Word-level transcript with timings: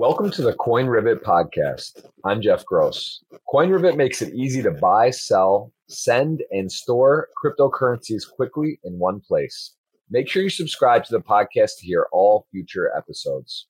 Welcome 0.00 0.30
to 0.30 0.40
the 0.40 0.54
Coin 0.54 0.86
Rivet 0.86 1.22
podcast. 1.22 2.06
I'm 2.24 2.40
Jeff 2.40 2.64
Gross. 2.64 3.22
Coin 3.50 3.68
Rivet 3.68 3.98
makes 3.98 4.22
it 4.22 4.32
easy 4.32 4.62
to 4.62 4.70
buy, 4.70 5.10
sell, 5.10 5.74
send, 5.90 6.42
and 6.50 6.72
store 6.72 7.28
cryptocurrencies 7.44 8.22
quickly 8.26 8.80
in 8.82 8.98
one 8.98 9.20
place. 9.20 9.74
Make 10.08 10.26
sure 10.26 10.42
you 10.42 10.48
subscribe 10.48 11.04
to 11.04 11.12
the 11.12 11.20
podcast 11.20 11.72
to 11.80 11.86
hear 11.86 12.06
all 12.12 12.46
future 12.50 12.90
episodes. 12.96 13.66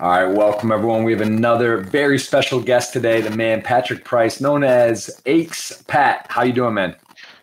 All 0.00 0.08
right, 0.08 0.24
welcome 0.34 0.72
everyone. 0.72 1.04
We 1.04 1.12
have 1.12 1.20
another 1.20 1.76
very 1.82 2.18
special 2.18 2.62
guest 2.62 2.94
today, 2.94 3.20
the 3.20 3.36
man 3.36 3.60
Patrick 3.60 4.04
Price, 4.04 4.40
known 4.40 4.64
as 4.64 5.20
Aches 5.26 5.82
Pat. 5.86 6.28
How 6.30 6.44
you 6.44 6.54
doing, 6.54 6.72
man? 6.72 6.96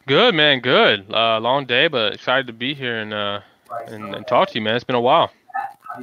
Good, 0.07 0.33
man. 0.33 0.61
Good. 0.61 1.13
Uh, 1.13 1.39
long 1.39 1.67
day, 1.67 1.87
but 1.87 2.15
excited 2.15 2.47
to 2.47 2.53
be 2.53 2.73
here 2.73 2.97
and 2.97 3.13
uh, 3.13 3.41
and, 3.85 4.15
and 4.15 4.25
talk 4.25 4.49
to 4.49 4.55
you, 4.55 4.61
man. 4.61 4.73
It's 4.73 4.83
been 4.83 4.95
a 4.95 4.99
while. 4.99 5.29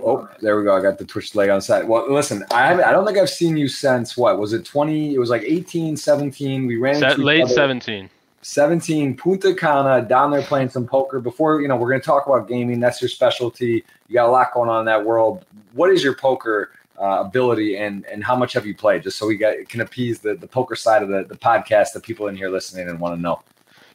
Oh, 0.02 0.28
there 0.40 0.56
we 0.56 0.64
go. 0.64 0.76
I 0.76 0.80
got 0.80 0.98
the 0.98 1.04
Twitch 1.04 1.34
leg 1.34 1.50
on 1.50 1.58
the 1.58 1.62
side. 1.62 1.86
Well, 1.86 2.12
listen, 2.12 2.44
I 2.50 2.72
I 2.82 2.92
don't 2.92 3.06
think 3.06 3.18
I've 3.18 3.30
seen 3.30 3.56
you 3.56 3.68
since 3.68 4.16
what 4.16 4.38
was 4.38 4.52
it 4.52 4.64
20? 4.64 5.14
It 5.14 5.18
was 5.18 5.30
like 5.30 5.42
18, 5.42 5.96
17. 5.96 6.66
We 6.66 6.76
ran 6.76 7.00
late 7.18 7.48
17. 7.48 8.10
17 8.42 9.16
Punta 9.16 9.54
Cana 9.54 10.02
down 10.02 10.30
there 10.30 10.42
playing 10.42 10.68
some 10.68 10.86
poker. 10.86 11.20
Before 11.20 11.60
you 11.60 11.68
know, 11.68 11.76
we're 11.76 11.88
going 11.88 12.00
to 12.00 12.06
talk 12.06 12.26
about 12.26 12.48
gaming. 12.48 12.80
That's 12.80 13.00
your 13.00 13.08
specialty. 13.08 13.84
You 14.08 14.14
got 14.14 14.28
a 14.28 14.32
lot 14.32 14.52
going 14.52 14.68
on 14.68 14.80
in 14.80 14.86
that 14.86 15.04
world. 15.04 15.46
What 15.72 15.90
is 15.90 16.02
your 16.02 16.14
poker 16.14 16.72
uh, 17.00 17.22
ability, 17.24 17.76
and 17.76 18.04
and 18.06 18.22
how 18.22 18.36
much 18.36 18.52
have 18.52 18.66
you 18.66 18.74
played? 18.74 19.04
Just 19.04 19.16
so 19.16 19.26
we 19.26 19.36
got 19.36 19.56
can 19.68 19.80
appease 19.80 20.18
the 20.18 20.34
the 20.34 20.48
poker 20.48 20.74
side 20.74 21.02
of 21.02 21.08
the 21.08 21.24
the 21.24 21.36
podcast, 21.36 21.92
the 21.92 22.00
people 22.00 22.26
in 22.26 22.36
here 22.36 22.50
listening 22.50 22.88
and 22.88 22.98
want 22.98 23.14
to 23.14 23.20
know. 23.20 23.40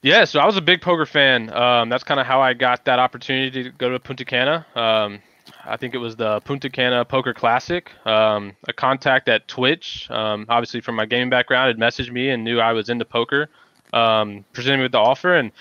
Yeah, 0.01 0.25
so 0.25 0.39
I 0.39 0.45
was 0.45 0.57
a 0.57 0.61
big 0.61 0.81
poker 0.81 1.05
fan. 1.05 1.51
Um, 1.51 1.89
that's 1.89 2.03
kind 2.03 2.19
of 2.19 2.25
how 2.25 2.39
I 2.39 2.53
got 2.53 2.85
that 2.85 2.99
opportunity 2.99 3.63
to 3.63 3.71
go 3.71 3.89
to 3.89 3.99
Punta 3.99 4.23
Cana. 4.23 4.65
Um, 4.75 5.19
I 5.65 5.77
think 5.77 5.93
it 5.93 5.97
was 5.97 6.15
the 6.15 6.39
Punta 6.41 6.69
Cana 6.69 7.05
Poker 7.05 7.33
Classic. 7.33 7.91
Um, 8.05 8.55
a 8.67 8.73
contact 8.73 9.29
at 9.29 9.47
Twitch, 9.47 10.09
um, 10.09 10.45
obviously 10.49 10.81
from 10.81 10.95
my 10.95 11.05
gaming 11.05 11.29
background, 11.29 11.67
had 11.67 11.77
messaged 11.77 12.11
me 12.11 12.29
and 12.29 12.43
knew 12.43 12.59
I 12.59 12.73
was 12.73 12.89
into 12.89 13.05
poker. 13.05 13.49
Um, 13.93 14.43
presented 14.53 14.77
me 14.77 14.83
with 14.83 14.91
the 14.91 14.99
offer, 14.99 15.35
and 15.35 15.51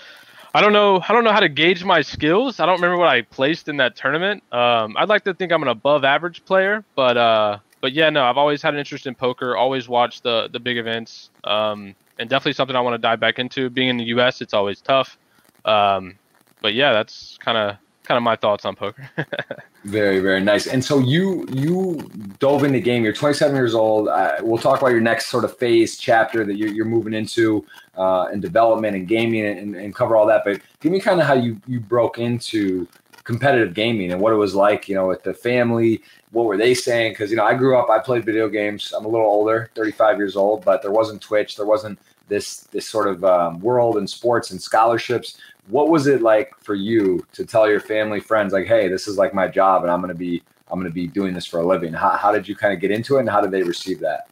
I 0.53 0.61
don't 0.61 0.73
know. 0.73 1.03
I 1.07 1.13
don't 1.13 1.23
know 1.23 1.33
how 1.33 1.41
to 1.41 1.49
gauge 1.49 1.85
my 1.85 2.03
skills. 2.03 2.61
I 2.61 2.67
don't 2.67 2.77
remember 2.77 2.97
what 2.97 3.09
I 3.09 3.23
placed 3.23 3.69
in 3.69 3.77
that 3.77 3.95
tournament. 3.95 4.43
Um, 4.53 4.97
I'd 4.97 5.09
like 5.09 5.25
to 5.25 5.35
think 5.35 5.53
I'm 5.53 5.63
an 5.63 5.69
above 5.69 6.05
average 6.05 6.45
player, 6.45 6.85
but 6.95 7.17
uh, 7.17 7.59
but 7.81 7.93
yeah, 7.93 8.11
no. 8.11 8.25
I've 8.25 8.39
always 8.39 8.63
had 8.63 8.75
an 8.75 8.81
interest 8.81 9.07
in 9.07 9.15
poker. 9.15 9.57
Always 9.57 9.89
watched 9.89 10.23
the 10.23 10.49
the 10.51 10.59
big 10.59 10.77
events, 10.77 11.31
um, 11.45 11.95
and 12.19 12.29
definitely 12.29 12.55
something 12.55 12.75
I 12.75 12.81
want 12.81 12.95
to 12.95 12.99
dive 12.99 13.21
back 13.21 13.39
into. 13.39 13.71
Being 13.71 13.91
in 13.91 13.97
the 13.97 14.05
U.S., 14.05 14.41
it's 14.41 14.55
always 14.55 14.81
tough. 14.81 15.19
Um, 15.65 16.19
but 16.63 16.75
yeah, 16.75 16.93
that's 16.93 17.39
kind 17.39 17.59
of 17.59 17.77
kind 18.07 18.17
of 18.17 18.23
my 18.23 18.37
thoughts 18.37 18.65
on 18.65 18.75
poker. 18.75 19.09
very, 19.85 20.21
very 20.21 20.41
nice. 20.41 20.67
And 20.67 20.83
so 20.83 20.99
you 20.99 21.47
you 21.51 22.09
dove 22.39 22.65
into 22.65 22.81
game. 22.81 23.05
You're 23.05 23.13
27 23.13 23.55
years 23.55 23.75
old. 23.75 24.09
Uh, 24.09 24.37
we'll 24.41 24.59
talk 24.59 24.81
about 24.81 24.93
your 24.93 25.01
next 25.01 25.27
sort 25.27 25.45
of 25.45 25.57
phase 25.59 25.99
chapter 25.99 26.45
that 26.45 26.57
you're, 26.57 26.69
you're 26.69 26.87
moving 26.87 27.13
into 27.13 27.67
uh, 27.97 28.29
in 28.33 28.41
development 28.41 28.97
and 28.97 29.07
gaming 29.07 29.45
and, 29.45 29.77
and 29.77 29.95
cover 29.95 30.17
all 30.17 30.27
that. 30.27 30.43
But 30.45 30.61
give 30.81 30.93
me 30.93 31.01
kind 31.01 31.21
of 31.21 31.27
how 31.27 31.35
you 31.35 31.61
you 31.67 31.81
broke 31.81 32.19
into 32.19 32.89
competitive 33.25 33.75
gaming 33.75 34.13
and 34.13 34.21
what 34.21 34.33
it 34.33 34.37
was 34.37 34.55
like. 34.55 34.89
You 34.89 34.95
know, 34.95 35.09
with 35.09 35.23
the 35.23 35.35
family. 35.35 36.03
What 36.31 36.47
were 36.47 36.57
they 36.57 36.75
saying? 36.75 37.13
Because 37.13 37.31
you 37.31 37.37
know, 37.37 37.45
I 37.45 37.55
grew 37.55 37.79
up. 37.79 37.91
I 37.91 37.99
played 37.99 38.25
video 38.25 38.49
games. 38.49 38.93
I'm 38.97 39.05
a 39.05 39.09
little 39.09 39.27
older, 39.27 39.71
35 39.75 40.19
years 40.19 40.37
old, 40.37 40.65
but 40.65 40.83
there 40.83 40.91
wasn't 40.91 41.23
Twitch. 41.23 41.57
There 41.57 41.67
wasn't 41.67 41.99
this 42.29 42.63
this 42.73 42.89
sort 42.89 43.09
of 43.09 43.25
um, 43.25 43.61
world 43.61 43.97
and 43.97 44.09
sports 44.09 44.51
and 44.51 44.61
scholarships 44.61 45.39
what 45.69 45.89
was 45.89 46.07
it 46.07 46.23
like 46.23 46.53
for 46.61 46.75
you 46.75 47.25
to 47.33 47.45
tell 47.45 47.69
your 47.69 47.81
family 47.81 48.21
friends 48.21 48.53
like 48.53 48.67
hey 48.67 48.89
this 48.89 49.09
is 49.09 49.19
like 49.19 49.35
my 49.35 49.49
job 49.49 49.83
and 49.83 49.91
i'm 49.91 50.01
going 50.01 50.13
to 50.13 50.19
be 50.19 50.43
i'm 50.71 50.79
going 50.79 50.91
to 50.91 50.95
be 50.95 51.07
doing 51.07 51.35
this 51.35 51.47
for 51.47 51.61
a 51.61 51.67
living 51.67 51.93
how, 51.93 52.11
how 52.11 52.33
did 52.33 52.47
you 52.47 52.55
kind 52.55 52.73
of 52.73 52.81
get 52.81 52.91
into 52.91 53.17
it 53.17 53.21
and 53.21 53.31
how 53.31 53.41
did 53.41 53.51
they 53.51 53.63
receive 53.63 54.01
that? 54.01 54.29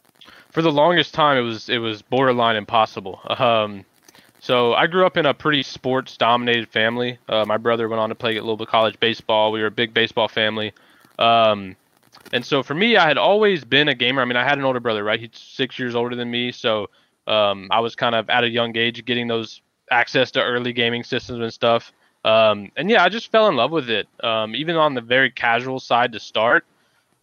For 0.51 0.61
the 0.61 0.71
longest 0.71 1.13
time 1.13 1.37
it 1.37 1.41
was 1.41 1.69
it 1.69 1.79
was 1.79 2.01
borderline 2.01 2.55
impossible. 2.55 3.21
Um, 3.39 3.85
so 4.39 4.75
i 4.75 4.85
grew 4.85 5.07
up 5.07 5.17
in 5.17 5.25
a 5.25 5.33
pretty 5.33 5.63
sports 5.63 6.17
dominated 6.17 6.69
family. 6.69 7.17
Uh, 7.27 7.45
my 7.45 7.57
brother 7.57 7.89
went 7.89 7.99
on 7.99 8.09
to 8.09 8.15
play 8.15 8.37
a 8.37 8.41
little 8.41 8.57
bit 8.57 8.67
college 8.67 8.99
baseball. 8.99 9.51
We 9.51 9.59
were 9.61 9.67
a 9.67 9.71
big 9.71 9.93
baseball 9.93 10.27
family. 10.27 10.71
Um, 11.17 11.75
and 12.31 12.45
so 12.45 12.63
for 12.63 12.75
me 12.75 12.95
i 12.95 13.07
had 13.07 13.17
always 13.17 13.63
been 13.65 13.87
a 13.87 13.95
gamer. 13.95 14.21
I 14.21 14.25
mean 14.25 14.37
i 14.37 14.43
had 14.43 14.57
an 14.57 14.63
older 14.63 14.79
brother 14.79 15.03
right? 15.03 15.19
He's 15.19 15.31
six 15.33 15.77
years 15.79 15.95
older 15.95 16.15
than 16.15 16.31
me. 16.31 16.51
So 16.51 16.89
um, 17.27 17.67
i 17.71 17.79
was 17.79 17.95
kind 17.95 18.15
of 18.15 18.29
at 18.29 18.43
a 18.43 18.49
young 18.49 18.77
age 18.77 19.03
getting 19.05 19.27
those 19.27 19.61
access 19.91 20.31
to 20.31 20.41
early 20.41 20.73
gaming 20.73 21.03
systems 21.03 21.39
and 21.39 21.53
stuff. 21.53 21.93
Um, 22.23 22.71
and 22.75 22.89
yeah, 22.89 23.03
I 23.03 23.09
just 23.09 23.31
fell 23.31 23.47
in 23.47 23.55
love 23.55 23.71
with 23.71 23.89
it. 23.89 24.07
Um, 24.23 24.55
even 24.55 24.75
on 24.75 24.95
the 24.95 25.01
very 25.01 25.29
casual 25.29 25.79
side 25.79 26.13
to 26.13 26.19
start, 26.19 26.65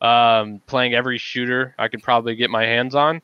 um, 0.00 0.60
playing 0.66 0.94
every 0.94 1.18
shooter 1.18 1.74
I 1.78 1.88
could 1.88 2.02
probably 2.02 2.36
get 2.36 2.50
my 2.50 2.64
hands 2.64 2.94
on. 2.94 3.20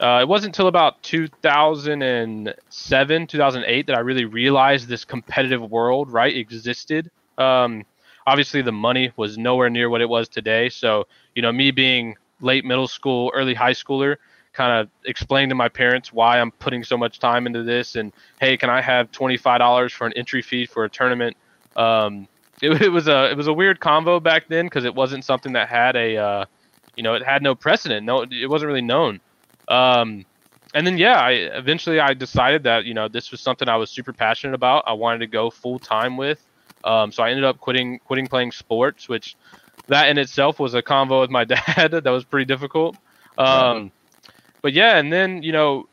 Uh, 0.00 0.20
it 0.22 0.28
wasn't 0.28 0.54
until 0.54 0.68
about 0.68 1.02
2007, 1.02 3.26
2008 3.26 3.86
that 3.88 3.96
I 3.96 4.00
really 4.00 4.26
realized 4.26 4.86
this 4.86 5.04
competitive 5.04 5.68
world, 5.70 6.12
right, 6.12 6.36
existed. 6.36 7.10
Um, 7.36 7.84
obviously, 8.24 8.62
the 8.62 8.70
money 8.70 9.10
was 9.16 9.36
nowhere 9.36 9.70
near 9.70 9.90
what 9.90 10.00
it 10.00 10.08
was 10.08 10.28
today. 10.28 10.68
So, 10.68 11.08
you 11.34 11.42
know, 11.42 11.50
me 11.50 11.72
being 11.72 12.16
late 12.40 12.64
middle 12.64 12.86
school, 12.86 13.32
early 13.34 13.54
high 13.54 13.72
schooler, 13.72 14.18
kind 14.58 14.80
of 14.80 14.88
explain 15.04 15.48
to 15.48 15.54
my 15.54 15.68
parents 15.68 16.12
why 16.12 16.40
I'm 16.40 16.50
putting 16.50 16.82
so 16.82 16.98
much 16.98 17.20
time 17.20 17.46
into 17.46 17.62
this 17.62 17.94
and 17.94 18.12
hey, 18.40 18.56
can 18.56 18.70
I 18.70 18.80
have 18.80 19.12
$25 19.12 19.92
for 19.92 20.04
an 20.04 20.12
entry 20.14 20.42
fee 20.42 20.66
for 20.66 20.84
a 20.84 20.90
tournament? 20.90 21.36
Um, 21.76 22.26
it, 22.62 22.82
it, 22.82 22.88
was 22.88 23.06
a 23.06 23.30
it 23.30 23.36
was 23.36 23.46
a 23.46 23.52
weird 23.52 23.78
convo 23.78 24.20
back 24.20 24.48
then 24.48 24.66
because 24.66 24.84
it 24.84 24.92
wasn't 24.92 25.24
something 25.24 25.52
that 25.52 25.68
had 25.68 25.94
a 25.94 26.16
uh, 26.16 26.44
you 26.96 27.04
know 27.04 27.14
it 27.14 27.22
had 27.22 27.40
no 27.40 27.54
precedent. 27.54 28.04
No, 28.04 28.22
it 28.28 28.50
wasn't 28.50 28.66
really 28.66 28.82
known. 28.82 29.20
Um, 29.68 30.26
and 30.74 30.84
then 30.84 30.98
yeah, 30.98 31.20
I 31.20 31.30
eventually 31.30 32.00
I 32.00 32.14
decided 32.14 32.64
that 32.64 32.84
you 32.84 32.94
know 32.94 33.06
this 33.06 33.30
was 33.30 33.40
something 33.40 33.68
I 33.68 33.76
was 33.76 33.90
super 33.90 34.12
passionate 34.12 34.54
about. 34.54 34.82
I 34.88 34.94
wanted 34.94 35.20
to 35.20 35.28
go 35.28 35.50
full 35.50 35.78
time 35.78 36.16
with. 36.16 36.44
Um, 36.82 37.12
so 37.12 37.22
I 37.22 37.30
ended 37.30 37.44
up 37.44 37.60
quitting 37.60 38.00
quitting 38.00 38.26
playing 38.26 38.50
sports, 38.50 39.08
which 39.08 39.36
that 39.86 40.08
in 40.08 40.18
itself 40.18 40.58
was 40.58 40.74
a 40.74 40.82
convo 40.82 41.20
with 41.20 41.30
my 41.30 41.44
dad 41.56 41.92
that 41.92 42.10
was 42.10 42.24
pretty 42.24 42.46
difficult. 42.46 42.96
Um, 43.38 43.92
but 44.62 44.72
yeah, 44.72 44.98
and 44.98 45.12
then 45.12 45.42
you 45.42 45.52
know, 45.52 45.88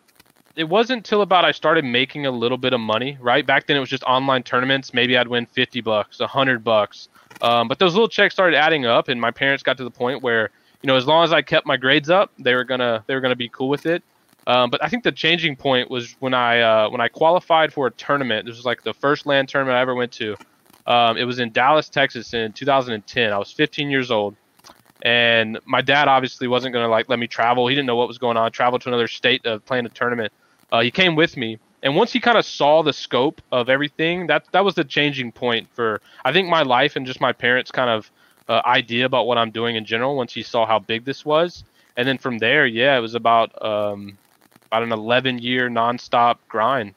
it 0.55 0.65
wasn't 0.65 0.97
until 0.97 1.21
about 1.21 1.45
I 1.45 1.51
started 1.51 1.85
making 1.85 2.25
a 2.25 2.31
little 2.31 2.57
bit 2.57 2.73
of 2.73 2.79
money. 2.79 3.17
Right 3.19 3.45
back 3.45 3.67
then, 3.67 3.77
it 3.77 3.79
was 3.79 3.89
just 3.89 4.03
online 4.03 4.43
tournaments. 4.43 4.93
Maybe 4.93 5.17
I'd 5.17 5.27
win 5.27 5.45
fifty 5.45 5.81
bucks, 5.81 6.19
hundred 6.19 6.63
bucks. 6.63 7.09
Um, 7.41 7.67
but 7.67 7.79
those 7.79 7.93
little 7.93 8.07
checks 8.07 8.33
started 8.33 8.57
adding 8.57 8.85
up, 8.85 9.07
and 9.07 9.19
my 9.19 9.31
parents 9.31 9.63
got 9.63 9.77
to 9.77 9.83
the 9.83 9.91
point 9.91 10.23
where 10.23 10.51
you 10.81 10.87
know, 10.87 10.95
as 10.95 11.07
long 11.07 11.23
as 11.23 11.33
I 11.33 11.41
kept 11.41 11.65
my 11.65 11.77
grades 11.77 12.09
up, 12.09 12.31
they 12.37 12.53
were 12.53 12.63
gonna 12.63 13.03
they 13.07 13.15
were 13.15 13.21
gonna 13.21 13.35
be 13.35 13.49
cool 13.49 13.69
with 13.69 13.85
it. 13.85 14.03
Um, 14.47 14.69
but 14.69 14.83
I 14.83 14.87
think 14.87 15.03
the 15.03 15.11
changing 15.11 15.55
point 15.55 15.89
was 15.89 16.15
when 16.19 16.33
I 16.33 16.61
uh, 16.61 16.89
when 16.89 17.01
I 17.01 17.07
qualified 17.07 17.73
for 17.73 17.87
a 17.87 17.91
tournament. 17.91 18.45
This 18.45 18.55
was 18.55 18.65
like 18.65 18.83
the 18.83 18.93
first 18.93 19.25
LAN 19.25 19.47
tournament 19.47 19.75
I 19.75 19.81
ever 19.81 19.95
went 19.95 20.11
to. 20.13 20.35
Um, 20.85 21.17
it 21.17 21.23
was 21.23 21.39
in 21.39 21.51
Dallas, 21.51 21.89
Texas, 21.89 22.33
in 22.33 22.53
2010. 22.53 23.33
I 23.33 23.37
was 23.39 23.51
15 23.51 23.89
years 23.89 24.11
old, 24.11 24.35
and 25.01 25.59
my 25.65 25.81
dad 25.81 26.07
obviously 26.07 26.47
wasn't 26.47 26.73
going 26.73 26.85
to 26.85 26.89
like 26.89 27.09
let 27.09 27.19
me 27.19 27.27
travel. 27.27 27.67
He 27.67 27.75
didn't 27.75 27.87
know 27.87 27.95
what 27.95 28.07
was 28.07 28.17
going 28.17 28.37
on. 28.37 28.51
Travel 28.51 28.79
to 28.79 28.89
another 28.89 29.07
state 29.07 29.45
of 29.45 29.65
playing 29.65 29.85
a 29.85 29.89
tournament. 29.89 30.31
Uh, 30.71 30.81
he 30.81 30.91
came 30.91 31.15
with 31.15 31.37
me, 31.37 31.59
and 31.83 31.95
once 31.95 32.11
he 32.11 32.19
kind 32.19 32.37
of 32.37 32.45
saw 32.45 32.81
the 32.81 32.93
scope 32.93 33.41
of 33.51 33.69
everything, 33.69 34.27
that 34.27 34.45
that 34.51 34.65
was 34.65 34.75
the 34.75 34.83
changing 34.83 35.31
point 35.31 35.67
for 35.73 36.01
I 36.23 36.31
think 36.31 36.49
my 36.49 36.63
life 36.63 36.95
and 36.95 37.05
just 37.05 37.21
my 37.21 37.33
parents' 37.33 37.71
kind 37.71 37.89
of 37.89 38.11
uh, 38.47 38.61
idea 38.65 39.05
about 39.05 39.27
what 39.27 39.37
I'm 39.37 39.51
doing 39.51 39.75
in 39.75 39.85
general. 39.85 40.15
Once 40.15 40.33
he 40.33 40.43
saw 40.43 40.65
how 40.65 40.79
big 40.79 41.05
this 41.05 41.25
was, 41.25 41.63
and 41.97 42.07
then 42.07 42.17
from 42.17 42.37
there, 42.37 42.65
yeah, 42.65 42.97
it 42.97 43.01
was 43.01 43.15
about 43.15 43.63
um, 43.63 44.17
about 44.67 44.83
an 44.83 44.91
11 44.91 45.39
year 45.39 45.69
nonstop 45.69 46.37
grind. 46.47 46.93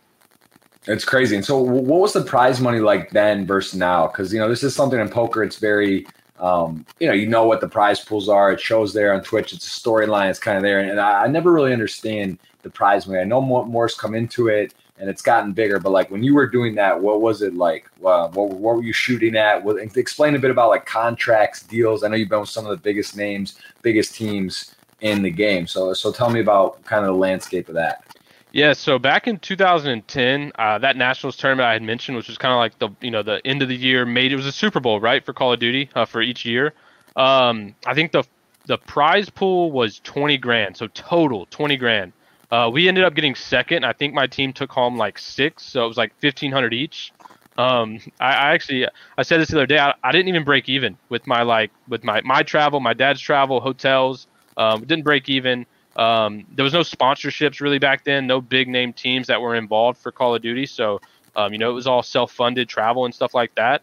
It's 0.86 1.04
crazy. 1.04 1.36
And 1.36 1.44
so, 1.44 1.58
what 1.60 2.00
was 2.00 2.12
the 2.14 2.22
prize 2.22 2.60
money 2.60 2.80
like 2.80 3.10
then 3.10 3.46
versus 3.46 3.78
now? 3.78 4.06
Because 4.06 4.32
you 4.32 4.38
know, 4.38 4.48
this 4.48 4.62
is 4.62 4.74
something 4.74 4.98
in 4.98 5.08
poker. 5.08 5.42
It's 5.42 5.58
very 5.58 6.06
um, 6.40 6.86
you 7.00 7.06
know, 7.06 7.12
you 7.12 7.26
know 7.26 7.46
what 7.46 7.60
the 7.60 7.68
prize 7.68 8.00
pools 8.00 8.28
are. 8.28 8.52
It 8.52 8.60
shows 8.60 8.92
there 8.92 9.12
on 9.12 9.22
Twitch. 9.22 9.52
It's 9.52 9.66
a 9.66 9.80
storyline. 9.80 10.30
It's 10.30 10.38
kind 10.38 10.56
of 10.56 10.62
there, 10.62 10.80
and 10.80 11.00
I, 11.00 11.24
I, 11.24 11.26
never 11.26 11.52
really 11.52 11.72
understand 11.72 12.38
the 12.62 12.70
prize 12.70 13.06
money. 13.06 13.20
I 13.20 13.24
know 13.24 13.40
more, 13.40 13.66
more's 13.66 13.94
come 13.94 14.14
into 14.14 14.48
it, 14.48 14.74
and 14.98 15.10
it's 15.10 15.22
gotten 15.22 15.52
bigger. 15.52 15.80
But 15.80 15.90
like 15.90 16.10
when 16.10 16.22
you 16.22 16.34
were 16.34 16.46
doing 16.46 16.74
that, 16.76 17.00
what 17.00 17.20
was 17.20 17.42
it 17.42 17.54
like? 17.54 17.86
Uh, 18.04 18.28
what, 18.28 18.50
what 18.50 18.76
were 18.76 18.82
you 18.82 18.92
shooting 18.92 19.36
at? 19.36 19.62
What, 19.62 19.78
explain 19.96 20.36
a 20.36 20.38
bit 20.38 20.50
about 20.50 20.70
like 20.70 20.86
contracts, 20.86 21.62
deals. 21.62 22.04
I 22.04 22.08
know 22.08 22.16
you've 22.16 22.28
been 22.28 22.40
with 22.40 22.48
some 22.48 22.66
of 22.66 22.70
the 22.70 22.82
biggest 22.82 23.16
names, 23.16 23.58
biggest 23.82 24.14
teams 24.14 24.74
in 25.00 25.22
the 25.22 25.30
game. 25.30 25.66
So, 25.66 25.92
so 25.92 26.12
tell 26.12 26.30
me 26.30 26.40
about 26.40 26.84
kind 26.84 27.04
of 27.04 27.12
the 27.14 27.18
landscape 27.18 27.68
of 27.68 27.74
that. 27.74 28.04
Yeah, 28.52 28.72
so 28.72 28.98
back 28.98 29.26
in 29.26 29.38
2010, 29.38 30.52
uh, 30.58 30.78
that 30.78 30.96
Nationals 30.96 31.36
tournament 31.36 31.66
I 31.66 31.74
had 31.74 31.82
mentioned, 31.82 32.16
which 32.16 32.28
was 32.28 32.38
kind 32.38 32.52
of 32.52 32.58
like 32.58 32.78
the 32.78 32.88
you 33.04 33.10
know 33.10 33.22
the 33.22 33.40
end 33.44 33.62
of 33.62 33.68
the 33.68 33.76
year 33.76 34.06
made 34.06 34.32
it 34.32 34.36
was 34.36 34.46
a 34.46 34.52
Super 34.52 34.80
Bowl 34.80 35.00
right 35.00 35.24
for 35.24 35.32
Call 35.32 35.52
of 35.52 35.60
Duty 35.60 35.90
uh, 35.94 36.06
for 36.06 36.22
each 36.22 36.44
year. 36.44 36.72
Um, 37.16 37.74
I 37.86 37.94
think 37.94 38.12
the 38.12 38.24
the 38.66 38.78
prize 38.78 39.30
pool 39.30 39.72
was 39.72 39.98
20 40.00 40.38
grand, 40.38 40.76
so 40.76 40.88
total 40.88 41.46
20 41.46 41.76
grand. 41.76 42.12
Uh, 42.50 42.70
we 42.72 42.88
ended 42.88 43.04
up 43.04 43.14
getting 43.14 43.34
second. 43.34 43.84
I 43.84 43.92
think 43.92 44.14
my 44.14 44.26
team 44.26 44.52
took 44.52 44.70
home 44.70 44.96
like 44.96 45.18
six, 45.18 45.64
so 45.64 45.84
it 45.84 45.88
was 45.88 45.96
like 45.96 46.12
1500 46.20 46.72
each. 46.72 47.12
Um, 47.58 47.98
I, 48.20 48.28
I, 48.28 48.54
actually 48.54 48.86
I 49.18 49.22
said 49.22 49.40
this 49.40 49.48
the 49.48 49.56
other 49.56 49.66
day. 49.66 49.78
I, 49.78 49.92
I, 50.02 50.12
didn't 50.12 50.28
even 50.28 50.44
break 50.44 50.68
even 50.68 50.96
with 51.08 51.26
my 51.26 51.42
like 51.42 51.72
with 51.88 52.04
my 52.04 52.20
my 52.22 52.42
travel, 52.42 52.78
my 52.80 52.94
dad's 52.94 53.20
travel, 53.20 53.60
hotels. 53.60 54.28
Um, 54.56 54.80
didn't 54.84 55.04
break 55.04 55.28
even. 55.28 55.66
Um, 55.98 56.46
there 56.54 56.62
was 56.62 56.72
no 56.72 56.80
sponsorships 56.80 57.60
really 57.60 57.80
back 57.80 58.04
then. 58.04 58.26
No 58.26 58.40
big 58.40 58.68
name 58.68 58.92
teams 58.92 59.26
that 59.26 59.42
were 59.42 59.56
involved 59.56 59.98
for 59.98 60.12
Call 60.12 60.34
of 60.34 60.42
Duty. 60.42 60.64
So 60.64 61.00
um, 61.36 61.52
you 61.52 61.58
know 61.58 61.70
it 61.70 61.74
was 61.74 61.86
all 61.86 62.02
self 62.02 62.32
funded 62.32 62.68
travel 62.68 63.04
and 63.04 63.14
stuff 63.14 63.34
like 63.34 63.54
that. 63.56 63.82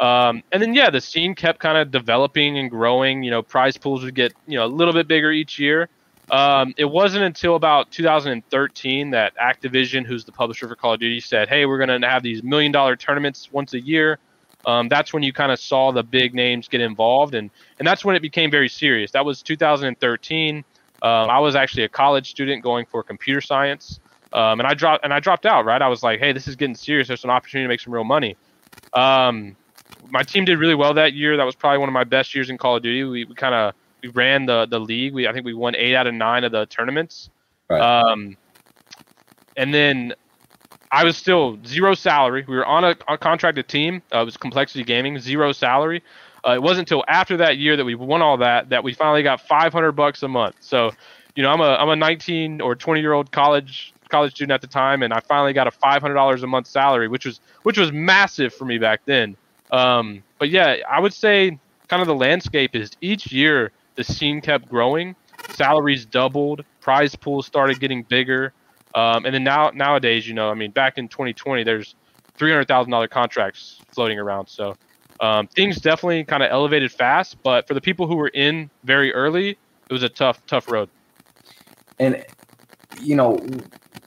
Um, 0.00 0.42
and 0.50 0.62
then 0.62 0.74
yeah, 0.74 0.90
the 0.90 1.00
scene 1.00 1.34
kept 1.34 1.60
kind 1.60 1.76
of 1.78 1.90
developing 1.90 2.58
and 2.58 2.70
growing. 2.70 3.22
You 3.22 3.30
know, 3.30 3.42
prize 3.42 3.76
pools 3.76 4.02
would 4.02 4.14
get 4.14 4.32
you 4.46 4.58
know 4.58 4.64
a 4.64 4.66
little 4.66 4.94
bit 4.94 5.06
bigger 5.06 5.30
each 5.30 5.58
year. 5.58 5.88
Um, 6.30 6.72
it 6.78 6.86
wasn't 6.86 7.24
until 7.24 7.56
about 7.56 7.90
2013 7.90 9.10
that 9.10 9.36
Activision, 9.36 10.06
who's 10.06 10.24
the 10.24 10.32
publisher 10.32 10.66
for 10.66 10.74
Call 10.74 10.94
of 10.94 11.00
Duty, 11.00 11.20
said, 11.20 11.48
"Hey, 11.48 11.66
we're 11.66 11.84
going 11.84 12.00
to 12.00 12.08
have 12.08 12.22
these 12.22 12.42
million 12.42 12.72
dollar 12.72 12.96
tournaments 12.96 13.50
once 13.52 13.74
a 13.74 13.80
year." 13.80 14.18
Um, 14.64 14.88
that's 14.88 15.12
when 15.12 15.22
you 15.22 15.32
kind 15.32 15.52
of 15.52 15.58
saw 15.58 15.90
the 15.92 16.02
big 16.02 16.34
names 16.34 16.68
get 16.68 16.80
involved, 16.80 17.34
and 17.34 17.50
and 17.78 17.86
that's 17.86 18.04
when 18.04 18.16
it 18.16 18.22
became 18.22 18.50
very 18.50 18.68
serious. 18.68 19.10
That 19.10 19.24
was 19.24 19.42
2013. 19.42 20.64
Um, 21.02 21.28
I 21.28 21.40
was 21.40 21.56
actually 21.56 21.82
a 21.82 21.88
college 21.88 22.30
student 22.30 22.62
going 22.62 22.86
for 22.86 23.02
computer 23.02 23.40
science, 23.40 24.00
um, 24.32 24.60
and 24.60 24.66
I 24.66 24.74
dropped 24.74 25.04
and 25.04 25.12
I 25.12 25.20
dropped 25.20 25.46
out. 25.46 25.64
Right, 25.64 25.82
I 25.82 25.88
was 25.88 26.02
like, 26.02 26.20
"Hey, 26.20 26.32
this 26.32 26.46
is 26.46 26.56
getting 26.56 26.76
serious. 26.76 27.08
There's 27.08 27.24
an 27.24 27.30
opportunity 27.30 27.64
to 27.64 27.68
make 27.68 27.80
some 27.80 27.92
real 27.92 28.04
money." 28.04 28.36
Um, 28.94 29.56
my 30.10 30.22
team 30.22 30.44
did 30.44 30.58
really 30.58 30.74
well 30.74 30.94
that 30.94 31.12
year. 31.12 31.36
That 31.36 31.44
was 31.44 31.54
probably 31.54 31.78
one 31.78 31.88
of 31.88 31.92
my 31.92 32.04
best 32.04 32.34
years 32.34 32.50
in 32.50 32.58
Call 32.58 32.76
of 32.76 32.82
Duty. 32.82 33.02
We, 33.04 33.24
we 33.24 33.34
kind 33.34 33.54
of 33.54 33.74
we 34.02 34.10
ran 34.10 34.46
the 34.46 34.66
the 34.66 34.78
league. 34.78 35.12
We 35.12 35.26
I 35.26 35.32
think 35.32 35.44
we 35.44 35.54
won 35.54 35.74
eight 35.74 35.94
out 35.94 36.06
of 36.06 36.14
nine 36.14 36.44
of 36.44 36.52
the 36.52 36.66
tournaments. 36.66 37.30
Right. 37.68 37.80
Um, 37.80 38.36
and 39.56 39.72
then 39.74 40.14
I 40.92 41.04
was 41.04 41.16
still 41.16 41.58
zero 41.66 41.94
salary. 41.94 42.44
We 42.46 42.54
were 42.54 42.66
on 42.66 42.84
a, 42.84 42.94
a 43.08 43.18
contracted 43.18 43.66
team. 43.68 44.02
Uh, 44.14 44.20
it 44.20 44.24
was 44.24 44.36
Complexity 44.36 44.84
Gaming, 44.84 45.18
zero 45.18 45.52
salary. 45.52 46.02
Uh, 46.46 46.52
it 46.52 46.62
wasn't 46.62 46.90
until 46.90 47.04
after 47.08 47.36
that 47.38 47.58
year 47.58 47.76
that 47.76 47.84
we 47.84 47.94
won 47.94 48.22
all 48.22 48.38
that 48.38 48.70
that 48.70 48.82
we 48.82 48.92
finally 48.94 49.22
got 49.22 49.40
500 49.40 49.92
bucks 49.92 50.22
a 50.22 50.28
month. 50.28 50.56
So, 50.60 50.90
you 51.36 51.42
know, 51.42 51.50
I'm 51.50 51.60
a 51.60 51.74
I'm 51.74 51.88
a 51.88 51.96
19 51.96 52.60
or 52.60 52.74
20 52.74 53.00
year 53.00 53.12
old 53.12 53.30
college 53.30 53.92
college 54.08 54.32
student 54.32 54.52
at 54.52 54.60
the 54.60 54.66
time, 54.66 55.02
and 55.02 55.12
I 55.12 55.20
finally 55.20 55.52
got 55.52 55.66
a 55.66 55.70
500 55.70 56.14
dollars 56.14 56.42
a 56.42 56.46
month 56.46 56.66
salary, 56.66 57.08
which 57.08 57.26
was 57.26 57.40
which 57.62 57.78
was 57.78 57.92
massive 57.92 58.54
for 58.54 58.64
me 58.64 58.78
back 58.78 59.00
then. 59.04 59.36
Um, 59.70 60.22
but 60.38 60.50
yeah, 60.50 60.76
I 60.88 61.00
would 61.00 61.14
say 61.14 61.58
kind 61.88 62.02
of 62.02 62.08
the 62.08 62.14
landscape 62.14 62.76
is 62.76 62.90
each 63.00 63.32
year 63.32 63.72
the 63.94 64.04
scene 64.04 64.40
kept 64.40 64.68
growing, 64.68 65.14
salaries 65.50 66.04
doubled, 66.04 66.64
prize 66.80 67.14
pools 67.14 67.46
started 67.46 67.80
getting 67.80 68.02
bigger, 68.02 68.52
um, 68.94 69.24
and 69.24 69.34
then 69.34 69.44
now 69.44 69.70
nowadays, 69.70 70.26
you 70.28 70.34
know, 70.34 70.50
I 70.50 70.54
mean, 70.54 70.70
back 70.70 70.98
in 70.98 71.08
2020, 71.08 71.64
there's 71.64 71.94
three 72.34 72.50
hundred 72.50 72.68
thousand 72.68 72.90
dollar 72.90 73.08
contracts 73.08 73.80
floating 73.92 74.18
around. 74.18 74.48
So 74.48 74.76
um, 75.22 75.46
things 75.46 75.80
definitely 75.80 76.24
kind 76.24 76.42
of 76.42 76.50
elevated 76.50 76.90
fast, 76.90 77.40
but 77.44 77.68
for 77.68 77.74
the 77.74 77.80
people 77.80 78.08
who 78.08 78.16
were 78.16 78.28
in 78.28 78.68
very 78.82 79.14
early, 79.14 79.50
it 79.50 79.92
was 79.92 80.02
a 80.02 80.08
tough, 80.08 80.44
tough 80.46 80.70
road. 80.70 80.88
And 81.98 82.24
you 83.00 83.14
know, 83.14 83.38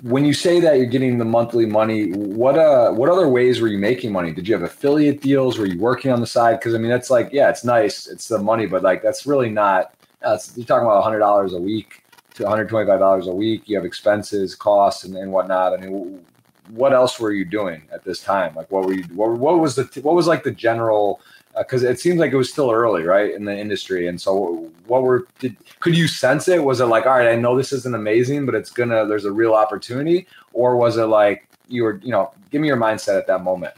when 0.04 0.26
you 0.26 0.34
say 0.34 0.60
that 0.60 0.78
you're 0.78 0.86
getting 0.86 1.18
the 1.18 1.26
monthly 1.26 1.66
money, 1.66 2.12
what 2.12 2.60
uh, 2.60 2.92
what 2.92 3.10
other 3.10 3.30
ways 3.30 3.62
were 3.62 3.70
you 3.70 3.78
making 3.78 4.12
money? 4.12 4.34
Did 4.34 4.48
you 4.48 4.54
have 4.54 4.64
affiliate 4.64 5.22
deals? 5.22 5.58
Were 5.58 5.66
you 5.66 5.80
working 5.80 6.12
on 6.12 6.20
the 6.20 6.28
side? 6.28 6.60
Because 6.60 6.76
I 6.76 6.78
mean, 6.80 6.92
that's 6.92 7.10
like, 7.10 7.30
yeah, 7.32 7.50
it's 7.50 7.64
nice, 7.64 8.08
it's 8.08 8.28
the 8.28 8.38
money, 8.38 8.66
but 8.66 8.84
like 8.84 9.02
that's 9.02 9.26
really 9.26 9.50
not. 9.50 9.94
That's, 10.22 10.58
you're 10.58 10.66
talking 10.66 10.86
about 10.86 11.02
hundred 11.04 11.20
dollars 11.20 11.54
a 11.54 11.60
week 11.60 12.04
to 12.34 12.44
125 12.44 13.00
dollars 13.00 13.28
a 13.28 13.32
week. 13.32 13.70
You 13.70 13.78
have 13.78 13.86
expenses, 13.86 14.54
costs, 14.54 15.06
and, 15.06 15.16
and 15.16 15.32
whatnot. 15.32 15.74
I 15.74 15.78
mean, 15.78 16.26
what 16.70 16.94
else 16.94 17.20
were 17.20 17.32
you 17.32 17.46
doing 17.46 17.84
at 17.92 18.04
this 18.04 18.22
time? 18.22 18.56
Like, 18.56 18.72
what 18.72 18.86
were 18.86 18.94
you? 18.94 19.04
What, 19.14 19.32
what 19.32 19.60
was 19.60 19.76
the? 19.76 19.84
What 20.02 20.16
was 20.16 20.28
like 20.28 20.44
the 20.44 20.52
general? 20.52 21.22
because 21.58 21.84
uh, 21.84 21.90
it 21.90 22.00
seems 22.00 22.20
like 22.20 22.32
it 22.32 22.38
was 22.38 22.52
still 22.52 22.72
early, 22.72 23.04
right, 23.04 23.34
in 23.34 23.46
the 23.46 23.58
industry. 23.58 24.08
And 24.08 24.20
so, 24.20 24.72
what 24.88 25.04
were 25.04 25.28
did 25.40 25.56
could 25.80 25.98
you 25.98 26.08
sense 26.08 26.48
it? 26.48 26.64
Was 26.64 26.82
it 26.82 26.86
like, 26.86 27.06
all 27.06 27.14
right, 27.18 27.30
I 27.30 27.36
know 27.36 27.58
this 27.58 27.72
isn't 27.74 27.96
amazing, 27.96 28.46
but 28.46 28.56
it's 28.56 28.70
gonna 28.70 29.06
there's 29.06 29.26
a 29.26 29.32
real 29.32 29.54
opportunity, 29.54 30.28
or 30.54 30.76
was 30.76 30.98
it 30.98 31.06
like 31.06 31.48
you 31.68 31.84
were, 31.84 32.00
you 32.04 32.12
know, 32.12 32.32
give 32.52 32.62
me 32.62 32.68
your 32.68 32.78
mindset 32.78 33.18
at 33.18 33.28
that 33.28 33.44
moment? 33.44 33.74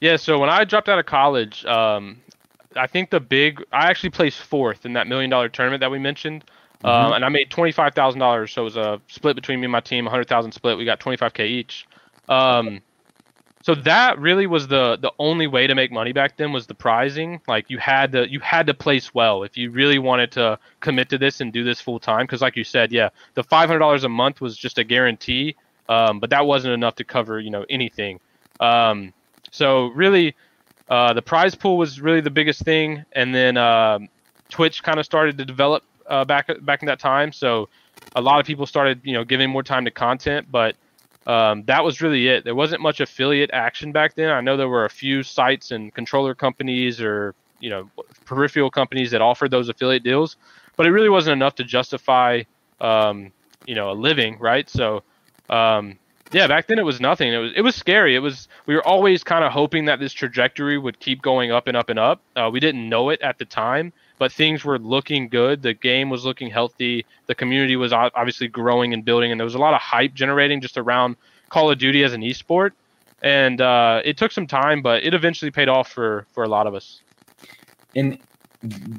Yeah. 0.00 0.16
So 0.16 0.38
when 0.38 0.50
I 0.50 0.64
dropped 0.64 0.88
out 0.88 0.98
of 0.98 1.06
college, 1.06 1.64
um, 1.66 2.20
I 2.76 2.86
think 2.86 3.10
the 3.10 3.20
big 3.20 3.62
I 3.72 3.88
actually 3.88 4.10
placed 4.10 4.38
fourth 4.40 4.84
in 4.84 4.92
that 4.94 5.06
million 5.06 5.30
dollar 5.30 5.48
tournament 5.48 5.80
that 5.80 5.90
we 5.90 5.98
mentioned. 5.98 6.44
Mm-hmm. 6.84 6.88
Um, 6.88 7.12
and 7.12 7.24
I 7.24 7.28
made 7.28 7.50
twenty 7.50 7.72
five 7.72 7.94
thousand 7.94 8.20
dollars, 8.20 8.52
so 8.52 8.62
it 8.62 8.64
was 8.64 8.76
a 8.76 9.00
split 9.08 9.36
between 9.36 9.60
me 9.60 9.66
and 9.66 9.72
my 9.72 9.80
team, 9.80 10.06
hundred 10.06 10.28
thousand 10.28 10.52
split. 10.52 10.76
We 10.76 10.84
got 10.84 11.00
twenty 11.00 11.16
five 11.16 11.32
k 11.32 11.46
each. 11.46 11.86
Um, 12.28 12.80
so 13.62 13.76
that 13.76 14.18
really 14.18 14.46
was 14.46 14.68
the 14.68 14.98
the 15.00 15.12
only 15.18 15.46
way 15.46 15.66
to 15.66 15.74
make 15.74 15.90
money 15.90 16.12
back 16.12 16.36
then 16.36 16.52
was 16.52 16.66
the 16.66 16.74
prizing 16.74 17.40
like 17.48 17.70
you 17.70 17.78
had 17.78 18.12
to 18.12 18.28
you 18.28 18.40
had 18.40 18.66
to 18.66 18.74
place 18.74 19.14
well 19.14 19.44
if 19.44 19.56
you 19.56 19.70
really 19.70 19.98
wanted 19.98 20.30
to 20.32 20.58
commit 20.80 21.08
to 21.08 21.18
this 21.18 21.40
and 21.40 21.52
do 21.52 21.64
this 21.64 21.80
full 21.80 21.98
time 21.98 22.26
because 22.26 22.42
like 22.42 22.56
you 22.56 22.64
said 22.64 22.92
yeah 22.92 23.08
the 23.34 23.44
$500 23.44 24.04
a 24.04 24.08
month 24.08 24.40
was 24.40 24.56
just 24.56 24.78
a 24.78 24.84
guarantee 24.84 25.56
um, 25.88 26.20
but 26.20 26.30
that 26.30 26.44
wasn't 26.44 26.74
enough 26.74 26.96
to 26.96 27.04
cover 27.04 27.40
you 27.40 27.50
know 27.50 27.64
anything 27.70 28.20
um, 28.60 29.12
so 29.50 29.86
really 29.88 30.34
uh, 30.88 31.12
the 31.12 31.22
prize 31.22 31.54
pool 31.54 31.78
was 31.78 32.00
really 32.00 32.20
the 32.20 32.30
biggest 32.30 32.62
thing 32.62 33.04
and 33.12 33.34
then 33.34 33.56
uh, 33.56 33.98
twitch 34.48 34.82
kind 34.82 34.98
of 34.98 35.04
started 35.04 35.38
to 35.38 35.44
develop 35.44 35.84
uh, 36.12 36.24
back 36.24 36.48
back 36.62 36.82
in 36.82 36.86
that 36.86 37.00
time 37.00 37.32
so 37.32 37.68
a 38.14 38.20
lot 38.20 38.38
of 38.38 38.46
people 38.46 38.66
started 38.66 39.00
you 39.02 39.12
know 39.12 39.24
giving 39.24 39.50
more 39.50 39.62
time 39.62 39.84
to 39.84 39.90
content 39.90 40.46
but 40.50 40.76
um, 41.26 41.62
that 41.64 41.84
was 41.84 42.00
really 42.00 42.28
it. 42.28 42.44
There 42.44 42.54
wasn't 42.54 42.82
much 42.82 43.00
affiliate 43.00 43.50
action 43.52 43.92
back 43.92 44.14
then. 44.14 44.30
I 44.30 44.40
know 44.40 44.56
there 44.56 44.68
were 44.68 44.84
a 44.84 44.90
few 44.90 45.22
sites 45.22 45.70
and 45.70 45.94
controller 45.94 46.34
companies 46.34 47.00
or 47.00 47.34
you 47.60 47.70
know 47.70 47.88
peripheral 48.24 48.70
companies 48.70 49.12
that 49.12 49.20
offered 49.20 49.50
those 49.50 49.68
affiliate 49.68 50.02
deals, 50.02 50.36
but 50.76 50.86
it 50.86 50.90
really 50.90 51.08
wasn't 51.08 51.34
enough 51.34 51.54
to 51.56 51.64
justify 51.64 52.42
um, 52.80 53.32
you 53.66 53.74
know 53.74 53.90
a 53.90 53.94
living, 53.94 54.36
right? 54.40 54.68
So 54.68 55.04
um, 55.48 55.98
yeah, 56.32 56.46
back 56.46 56.66
then 56.66 56.78
it 56.78 56.84
was 56.84 57.00
nothing. 57.00 57.32
It 57.32 57.38
was 57.38 57.52
it 57.54 57.60
was 57.60 57.76
scary. 57.76 58.14
It 58.14 58.20
was 58.20 58.48
we 58.66 58.74
were 58.74 58.86
always 58.86 59.22
kind 59.22 59.44
of 59.44 59.52
hoping 59.52 59.84
that 59.84 60.00
this 60.00 60.12
trajectory 60.12 60.78
would 60.78 60.98
keep 60.98 61.20
going 61.20 61.52
up 61.52 61.66
and 61.66 61.76
up 61.76 61.90
and 61.90 61.98
up. 61.98 62.20
Uh, 62.34 62.48
we 62.52 62.58
didn't 62.58 62.88
know 62.88 63.10
it 63.10 63.20
at 63.20 63.38
the 63.38 63.44
time, 63.44 63.92
but 64.18 64.32
things 64.32 64.64
were 64.64 64.78
looking 64.78 65.28
good. 65.28 65.62
The 65.62 65.74
game 65.74 66.08
was 66.08 66.24
looking 66.24 66.50
healthy. 66.50 67.04
The 67.26 67.34
community 67.34 67.76
was 67.76 67.92
obviously 67.92 68.48
growing 68.48 68.94
and 68.94 69.04
building, 69.04 69.30
and 69.30 69.38
there 69.38 69.44
was 69.44 69.54
a 69.54 69.58
lot 69.58 69.74
of 69.74 69.80
hype 69.80 70.14
generating 70.14 70.60
just 70.60 70.78
around 70.78 71.16
Call 71.50 71.70
of 71.70 71.78
Duty 71.78 72.02
as 72.02 72.14
an 72.14 72.22
esport. 72.22 72.70
And 73.22 73.60
uh, 73.60 74.00
it 74.04 74.16
took 74.16 74.32
some 74.32 74.46
time, 74.46 74.82
but 74.82 75.04
it 75.04 75.14
eventually 75.14 75.50
paid 75.50 75.68
off 75.68 75.92
for 75.92 76.26
for 76.32 76.44
a 76.44 76.48
lot 76.48 76.66
of 76.66 76.74
us. 76.74 77.02
And 77.94 78.18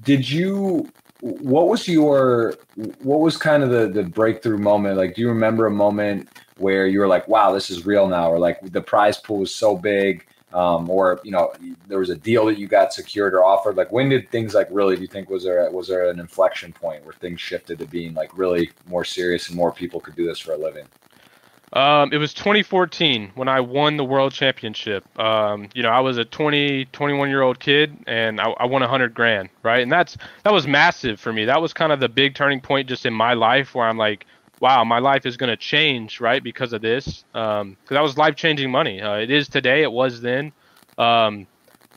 did 0.03 0.29
you? 0.29 0.89
What 1.21 1.67
was 1.67 1.87
your? 1.87 2.55
What 3.01 3.21
was 3.21 3.37
kind 3.37 3.63
of 3.63 3.69
the 3.69 3.87
the 3.87 4.03
breakthrough 4.03 4.59
moment? 4.59 4.97
Like, 4.97 5.15
do 5.15 5.21
you 5.21 5.29
remember 5.29 5.65
a 5.65 5.71
moment 5.71 6.29
where 6.57 6.87
you 6.87 6.99
were 6.99 7.07
like, 7.07 7.27
"Wow, 7.27 7.51
this 7.51 7.69
is 7.69 7.85
real 7.85 8.07
now," 8.07 8.31
or 8.31 8.39
like 8.39 8.59
the 8.61 8.81
prize 8.81 9.17
pool 9.17 9.39
was 9.39 9.53
so 9.53 9.75
big? 9.75 10.25
um, 10.53 10.89
or 10.89 11.19
you 11.23 11.31
know 11.31 11.51
there 11.87 11.99
was 11.99 12.09
a 12.09 12.15
deal 12.15 12.45
that 12.45 12.57
you 12.57 12.67
got 12.67 12.93
secured 12.93 13.33
or 13.33 13.43
offered 13.43 13.75
like 13.75 13.91
when 13.91 14.09
did 14.09 14.29
things 14.29 14.53
like 14.53 14.67
really 14.71 14.95
do 14.95 15.01
you 15.01 15.07
think 15.07 15.29
was 15.29 15.43
there 15.43 15.69
was 15.71 15.87
there 15.87 16.09
an 16.09 16.19
inflection 16.19 16.71
point 16.71 17.03
where 17.03 17.13
things 17.13 17.41
shifted 17.41 17.79
to 17.79 17.85
being 17.85 18.13
like 18.13 18.35
really 18.37 18.69
more 18.85 19.03
serious 19.03 19.47
and 19.47 19.57
more 19.57 19.71
people 19.71 19.99
could 19.99 20.15
do 20.15 20.25
this 20.25 20.39
for 20.39 20.53
a 20.53 20.57
living 20.57 20.85
um, 21.73 22.13
it 22.13 22.17
was 22.17 22.35
2014 22.35 23.31
when 23.33 23.47
I 23.47 23.59
won 23.59 23.97
the 23.97 24.05
world 24.05 24.31
championship. 24.31 25.03
Um, 25.19 25.69
you 25.73 25.81
know, 25.81 25.89
I 25.89 26.01
was 26.01 26.19
a 26.19 26.25
20, 26.25 26.85
21 26.85 27.29
year 27.29 27.41
old 27.41 27.59
kid 27.59 27.97
and 28.05 28.39
I, 28.39 28.51
I 28.59 28.65
won 28.65 28.81
100 28.81 29.15
grand, 29.15 29.49
right? 29.63 29.81
And 29.81 29.91
that's 29.91 30.15
that 30.43 30.53
was 30.53 30.67
massive 30.67 31.19
for 31.19 31.33
me. 31.33 31.45
That 31.45 31.63
was 31.63 31.73
kind 31.73 31.91
of 31.91 31.99
the 31.99 32.09
big 32.09 32.35
turning 32.35 32.61
point 32.61 32.87
just 32.87 33.07
in 33.07 33.13
my 33.15 33.33
life 33.33 33.73
where 33.73 33.87
I'm 33.87 33.97
like, 33.97 34.27
wow, 34.63 34.85
my 34.85 34.99
life 34.99 35.25
is 35.25 35.35
going 35.35 35.49
to 35.49 35.57
change, 35.57 36.21
right, 36.21 36.41
because 36.41 36.71
of 36.71 36.81
this. 36.81 37.25
Because 37.33 37.61
um, 37.61 37.77
that 37.89 37.99
was 37.99 38.17
life 38.17 38.37
changing 38.37 38.71
money. 38.71 39.01
Uh, 39.01 39.15
it 39.15 39.29
is 39.29 39.49
today, 39.49 39.83
it 39.83 39.91
was 39.91 40.21
then. 40.21 40.53
Um, 40.97 41.47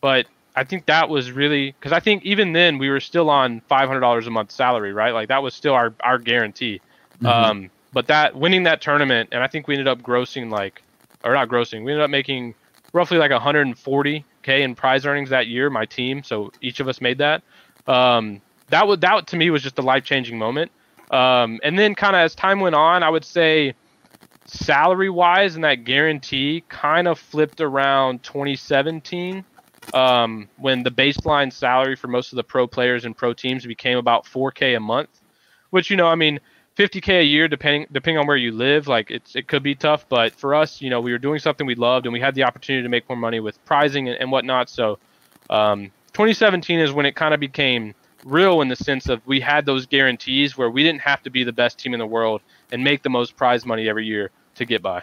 but 0.00 0.26
I 0.56 0.64
think 0.64 0.86
that 0.86 1.08
was 1.08 1.30
really 1.30 1.76
because 1.78 1.92
I 1.92 2.00
think 2.00 2.24
even 2.24 2.52
then 2.52 2.78
we 2.78 2.90
were 2.90 2.98
still 2.98 3.30
on 3.30 3.62
$500 3.70 4.26
a 4.26 4.30
month 4.30 4.50
salary, 4.50 4.92
right? 4.92 5.14
Like 5.14 5.28
that 5.28 5.44
was 5.44 5.54
still 5.54 5.74
our, 5.74 5.94
our 6.00 6.18
guarantee. 6.18 6.80
Mm-hmm. 7.18 7.26
Um, 7.26 7.70
but 7.92 8.08
that 8.08 8.34
winning 8.34 8.64
that 8.64 8.80
tournament, 8.80 9.28
and 9.30 9.44
I 9.44 9.46
think 9.46 9.68
we 9.68 9.74
ended 9.74 9.86
up 9.86 10.02
grossing 10.02 10.50
like, 10.50 10.82
or 11.22 11.34
not 11.34 11.48
grossing, 11.48 11.84
we 11.84 11.92
ended 11.92 12.02
up 12.02 12.10
making 12.10 12.56
roughly 12.92 13.18
like 13.18 13.30
140k 13.30 14.24
in 14.48 14.74
prize 14.74 15.06
earnings 15.06 15.30
that 15.30 15.46
year. 15.46 15.70
My 15.70 15.84
team, 15.84 16.24
so 16.24 16.50
each 16.60 16.80
of 16.80 16.88
us 16.88 17.00
made 17.00 17.18
that. 17.18 17.44
Um, 17.86 18.40
that 18.70 18.88
was 18.88 18.98
that 18.98 19.28
to 19.28 19.36
me 19.36 19.50
was 19.50 19.62
just 19.62 19.78
a 19.78 19.82
life 19.82 20.02
changing 20.02 20.36
moment. 20.36 20.72
Um, 21.10 21.60
and 21.62 21.78
then 21.78 21.94
kind 21.94 22.16
of 22.16 22.20
as 22.20 22.34
time 22.34 22.60
went 22.60 22.74
on, 22.74 23.02
I 23.02 23.10
would 23.10 23.24
say 23.24 23.74
salary 24.46 25.10
wise 25.10 25.54
and 25.54 25.64
that 25.64 25.84
guarantee 25.84 26.64
kind 26.68 27.08
of 27.08 27.18
flipped 27.18 27.60
around 27.60 28.22
2017 28.22 29.44
um, 29.94 30.48
when 30.56 30.82
the 30.82 30.90
baseline 30.90 31.52
salary 31.52 31.96
for 31.96 32.08
most 32.08 32.32
of 32.32 32.36
the 32.36 32.44
pro 32.44 32.66
players 32.66 33.04
and 33.04 33.16
pro 33.16 33.32
teams 33.32 33.64
became 33.66 33.98
about 33.98 34.24
4K 34.24 34.76
a 34.76 34.80
month, 34.80 35.10
which, 35.70 35.90
you 35.90 35.96
know, 35.96 36.06
I 36.06 36.14
mean, 36.14 36.40
50k 36.76 37.20
a 37.20 37.24
year, 37.24 37.48
depending 37.48 37.86
depending 37.90 38.18
on 38.18 38.26
where 38.26 38.36
you 38.36 38.52
live, 38.52 38.86
like 38.86 39.10
it's 39.10 39.34
it 39.34 39.48
could 39.48 39.62
be 39.62 39.74
tough. 39.74 40.06
But 40.08 40.34
for 40.34 40.54
us, 40.54 40.82
you 40.82 40.90
know, 40.90 41.00
we 41.00 41.10
were 41.10 41.18
doing 41.18 41.38
something 41.38 41.66
we 41.66 41.74
loved, 41.74 42.04
and 42.04 42.12
we 42.12 42.20
had 42.20 42.34
the 42.34 42.44
opportunity 42.44 42.82
to 42.82 42.88
make 42.88 43.08
more 43.08 43.16
money 43.16 43.40
with 43.40 43.62
prizing 43.64 44.08
and, 44.08 44.20
and 44.20 44.30
whatnot. 44.30 44.68
So, 44.68 44.98
um, 45.48 45.90
2017 46.12 46.78
is 46.80 46.92
when 46.92 47.06
it 47.06 47.16
kind 47.16 47.32
of 47.32 47.40
became 47.40 47.94
real 48.26 48.60
in 48.60 48.68
the 48.68 48.76
sense 48.76 49.08
of 49.08 49.24
we 49.26 49.40
had 49.40 49.64
those 49.64 49.86
guarantees 49.86 50.58
where 50.58 50.70
we 50.70 50.82
didn't 50.82 51.00
have 51.00 51.22
to 51.22 51.30
be 51.30 51.44
the 51.44 51.52
best 51.52 51.78
team 51.78 51.94
in 51.94 52.00
the 52.00 52.06
world 52.06 52.42
and 52.72 52.82
make 52.82 53.02
the 53.02 53.08
most 53.08 53.36
prize 53.36 53.64
money 53.64 53.88
every 53.88 54.04
year 54.04 54.30
to 54.56 54.64
get 54.64 54.82
by. 54.82 55.02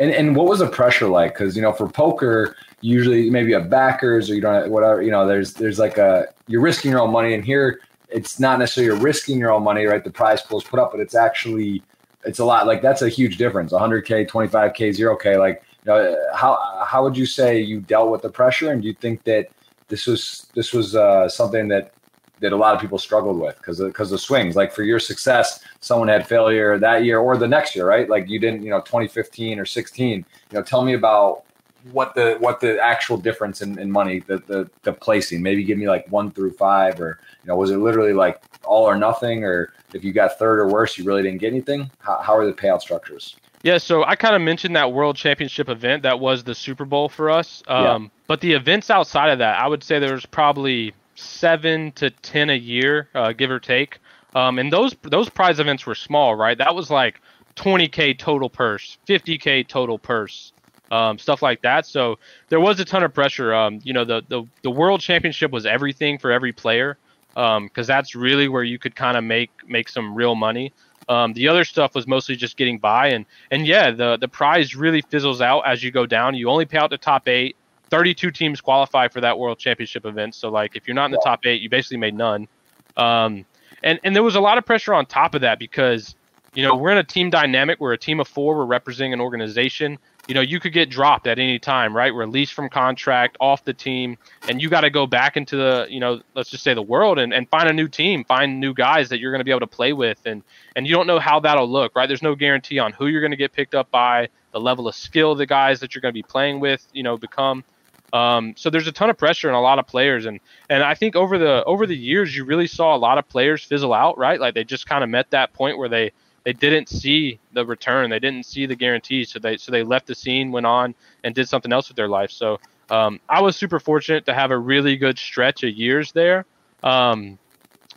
And 0.00 0.10
and 0.10 0.36
what 0.36 0.46
was 0.46 0.58
the 0.58 0.68
pressure 0.68 1.08
like? 1.08 1.34
Because 1.34 1.56
you 1.56 1.62
know, 1.62 1.72
for 1.72 1.88
poker, 1.88 2.56
usually 2.80 3.30
maybe 3.30 3.50
you 3.50 3.54
have 3.54 3.70
backers 3.70 4.28
or 4.28 4.34
you 4.34 4.40
don't 4.40 4.54
have 4.54 4.70
whatever. 4.70 5.02
You 5.02 5.10
know, 5.10 5.26
there's 5.26 5.54
there's 5.54 5.78
like 5.78 5.98
a 5.98 6.26
you're 6.46 6.60
risking 6.60 6.90
your 6.90 7.00
own 7.00 7.12
money, 7.12 7.34
and 7.34 7.44
here 7.44 7.80
it's 8.08 8.38
not 8.38 8.58
necessarily 8.58 8.92
you're 8.92 9.02
risking 9.02 9.38
your 9.38 9.50
own 9.50 9.62
money, 9.62 9.86
right? 9.86 10.04
The 10.04 10.10
prize 10.10 10.42
pool 10.42 10.58
is 10.58 10.64
put 10.64 10.78
up, 10.78 10.92
but 10.92 11.00
it's 11.00 11.14
actually 11.14 11.82
it's 12.24 12.38
a 12.38 12.44
lot. 12.44 12.66
Like 12.66 12.82
that's 12.82 13.02
a 13.02 13.08
huge 13.08 13.38
difference. 13.38 13.72
100k, 13.72 14.28
25k, 14.28 14.76
0k. 14.76 15.38
Like 15.38 15.62
you 15.86 15.92
know, 15.92 16.18
how 16.34 16.84
how 16.84 17.02
would 17.02 17.16
you 17.16 17.26
say 17.26 17.60
you 17.60 17.80
dealt 17.80 18.10
with 18.10 18.22
the 18.22 18.30
pressure? 18.30 18.72
And 18.72 18.82
do 18.82 18.88
you 18.88 18.94
think 18.94 19.24
that 19.24 19.48
this 19.88 20.06
was 20.06 20.48
this 20.54 20.72
was 20.72 20.94
uh, 20.94 21.28
something 21.28 21.68
that 21.68 21.92
that 22.42 22.52
a 22.52 22.56
lot 22.56 22.74
of 22.74 22.80
people 22.80 22.98
struggled 22.98 23.38
with 23.38 23.56
because 23.56 23.78
because 23.78 24.10
the 24.10 24.18
swings. 24.18 24.54
Like 24.54 24.72
for 24.72 24.82
your 24.82 24.98
success, 24.98 25.64
someone 25.80 26.08
had 26.08 26.26
failure 26.28 26.78
that 26.78 27.04
year 27.04 27.20
or 27.20 27.36
the 27.36 27.48
next 27.48 27.74
year, 27.74 27.88
right? 27.88 28.08
Like 28.08 28.28
you 28.28 28.38
didn't, 28.38 28.62
you 28.62 28.70
know, 28.70 28.80
2015 28.80 29.58
or 29.58 29.64
16. 29.64 30.18
You 30.18 30.24
know, 30.52 30.62
tell 30.62 30.84
me 30.84 30.94
about 30.94 31.44
what 31.92 32.14
the 32.14 32.36
what 32.40 32.60
the 32.60 32.80
actual 32.82 33.16
difference 33.16 33.62
in, 33.62 33.78
in 33.78 33.90
money, 33.90 34.20
the, 34.20 34.38
the 34.38 34.68
the 34.82 34.92
placing. 34.92 35.40
Maybe 35.40 35.64
give 35.64 35.78
me 35.78 35.88
like 35.88 36.10
one 36.10 36.30
through 36.30 36.52
five, 36.52 37.00
or 37.00 37.20
you 37.42 37.48
know, 37.48 37.56
was 37.56 37.70
it 37.70 37.78
literally 37.78 38.12
like 38.12 38.42
all 38.64 38.84
or 38.84 38.96
nothing, 38.96 39.44
or 39.44 39.72
if 39.94 40.04
you 40.04 40.12
got 40.12 40.38
third 40.38 40.58
or 40.58 40.68
worse, 40.68 40.98
you 40.98 41.04
really 41.04 41.22
didn't 41.22 41.38
get 41.38 41.52
anything? 41.52 41.90
How, 42.00 42.18
how 42.18 42.36
are 42.36 42.44
the 42.44 42.52
payout 42.52 42.80
structures? 42.80 43.36
Yeah, 43.62 43.78
so 43.78 44.02
I 44.04 44.16
kind 44.16 44.34
of 44.34 44.42
mentioned 44.42 44.74
that 44.74 44.92
World 44.92 45.14
Championship 45.14 45.68
event 45.68 46.02
that 46.02 46.18
was 46.18 46.42
the 46.42 46.54
Super 46.54 46.84
Bowl 46.84 47.08
for 47.08 47.30
us. 47.30 47.62
Um, 47.68 47.84
yeah. 47.84 48.08
But 48.26 48.40
the 48.40 48.52
events 48.54 48.90
outside 48.90 49.30
of 49.30 49.38
that, 49.38 49.60
I 49.60 49.68
would 49.68 49.84
say 49.84 50.00
there's 50.00 50.26
probably 50.26 50.92
seven 51.14 51.92
to 51.92 52.10
ten 52.10 52.50
a 52.50 52.56
year, 52.56 53.08
uh, 53.14 53.32
give 53.32 53.50
or 53.50 53.60
take. 53.60 53.98
Um, 54.34 54.58
and 54.58 54.72
those 54.72 54.94
those 55.02 55.28
prize 55.28 55.60
events 55.60 55.86
were 55.86 55.94
small, 55.94 56.34
right? 56.34 56.56
That 56.56 56.74
was 56.74 56.90
like 56.90 57.20
20k 57.56 58.18
total 58.18 58.48
purse, 58.48 58.98
50k 59.06 59.66
total 59.68 59.98
purse, 59.98 60.52
um, 60.90 61.18
stuff 61.18 61.42
like 61.42 61.62
that. 61.62 61.86
So 61.86 62.18
there 62.48 62.60
was 62.60 62.80
a 62.80 62.84
ton 62.84 63.02
of 63.02 63.12
pressure. 63.12 63.54
Um, 63.54 63.80
you 63.82 63.92
know, 63.92 64.04
the, 64.04 64.22
the 64.28 64.44
the 64.62 64.70
world 64.70 65.00
championship 65.00 65.50
was 65.50 65.66
everything 65.66 66.18
for 66.18 66.30
every 66.30 66.52
player 66.52 66.98
because 67.34 67.56
um, 67.56 67.70
that's 67.74 68.14
really 68.14 68.48
where 68.48 68.62
you 68.62 68.78
could 68.78 68.94
kind 68.94 69.16
of 69.16 69.24
make 69.24 69.50
make 69.66 69.88
some 69.88 70.14
real 70.14 70.34
money. 70.34 70.72
Um, 71.08 71.32
the 71.32 71.48
other 71.48 71.64
stuff 71.64 71.94
was 71.94 72.06
mostly 72.06 72.36
just 72.36 72.56
getting 72.56 72.78
by, 72.78 73.08
and 73.08 73.26
and 73.50 73.66
yeah, 73.66 73.90
the 73.90 74.16
the 74.18 74.28
prize 74.28 74.74
really 74.74 75.02
fizzles 75.02 75.40
out 75.40 75.62
as 75.66 75.82
you 75.82 75.90
go 75.90 76.06
down. 76.06 76.34
You 76.34 76.48
only 76.48 76.64
pay 76.64 76.78
out 76.78 76.90
the 76.90 76.98
top 76.98 77.28
eight. 77.28 77.56
32 77.92 78.30
teams 78.30 78.62
qualify 78.62 79.06
for 79.06 79.20
that 79.20 79.38
world 79.38 79.58
championship 79.58 80.06
event. 80.06 80.34
So 80.34 80.48
like 80.48 80.76
if 80.76 80.88
you're 80.88 80.94
not 80.94 81.04
in 81.04 81.10
the 81.10 81.20
top 81.22 81.44
eight, 81.44 81.60
you 81.60 81.68
basically 81.68 81.98
made 81.98 82.14
none. 82.14 82.48
Um, 82.96 83.44
and 83.82 84.00
and 84.02 84.16
there 84.16 84.22
was 84.22 84.34
a 84.34 84.40
lot 84.40 84.56
of 84.56 84.64
pressure 84.64 84.94
on 84.94 85.04
top 85.04 85.34
of 85.34 85.42
that 85.42 85.58
because 85.58 86.14
you 86.54 86.62
know 86.62 86.74
we're 86.74 86.92
in 86.92 86.96
a 86.96 87.04
team 87.04 87.28
dynamic. 87.28 87.80
We're 87.80 87.92
a 87.92 87.98
team 87.98 88.18
of 88.18 88.28
four. 88.28 88.56
We're 88.56 88.64
representing 88.64 89.12
an 89.12 89.20
organization. 89.20 89.98
You 90.26 90.34
know 90.34 90.40
you 90.40 90.58
could 90.58 90.72
get 90.72 90.88
dropped 90.88 91.26
at 91.26 91.38
any 91.38 91.58
time, 91.58 91.94
right? 91.94 92.14
Released 92.14 92.54
from 92.54 92.70
contract, 92.70 93.36
off 93.40 93.62
the 93.64 93.74
team, 93.74 94.16
and 94.48 94.62
you 94.62 94.70
got 94.70 94.82
to 94.82 94.90
go 94.90 95.06
back 95.06 95.36
into 95.36 95.56
the 95.56 95.86
you 95.90 96.00
know 96.00 96.22
let's 96.34 96.48
just 96.48 96.64
say 96.64 96.72
the 96.72 96.80
world 96.80 97.18
and, 97.18 97.34
and 97.34 97.46
find 97.50 97.68
a 97.68 97.74
new 97.74 97.88
team, 97.88 98.24
find 98.24 98.58
new 98.58 98.72
guys 98.72 99.10
that 99.10 99.18
you're 99.20 99.32
going 99.32 99.40
to 99.40 99.44
be 99.44 99.50
able 99.50 99.60
to 99.60 99.66
play 99.66 99.92
with, 99.92 100.24
and 100.24 100.42
and 100.76 100.86
you 100.86 100.94
don't 100.94 101.06
know 101.06 101.18
how 101.18 101.40
that'll 101.40 101.70
look, 101.70 101.94
right? 101.94 102.06
There's 102.06 102.22
no 102.22 102.36
guarantee 102.36 102.78
on 102.78 102.92
who 102.92 103.08
you're 103.08 103.20
going 103.20 103.32
to 103.32 103.36
get 103.36 103.52
picked 103.52 103.74
up 103.74 103.90
by, 103.90 104.28
the 104.52 104.60
level 104.60 104.86
of 104.86 104.94
skill 104.94 105.34
the 105.34 105.46
guys 105.46 105.80
that 105.80 105.94
you're 105.94 106.00
going 106.00 106.12
to 106.12 106.18
be 106.18 106.22
playing 106.22 106.60
with, 106.60 106.86
you 106.92 107.02
know, 107.02 107.16
become. 107.16 107.64
Um, 108.12 108.54
so 108.56 108.68
there's 108.68 108.86
a 108.86 108.92
ton 108.92 109.08
of 109.08 109.16
pressure 109.16 109.48
on 109.48 109.54
a 109.54 109.60
lot 109.60 109.78
of 109.78 109.86
players, 109.86 110.26
and 110.26 110.40
and 110.68 110.82
I 110.82 110.94
think 110.94 111.16
over 111.16 111.38
the 111.38 111.64
over 111.64 111.86
the 111.86 111.96
years 111.96 112.36
you 112.36 112.44
really 112.44 112.66
saw 112.66 112.94
a 112.94 112.98
lot 112.98 113.18
of 113.18 113.28
players 113.28 113.64
fizzle 113.64 113.94
out, 113.94 114.18
right? 114.18 114.38
Like 114.38 114.54
they 114.54 114.64
just 114.64 114.86
kind 114.86 115.02
of 115.02 115.10
met 115.10 115.30
that 115.30 115.52
point 115.54 115.78
where 115.78 115.88
they 115.88 116.12
they 116.44 116.52
didn't 116.52 116.88
see 116.88 117.38
the 117.52 117.64
return, 117.64 118.10
they 118.10 118.18
didn't 118.18 118.44
see 118.44 118.66
the 118.66 118.76
guarantee, 118.76 119.24
so 119.24 119.38
they 119.38 119.56
so 119.56 119.72
they 119.72 119.82
left 119.82 120.06
the 120.06 120.14
scene, 120.14 120.52
went 120.52 120.66
on 120.66 120.94
and 121.24 121.34
did 121.34 121.48
something 121.48 121.72
else 121.72 121.88
with 121.88 121.96
their 121.96 122.08
life. 122.08 122.30
So 122.30 122.58
um, 122.90 123.20
I 123.28 123.40
was 123.40 123.56
super 123.56 123.80
fortunate 123.80 124.26
to 124.26 124.34
have 124.34 124.50
a 124.50 124.58
really 124.58 124.96
good 124.96 125.18
stretch 125.18 125.62
of 125.62 125.70
years 125.70 126.12
there. 126.12 126.44
Um, 126.82 127.38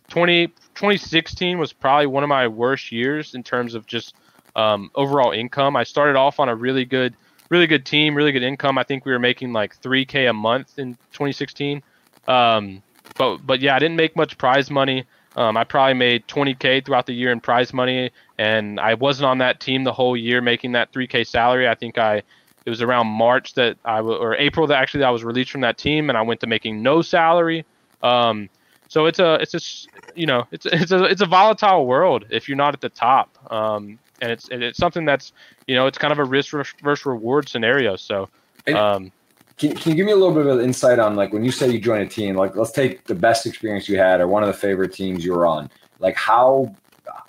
20, 0.09 0.47
2016 0.47 1.57
was 1.57 1.73
probably 1.73 2.05
one 2.05 2.23
of 2.23 2.29
my 2.29 2.47
worst 2.47 2.91
years 2.91 3.33
in 3.33 3.43
terms 3.43 3.75
of 3.75 3.85
just 3.85 4.13
um, 4.55 4.91
overall 4.95 5.31
income. 5.31 5.75
I 5.75 5.83
started 5.83 6.15
off 6.15 6.39
on 6.39 6.47
a 6.47 6.55
really 6.55 6.85
good 6.85 7.15
really 7.49 7.67
good 7.67 7.85
team, 7.85 8.15
really 8.15 8.31
good 8.31 8.43
income. 8.43 8.77
I 8.77 8.83
think 8.83 9.05
we 9.05 9.11
were 9.11 9.19
making 9.19 9.53
like 9.53 9.79
3K 9.81 10.29
a 10.29 10.33
month 10.33 10.77
in 10.77 10.93
2016. 11.13 11.81
Um, 12.27 12.81
but 13.17 13.37
but 13.45 13.61
yeah, 13.61 13.75
I 13.75 13.79
didn't 13.79 13.97
make 13.97 14.15
much 14.15 14.37
prize 14.37 14.69
money. 14.69 15.05
Um, 15.35 15.57
I 15.57 15.65
probably 15.65 15.95
made 15.95 16.27
20K 16.27 16.85
throughout 16.85 17.05
the 17.05 17.13
year 17.13 17.31
in 17.31 17.41
prize 17.41 17.73
money, 17.73 18.11
and 18.37 18.79
I 18.79 18.93
wasn't 18.93 19.25
on 19.25 19.39
that 19.39 19.59
team 19.59 19.83
the 19.83 19.91
whole 19.91 20.15
year 20.15 20.41
making 20.41 20.71
that 20.73 20.93
3K 20.93 21.27
salary. 21.27 21.67
I 21.67 21.75
think 21.75 21.97
I 21.97 22.23
it 22.65 22.69
was 22.69 22.81
around 22.81 23.07
March 23.07 23.53
that 23.55 23.77
I 23.85 23.97
w- 23.97 24.17
or 24.17 24.35
April 24.35 24.65
that 24.67 24.77
actually 24.81 25.03
I 25.03 25.11
was 25.11 25.23
released 25.23 25.51
from 25.51 25.61
that 25.61 25.77
team, 25.77 26.09
and 26.09 26.17
I 26.17 26.21
went 26.21 26.39
to 26.41 26.47
making 26.47 26.81
no 26.81 27.01
salary. 27.01 27.65
Um, 28.01 28.49
so 28.87 29.05
it's 29.05 29.19
a 29.19 29.35
it's 29.35 29.53
a 29.53 30.17
you 30.17 30.25
know 30.25 30.47
it's 30.51 30.65
it's 30.65 30.91
a 30.91 31.03
it's 31.03 31.21
a 31.21 31.25
volatile 31.25 31.85
world 31.85 32.25
if 32.29 32.47
you're 32.47 32.57
not 32.57 32.73
at 32.73 32.81
the 32.81 32.89
top. 32.89 33.37
Um, 33.51 33.99
and 34.21 34.31
it's 34.31 34.47
it's 34.51 34.77
something 34.77 35.05
that's 35.05 35.33
you 35.67 35.75
know 35.75 35.87
it's 35.87 35.97
kind 35.97 36.11
of 36.11 36.19
a 36.19 36.23
risk 36.23 36.51
versus 36.51 37.05
reward 37.05 37.49
scenario. 37.49 37.95
So. 37.95 38.29
Um, 38.73 39.11
can, 39.57 39.73
can 39.75 39.91
you 39.91 39.95
give 39.95 40.05
me 40.05 40.11
a 40.11 40.15
little 40.15 40.33
bit 40.33 40.47
of 40.47 40.59
insight 40.59 40.99
on 40.99 41.15
like 41.15 41.31
when 41.31 41.43
you 41.43 41.51
say 41.51 41.69
you 41.69 41.79
join 41.79 42.01
a 42.01 42.07
team 42.07 42.35
like 42.35 42.55
let's 42.55 42.71
take 42.71 43.05
the 43.05 43.15
best 43.15 43.45
experience 43.45 43.87
you 43.87 43.97
had 43.97 44.19
or 44.19 44.27
one 44.27 44.43
of 44.43 44.47
the 44.47 44.53
favorite 44.53 44.91
teams 44.91 45.23
you 45.23 45.33
were 45.33 45.45
on. 45.45 45.69
Like 45.99 46.15
how 46.15 46.75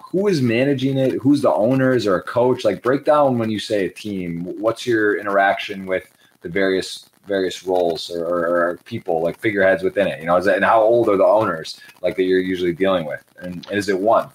who 0.01 0.27
is 0.29 0.41
managing 0.41 0.99
it? 0.99 1.13
Who's 1.21 1.43
the 1.43 1.53
owners 1.53 2.07
or 2.07 2.17
a 2.17 2.23
coach? 2.23 2.65
Like 2.65 2.83
break 2.83 3.05
down 3.05 3.39
when 3.39 3.51
you 3.51 3.59
say 3.59 3.85
a 3.85 3.91
team. 3.91 4.45
What's 4.61 4.87
your 4.87 5.19
interaction 5.19 5.87
with 5.87 6.11
the 6.41 6.49
various 6.49 7.09
various 7.27 7.65
roles 7.65 8.11
or, 8.11 8.25
or 8.25 8.81
people? 8.85 9.23
Like 9.23 9.39
figureheads 9.39 9.83
within 9.83 10.09
it 10.09 10.19
you 10.21 10.27
know 10.27 10.37
is 10.37 10.47
that, 10.47 10.57
and 10.57 10.65
how 10.65 10.81
old 10.81 11.09
are 11.09 11.17
the 11.17 11.25
owners 11.25 11.81
like 12.03 12.17
that 12.17 12.25
you're 12.25 12.41
usually 12.41 12.73
dealing 12.73 13.05
with? 13.05 13.23
And, 13.39 13.67
and 13.67 13.79
is 13.79 13.89
it 13.89 14.01
one 14.01 14.31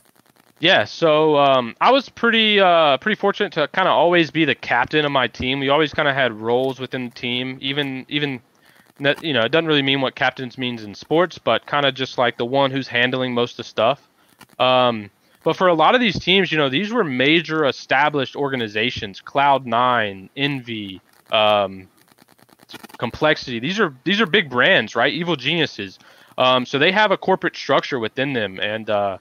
yeah, 0.62 0.86
so 0.86 1.38
um, 1.38 1.76
I 1.82 1.92
was 1.92 2.08
pretty 2.08 2.60
uh, 2.60 2.98
pretty 2.98 3.20
fortunate 3.20 3.52
to 3.54 3.68
kind 3.70 3.88
of 3.88 3.94
always 3.94 4.30
be 4.30 4.46
the 4.46 4.54
captain 4.54 5.06
of 5.06 5.12
my 5.12 5.28
team. 5.28 5.60
We 5.60 5.70
always 5.70 5.92
kind 5.92 6.08
of 6.08 6.14
had 6.14 6.34
roles 6.34 6.80
within 6.80 7.06
the 7.06 7.16
team, 7.16 7.58
even 7.62 8.06
even 8.10 8.42
you 9.22 9.34
know 9.34 9.42
it 9.42 9.52
doesn't 9.52 9.66
really 9.66 9.82
mean 9.82 10.02
what 10.02 10.14
captains 10.14 10.60
means 10.60 10.84
in 10.84 10.94
sports, 10.94 11.40
but 11.40 11.66
kind 11.66 11.88
of 11.88 11.96
just 11.96 12.20
like 12.20 12.38
the 12.38 12.46
one 12.46 12.70
who's 12.70 12.88
handling 12.88 13.34
most 13.34 13.54
of 13.54 13.58
the 13.58 13.64
stuff. 13.64 14.08
Um, 14.60 15.10
but 15.44 15.56
for 15.56 15.68
a 15.68 15.74
lot 15.74 15.96
of 15.96 16.02
these 16.02 16.20
teams, 16.20 16.52
you 16.52 16.60
know, 16.60 16.70
these 16.70 16.94
were 16.94 17.04
major 17.04 17.66
established 17.66 18.36
organizations: 18.36 19.20
Cloud 19.20 19.66
Nine, 19.66 20.30
Envy, 20.38 21.02
um, 21.32 21.88
Complexity. 23.00 23.60
These 23.60 23.80
are 23.80 23.96
these 24.04 24.22
are 24.22 24.28
big 24.28 24.52
brands, 24.52 24.96
right? 24.96 25.12
Evil 25.12 25.36
geniuses. 25.36 25.98
Um, 26.38 26.68
so 26.68 26.78
they 26.78 26.92
have 26.92 27.10
a 27.10 27.18
corporate 27.18 27.56
structure 27.56 28.00
within 28.00 28.34
them, 28.34 28.60
and 28.60 28.90
uh, 28.90 29.18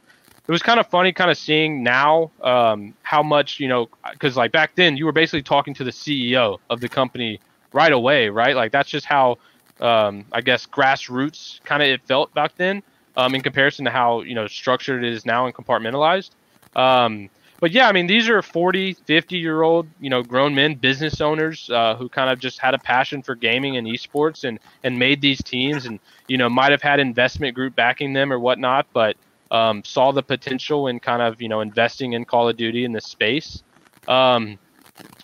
it 0.51 0.53
was 0.53 0.65
kind 0.65 0.81
of 0.81 0.87
funny 0.89 1.13
kind 1.13 1.31
of 1.31 1.39
seeing 1.39 1.85
now 1.85 2.33
um, 2.43 2.93
how 3.03 3.23
much 3.23 3.61
you 3.61 3.69
know 3.69 3.89
because 4.11 4.37
like 4.37 4.51
back 4.51 4.75
then 4.75 4.97
you 4.97 5.05
were 5.07 5.13
basically 5.13 5.45
talking 5.45 5.73
to 5.73 5.85
the 5.85 5.93
ceo 5.93 6.59
of 6.69 6.81
the 6.81 6.89
company 6.89 7.39
right 7.73 7.93
away 7.93 8.29
right? 8.29 8.57
Like 8.57 8.73
that's 8.73 8.91
just 8.91 9.07
how 9.07 9.39
um, 9.81 10.25
i 10.33 10.41
guess 10.41 10.67
grassroots 10.67 11.63
kind 11.63 11.85
of 11.85 11.89
it 11.89 12.03
felt 12.03 12.35
back 12.35 12.57
then 12.57 12.83
um, 13.17 13.37
in 13.37 13.43
comparison 13.43 13.85
to 13.85 13.93
how 13.93 14.23
you 14.23 14.35
know 14.35 14.49
structured 14.49 15.05
it 15.05 15.13
is 15.13 15.25
now 15.25 15.47
and 15.47 15.55
compartmentalized. 15.55 16.31
Um, 16.75 17.31
but 17.61 17.71
yeah 17.71 17.87
i 17.89 17.93
mean 17.93 18.09
these 18.09 18.29
are 18.29 18.43
40 18.43 18.95
50 18.95 19.39
year 19.39 19.63
old 19.63 19.87
you 20.01 20.11
know 20.11 20.25
grown 20.25 20.53
men 20.53 20.75
business 20.75 21.21
owners 21.21 21.71
uh, 21.71 21.95
who 21.95 22.09
kind 22.09 22.29
of 22.29 22.41
just 22.41 22.59
had 22.59 22.75
a 22.75 22.79
passion 22.79 23.23
for 23.23 23.37
gaming 23.37 23.77
and 23.77 23.87
esports 23.87 24.43
and 24.43 24.59
and 24.83 24.99
made 24.99 25.21
these 25.21 25.41
teams 25.43 25.87
and 25.87 26.01
you 26.27 26.39
know 26.39 26.49
might 26.49 26.73
have 26.73 26.83
had 26.83 26.99
investment 26.99 27.55
group 27.55 27.77
backing 27.77 28.15
them 28.15 28.33
or 28.33 28.39
whatnot 28.41 28.87
but 28.93 29.17
um, 29.51 29.83
saw 29.85 30.13
the 30.13 30.23
potential 30.23 30.87
in 30.87 31.01
kind 31.01 31.23
of 31.23 31.41
you 31.43 31.49
know 31.49 31.61
investing 31.61 32.13
in 32.13 32.25
Call 32.25 32.49
of 32.49 32.57
Duty 32.57 32.85
in 32.85 32.93
this 32.93 33.07
space. 33.07 33.63
Um, 34.09 34.59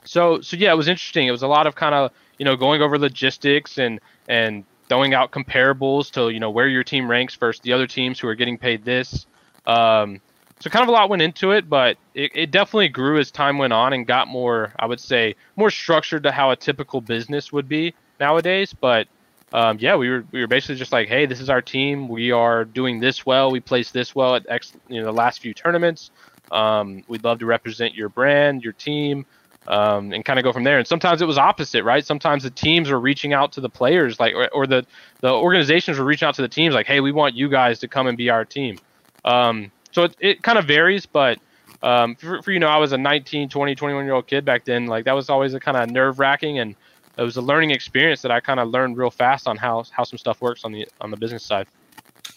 so 0.05 0.41
so 0.41 0.57
yeah, 0.57 0.73
it 0.73 0.77
was 0.77 0.89
interesting. 0.89 1.27
It 1.27 1.33
was 1.33 1.43
a 1.43 1.49
lot 1.49 1.67
of 1.67 1.75
kind 1.75 1.95
of 1.95 2.13
you 2.39 2.45
know 2.45 2.57
going 2.57 2.83
over 2.83 2.99
logistics 2.99 3.79
and 3.79 4.01
and 4.29 4.65
throwing 4.89 5.15
out 5.15 5.33
comparables 5.33 6.11
to 6.13 6.31
you 6.31 6.41
know 6.41 6.51
where 6.51 6.69
your 6.69 6.85
team 6.85 7.11
ranks 7.11 7.35
versus 7.35 7.61
the 7.63 7.73
other 7.73 7.87
teams 7.87 8.19
who 8.19 8.29
are 8.29 8.35
getting 8.35 8.59
paid 8.59 8.85
this. 8.85 9.27
Um, 9.67 10.21
so 10.61 10.71
kind 10.71 10.83
of 10.83 10.89
a 10.89 10.93
lot 10.93 11.11
went 11.11 11.23
into 11.23 11.51
it, 11.51 11.69
but 11.69 11.99
it, 12.15 12.33
it 12.35 12.51
definitely 12.51 12.89
grew 12.89 13.19
as 13.19 13.31
time 13.31 13.59
went 13.59 13.75
on 13.75 13.93
and 13.93 14.07
got 14.07 14.27
more, 14.27 14.73
I 14.79 14.87
would 14.87 15.01
say, 15.01 15.35
more 15.55 15.71
structured 15.71 16.23
to 16.23 16.33
how 16.33 16.51
a 16.51 16.57
typical 16.57 17.03
business 17.03 17.53
would 17.53 17.69
be 17.69 17.95
nowadays. 18.19 18.73
But 18.73 19.07
um, 19.53 19.79
yeah, 19.81 19.97
we 19.97 20.11
were 20.11 20.25
we 20.33 20.41
were 20.41 20.47
basically 20.47 20.77
just 20.77 20.93
like, 20.93 21.09
hey, 21.09 21.27
this 21.27 21.41
is 21.41 21.49
our 21.49 21.63
team. 21.63 22.09
We 22.09 22.33
are 22.33 22.65
doing 22.65 23.01
this 23.01 23.25
well. 23.25 23.51
We 23.51 23.61
placed 23.61 23.93
this 23.93 24.15
well 24.15 24.35
at 24.35 24.47
X, 24.49 24.73
you 24.89 25.01
know 25.01 25.07
the 25.07 25.13
last 25.13 25.41
few 25.41 25.55
tournaments. 25.55 26.11
Um, 26.51 27.05
we'd 27.09 27.25
love 27.25 27.39
to 27.41 27.47
represent 27.47 27.95
your 27.95 28.09
brand, 28.09 28.63
your 28.63 28.73
team, 28.73 29.27
um, 29.69 30.13
and 30.13 30.25
kind 30.25 30.39
of 30.39 30.45
go 30.45 30.53
from 30.53 30.65
there. 30.65 30.79
And 30.79 30.87
sometimes 30.87 31.23
it 31.23 31.27
was 31.27 31.39
opposite, 31.39 31.85
right? 31.85 32.05
Sometimes 32.05 32.43
the 32.43 32.51
teams 32.51 32.91
were 32.91 33.01
reaching 33.01 33.33
out 33.33 33.53
to 33.53 33.61
the 33.61 33.69
players, 33.69 34.19
like 34.19 34.35
or, 34.35 34.49
or 34.49 34.67
the 34.67 34.85
the 35.21 35.33
organizations 35.33 35.99
were 35.99 36.05
reaching 36.05 36.27
out 36.27 36.35
to 36.37 36.43
the 36.43 36.49
teams, 36.49 36.75
like, 36.75 36.87
hey, 36.87 37.01
we 37.01 37.13
want 37.13 37.35
you 37.37 37.49
guys 37.49 37.79
to 37.81 37.89
come 37.89 38.09
and 38.09 38.19
be 38.19 38.31
our 38.31 38.45
team. 38.45 38.79
Um, 39.25 39.71
so 39.93 40.05
it, 40.05 40.17
it 40.21 40.43
kind 40.43 40.59
of 40.59 40.67
varies, 40.67 41.07
but 41.07 41.39
um, 41.83 42.17
for, 42.17 42.43
for, 42.43 42.53
you 42.53 42.59
know, 42.59 42.69
I 42.69 42.79
was 42.79 42.93
a 42.93 42.99
19, 42.99 43.49
20, 43.49 43.75
21 43.75 44.05
year 44.05 44.15
old 44.15 44.27
kid 44.27 44.45
back 44.45 44.65
then. 44.65 44.87
Like 44.87 45.05
that 45.05 45.13
was 45.13 45.31
always 45.31 45.55
a 45.55 45.61
kind 45.61 45.77
of 45.77 45.91
nerve 45.91 46.19
wracking 46.19 46.59
and 46.59 46.75
it 47.17 47.23
was 47.23 47.37
a 47.37 47.43
learning 47.43 47.71
experience 47.71 48.23
that 48.23 48.31
I 48.31 48.41
kind 48.41 48.61
of 48.61 48.69
learned 48.69 48.97
real 48.97 49.11
fast 49.11 49.49
on 49.49 49.57
how 49.57 49.85
how 49.91 50.05
some 50.05 50.19
stuff 50.19 50.41
works 50.41 50.65
on 50.65 50.73
the 50.73 50.89
on 51.01 51.11
the 51.11 51.17
business 51.17 51.43
side. 51.43 51.67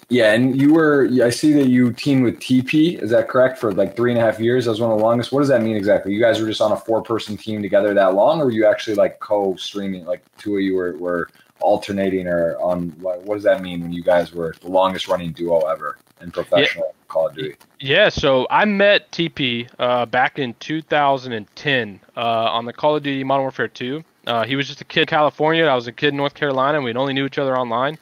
Yeah, 0.09 0.33
and 0.33 0.59
you 0.59 0.73
were 0.73 1.09
I 1.23 1.29
see 1.29 1.53
that 1.53 1.67
you 1.67 1.93
teamed 1.93 2.23
with 2.23 2.39
TP. 2.39 3.01
Is 3.01 3.11
that 3.11 3.27
correct? 3.27 3.59
For 3.59 3.71
like 3.71 3.95
three 3.95 4.11
and 4.11 4.19
a 4.19 4.23
half 4.23 4.39
years, 4.39 4.65
that 4.65 4.71
was 4.71 4.81
one 4.81 4.91
of 4.91 4.97
the 4.97 5.03
longest. 5.03 5.31
What 5.31 5.41
does 5.41 5.49
that 5.49 5.61
mean 5.61 5.75
exactly? 5.75 6.13
You 6.13 6.19
guys 6.19 6.41
were 6.41 6.47
just 6.47 6.61
on 6.61 6.71
a 6.71 6.77
four 6.77 7.01
person 7.01 7.37
team 7.37 7.61
together 7.61 7.93
that 7.93 8.15
long, 8.15 8.41
or 8.41 8.45
were 8.45 8.51
you 8.51 8.65
actually 8.65 8.95
like 8.95 9.19
co 9.19 9.55
streaming? 9.55 10.05
Like 10.05 10.23
two 10.37 10.55
of 10.55 10.61
you 10.61 10.75
were, 10.75 10.97
were 10.97 11.29
alternating 11.61 12.27
or 12.27 12.55
on 12.59 12.89
what 12.99 13.25
does 13.27 13.43
that 13.43 13.61
mean 13.61 13.81
when 13.81 13.91
you 13.91 14.03
guys 14.03 14.31
were 14.33 14.55
the 14.61 14.69
longest 14.69 15.07
running 15.07 15.31
duo 15.31 15.59
ever 15.61 15.97
in 16.21 16.31
professional 16.31 16.85
yeah. 16.87 17.03
Call 17.07 17.27
of 17.27 17.35
Duty? 17.35 17.55
Yeah, 17.79 18.09
so 18.09 18.47
I 18.49 18.65
met 18.65 19.11
TP 19.11 19.69
uh, 19.79 20.05
back 20.05 20.39
in 20.39 20.53
2010 20.59 21.99
uh, 22.15 22.19
on 22.19 22.65
the 22.65 22.73
Call 22.73 22.95
of 22.95 23.03
Duty 23.03 23.23
Modern 23.23 23.43
Warfare 23.43 23.67
2. 23.67 24.03
Uh, 24.29 24.45
he 24.45 24.55
was 24.55 24.67
just 24.67 24.79
a 24.79 24.85
kid 24.85 25.01
in 25.01 25.07
California. 25.07 25.65
I 25.65 25.73
was 25.73 25.87
a 25.87 25.91
kid 25.91 26.09
in 26.09 26.17
North 26.17 26.35
Carolina. 26.35 26.77
And 26.77 26.85
we'd 26.85 26.95
only 26.95 27.13
knew 27.13 27.25
each 27.25 27.39
other 27.39 27.57
online. 27.57 27.97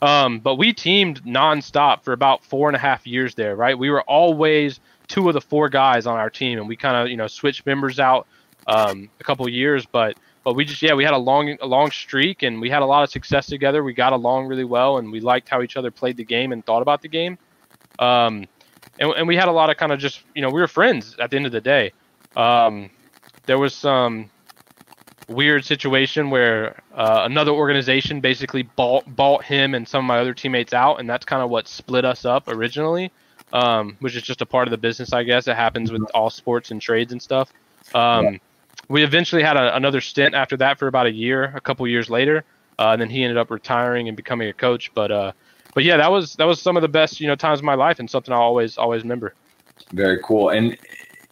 Um, 0.00 0.38
but 0.38 0.54
we 0.54 0.72
teamed 0.72 1.24
nonstop 1.24 2.04
for 2.04 2.12
about 2.12 2.44
four 2.44 2.68
and 2.68 2.76
a 2.76 2.78
half 2.78 3.04
years 3.04 3.34
there, 3.34 3.56
right? 3.56 3.76
We 3.76 3.90
were 3.90 4.02
always 4.02 4.78
two 5.08 5.26
of 5.28 5.34
the 5.34 5.40
four 5.40 5.68
guys 5.68 6.06
on 6.06 6.18
our 6.18 6.30
team, 6.30 6.58
and 6.58 6.68
we 6.68 6.76
kind 6.76 6.96
of 6.96 7.08
you 7.08 7.16
know 7.16 7.28
switched 7.28 7.66
members 7.66 8.00
out 8.00 8.26
um, 8.66 9.08
a 9.20 9.24
couple 9.24 9.48
years, 9.48 9.86
but 9.86 10.16
but 10.42 10.54
we 10.54 10.64
just 10.64 10.82
yeah 10.82 10.94
we 10.94 11.04
had 11.04 11.14
a 11.14 11.18
long 11.18 11.56
a 11.60 11.66
long 11.66 11.92
streak 11.92 12.42
and 12.42 12.60
we 12.60 12.68
had 12.68 12.82
a 12.82 12.86
lot 12.86 13.04
of 13.04 13.10
success 13.10 13.46
together. 13.46 13.84
We 13.84 13.92
got 13.92 14.12
along 14.12 14.46
really 14.46 14.64
well, 14.64 14.98
and 14.98 15.12
we 15.12 15.20
liked 15.20 15.48
how 15.48 15.62
each 15.62 15.76
other 15.76 15.92
played 15.92 16.16
the 16.16 16.24
game 16.24 16.50
and 16.50 16.66
thought 16.66 16.82
about 16.82 17.00
the 17.00 17.08
game. 17.08 17.38
Um, 18.00 18.46
and, 18.98 19.12
and 19.16 19.28
we 19.28 19.36
had 19.36 19.46
a 19.46 19.52
lot 19.52 19.70
of 19.70 19.76
kind 19.76 19.92
of 19.92 20.00
just 20.00 20.22
you 20.34 20.42
know 20.42 20.50
we 20.50 20.60
were 20.60 20.68
friends 20.68 21.16
at 21.20 21.30
the 21.30 21.36
end 21.36 21.46
of 21.46 21.52
the 21.52 21.60
day. 21.60 21.92
Um, 22.34 22.90
there 23.46 23.58
was 23.58 23.72
some 23.72 24.30
weird 25.28 25.64
situation 25.64 26.30
where 26.30 26.82
uh, 26.94 27.22
another 27.24 27.52
organization 27.52 28.20
basically 28.20 28.62
bought 28.62 29.04
bought 29.14 29.44
him 29.44 29.74
and 29.74 29.86
some 29.86 30.04
of 30.04 30.08
my 30.08 30.18
other 30.18 30.34
teammates 30.34 30.72
out, 30.72 31.00
and 31.00 31.08
that's 31.08 31.24
kind 31.24 31.42
of 31.42 31.50
what 31.50 31.68
split 31.68 32.04
us 32.04 32.24
up 32.24 32.48
originally. 32.48 33.10
Um, 33.52 33.98
which 34.00 34.16
is 34.16 34.22
just 34.22 34.40
a 34.40 34.46
part 34.46 34.66
of 34.66 34.70
the 34.70 34.78
business, 34.78 35.12
I 35.12 35.24
guess. 35.24 35.46
It 35.46 35.56
happens 35.56 35.92
with 35.92 36.02
all 36.14 36.30
sports 36.30 36.70
and 36.70 36.80
trades 36.80 37.12
and 37.12 37.20
stuff. 37.20 37.52
Um, 37.94 38.24
yeah. 38.24 38.38
We 38.88 39.04
eventually 39.04 39.42
had 39.42 39.58
a, 39.58 39.76
another 39.76 40.00
stint 40.00 40.34
after 40.34 40.56
that 40.56 40.78
for 40.78 40.86
about 40.86 41.04
a 41.04 41.12
year, 41.12 41.52
a 41.54 41.60
couple 41.60 41.86
years 41.86 42.08
later, 42.08 42.44
uh, 42.78 42.92
and 42.92 43.00
then 43.02 43.10
he 43.10 43.22
ended 43.22 43.36
up 43.36 43.50
retiring 43.50 44.08
and 44.08 44.16
becoming 44.16 44.48
a 44.48 44.54
coach. 44.54 44.90
But 44.94 45.12
uh, 45.12 45.32
but 45.74 45.84
yeah, 45.84 45.98
that 45.98 46.10
was 46.10 46.34
that 46.36 46.44
was 46.44 46.62
some 46.62 46.76
of 46.76 46.82
the 46.82 46.88
best 46.88 47.20
you 47.20 47.26
know 47.26 47.34
times 47.34 47.60
of 47.60 47.64
my 47.64 47.74
life, 47.74 47.98
and 47.98 48.08
something 48.08 48.32
I 48.32 48.38
always 48.38 48.78
always 48.78 49.02
remember. 49.02 49.34
Very 49.92 50.18
cool. 50.22 50.48
And 50.50 50.78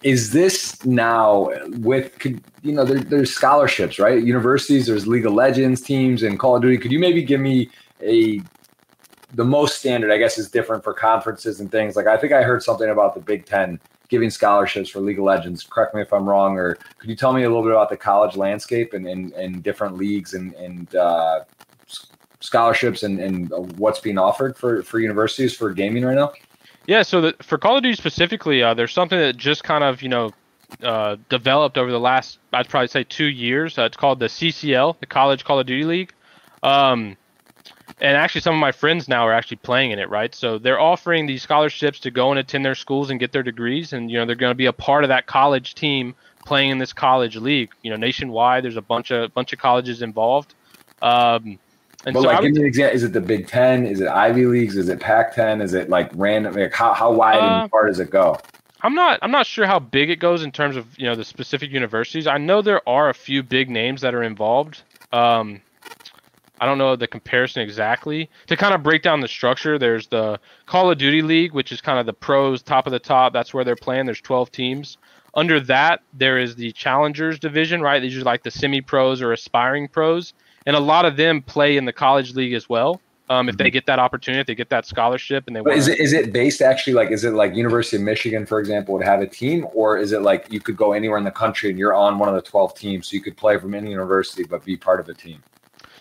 is 0.03 0.31
this 0.31 0.85
now 0.85 1.51
with 1.79 2.25
you 2.63 2.73
know 2.73 2.85
there, 2.85 3.01
there's 3.01 3.33
scholarships 3.33 3.99
right? 3.99 4.23
Universities 4.23 4.87
there's 4.87 5.07
league 5.07 5.27
of 5.27 5.33
legends 5.33 5.81
teams 5.81 6.23
and 6.23 6.39
call 6.39 6.57
of 6.57 6.63
duty. 6.63 6.79
Could 6.79 6.93
you 6.93 6.99
maybe 6.99 7.23
give 7.23 7.41
me 7.41 7.71
a 8.03 8.41
the 9.35 9.45
most 9.45 9.79
standard 9.79 10.11
i 10.11 10.19
guess 10.19 10.39
is 10.39 10.51
different 10.51 10.83
for 10.83 10.95
conferences 10.95 11.61
and 11.61 11.71
things? 11.71 11.97
Like 11.97 12.07
i 12.07 12.17
think 12.17 12.33
i 12.33 12.43
heard 12.43 12.63
something 12.63 12.89
about 12.89 13.15
the 13.15 13.21
big 13.21 13.47
ten 13.47 13.79
giving 14.09 14.31
scholarships 14.31 14.91
for 14.91 15.01
league 15.01 15.19
of 15.19 15.25
legends. 15.25 15.63
Correct 15.65 15.95
me 15.95 16.01
if 16.03 16.13
i'm 16.13 16.29
wrong 16.29 16.57
or 16.59 16.77
could 16.99 17.11
you 17.11 17.17
tell 17.17 17.33
me 17.33 17.43
a 17.43 17.49
little 17.49 17.63
bit 17.63 17.73
about 17.73 17.91
the 17.91 17.97
college 17.97 18.37
landscape 18.37 18.95
and 18.95 19.07
and, 19.07 19.33
and 19.35 19.63
different 19.63 19.97
leagues 19.97 20.35
and 20.35 20.55
and 20.55 20.95
uh, 20.95 21.41
scholarships 22.41 23.03
and, 23.03 23.21
and 23.21 23.51
what's 23.79 24.01
being 24.01 24.19
offered 24.19 24.57
for 24.57 24.83
for 24.83 24.99
universities 24.99 25.55
for 25.55 25.73
gaming 25.73 26.05
right 26.05 26.17
now 26.17 26.33
yeah, 26.91 27.03
so 27.03 27.21
the, 27.21 27.37
for 27.41 27.57
Call 27.57 27.77
of 27.77 27.85
Duty 27.85 27.95
specifically, 27.95 28.65
uh, 28.65 28.75
there's 28.75 28.93
something 28.93 29.17
that 29.17 29.37
just 29.37 29.63
kind 29.63 29.85
of 29.85 30.03
you 30.03 30.09
know 30.09 30.33
uh, 30.83 31.19
developed 31.29 31.79
over 31.79 31.89
the 31.89 32.01
last 32.01 32.41
I'd 32.53 32.69
probably 32.69 32.89
say 32.89 33.05
two 33.05 33.29
years. 33.29 33.79
Uh, 33.79 33.85
it's 33.85 33.97
called 33.97 34.19
the 34.19 34.27
CCL, 34.27 34.99
the 34.99 35.07
College 35.07 35.45
Call 35.45 35.61
of 35.61 35.67
Duty 35.67 35.85
League. 35.85 36.13
Um, 36.65 37.17
and 38.01 38.17
actually, 38.17 38.41
some 38.41 38.57
of 38.57 38.61
my 38.61 38.73
friends 38.73 39.07
now 39.07 39.25
are 39.25 39.33
actually 39.33 39.59
playing 39.59 39.93
in 39.93 40.01
it, 40.01 40.11
right? 40.11 40.35
So 40.35 40.59
they're 40.59 40.81
offering 40.81 41.27
these 41.27 41.45
scholarships 41.45 42.01
to 42.01 42.11
go 42.11 42.33
and 42.33 42.41
attend 42.41 42.65
their 42.65 42.75
schools 42.75 43.11
and 43.11 43.21
get 43.21 43.31
their 43.31 43.45
degrees, 43.45 43.93
and 43.93 44.11
you 44.11 44.19
know 44.19 44.27
they're 44.27 44.35
going 44.35 44.51
to 44.51 44.57
be 44.57 44.67
a 44.67 44.73
part 44.73 45.05
of 45.05 45.09
that 45.11 45.27
college 45.27 45.77
team 45.77 46.17
playing 46.45 46.71
in 46.71 46.79
this 46.79 46.93
college 46.93 47.37
league. 47.37 47.71
You 47.83 47.93
know, 47.93 47.97
nationwide, 47.99 48.65
there's 48.65 48.77
a 48.77 48.83
bunch 48.83 49.13
of 49.13 49.33
bunch 49.33 49.53
of 49.53 49.61
colleges 49.61 50.03
involved. 50.03 50.57
Um, 51.01 51.61
and 52.07 52.15
but 52.15 52.23
so 52.23 52.29
like, 52.29 52.41
give 52.41 52.53
me 52.53 52.61
an 52.61 52.67
example. 52.67 52.97
Is 52.97 53.03
it 53.03 53.13
the 53.13 53.21
Big 53.21 53.47
Ten? 53.47 53.85
Is 53.85 54.01
it 54.01 54.09
Ivy 54.09 54.47
leagues? 54.47 54.77
Is 54.77 54.89
it 54.89 55.01
Pac-10? 55.01 55.63
Is 55.63 55.75
it 55.75 55.91
like 55.91 56.11
random? 56.15 56.55
Like 56.55 56.73
how 56.73 56.95
how 56.95 57.13
wide 57.13 57.37
uh, 57.37 57.63
and 57.63 57.71
far 57.71 57.87
does 57.87 58.01
it 58.01 58.11
go? 58.11 58.39
I'm 58.83 58.95
not 58.95 59.19
I'm 59.23 59.31
not 59.31 59.47
sure 59.47 59.67
how 59.67 59.79
big 59.79 60.09
it 60.09 60.17
goes 60.17 60.43
in 60.43 60.53
terms 60.53 60.77
of 60.77 60.99
you 60.99 61.07
know 61.07 61.15
the 61.15 61.25
specific 61.25 61.71
universities. 61.71 62.27
I 62.27 62.39
know 62.39 62.63
there 62.63 62.87
are 62.89 63.11
a 63.11 63.15
few 63.15 63.43
big 63.43 63.69
names 63.69 64.01
that 64.01 64.15
are 64.15 64.23
involved. 64.23 64.83
Um, 65.13 65.61
I 66.61 66.67
don't 66.67 66.79
know 66.79 66.97
the 66.97 67.07
comparison 67.07 67.63
exactly. 67.63 68.31
To 68.47 68.57
kind 68.57 68.75
of 68.75 68.83
break 68.83 69.03
down 69.03 69.21
the 69.21 69.29
structure, 69.29 69.79
there's 69.79 70.07
the 70.09 70.39
Call 70.67 70.91
of 70.91 70.99
Duty 70.99 71.23
League, 71.23 71.53
which 71.53 71.73
is 71.73 71.81
kind 71.81 71.99
of 71.99 72.07
the 72.07 72.13
pros, 72.13 72.63
top 72.63 72.87
of 72.87 72.93
the 72.93 72.99
top. 72.99 73.33
That's 73.33 73.55
where 73.55 73.65
they're 73.65 73.77
playing. 73.77 74.07
There's 74.07 74.21
12 74.21 74.53
teams. 74.53 74.99
Under 75.35 75.59
that, 75.61 76.03
there 76.13 76.39
is 76.39 76.57
the 76.57 76.73
Challengers 76.73 77.39
division, 77.39 77.81
right? 77.81 78.01
These 78.01 78.19
are 78.19 78.23
like 78.23 78.43
the 78.43 78.51
semi 78.51 78.83
pros 78.83 79.23
or 79.23 79.33
aspiring 79.33 79.89
pros 79.89 80.35
and 80.71 80.77
a 80.77 80.81
lot 80.81 81.05
of 81.05 81.17
them 81.17 81.43
play 81.43 81.77
in 81.77 81.85
the 81.85 81.93
college 81.93 82.37
league 82.37 82.53
as 82.53 82.69
well. 82.69 83.01
Um, 83.29 83.49
if 83.49 83.57
mm-hmm. 83.57 83.65
they 83.65 83.71
get 83.73 83.87
that 83.87 83.99
opportunity, 83.99 84.41
if 84.41 84.47
they 84.47 84.55
get 84.55 84.69
that 84.69 84.87
scholarship, 84.87 85.49
and 85.49 85.57
they. 85.57 85.61
But 85.63 85.77
is 85.77 85.89
it 85.89 85.99
is 85.99 86.13
it 86.13 86.33
based 86.33 86.63
actually 86.63 86.93
like 86.93 87.11
is 87.11 87.25
it 87.25 87.33
like 87.33 87.57
University 87.57 87.97
of 87.97 88.03
Michigan, 88.03 88.47
for 88.47 88.61
example, 88.61 88.95
would 88.95 89.05
have 89.05 89.21
a 89.21 89.27
team, 89.27 89.67
or 89.75 89.99
is 89.99 90.13
it 90.13 90.23
like 90.23 90.47
you 90.49 90.61
could 90.61 90.77
go 90.77 90.93
anywhere 90.93 91.19
in 91.19 91.25
the 91.25 91.33
country 91.33 91.71
and 91.71 91.77
you're 91.79 91.93
on 91.93 92.21
one 92.21 92.29
of 92.29 92.37
the 92.37 92.43
twelve 92.43 92.77
teams, 92.77 93.09
so 93.09 93.15
you 93.15 93.21
could 93.21 93.37
play 93.37 93.59
from 93.59 93.75
any 93.75 93.91
university 93.91 94.45
but 94.45 94.65
be 94.65 94.77
part 94.77 95.01
of 95.01 95.09
a 95.09 95.15
team? 95.15 95.43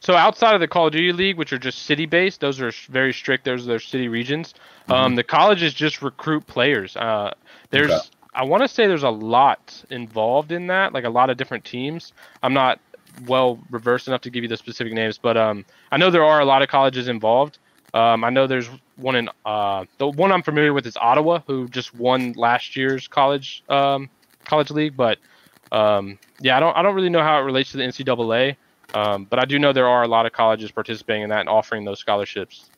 So 0.02 0.14
outside 0.14 0.54
of 0.54 0.62
the 0.62 0.68
Call 0.68 0.86
of 0.86 0.94
Duty 0.94 1.14
League, 1.14 1.38
which 1.38 1.52
are 1.52 1.58
just 1.58 1.80
city 1.80 2.06
based, 2.06 2.42
those 2.42 2.62
are 2.62 2.72
very 2.90 3.12
strict. 3.12 3.46
Those 3.46 3.64
are 3.64 3.70
their 3.70 3.80
city 3.80 4.08
regions. 4.08 4.54
Mm-hmm. 4.54 4.92
Um, 4.92 5.16
the 5.16 5.24
colleges 5.24 5.74
just 5.74 6.04
recruit 6.04 6.46
players. 6.46 6.96
Uh, 6.96 7.34
there's 7.72 7.90
okay. 7.90 8.08
I 8.36 8.44
want 8.44 8.62
to 8.62 8.68
say 8.68 8.86
there's 8.86 9.02
a 9.02 9.10
lot 9.10 9.84
involved 9.90 10.52
in 10.52 10.68
that, 10.68 10.94
like 10.94 11.06
a 11.06 11.10
lot 11.10 11.32
of 11.32 11.38
different 11.38 11.66
teams. 11.66 12.14
I'm 12.44 12.54
not 12.54 12.80
well 13.28 13.60
reversed 13.70 14.08
enough 14.08 14.22
to 14.22 14.30
give 14.30 14.44
you 14.44 14.50
the 14.50 14.58
specific 14.58 14.94
names, 14.94 15.18
but 15.18 15.38
um, 15.38 15.66
I 15.92 15.98
know 15.98 16.10
there 16.10 16.24
are 16.24 16.40
a 16.40 16.46
lot 16.46 16.62
of 16.62 16.70
colleges 16.70 17.08
involved. 17.08 17.58
Um, 17.94 18.24
I 18.24 18.30
know 18.30 18.48
there's 18.48 18.70
one 18.98 19.16
in 19.16 19.30
uh, 19.46 19.86
the 19.98 20.08
one 20.08 20.32
I'm 20.32 20.44
familiar 20.44 20.74
with 20.74 20.86
is 20.86 20.98
Ottawa, 20.98 21.40
who 21.48 21.68
just 21.70 21.96
won 21.96 22.34
last 22.34 22.76
year's 22.76 23.08
college 23.08 23.64
um, 23.70 24.10
college 24.46 24.70
league. 24.72 24.96
But 24.96 25.18
um, 25.72 26.20
yeah, 26.40 26.58
I 26.58 26.60
don't 26.60 26.76
I 26.78 26.82
don't 26.82 26.96
really 26.96 27.10
know 27.10 27.24
how 27.24 27.40
it 27.40 27.44
relates 27.44 27.72
to 27.72 27.78
the 27.78 27.84
NCAA, 27.84 28.56
um, 28.94 29.26
but 29.26 29.40
I 29.40 29.46
do 29.46 29.58
know 29.58 29.74
there 29.74 29.88
are 29.88 30.04
a 30.04 30.08
lot 30.08 30.26
of 30.26 30.34
colleges 30.34 30.72
participating 30.72 31.24
in 31.24 31.30
that 31.30 31.42
and 31.42 31.50
offering 31.50 31.86
those 31.86 32.00
scholarships. 32.00 32.70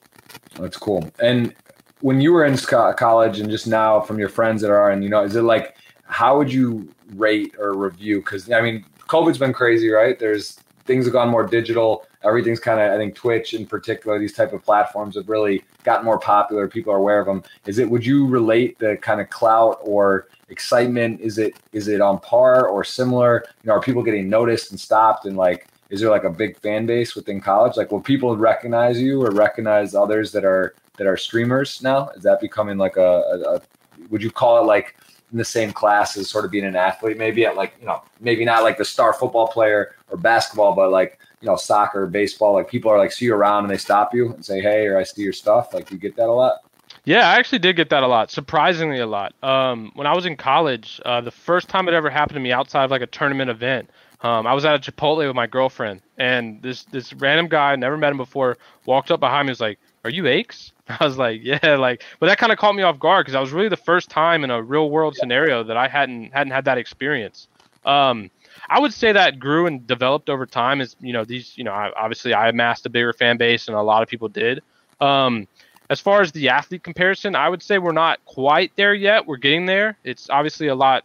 That's 0.56 0.78
cool. 0.78 1.10
And 1.20 1.54
when 2.02 2.22
you 2.22 2.34
were 2.34 2.46
in 2.46 2.58
college, 2.58 3.40
and 3.40 3.50
just 3.50 3.68
now 3.68 4.00
from 4.02 4.18
your 4.18 4.30
friends 4.30 4.62
that 4.62 4.72
are, 4.72 4.92
and 4.92 5.04
you 5.04 5.10
know, 5.10 5.24
is 5.24 5.36
it 5.36 5.44
like 5.44 5.76
how 6.04 6.38
would 6.38 6.52
you 6.52 6.90
rate 7.16 7.56
or 7.58 7.74
review? 7.74 8.18
Because 8.20 8.52
I 8.52 8.62
mean, 8.62 8.86
COVID's 9.12 9.38
been 9.38 9.52
crazy, 9.52 9.90
right? 9.90 10.18
There's 10.18 10.58
things 10.86 11.04
have 11.04 11.12
gone 11.12 11.28
more 11.28 11.46
digital. 11.46 12.08
Everything's 12.24 12.62
kind 12.62 12.80
of, 12.80 12.92
I 12.94 12.98
think, 12.98 13.14
Twitch 13.14 13.54
in 13.54 13.66
particular, 13.66 14.18
these 14.18 14.32
type 14.32 14.54
of 14.54 14.64
platforms 14.64 15.16
have 15.16 15.28
really 15.28 15.64
gotten 15.84 16.06
more 16.06 16.18
popular. 16.18 16.66
People 16.70 16.94
are 16.94 16.98
aware 16.98 17.20
of 17.20 17.26
them. 17.26 17.44
Is 17.66 17.78
it? 17.78 17.90
Would 17.90 18.06
you 18.06 18.26
relate 18.26 18.80
the 18.80 18.96
kind 19.02 19.20
of 19.20 19.30
clout 19.30 19.80
or 19.82 20.30
excitement? 20.48 21.20
Is 21.20 21.40
it 21.40 21.58
is 21.74 21.90
it 21.90 22.00
on 22.00 22.20
par 22.20 22.70
or 22.70 22.86
similar? 22.86 23.44
You 23.64 23.68
know, 23.68 23.74
are 23.74 23.82
people 23.82 24.02
getting 24.02 24.30
noticed 24.30 24.72
and 24.72 24.80
stopped? 24.80 25.26
And 25.26 25.36
like, 25.36 25.68
is 25.90 26.00
there 26.00 26.10
like 26.10 26.24
a 26.24 26.30
big 26.30 26.58
fan 26.60 26.86
base 26.86 27.14
within 27.14 27.42
college? 27.42 27.76
Like, 27.76 27.92
will 27.92 28.00
people 28.00 28.38
recognize 28.38 28.98
you 28.98 29.22
or 29.22 29.32
recognize 29.32 29.94
others 29.94 30.32
that 30.32 30.46
are 30.46 30.74
that 30.98 31.06
are 31.06 31.18
streamers 31.18 31.82
now? 31.84 32.08
Is 32.16 32.24
that 32.24 32.40
becoming 32.40 32.78
like 32.78 32.96
a, 32.96 33.02
a, 33.34 33.56
a 33.56 33.62
would 34.10 34.24
you 34.24 34.32
call 34.32 34.64
it 34.64 34.68
like 34.68 34.96
in 35.32 35.38
the 35.38 35.46
same 35.46 35.72
class 35.72 36.18
as 36.18 36.30
sort 36.30 36.46
of 36.46 36.52
being 36.52 36.66
an 36.66 36.76
athlete, 36.76 37.18
maybe 37.18 37.46
at 37.46 37.56
like, 37.56 37.74
you 37.80 37.86
know, 37.86 38.02
maybe 38.20 38.46
not 38.46 38.64
like 38.64 38.78
the 38.78 38.86
star 38.86 39.14
football 39.14 39.48
player 39.48 39.96
or 40.10 40.18
basketball, 40.18 40.74
but 40.76 40.92
like, 40.92 41.20
you 41.40 41.48
know, 41.48 41.56
soccer, 41.56 42.06
baseball, 42.06 42.54
like 42.54 42.70
people 42.70 42.92
are 42.92 42.98
like 42.98 43.12
see 43.12 43.26
you 43.26 43.34
around 43.36 43.64
and 43.64 43.72
they 43.72 43.78
stop 43.78 44.14
you 44.14 44.34
and 44.34 44.46
say, 44.46 44.62
Hey, 44.62 44.86
or 44.88 44.98
I 44.98 45.04
see 45.04 45.22
your 45.24 45.34
stuff. 45.34 45.74
Like 45.74 45.90
you 45.92 45.98
get 45.98 46.16
that 46.18 46.28
a 46.28 46.32
lot. 46.32 46.60
Yeah, 47.06 47.30
I 47.30 47.36
actually 47.36 47.60
did 47.60 47.78
get 47.78 47.90
that 47.90 48.04
a 48.04 48.08
lot, 48.08 48.30
surprisingly 48.30 49.00
a 49.00 49.08
lot. 49.08 49.34
Um, 49.42 49.92
when 49.96 50.06
I 50.06 50.14
was 50.14 50.26
in 50.26 50.36
college, 50.36 51.00
uh, 51.06 51.22
the 51.22 51.32
first 51.32 51.68
time 51.70 51.88
it 51.88 51.94
ever 51.94 52.10
happened 52.10 52.36
to 52.36 52.42
me 52.42 52.52
outside 52.52 52.84
of 52.84 52.92
like 52.92 53.02
a 53.02 53.08
tournament 53.08 53.50
event, 53.50 53.90
Um, 54.24 54.46
I 54.46 54.54
was 54.54 54.66
at 54.66 54.76
a 54.76 54.92
Chipotle 54.92 55.26
with 55.26 55.36
my 55.36 55.48
girlfriend, 55.48 56.02
and 56.18 56.62
this 56.62 56.84
this 56.86 57.12
random 57.14 57.48
guy, 57.48 57.76
never 57.76 57.98
met 57.98 58.12
him 58.12 58.18
before, 58.18 58.58
walked 58.86 59.10
up 59.10 59.20
behind 59.20 59.48
me, 59.48 59.50
and 59.50 59.58
was 59.58 59.62
like, 59.62 59.80
"Are 60.04 60.10
you 60.10 60.28
Aches?" 60.28 60.72
I 60.88 61.04
was 61.04 61.18
like, 61.18 61.42
"Yeah," 61.44 61.76
like, 61.76 62.04
but 62.20 62.28
that 62.28 62.38
kind 62.38 62.52
of 62.52 62.58
caught 62.58 62.76
me 62.76 62.84
off 62.84 63.00
guard 63.00 63.26
because 63.26 63.36
I 63.36 63.40
was 63.40 63.52
really 63.52 63.70
the 63.70 63.78
first 63.78 64.10
time 64.10 64.44
in 64.44 64.52
a 64.52 64.62
real 64.62 64.90
world 64.90 65.16
scenario 65.16 65.64
that 65.64 65.78
I 65.78 65.88
hadn't 65.88 66.34
hadn't 66.34 66.52
had 66.52 66.66
that 66.66 66.78
experience. 66.78 67.48
Um, 67.86 68.30
I 68.70 68.80
would 68.80 68.94
say 68.94 69.12
that 69.12 69.40
grew 69.40 69.66
and 69.66 69.86
developed 69.86 70.30
over 70.30 70.46
time. 70.46 70.82
As 70.82 70.96
you 71.00 71.14
know, 71.14 71.26
these 71.26 71.58
you 71.58 71.64
know, 71.64 71.72
I, 71.72 71.92
obviously 71.98 72.34
I 72.34 72.50
amassed 72.50 72.86
a 72.86 72.90
bigger 72.90 73.14
fan 73.14 73.38
base, 73.38 73.68
and 73.68 73.76
a 73.76 73.82
lot 73.82 74.04
of 74.04 74.10
people 74.10 74.28
did. 74.28 74.62
Um, 75.00 75.48
as 75.90 76.00
far 76.00 76.22
as 76.22 76.32
the 76.32 76.48
athlete 76.48 76.84
comparison, 76.84 77.36
I 77.36 77.50
would 77.50 77.62
say 77.62 77.78
we're 77.78 77.92
not 77.92 78.24
quite 78.24 78.72
there 78.78 78.94
yet. 78.94 79.28
We're 79.28 79.36
getting 79.36 79.66
there. 79.66 79.98
It's 80.06 80.30
obviously 80.30 80.68
a 80.68 80.76
lot, 80.76 81.04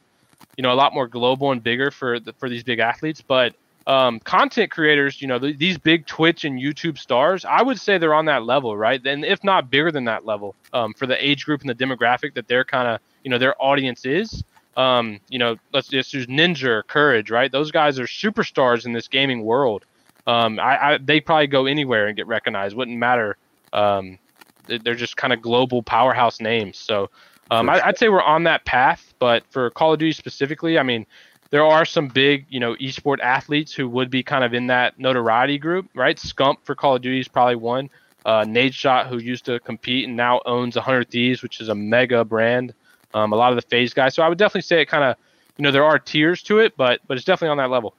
you 0.56 0.62
know, 0.62 0.72
a 0.72 0.76
lot 0.76 0.94
more 0.94 1.09
global 1.09 1.50
and 1.50 1.61
bigger 1.61 1.90
for 1.90 2.20
the, 2.20 2.32
for 2.35 2.48
these 2.48 2.62
big 2.62 2.78
athletes. 2.78 3.20
But 3.20 3.56
um, 3.87 4.20
content 4.20 4.70
creators, 4.70 5.20
you 5.22 5.29
know, 5.29 5.38
th- 5.38 5.59
these 5.59 5.79
big 5.79 6.07
Twitch 6.07 6.44
and 6.44 6.59
YouTube 6.59 6.99
stars, 6.99 7.44
I 7.44 7.62
would 7.62 7.81
say 7.81 7.99
they're 7.99 8.14
on 8.14 8.25
that 8.27 8.44
level, 8.44 8.77
right? 8.77 9.05
And 9.07 9.25
if 9.25 9.44
not 9.44 9.70
bigger 9.70 9.92
than 9.92 10.05
that 10.05 10.27
level, 10.27 10.55
um, 10.72 10.92
for 10.94 11.07
the 11.07 11.25
age 11.25 11.44
group 11.44 11.61
and 11.61 11.70
the 11.70 11.75
demographic 11.75 12.35
that 12.35 12.49
they're 12.49 12.64
kind 12.64 12.88
of, 12.88 13.01
you 13.22 13.31
know, 13.31 13.38
their 13.38 13.61
audience 13.62 14.05
is. 14.05 14.42
Um, 14.77 15.20
you 15.31 15.38
know, 15.38 15.57
let's 15.72 15.88
just 15.88 16.12
use 16.12 16.27
Ninja, 16.27 16.87
Courage, 16.87 17.31
right? 17.31 17.51
Those 17.51 17.70
guys 17.70 17.99
are 17.99 18.05
superstars 18.05 18.85
in 18.85 18.92
this 18.92 19.09
gaming 19.09 19.42
world. 19.42 19.87
Um, 20.27 20.59
I, 20.59 20.94
I, 20.94 20.99
they 20.99 21.20
probably 21.20 21.46
go 21.46 21.66
anywhere 21.66 22.09
and 22.09 22.16
get 22.16 22.27
recognized. 22.27 22.77
Wouldn't 22.77 22.99
matter 22.99 23.38
um, 23.72 24.18
they're 24.66 24.94
just 24.94 25.16
kind 25.16 25.33
of 25.33 25.40
global 25.40 25.83
powerhouse 25.83 26.40
names. 26.40 26.77
So 26.77 27.11
um, 27.51 27.68
I, 27.68 27.87
would 27.87 27.99
say 27.99 28.09
we're 28.09 28.22
on 28.22 28.44
that 28.44 28.64
path. 28.64 29.14
But 29.18 29.44
for 29.51 29.70
Call 29.70 29.92
of 29.92 29.99
Duty 29.99 30.12
specifically, 30.12 30.79
I 30.79 30.83
mean, 30.83 31.07
there 31.50 31.64
are 31.64 31.85
some 31.85 32.09
big, 32.09 32.46
you 32.48 32.61
know, 32.61 32.74
esport 32.76 33.20
athletes 33.20 33.72
who 33.72 33.88
would 33.88 34.11
be 34.11 34.22
kind 34.22 34.44
of 34.44 34.54
in 34.54 34.66
that 34.68 34.98
notoriety 34.98 35.59
group, 35.59 35.88
right? 35.94 36.16
Scump 36.16 36.56
for 36.64 36.74
Call 36.74 36.96
of 36.96 37.02
Duty 37.02 37.20
is 37.20 37.28
probably 37.28 37.56
one. 37.56 37.88
Uh, 38.24 38.44
Nadeshot, 38.44 39.06
who 39.06 39.18
used 39.18 39.44
to 39.44 39.61
compete 39.61 40.06
and 40.06 40.16
now 40.16 40.40
owns 40.46 40.74
100 40.74 41.11
Thieves, 41.11 41.42
which 41.42 41.61
is 41.61 41.68
a 41.68 41.74
mega 41.74 42.24
brand. 42.24 42.74
Um, 43.14 43.32
a 43.32 43.37
lot 43.37 43.52
of 43.52 43.56
the 43.56 43.62
FaZe 43.62 43.94
guys. 43.94 44.14
So 44.14 44.22
I 44.22 44.28
would 44.28 44.38
definitely 44.38 44.62
say 44.62 44.82
it 44.82 44.87
kind 44.87 45.04
of, 45.04 45.16
you 45.56 45.62
know, 45.62 45.70
there 45.70 45.85
are 45.85 45.98
tiers 45.98 46.42
to 46.44 46.59
it, 46.59 46.76
but 46.76 47.00
but 47.06 47.16
it's 47.16 47.24
definitely 47.24 47.52
on 47.52 47.59
that 47.59 47.70
level. 47.70 47.94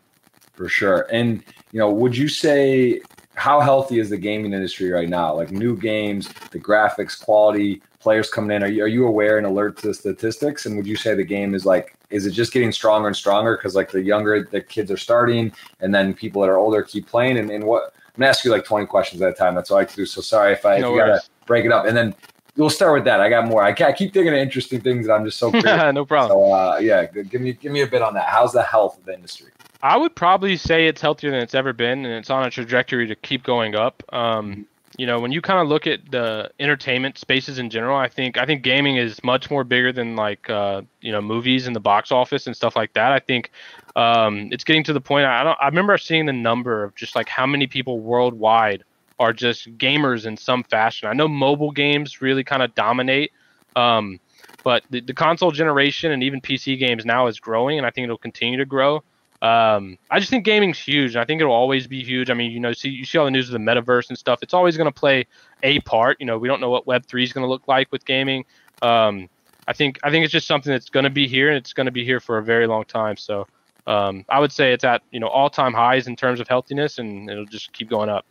For 0.54 0.68
sure. 0.68 1.08
And 1.12 1.44
you 1.72 1.80
know, 1.80 1.92
would 1.92 2.16
you 2.16 2.28
say 2.28 3.02
how 3.36 3.60
healthy 3.62 4.00
is 4.00 4.10
the 4.10 4.18
gaming 4.18 4.54
industry 4.54 4.92
right 4.92 5.10
now? 5.10 5.34
Like 5.34 5.52
new 5.52 5.78
games, 5.78 6.28
the 6.52 6.60
graphics 6.60 7.20
quality, 7.20 7.82
players 8.00 8.30
coming 8.30 8.56
in. 8.56 8.64
Are 8.64 8.68
you, 8.68 8.84
are 8.84 8.88
you 8.88 9.08
aware 9.08 9.38
and 9.38 9.48
alert 9.48 9.78
to 9.78 9.94
statistics? 9.94 10.66
And 10.66 10.76
would 10.78 10.88
you 10.88 10.96
say 10.96 11.16
the 11.16 11.24
game 11.24 11.56
is 11.56 11.66
like, 11.66 11.97
is 12.10 12.26
it 12.26 12.32
just 12.32 12.54
getting 12.54 12.72
stronger 12.72 13.08
and 13.08 13.16
stronger? 13.16 13.58
Because 13.58 13.76
like 13.76 13.92
the 13.92 14.02
younger 14.02 14.44
the 14.44 14.62
kids 14.62 14.92
are 14.92 14.98
starting, 14.98 15.52
and 15.80 15.94
then 15.94 16.14
people 16.14 16.42
that 16.42 16.50
are 16.50 16.58
older 16.58 16.82
keep 16.82 17.08
playing. 17.08 17.38
And, 17.38 17.52
and 17.52 17.64
what 17.64 17.94
I'm 18.16 18.22
gonna 18.22 18.30
ask 18.30 18.44
you 18.46 18.52
like 18.52 18.66
20 18.66 18.86
questions 18.86 19.22
at 19.22 19.30
a 19.30 19.34
time. 19.34 19.56
That's 19.56 19.72
all 19.72 19.78
I 19.78 19.86
can 19.86 19.96
do. 19.96 20.06
So 20.06 20.22
sorry 20.22 20.54
if 20.54 20.66
I 20.66 20.80
no 20.80 20.94
if 20.94 21.00
gotta 21.00 21.22
break 21.46 21.66
it 21.66 21.72
up. 21.72 21.86
And 21.86 21.96
then 21.96 22.16
we'll 22.56 22.70
start 22.70 22.94
with 22.94 23.06
that. 23.06 23.22
I 23.22 23.30
got 23.30 23.48
more. 23.48 23.64
I, 23.64 23.70
I 23.70 23.92
keep 23.94 24.14
thinking 24.14 24.30
of 24.30 24.40
interesting 24.40 24.82
things, 24.82 25.06
and 25.06 25.14
I'm 25.14 25.26
just 25.26 25.38
so 25.38 25.50
no 25.92 26.06
problem. 26.06 26.40
So 26.40 26.54
uh, 26.54 26.80
yeah, 26.82 27.06
give 27.06 27.42
me 27.42 27.54
give 27.54 27.72
me 27.72 27.82
a 27.82 27.88
bit 27.88 28.02
on 28.02 28.14
that. 28.16 28.28
How's 28.28 28.54
the 28.54 28.64
health 28.64 28.98
of 28.98 29.06
the 29.06 29.14
industry? 29.14 29.52
I 29.84 29.96
would 29.96 30.16
probably 30.16 30.58
say 30.58 30.88
it's 30.88 31.02
healthier 31.02 31.30
than 31.32 31.40
it's 31.40 31.56
ever 31.56 31.72
been, 31.72 32.06
and 32.06 32.16
it's 32.16 32.30
on 32.30 32.46
a 32.46 32.50
trajectory 32.50 33.08
to 33.08 33.16
keep 33.16 33.44
going 33.44 33.76
up. 33.76 34.04
Um, 34.12 34.66
you 34.98 35.06
know, 35.06 35.20
when 35.20 35.32
you 35.32 35.42
kind 35.42 35.60
of 35.60 35.68
look 35.68 35.86
at 35.86 36.10
the 36.10 36.50
entertainment 36.60 37.20
spaces 37.20 37.60
in 37.60 37.70
general, 37.70 37.98
I 37.98 38.10
think 38.10 38.38
I 38.38 38.46
think 38.46 38.64
gaming 38.64 38.98
is 38.98 39.24
much 39.24 39.52
more 39.52 39.64
bigger 39.64 39.94
than 39.94 40.16
like 40.16 40.50
uh, 40.50 40.82
you 41.02 41.12
know 41.12 41.22
movies 41.22 41.68
and 41.68 41.76
the 41.76 41.80
box 41.80 42.12
office 42.12 42.48
and 42.48 42.56
stuff 42.56 42.76
like 42.76 42.94
that. 42.94 43.12
I 43.12 43.20
think 43.20 43.52
um, 43.96 44.50
it's 44.52 44.64
getting 44.64 44.84
to 44.86 44.94
the 44.94 45.02
point. 45.02 45.26
I 45.26 45.44
don't. 45.44 45.58
I 45.62 45.68
remember 45.68 45.98
seeing 46.00 46.26
the 46.26 46.34
number 46.34 46.84
of 46.84 46.96
just 46.96 47.16
like 47.16 47.30
how 47.30 47.46
many 47.46 47.68
people 47.68 48.00
worldwide 48.00 48.84
are 49.20 49.34
just 49.34 49.78
gamers 49.78 50.26
in 50.26 50.36
some 50.36 50.64
fashion. 50.64 51.08
I 51.08 51.14
know 51.14 51.28
mobile 51.28 51.72
games 51.72 52.22
really 52.22 52.44
kind 52.44 52.64
of 52.64 52.74
dominate. 52.74 53.32
Um, 53.76 54.20
but 54.64 54.84
the, 54.90 55.02
the 55.02 55.14
console 55.14 55.52
generation 55.52 56.12
and 56.12 56.24
even 56.24 56.42
PC 56.42 56.78
games 56.80 57.06
now 57.06 57.28
is 57.28 57.40
growing, 57.40 57.78
and 57.78 57.86
I 57.86 57.92
think 57.92 58.06
it'll 58.06 58.18
continue 58.18 58.58
to 58.58 58.66
grow. 58.66 59.04
Um, 59.42 59.98
I 60.10 60.20
just 60.20 60.32
think 60.32 60.46
gaming's 60.46 60.80
huge. 60.80 61.16
and 61.16 61.22
I 61.22 61.26
think 61.26 61.42
it'll 61.42 61.54
always 61.54 61.86
be 61.86 62.04
huge. 62.04 62.30
I 62.30 62.34
mean, 62.34 62.52
you 62.52 62.60
know, 62.60 62.74
see 62.74 62.90
you 62.90 63.06
see 63.06 63.18
all 63.18 63.26
the 63.26 63.32
news 63.32 63.48
of 63.48 63.54
the 63.54 63.60
metaverse 63.60 64.10
and 64.10 64.18
stuff. 64.18 64.40
It's 64.42 64.54
always 64.54 64.78
going 64.78 64.92
to 64.92 65.00
play 65.00 65.28
a 65.64 65.80
part. 65.82 66.18
You 66.20 66.26
know, 66.26 66.38
we 66.38 66.48
don't 66.48 66.60
know 66.60 66.70
what 66.70 66.88
Web 66.88 67.06
three 67.06 67.24
is 67.24 67.34
going 67.34 67.44
to 67.44 67.50
look 67.50 67.68
like 67.68 67.92
with 67.92 68.06
gaming. 68.06 68.46
Um, 68.82 69.30
I 69.68 69.74
think 69.74 70.00
I 70.04 70.10
think 70.10 70.24
it's 70.24 70.32
just 70.32 70.48
something 70.48 70.72
that's 70.72 70.90
going 70.90 71.04
to 71.04 71.10
be 71.10 71.28
here 71.28 71.50
and 71.50 71.58
it's 71.58 71.74
going 71.74 71.86
to 71.86 71.92
be 71.92 72.04
here 72.04 72.20
for 72.20 72.38
a 72.38 72.44
very 72.44 72.68
long 72.68 72.86
time. 72.86 73.18
So 73.18 73.48
um, 73.86 74.26
I 74.30 74.40
would 74.40 74.52
say 74.52 74.74
it's 74.74 74.84
at 74.84 75.02
you 75.12 75.20
know 75.20 75.28
all 75.28 75.50
time 75.50 75.74
highs 75.74 76.08
in 76.08 76.16
terms 76.16 76.40
of 76.40 76.48
healthiness, 76.48 77.00
and 77.00 77.30
it'll 77.30 77.46
just 77.46 77.74
keep 77.74 77.90
going 77.90 78.10
up. 78.10 78.26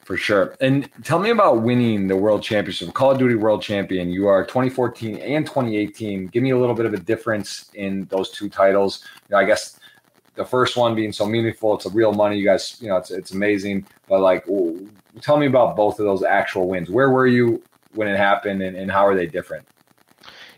For 0.00 0.16
sure. 0.16 0.56
And 0.62 0.88
tell 1.04 1.18
me 1.18 1.28
about 1.28 1.60
winning 1.60 2.08
the 2.08 2.16
world 2.16 2.42
championship, 2.42 2.94
Call 2.94 3.10
of 3.10 3.18
Duty 3.18 3.34
World 3.34 3.60
Champion. 3.60 4.08
You 4.08 4.26
are 4.26 4.42
2014 4.42 5.18
and 5.18 5.44
2018. 5.44 6.28
Give 6.28 6.42
me 6.42 6.48
a 6.50 6.56
little 6.56 6.74
bit 6.74 6.86
of 6.86 6.94
a 6.94 6.98
difference 6.98 7.70
in 7.74 8.06
those 8.06 8.30
two 8.30 8.48
titles. 8.48 9.04
You 9.28 9.34
know, 9.34 9.36
I 9.38 9.44
guess 9.44 9.78
the 10.38 10.44
first 10.44 10.76
one 10.76 10.94
being 10.94 11.12
so 11.12 11.26
meaningful. 11.26 11.74
It's 11.74 11.84
a 11.84 11.90
real 11.90 12.12
money. 12.12 12.38
You 12.38 12.44
guys, 12.44 12.78
you 12.80 12.88
know, 12.88 12.96
it's 12.96 13.10
it's 13.10 13.32
amazing. 13.32 13.86
But 14.08 14.20
like, 14.20 14.46
tell 15.20 15.36
me 15.36 15.46
about 15.46 15.76
both 15.76 15.98
of 15.98 16.06
those 16.06 16.22
actual 16.22 16.68
wins. 16.68 16.88
Where 16.88 17.10
were 17.10 17.26
you 17.26 17.62
when 17.94 18.08
it 18.08 18.16
happened, 18.16 18.62
and, 18.62 18.76
and 18.76 18.90
how 18.90 19.06
are 19.06 19.14
they 19.14 19.26
different? 19.26 19.66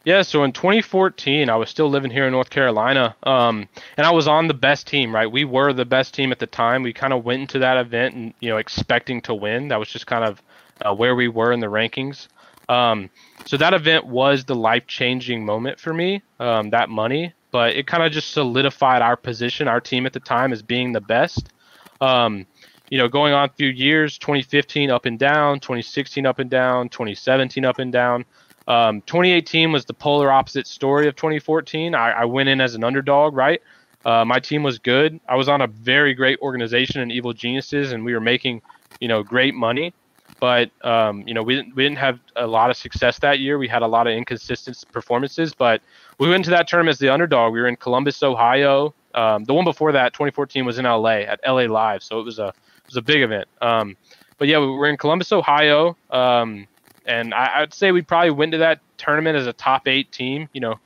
Yeah, 0.04 0.22
so 0.22 0.44
in 0.44 0.52
2014, 0.52 1.50
I 1.50 1.56
was 1.56 1.68
still 1.68 1.90
living 1.90 2.10
here 2.10 2.26
in 2.26 2.32
North 2.32 2.48
Carolina, 2.48 3.14
um, 3.24 3.68
and 3.98 4.06
I 4.06 4.10
was 4.12 4.26
on 4.26 4.48
the 4.48 4.54
best 4.54 4.86
team. 4.86 5.14
Right, 5.14 5.30
we 5.30 5.44
were 5.44 5.72
the 5.72 5.84
best 5.84 6.14
team 6.14 6.30
at 6.30 6.38
the 6.38 6.46
time. 6.46 6.82
We 6.82 6.92
kind 6.92 7.12
of 7.12 7.24
went 7.24 7.40
into 7.40 7.58
that 7.60 7.78
event 7.78 8.14
and 8.14 8.34
you 8.40 8.50
know 8.50 8.58
expecting 8.58 9.22
to 9.22 9.34
win. 9.34 9.68
That 9.68 9.78
was 9.78 9.88
just 9.88 10.06
kind 10.06 10.24
of 10.24 10.42
uh, 10.82 10.94
where 10.94 11.16
we 11.16 11.28
were 11.28 11.52
in 11.52 11.60
the 11.60 11.66
rankings. 11.66 12.28
Um, 12.68 13.10
so 13.46 13.56
that 13.56 13.74
event 13.74 14.06
was 14.06 14.44
the 14.44 14.54
life 14.54 14.86
changing 14.86 15.44
moment 15.44 15.80
for 15.80 15.92
me. 15.92 16.22
Um, 16.38 16.70
that 16.70 16.88
money, 16.88 17.34
but 17.50 17.76
it 17.76 17.86
kind 17.86 18.02
of 18.02 18.12
just 18.12 18.32
solidified 18.32 19.02
our 19.02 19.16
position, 19.16 19.68
our 19.68 19.80
team 19.80 20.06
at 20.06 20.12
the 20.12 20.20
time 20.20 20.52
as 20.52 20.62
being 20.62 20.92
the 20.92 21.00
best. 21.00 21.52
Um, 22.00 22.46
you 22.90 22.98
know, 22.98 23.08
going 23.08 23.32
on 23.32 23.48
a 23.48 23.52
few 23.52 23.68
years, 23.68 24.18
2015 24.18 24.90
up 24.90 25.06
and 25.06 25.18
down, 25.18 25.60
2016 25.60 26.26
up 26.26 26.38
and 26.38 26.50
down, 26.50 26.88
2017 26.88 27.64
up 27.64 27.78
and 27.78 27.92
down. 27.92 28.24
Um, 28.66 29.00
2018 29.02 29.72
was 29.72 29.84
the 29.84 29.94
polar 29.94 30.30
opposite 30.30 30.66
story 30.66 31.06
of 31.08 31.16
2014. 31.16 31.94
I, 31.94 32.10
I 32.10 32.24
went 32.24 32.48
in 32.48 32.60
as 32.60 32.74
an 32.74 32.84
underdog, 32.84 33.34
right? 33.34 33.62
Uh, 34.04 34.24
my 34.24 34.38
team 34.38 34.62
was 34.62 34.78
good. 34.78 35.20
I 35.28 35.36
was 35.36 35.48
on 35.48 35.60
a 35.60 35.66
very 35.66 36.14
great 36.14 36.38
organization 36.40 37.00
in 37.00 37.10
Evil 37.10 37.32
Geniuses, 37.32 37.92
and 37.92 38.04
we 38.04 38.14
were 38.14 38.20
making, 38.20 38.62
you 39.00 39.08
know, 39.08 39.22
great 39.22 39.54
money. 39.54 39.92
But 40.40 40.70
um, 40.82 41.22
you 41.28 41.34
know, 41.34 41.42
we 41.42 41.56
didn't 41.56 41.76
we 41.76 41.84
didn't 41.84 41.98
have 41.98 42.18
a 42.34 42.46
lot 42.46 42.70
of 42.70 42.76
success 42.76 43.18
that 43.18 43.38
year. 43.38 43.58
We 43.58 43.68
had 43.68 43.82
a 43.82 43.86
lot 43.86 44.06
of 44.06 44.14
inconsistent 44.14 44.82
performances, 44.90 45.54
but 45.54 45.82
we 46.18 46.28
went 46.28 46.44
to 46.46 46.50
that 46.50 46.66
term 46.66 46.88
as 46.88 46.98
the 46.98 47.10
underdog. 47.10 47.52
We 47.52 47.60
were 47.60 47.68
in 47.68 47.76
Columbus, 47.76 48.22
Ohio. 48.22 48.94
Um, 49.14 49.44
the 49.44 49.52
one 49.52 49.64
before 49.64 49.92
that, 49.92 50.12
2014, 50.12 50.64
was 50.64 50.78
in 50.78 50.84
LA 50.84 51.22
at 51.26 51.40
LA 51.46 51.64
Live, 51.64 52.02
so 52.02 52.18
it 52.18 52.24
was 52.24 52.38
a 52.38 52.48
it 52.48 52.86
was 52.86 52.96
a 52.96 53.02
big 53.02 53.22
event. 53.22 53.48
Um, 53.60 53.96
but 54.38 54.48
yeah, 54.48 54.58
we 54.58 54.66
were 54.66 54.88
in 54.88 54.96
Columbus, 54.96 55.30
Ohio, 55.32 55.96
um, 56.10 56.66
and 57.04 57.34
I, 57.34 57.60
would 57.60 57.74
say 57.74 57.92
we 57.92 58.02
probably 58.02 58.30
went 58.30 58.52
to 58.52 58.58
that 58.58 58.80
tournament 58.96 59.36
as 59.36 59.46
a 59.46 59.52
top 59.52 59.86
eight 59.86 60.10
team. 60.10 60.48
You 60.54 60.62
know, 60.62 60.80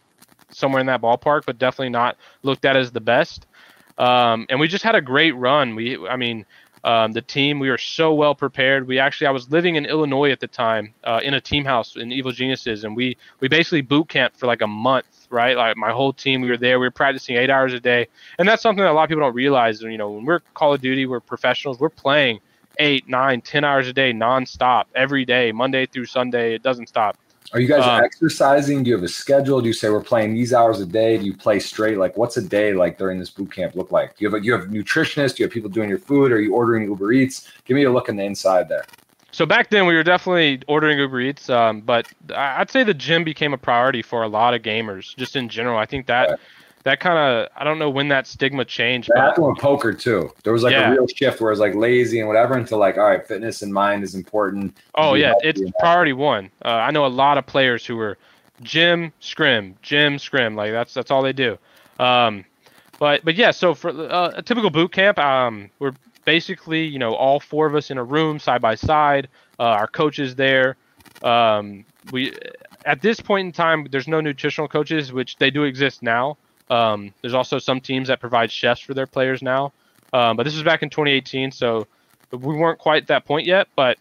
somewhere 0.50 0.80
in 0.80 0.86
that 0.86 1.00
ballpark, 1.00 1.44
but 1.46 1.58
definitely 1.58 1.90
not 1.90 2.16
looked 2.42 2.64
at 2.64 2.76
as 2.76 2.90
the 2.90 3.00
best. 3.00 3.46
Um, 3.98 4.46
and 4.48 4.58
we 4.58 4.66
just 4.66 4.82
had 4.82 4.94
a 4.94 5.00
great 5.00 5.36
run. 5.36 5.76
We, 5.76 6.06
I 6.08 6.16
mean, 6.16 6.44
um, 6.84 7.12
the 7.12 7.22
team, 7.22 7.58
we 7.58 7.70
were 7.70 7.78
so 7.78 8.12
well 8.12 8.34
prepared. 8.34 8.86
We 8.86 8.98
actually, 8.98 9.26
I 9.26 9.30
was 9.30 9.50
living 9.50 9.76
in 9.76 9.86
Illinois 9.86 10.30
at 10.30 10.40
the 10.40 10.46
time, 10.46 10.92
uh, 11.02 11.20
in 11.22 11.32
a 11.32 11.40
team 11.40 11.64
house 11.64 11.96
in 11.96 12.12
Evil 12.12 12.30
Geniuses, 12.30 12.84
and 12.84 12.94
we 12.94 13.16
we 13.40 13.48
basically 13.48 13.80
boot 13.80 14.08
camped 14.08 14.38
for 14.38 14.46
like 14.46 14.60
a 14.60 14.66
month, 14.66 15.06
right? 15.30 15.56
Like 15.56 15.78
my 15.78 15.92
whole 15.92 16.12
team, 16.12 16.42
we 16.42 16.50
were 16.50 16.58
there. 16.58 16.78
We 16.78 16.86
were 16.86 16.90
practicing 16.90 17.36
eight 17.36 17.48
hours 17.48 17.72
a 17.72 17.80
day, 17.80 18.08
and 18.38 18.46
that's 18.46 18.62
something 18.62 18.84
that 18.84 18.90
a 18.90 18.92
lot 18.92 19.04
of 19.04 19.08
people 19.08 19.22
don't 19.22 19.34
realize. 19.34 19.80
You 19.80 19.96
know, 19.96 20.10
when 20.10 20.26
we're 20.26 20.40
Call 20.52 20.74
of 20.74 20.82
Duty, 20.82 21.06
we're 21.06 21.20
professionals. 21.20 21.80
We're 21.80 21.88
playing 21.88 22.40
eight, 22.78 23.08
nine, 23.08 23.40
ten 23.40 23.64
hours 23.64 23.88
a 23.88 23.92
day, 23.92 24.12
nonstop, 24.12 24.84
every 24.94 25.24
day, 25.24 25.52
Monday 25.52 25.86
through 25.86 26.06
Sunday. 26.06 26.54
It 26.54 26.62
doesn't 26.62 26.88
stop. 26.88 27.16
Are 27.54 27.60
you 27.60 27.68
guys 27.68 27.84
um, 27.84 28.02
exercising? 28.02 28.82
Do 28.82 28.90
you 28.90 28.96
have 28.96 29.04
a 29.04 29.08
schedule? 29.08 29.60
Do 29.60 29.68
you 29.68 29.72
say 29.72 29.88
we're 29.88 30.02
playing 30.02 30.34
these 30.34 30.52
hours 30.52 30.80
a 30.80 30.86
day? 30.86 31.16
Do 31.16 31.24
you 31.24 31.36
play 31.36 31.60
straight? 31.60 31.98
Like, 31.98 32.16
what's 32.16 32.36
a 32.36 32.42
day 32.42 32.74
like 32.74 32.98
during 32.98 33.20
this 33.20 33.30
boot 33.30 33.52
camp 33.52 33.76
look 33.76 33.92
like? 33.92 34.16
Do 34.16 34.24
you 34.24 34.30
have 34.30 34.42
a, 34.42 34.44
you 34.44 34.52
have 34.52 34.64
nutritionists? 34.64 35.36
Do 35.36 35.44
you 35.44 35.46
have 35.46 35.52
people 35.52 35.70
doing 35.70 35.88
your 35.88 36.00
food? 36.00 36.32
Are 36.32 36.40
you 36.40 36.52
ordering 36.52 36.82
Uber 36.82 37.12
Eats? 37.12 37.48
Give 37.64 37.76
me 37.76 37.84
a 37.84 37.92
look 37.92 38.08
in 38.08 38.16
the 38.16 38.24
inside 38.24 38.68
there. 38.68 38.84
So 39.30 39.46
back 39.46 39.70
then 39.70 39.86
we 39.86 39.94
were 39.94 40.02
definitely 40.02 40.62
ordering 40.66 40.98
Uber 40.98 41.20
Eats, 41.20 41.48
um, 41.48 41.80
but 41.80 42.08
I'd 42.34 42.70
say 42.70 42.82
the 42.82 42.94
gym 42.94 43.22
became 43.22 43.52
a 43.52 43.58
priority 43.58 44.02
for 44.02 44.24
a 44.24 44.28
lot 44.28 44.54
of 44.54 44.62
gamers, 44.62 45.14
just 45.16 45.36
in 45.36 45.48
general. 45.48 45.78
I 45.78 45.86
think 45.86 46.06
that 46.06 46.40
that 46.84 47.00
kind 47.00 47.18
of 47.18 47.48
I 47.56 47.64
don't 47.64 47.78
know 47.78 47.90
when 47.90 48.08
that 48.08 48.26
stigma 48.26 48.64
changed. 48.64 49.10
That 49.14 49.20
happened 49.20 49.48
with 49.48 49.58
poker 49.58 49.92
too. 49.92 50.30
There 50.44 50.52
was 50.52 50.62
like 50.62 50.72
yeah. 50.72 50.90
a 50.90 50.92
real 50.92 51.06
shift 51.06 51.40
where 51.40 51.50
it's 51.50 51.60
like 51.60 51.74
lazy 51.74 52.20
and 52.20 52.28
whatever 52.28 52.54
until 52.54 52.78
like 52.78 52.96
all 52.96 53.04
right, 53.04 53.26
fitness 53.26 53.62
and 53.62 53.72
mind 53.72 54.04
is 54.04 54.14
important. 54.14 54.76
Oh 54.94 55.14
yeah, 55.14 55.34
it's 55.42 55.60
priority 55.80 56.12
one. 56.12 56.50
Uh, 56.64 56.68
I 56.68 56.90
know 56.90 57.06
a 57.06 57.08
lot 57.08 57.38
of 57.38 57.46
players 57.46 57.84
who 57.84 57.96
were 57.96 58.18
gym 58.62 59.12
scrim, 59.20 59.76
gym 59.82 60.18
scrim, 60.18 60.54
like 60.54 60.72
that's 60.72 60.94
that's 60.94 61.10
all 61.10 61.22
they 61.22 61.32
do. 61.32 61.58
Um, 61.98 62.44
but 62.98 63.24
but 63.24 63.34
yeah, 63.34 63.50
so 63.50 63.74
for 63.74 63.90
uh, 63.90 64.32
a 64.36 64.42
typical 64.42 64.70
boot 64.70 64.92
camp, 64.92 65.18
um, 65.18 65.70
we're 65.78 65.94
basically 66.26 66.84
you 66.84 66.98
know 66.98 67.14
all 67.14 67.40
four 67.40 67.66
of 67.66 67.74
us 67.74 67.90
in 67.90 67.96
a 67.96 68.04
room 68.04 68.38
side 68.38 68.60
by 68.60 68.74
side. 68.74 69.28
Uh, 69.58 69.62
our 69.62 69.86
coaches 69.86 70.34
there. 70.34 70.76
Um, 71.22 71.86
we 72.12 72.34
at 72.84 73.00
this 73.00 73.20
point 73.20 73.46
in 73.46 73.52
time, 73.52 73.86
there's 73.90 74.08
no 74.08 74.20
nutritional 74.20 74.68
coaches, 74.68 75.14
which 75.14 75.36
they 75.36 75.50
do 75.50 75.62
exist 75.62 76.02
now. 76.02 76.36
Um, 76.70 77.12
there's 77.20 77.34
also 77.34 77.58
some 77.58 77.80
teams 77.80 78.08
that 78.08 78.20
provide 78.20 78.50
chefs 78.50 78.80
for 78.80 78.94
their 78.94 79.06
players 79.06 79.42
now, 79.42 79.72
um, 80.12 80.36
but 80.36 80.44
this 80.44 80.54
was 80.54 80.62
back 80.62 80.82
in 80.82 80.90
2018, 80.90 81.52
so 81.52 81.86
we 82.30 82.38
weren't 82.56 82.78
quite 82.78 83.02
at 83.02 83.08
that 83.08 83.24
point 83.24 83.46
yet. 83.46 83.68
But 83.76 83.98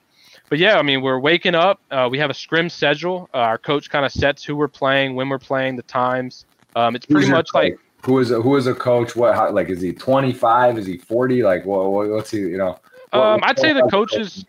but 0.49 0.59
yeah, 0.59 0.77
I 0.77 0.81
mean, 0.81 1.01
we're 1.01 1.19
waking 1.19 1.55
up. 1.55 1.79
Uh, 1.91 2.07
we 2.11 2.19
have 2.19 2.29
a 2.29 2.33
scrim 2.33 2.69
schedule. 2.69 3.29
Uh, 3.33 3.37
our 3.37 3.57
coach 3.57 3.89
kind 3.89 4.05
of 4.05 4.11
sets 4.11 4.43
who 4.43 4.55
we're 4.55 4.67
playing, 4.67 5.15
when 5.15 5.29
we're 5.29 5.39
playing, 5.39 5.75
the 5.75 5.83
times. 5.83 6.45
Um, 6.75 6.95
it's 6.95 7.05
pretty 7.05 7.29
much 7.29 7.49
like 7.53 7.77
who 8.03 8.19
is 8.19 8.31
a, 8.31 8.41
who 8.41 8.55
is 8.55 8.67
a 8.67 8.73
coach? 8.73 9.15
What 9.15 9.35
how, 9.35 9.51
like 9.51 9.69
is 9.69 9.81
he 9.81 9.93
25? 9.93 10.77
Is 10.77 10.85
he 10.85 10.97
40? 10.97 11.43
Like 11.43 11.65
what, 11.65 12.09
what's 12.09 12.31
he? 12.31 12.39
You 12.39 12.57
know. 12.57 12.79
What, 13.11 13.21
um, 13.21 13.39
I'd 13.43 13.59
say 13.59 13.73
the 13.73 13.87
coaches 13.89 14.45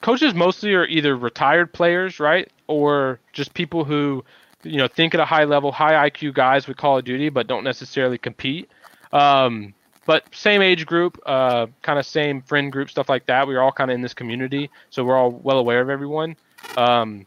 coaches 0.00 0.34
mostly 0.34 0.74
are 0.74 0.84
either 0.84 1.16
retired 1.16 1.72
players, 1.72 2.20
right, 2.20 2.50
or 2.66 3.18
just 3.32 3.54
people 3.54 3.84
who 3.84 4.24
you 4.62 4.76
know 4.76 4.88
think 4.88 5.14
at 5.14 5.20
a 5.20 5.24
high 5.24 5.44
level, 5.44 5.72
high 5.72 6.08
IQ 6.08 6.34
guys 6.34 6.66
with 6.66 6.76
Call 6.76 6.98
of 6.98 7.04
Duty, 7.04 7.28
but 7.28 7.46
don't 7.46 7.64
necessarily 7.64 8.18
compete. 8.18 8.70
Um, 9.12 9.74
but 10.06 10.24
same 10.34 10.62
age 10.62 10.86
group, 10.86 11.20
uh, 11.26 11.66
kind 11.82 11.98
of 11.98 12.06
same 12.06 12.42
friend 12.42 12.72
group, 12.72 12.90
stuff 12.90 13.08
like 13.08 13.26
that. 13.26 13.46
We 13.46 13.54
are 13.54 13.62
all 13.62 13.72
kind 13.72 13.90
of 13.90 13.94
in 13.94 14.02
this 14.02 14.14
community, 14.14 14.70
so 14.90 15.04
we're 15.04 15.16
all 15.16 15.30
well 15.30 15.58
aware 15.58 15.80
of 15.80 15.90
everyone. 15.90 16.36
Um, 16.76 17.26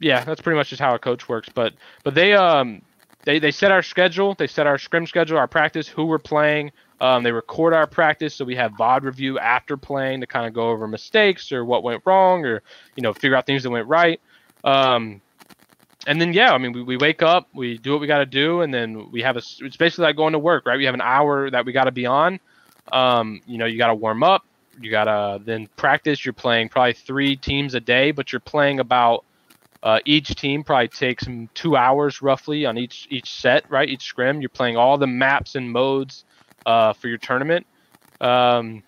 yeah, 0.00 0.24
that's 0.24 0.40
pretty 0.40 0.56
much 0.56 0.70
just 0.70 0.80
how 0.80 0.94
a 0.94 0.98
coach 0.98 1.28
works. 1.28 1.48
But 1.54 1.74
but 2.02 2.14
they 2.14 2.34
um 2.34 2.82
they 3.24 3.38
they 3.38 3.52
set 3.52 3.70
our 3.70 3.82
schedule, 3.82 4.34
they 4.34 4.46
set 4.46 4.66
our 4.66 4.78
scrim 4.78 5.06
schedule, 5.06 5.38
our 5.38 5.46
practice, 5.46 5.86
who 5.88 6.06
we're 6.06 6.18
playing. 6.18 6.72
Um, 7.00 7.24
they 7.24 7.32
record 7.32 7.74
our 7.74 7.86
practice, 7.86 8.34
so 8.34 8.44
we 8.44 8.54
have 8.56 8.72
VOD 8.72 9.02
review 9.02 9.38
after 9.38 9.76
playing 9.76 10.20
to 10.20 10.26
kind 10.26 10.46
of 10.46 10.52
go 10.52 10.70
over 10.70 10.86
mistakes 10.86 11.50
or 11.50 11.64
what 11.64 11.82
went 11.82 12.02
wrong, 12.04 12.44
or 12.44 12.62
you 12.96 13.02
know 13.02 13.12
figure 13.12 13.36
out 13.36 13.46
things 13.46 13.62
that 13.62 13.70
went 13.70 13.88
right. 13.88 14.20
Um, 14.64 15.20
and 16.06 16.20
then 16.20 16.32
yeah, 16.32 16.52
I 16.52 16.58
mean, 16.58 16.72
we, 16.72 16.82
we 16.82 16.96
wake 16.96 17.22
up, 17.22 17.48
we 17.54 17.78
do 17.78 17.92
what 17.92 18.00
we 18.00 18.06
got 18.06 18.18
to 18.18 18.26
do, 18.26 18.62
and 18.62 18.72
then 18.72 19.10
we 19.10 19.22
have 19.22 19.36
a. 19.36 19.42
It's 19.60 19.76
basically 19.76 20.04
like 20.04 20.16
going 20.16 20.32
to 20.32 20.38
work, 20.38 20.66
right? 20.66 20.78
We 20.78 20.84
have 20.86 20.94
an 20.94 21.00
hour 21.00 21.50
that 21.50 21.64
we 21.64 21.72
got 21.72 21.84
to 21.84 21.92
be 21.92 22.06
on. 22.06 22.40
Um, 22.90 23.40
you 23.46 23.58
know, 23.58 23.66
you 23.66 23.78
got 23.78 23.88
to 23.88 23.94
warm 23.94 24.22
up, 24.22 24.44
you 24.80 24.90
got 24.90 25.04
to 25.04 25.42
then 25.44 25.68
practice. 25.76 26.24
You're 26.24 26.32
playing 26.32 26.70
probably 26.70 26.94
three 26.94 27.36
teams 27.36 27.74
a 27.74 27.80
day, 27.80 28.10
but 28.10 28.32
you're 28.32 28.40
playing 28.40 28.80
about 28.80 29.24
uh, 29.82 30.00
each 30.04 30.34
team 30.34 30.64
probably 30.64 30.88
takes 30.88 31.26
two 31.54 31.76
hours 31.76 32.22
roughly 32.22 32.66
on 32.66 32.78
each 32.78 33.06
each 33.10 33.32
set, 33.32 33.70
right? 33.70 33.88
Each 33.88 34.04
scrim. 34.04 34.40
You're 34.40 34.48
playing 34.48 34.76
all 34.76 34.98
the 34.98 35.06
maps 35.06 35.54
and 35.54 35.70
modes 35.70 36.24
uh, 36.66 36.92
for 36.94 37.08
your 37.08 37.18
tournament. 37.18 37.66
Um, 38.20 38.82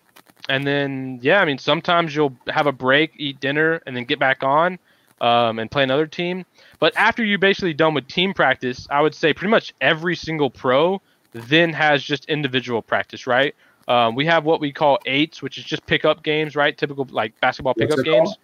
and 0.49 0.67
then 0.67 1.21
yeah, 1.23 1.41
I 1.41 1.45
mean, 1.45 1.59
sometimes 1.59 2.15
you'll 2.15 2.37
have 2.49 2.67
a 2.67 2.73
break, 2.73 3.13
eat 3.17 3.39
dinner, 3.41 3.81
and 3.87 3.97
then 3.97 4.05
get 4.05 4.19
back 4.19 4.43
on 4.43 4.79
um, 5.21 5.59
and 5.59 5.71
play 5.71 5.83
another 5.83 6.07
team. 6.07 6.45
But 6.79 6.97
after 6.97 7.25
you're 7.25 7.39
basically 7.39 7.75
done 7.75 7.95
with 7.95 8.09
team 8.09 8.35
practice, 8.35 8.87
I 8.91 9.01
would 9.01 9.15
say 9.15 9.33
pretty 9.33 9.51
much 9.51 9.75
every 9.81 10.17
single 10.17 10.51
pro 10.51 11.01
then 11.33 11.73
has 11.73 12.03
just 12.03 12.27
individual 12.27 12.81
practice, 12.81 13.27
right? 13.27 13.55
Um, 13.89 14.15
we 14.15 14.25
have 14.27 14.45
what 14.45 14.61
we 14.61 14.73
call 14.73 14.99
eights, 15.05 15.43
which 15.43 15.59
is 15.59 15.65
just 15.65 15.85
pickup 15.87 16.23
games, 16.23 16.57
right? 16.57 16.77
Typical 16.77 17.07
like 17.11 17.39
basketball 17.41 17.75
pickup 17.75 18.05
games. 18.05 18.37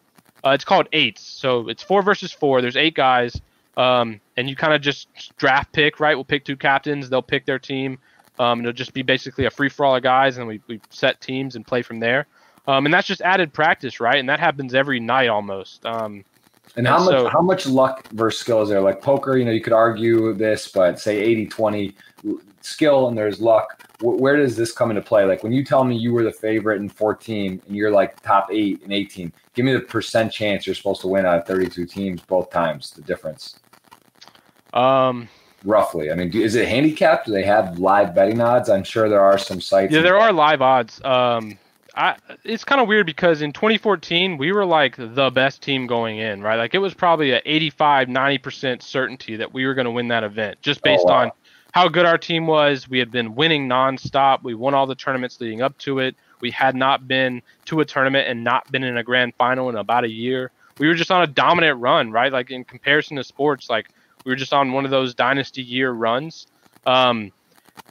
Uh, 0.44 0.50
it's 0.50 0.64
called 0.64 0.88
eights, 0.92 1.22
so 1.22 1.68
it's 1.68 1.82
four 1.82 2.02
versus 2.02 2.32
four. 2.32 2.60
There's 2.60 2.76
eight 2.76 2.94
guys, 2.94 3.40
um, 3.76 4.20
and 4.36 4.48
you 4.48 4.56
kind 4.56 4.72
of 4.72 4.80
just 4.80 5.08
draft 5.36 5.72
pick, 5.72 6.00
right? 6.00 6.14
We'll 6.14 6.24
pick 6.24 6.44
two 6.44 6.56
captains. 6.56 7.08
They'll 7.08 7.22
pick 7.22 7.46
their 7.46 7.58
team. 7.58 7.98
Um, 8.38 8.60
it'll 8.60 8.72
just 8.72 8.94
be 8.94 9.02
basically 9.02 9.44
a 9.44 9.50
free 9.50 9.68
for 9.68 9.84
all 9.84 9.96
of 9.96 10.02
guys, 10.02 10.38
and 10.38 10.46
we, 10.46 10.60
we 10.66 10.80
set 10.88 11.20
teams 11.20 11.56
and 11.56 11.66
play 11.66 11.82
from 11.82 12.00
there. 12.00 12.26
Um, 12.66 12.86
and 12.86 12.92
that's 12.92 13.06
just 13.06 13.20
added 13.20 13.52
practice, 13.52 14.00
right? 14.00 14.18
And 14.18 14.28
that 14.28 14.40
happens 14.40 14.74
every 14.74 14.98
night 14.98 15.28
almost. 15.28 15.84
Um, 15.84 16.24
and 16.76 16.86
how 16.86 17.04
much 17.04 17.32
how 17.32 17.40
much 17.40 17.66
luck 17.66 18.08
versus 18.10 18.40
skill 18.40 18.62
is 18.62 18.68
there? 18.68 18.80
Like 18.80 19.02
poker, 19.02 19.36
you 19.36 19.44
know, 19.44 19.50
you 19.50 19.60
could 19.60 19.72
argue 19.72 20.32
this, 20.34 20.68
but 20.68 20.98
say 20.98 21.34
80-20 21.46 21.94
skill 22.60 23.08
and 23.08 23.16
there's 23.16 23.40
luck. 23.40 23.86
Where 24.00 24.36
does 24.36 24.56
this 24.56 24.72
come 24.72 24.90
into 24.90 25.02
play? 25.02 25.24
Like 25.24 25.42
when 25.42 25.52
you 25.52 25.64
tell 25.64 25.84
me 25.84 25.96
you 25.96 26.12
were 26.12 26.22
the 26.22 26.32
favorite 26.32 26.80
in 26.80 26.88
14 26.88 27.62
and 27.66 27.76
you're 27.76 27.90
like 27.90 28.20
top 28.22 28.48
eight 28.50 28.82
in 28.82 28.92
18, 28.92 29.32
give 29.54 29.64
me 29.64 29.72
the 29.72 29.80
percent 29.80 30.32
chance 30.32 30.66
you're 30.66 30.74
supposed 30.74 31.00
to 31.02 31.08
win 31.08 31.26
out 31.26 31.38
of 31.38 31.46
32 31.46 31.86
teams 31.86 32.20
both 32.22 32.50
times. 32.50 32.92
The 32.92 33.02
difference. 33.02 33.60
Um, 34.72 35.28
roughly. 35.64 36.10
I 36.10 36.14
mean, 36.14 36.34
is 36.34 36.54
it 36.54 36.68
handicapped? 36.68 37.26
Do 37.26 37.32
they 37.32 37.44
have 37.44 37.78
live 37.78 38.14
betting 38.14 38.40
odds? 38.40 38.68
I'm 38.68 38.84
sure 38.84 39.08
there 39.08 39.20
are 39.20 39.38
some 39.38 39.60
sites. 39.60 39.92
Yeah, 39.92 40.02
there 40.02 40.18
are 40.18 40.32
live 40.32 40.62
odds. 40.62 41.02
Um, 41.04 41.58
I, 41.94 42.16
it's 42.44 42.64
kind 42.64 42.80
of 42.80 42.88
weird 42.88 43.06
because 43.06 43.42
in 43.42 43.52
2014 43.52 44.38
we 44.38 44.52
were 44.52 44.64
like 44.64 44.96
the 44.96 45.30
best 45.30 45.62
team 45.62 45.86
going 45.86 46.18
in, 46.18 46.42
right? 46.42 46.56
Like 46.56 46.74
it 46.74 46.78
was 46.78 46.94
probably 46.94 47.32
a 47.32 47.40
85, 47.44 48.08
90% 48.08 48.82
certainty 48.82 49.36
that 49.36 49.52
we 49.52 49.66
were 49.66 49.74
going 49.74 49.86
to 49.86 49.90
win 49.90 50.08
that 50.08 50.24
event 50.24 50.60
just 50.62 50.80
oh, 50.80 50.84
based 50.84 51.04
oh, 51.06 51.10
wow. 51.10 51.22
on 51.22 51.30
how 51.72 51.88
good 51.88 52.06
our 52.06 52.18
team 52.18 52.46
was. 52.46 52.88
We 52.88 52.98
had 52.98 53.10
been 53.10 53.34
winning 53.34 53.68
nonstop. 53.68 54.42
We 54.42 54.54
won 54.54 54.74
all 54.74 54.86
the 54.86 54.94
tournaments 54.94 55.40
leading 55.40 55.62
up 55.62 55.76
to 55.78 55.98
it. 56.00 56.16
We 56.40 56.50
had 56.50 56.74
not 56.74 57.06
been 57.06 57.42
to 57.66 57.80
a 57.80 57.84
tournament 57.84 58.28
and 58.28 58.42
not 58.42 58.70
been 58.72 58.82
in 58.82 58.96
a 58.96 59.04
grand 59.04 59.34
final 59.36 59.68
in 59.68 59.76
about 59.76 60.04
a 60.04 60.10
year. 60.10 60.50
We 60.78 60.88
were 60.88 60.94
just 60.94 61.10
on 61.10 61.22
a 61.22 61.26
dominant 61.26 61.78
run, 61.80 62.10
right? 62.10 62.32
Like 62.32 62.50
in 62.50 62.64
comparison 62.64 63.16
to 63.18 63.24
sports, 63.24 63.68
like 63.68 63.90
we 64.24 64.32
were 64.32 64.36
just 64.36 64.52
on 64.52 64.72
one 64.72 64.84
of 64.84 64.90
those 64.90 65.14
dynasty 65.14 65.62
year 65.62 65.90
runs. 65.90 66.46
Um, 66.86 67.32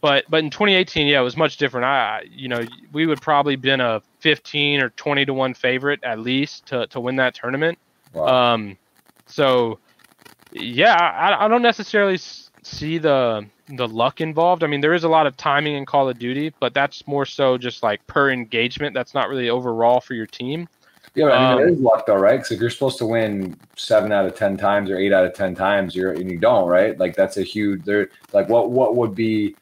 but 0.02 0.26
but 0.30 0.44
in 0.44 0.50
2018, 0.50 1.08
yeah, 1.08 1.20
it 1.20 1.24
was 1.24 1.38
much 1.38 1.58
different. 1.58 1.86
I 1.86 2.24
you 2.30 2.48
know 2.48 2.62
we 2.92 3.06
would 3.06 3.22
probably 3.22 3.56
been 3.56 3.82
a 3.82 4.02
15 4.20 4.82
or 4.82 4.90
20 4.90 5.26
to 5.26 5.34
one 5.34 5.54
favorite 5.54 6.04
at 6.04 6.20
least 6.20 6.66
to 6.68 6.88
to 6.88 7.00
win 7.00 7.16
that 7.18 7.36
tournament. 7.36 7.78
Wow. 8.14 8.54
Um, 8.54 8.78
so 9.28 9.80
yeah, 10.52 10.96
I, 10.96 11.46
I 11.46 11.48
don't 11.48 11.62
necessarily 11.62 12.18
see 12.64 12.98
the 12.98 13.46
the 13.68 13.88
luck 13.88 14.22
involved. 14.22 14.64
I 14.64 14.68
mean, 14.68 14.82
there 14.82 14.94
is 14.94 15.04
a 15.04 15.10
lot 15.10 15.28
of 15.28 15.38
timing 15.38 15.76
in 15.76 15.86
Call 15.86 16.10
of 16.10 16.18
Duty, 16.18 16.54
but 16.60 16.74
that's 16.74 17.06
more 17.08 17.26
so 17.26 17.58
just 17.58 17.84
like 17.84 18.06
per 18.08 18.32
engagement. 18.32 18.94
That's 18.94 19.14
not 19.14 19.30
really 19.30 19.50
overall 19.50 20.02
for 20.02 20.14
your 20.14 20.26
team. 20.26 20.68
Yeah, 21.16 21.26
but, 21.26 21.34
I 21.34 21.56
mean, 21.56 21.64
um, 21.64 21.70
it 21.70 21.74
is 21.74 21.80
luck 21.80 22.06
though, 22.06 22.16
right? 22.16 22.38
Because 22.38 22.52
if 22.52 22.60
you're 22.60 22.70
supposed 22.70 22.98
to 23.00 23.06
win 23.06 23.58
seven 23.76 24.12
out 24.12 24.26
of 24.26 24.36
ten 24.36 24.58
times 24.58 24.90
or 24.90 24.98
eight 24.98 25.14
out 25.14 25.26
of 25.26 25.34
ten 25.34 25.56
times, 25.56 25.96
you're 25.96 26.14
and 26.14 26.30
you 26.30 26.38
don't, 26.38 26.68
right? 26.68 26.98
Like 26.98 27.16
that's 27.16 27.38
a 27.38 27.44
huge. 27.44 27.84
There, 27.84 28.10
like 28.34 28.50
what 28.50 28.72
what 28.72 28.96
would 28.96 29.16
be 29.16 29.56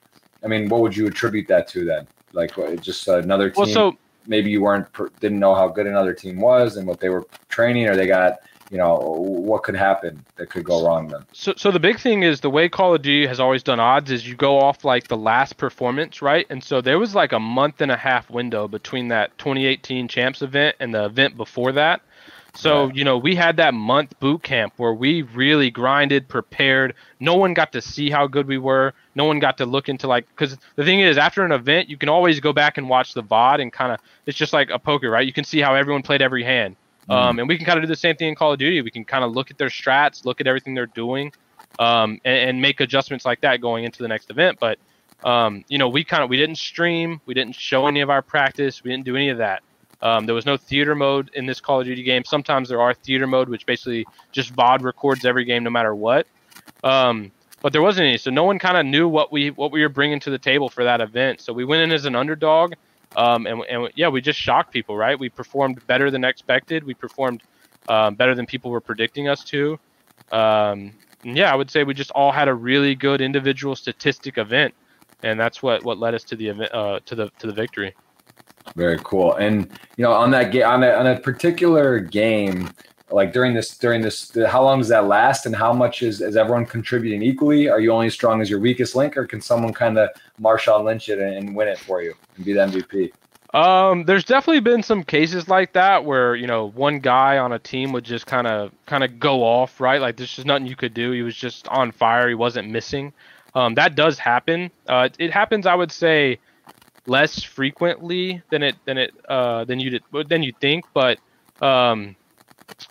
I 0.44 0.48
mean, 0.48 0.70
what 0.70 0.82
would 0.82 0.96
you 0.96 1.08
attribute 1.08 1.48
that 1.48 1.68
to 1.70 1.86
then? 1.86 2.08
Like 2.34 2.56
just 2.82 3.08
another 3.08 3.50
team? 3.50 3.64
Well, 3.66 3.74
so 3.74 3.98
maybe 4.28 4.50
you 4.50 4.62
weren't 4.62 4.88
didn't 5.20 5.40
know 5.40 5.56
how 5.56 5.68
good 5.68 5.88
another 5.88 6.14
team 6.14 6.40
was 6.40 6.78
and 6.78 6.88
what 6.88 7.00
they 7.00 7.10
were 7.10 7.26
training, 7.50 7.88
or 7.88 7.96
they 7.96 8.08
got 8.08 8.40
you 8.70 8.78
know 8.78 8.98
what 8.98 9.64
could 9.64 9.76
happen 9.76 10.24
that 10.36 10.50
could 10.50 10.64
go 10.64 10.86
wrong 10.86 11.08
then. 11.08 11.26
So, 11.32 11.54
so 11.56 11.72
the 11.72 11.80
big 11.80 12.00
thing 12.00 12.24
is 12.24 12.42
the 12.42 12.50
way 12.50 12.68
Call 12.68 12.94
of 12.94 13.02
Duty 13.02 13.26
has 13.26 13.40
always 13.40 13.64
done 13.64 13.80
odds 13.80 14.12
is 14.12 14.28
you 14.28 14.36
go 14.36 14.60
off 14.60 14.84
like 14.84 15.08
the 15.08 15.18
last 15.18 15.58
performance, 15.58 16.22
right? 16.22 16.46
And 16.50 16.64
so 16.64 16.82
there 16.82 17.00
was 17.00 17.16
like 17.16 17.32
a 17.32 17.40
month 17.40 17.82
and 17.82 17.92
a 17.92 17.98
half 17.98 18.30
window 18.30 18.68
between 18.68 19.08
that 19.08 19.38
2018 19.38 20.08
champs 20.08 20.42
event 20.42 20.76
and 20.80 20.94
the 20.94 21.06
event 21.06 21.38
before 21.38 21.72
that. 21.74 22.02
So, 22.58 22.90
you 22.92 23.04
know, 23.04 23.20
we 23.20 23.36
had 23.36 23.58
that 23.58 23.76
month 23.76 24.20
boot 24.20 24.42
camp 24.42 24.74
where 24.78 24.94
we 24.94 25.22
really 25.22 25.70
grinded, 25.70 26.28
prepared. 26.28 26.96
No 27.20 27.36
one 27.36 27.54
got 27.54 27.72
to 27.74 27.82
see 27.82 28.10
how 28.10 28.26
good 28.26 28.48
we 28.48 28.58
were. 28.58 28.96
No 29.18 29.26
one 29.26 29.40
got 29.40 29.58
to 29.58 29.66
look 29.66 29.90
into 29.90 30.08
like, 30.08 30.28
because 30.28 30.56
the 30.76 30.86
thing 30.86 31.00
is, 31.00 31.18
after 31.18 31.44
an 31.44 31.52
event, 31.52 31.90
you 31.90 31.98
can 31.98 32.08
always 32.08 32.40
go 32.40 32.54
back 32.54 32.78
and 32.78 32.88
watch 32.88 33.14
the 33.16 33.24
VOD 33.24 33.64
and 33.64 33.74
kind 33.74 33.92
of, 33.92 34.00
it's 34.28 34.38
just 34.38 34.54
like 34.54 34.70
a 34.70 34.78
poker, 34.78 35.10
right? 35.10 35.26
You 35.26 35.34
can 35.34 35.44
see 35.44 35.60
how 35.60 35.74
everyone 35.74 36.04
played 36.04 36.22
every 36.22 36.44
hand. 36.44 36.76
Mm. 37.10 37.16
Um, 37.16 37.40
and 37.40 37.48
we 37.48 37.58
can 37.58 37.66
kind 37.66 37.80
of 37.80 37.84
do 37.84 37.88
the 37.88 37.96
same 37.96 38.16
thing 38.16 38.30
in 38.30 38.36
Call 38.36 38.54
of 38.54 38.60
Duty. 38.60 38.82
We 38.84 38.92
can 38.92 39.04
kind 39.04 39.24
of 39.24 39.32
look 39.32 39.50
at 39.50 39.58
their 39.58 39.70
strats, 39.70 40.24
look 40.24 40.40
at 40.40 40.46
everything 40.46 40.76
they're 40.76 40.86
doing, 40.86 41.34
um, 41.80 42.22
and, 42.24 42.50
and, 42.50 42.62
make 42.62 42.80
adjustments 42.80 43.26
like 43.26 43.42
that 43.42 43.60
going 43.60 43.86
into 43.86 44.04
the 44.04 44.08
next 44.08 44.30
event. 44.30 44.60
But, 44.60 44.78
um, 45.24 45.66
you 45.68 45.80
know, 45.80 45.90
we 45.90 46.04
kind 46.04 46.24
of, 46.24 46.30
we 46.30 46.38
didn't 46.38 46.58
stream, 46.58 47.20
we 47.26 47.34
didn't 47.34 47.56
show 47.56 47.88
any 47.88 48.02
of 48.02 48.12
our 48.12 48.22
practice, 48.22 48.84
we 48.84 48.92
didn't 48.92 49.06
do 49.06 49.16
any 49.16 49.30
of 49.30 49.40
that. 49.40 49.64
Um, 50.02 50.28
there 50.28 50.36
was 50.36 50.46
no 50.46 50.58
theater 50.58 50.94
mode 50.94 51.32
in 51.34 51.48
this 51.48 51.60
Call 51.60 51.80
of 51.80 51.88
Duty 51.88 52.04
game. 52.04 52.24
Sometimes 52.24 52.70
there 52.70 52.82
are 52.82 52.94
theater 52.94 53.26
mode, 53.26 53.50
which 53.50 53.66
basically 53.66 54.06
just 54.32 54.56
VOD 54.56 54.84
records 54.84 55.26
every 55.26 55.44
game 55.44 55.64
no 55.64 55.72
matter 55.72 55.96
what. 55.96 56.28
Um, 56.84 57.32
but 57.62 57.74
there 57.74 57.82
wasn't 57.82 58.08
any, 58.08 58.18
so 58.18 58.30
no 58.30 58.44
one 58.44 58.60
kind 58.60 58.78
of 58.78 58.86
knew 58.86 59.08
what 59.08 59.32
we 59.32 59.50
what 59.52 59.72
we 59.72 59.82
were 59.82 59.90
bringing 59.90 60.20
to 60.22 60.30
the 60.30 60.38
table 60.38 60.70
for 60.70 60.84
that 60.84 61.02
event. 61.02 61.42
So 61.42 61.54
we 61.54 61.66
went 61.66 61.82
in 61.82 61.92
as 61.92 62.06
an 62.06 62.16
underdog, 62.16 62.74
um, 63.16 63.48
and, 63.48 63.64
and 63.70 63.90
yeah, 63.96 64.10
we 64.10 64.22
just 64.22 64.40
shocked 64.40 64.72
people. 64.72 64.96
Right? 64.96 65.18
We 65.20 65.30
performed 65.30 65.86
better 65.88 66.12
than 66.12 66.24
expected. 66.24 66.84
We 66.84 66.94
performed 66.94 67.44
um, 67.90 68.16
better 68.16 68.36
than 68.36 68.46
people 68.46 68.72
were 68.72 68.82
predicting 68.82 69.28
us 69.28 69.44
to. 69.46 69.80
Um, 70.32 70.94
yeah, 71.24 71.52
I 71.52 71.56
would 71.56 71.72
say 71.72 71.84
we 71.84 71.94
just 71.94 72.12
all 72.12 72.32
had 72.32 72.48
a 72.48 72.54
really 72.54 72.96
good 72.96 73.22
individual 73.22 73.76
statistic 73.76 74.38
event, 74.38 74.74
and 75.24 75.40
that's 75.40 75.64
what 75.64 75.84
what 75.84 75.98
led 75.98 76.14
us 76.14 76.24
to 76.26 76.36
the 76.36 76.48
event 76.48 76.74
uh, 76.74 77.00
to 77.06 77.16
the 77.16 77.30
to 77.40 77.48
the 77.48 77.54
victory. 77.54 77.94
Very 78.76 79.00
cool. 79.04 79.34
And 79.36 79.70
you 79.96 80.04
know, 80.04 80.12
on 80.12 80.32
that 80.32 80.52
game, 80.52 80.68
on 80.68 80.84
a, 80.84 80.92
on 80.92 81.08
a 81.08 81.20
particular 81.20 82.00
game, 82.00 82.70
like 83.10 83.32
during 83.32 83.54
this 83.54 83.78
during 83.78 84.02
this 84.02 84.36
how 84.48 84.64
long 84.64 84.80
does 84.80 84.90
that 84.90 85.08
last 85.08 85.46
and 85.46 85.56
how 85.56 85.72
much 85.72 86.04
is, 86.04 86.22
is 86.22 86.36
everyone 86.36 86.66
contributing 86.66 87.22
equally 87.22 87.70
are 87.70 87.80
you 87.80 87.92
only 87.92 88.08
as 88.08 88.14
strong 88.14 88.42
as 88.42 88.50
your 88.50 88.60
weakest 88.60 88.96
link 88.96 89.16
or 89.16 89.26
can 89.26 89.42
someone 89.42 89.74
kind 89.74 89.98
of 89.98 90.10
Marshawn 90.42 90.84
Lynch 90.84 91.10
it 91.10 91.20
and, 91.20 91.56
win 91.56 91.68
it 91.68 91.78
for 91.78 92.02
you 92.02 92.14
and 92.36 92.46
be 92.46 92.54
the 92.54 92.60
MVP 92.60 93.12
um, 93.54 94.04
there's 94.04 94.26
definitely 94.26 94.60
been 94.60 94.84
some 94.84 95.04
cases 95.04 95.48
like 95.48 95.72
that 95.74 96.04
where 96.04 96.36
you 96.36 96.48
know 96.48 96.68
one 96.72 97.00
guy 97.00 97.38
on 97.38 97.54
a 97.54 97.60
team 97.60 97.94
would 97.94 98.04
just 98.04 98.26
kind 98.26 98.46
of 98.46 98.74
kind 98.86 99.06
of 99.06 99.20
go 99.20 99.42
off, 99.42 99.80
right? 99.80 100.02
Like 100.02 100.18
there's 100.18 100.36
just 100.36 100.46
nothing 100.46 100.68
you 100.68 100.76
could 100.76 100.94
do. 100.94 101.12
He 101.12 101.22
was 101.22 101.34
just 101.34 101.66
on 101.70 101.94
fire. 101.94 102.28
He 102.28 102.36
wasn't 102.36 102.70
missing. 102.70 103.14
Um, 103.56 103.74
that 103.76 103.96
does 103.96 104.20
happen. 104.20 104.70
Uh, 104.88 105.08
it 105.18 105.32
happens, 105.32 105.66
I 105.66 105.76
would 105.76 105.94
say, 105.94 106.40
less 107.06 107.42
frequently 107.42 108.44
than 108.50 108.64
it 108.64 108.76
than 108.86 108.98
it 108.98 109.14
uh, 109.30 109.64
than 109.64 109.80
you 109.80 109.92
did 109.92 110.04
than 110.28 110.44
you 110.44 110.54
think. 110.60 110.86
But 110.94 111.18
um, 111.62 112.18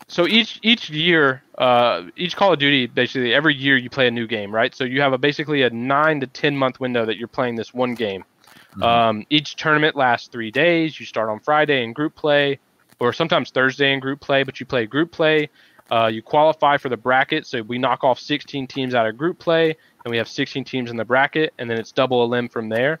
so 0.07 0.27
each 0.27 0.59
each 0.63 0.89
year, 0.89 1.43
uh, 1.57 2.03
each 2.15 2.35
Call 2.35 2.53
of 2.53 2.59
Duty, 2.59 2.87
basically 2.87 3.33
every 3.33 3.55
year 3.55 3.77
you 3.77 3.89
play 3.89 4.07
a 4.07 4.11
new 4.11 4.27
game, 4.27 4.53
right? 4.53 4.73
So 4.73 4.83
you 4.83 5.01
have 5.01 5.13
a 5.13 5.17
basically 5.17 5.63
a 5.63 5.69
nine 5.69 6.19
to 6.21 6.27
ten 6.27 6.55
month 6.55 6.79
window 6.79 7.05
that 7.05 7.17
you're 7.17 7.27
playing 7.27 7.55
this 7.55 7.73
one 7.73 7.93
game. 7.93 8.23
Mm-hmm. 8.71 8.83
Um, 8.83 9.25
each 9.29 9.55
tournament 9.55 9.95
lasts 9.95 10.27
three 10.27 10.51
days. 10.51 10.99
You 10.99 11.05
start 11.05 11.29
on 11.29 11.39
Friday 11.39 11.83
in 11.83 11.93
group 11.93 12.15
play, 12.15 12.59
or 12.99 13.13
sometimes 13.13 13.51
Thursday 13.51 13.93
in 13.93 13.99
group 13.99 14.19
play, 14.19 14.43
but 14.43 14.59
you 14.59 14.65
play 14.65 14.85
group 14.85 15.11
play. 15.11 15.49
Uh, 15.89 16.07
you 16.07 16.21
qualify 16.21 16.77
for 16.77 16.89
the 16.89 16.97
bracket, 16.97 17.45
so 17.45 17.61
we 17.61 17.77
knock 17.77 18.03
off 18.03 18.19
16 18.19 18.67
teams 18.67 18.93
out 18.93 19.07
of 19.07 19.17
group 19.17 19.39
play, 19.39 19.75
and 20.03 20.11
we 20.11 20.17
have 20.17 20.27
16 20.27 20.65
teams 20.65 20.91
in 20.91 20.97
the 20.97 21.05
bracket, 21.05 21.53
and 21.57 21.69
then 21.69 21.77
it's 21.77 21.93
double 21.93 22.23
elim 22.23 22.49
from 22.49 22.67
there. 22.67 22.99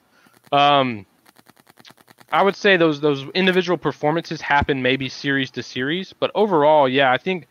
Um, 0.53 1.05
I 2.31 2.43
would 2.43 2.55
say 2.55 2.77
those 2.77 2.99
those 2.99 3.25
individual 3.33 3.77
performances 3.77 4.41
happen 4.41 4.81
maybe 4.81 5.09
series 5.09 5.51
to 5.51 5.63
series, 5.63 6.13
but 6.13 6.31
overall, 6.35 6.89
yeah, 6.89 7.11
I 7.11 7.17
think 7.17 7.47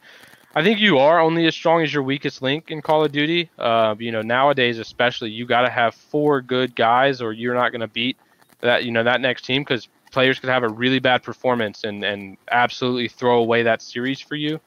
I 0.54 0.62
think 0.62 0.80
you 0.80 0.98
are 0.98 1.20
only 1.20 1.46
as 1.46 1.54
strong 1.54 1.82
as 1.82 1.92
your 1.92 2.02
weakest 2.02 2.42
link 2.42 2.70
in 2.70 2.82
Call 2.82 3.04
of 3.04 3.12
Duty. 3.12 3.50
Uh, 3.58 3.94
you 3.98 4.12
know, 4.12 4.22
nowadays 4.22 4.78
especially, 4.78 5.30
you 5.30 5.46
got 5.46 5.62
to 5.62 5.70
have 5.70 5.94
four 5.94 6.42
good 6.42 6.74
guys, 6.74 7.22
or 7.22 7.32
you're 7.32 7.54
not 7.54 7.70
going 7.72 7.80
to 7.80 7.88
beat 7.88 8.16
that 8.60 8.84
you 8.84 8.90
know 8.90 9.04
that 9.04 9.20
next 9.20 9.44
team 9.44 9.62
because 9.62 9.88
players 10.12 10.38
could 10.38 10.50
have 10.50 10.62
a 10.62 10.68
really 10.68 10.98
bad 10.98 11.22
performance 11.22 11.84
and 11.84 12.04
and 12.04 12.36
absolutely 12.50 13.08
throw 13.08 13.38
away 13.38 13.62
that 13.62 13.82
series 13.82 14.20
for 14.20 14.34
you. 14.34 14.60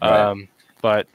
Right. 0.00 0.20
Um, 0.20 0.48
but 0.82 1.06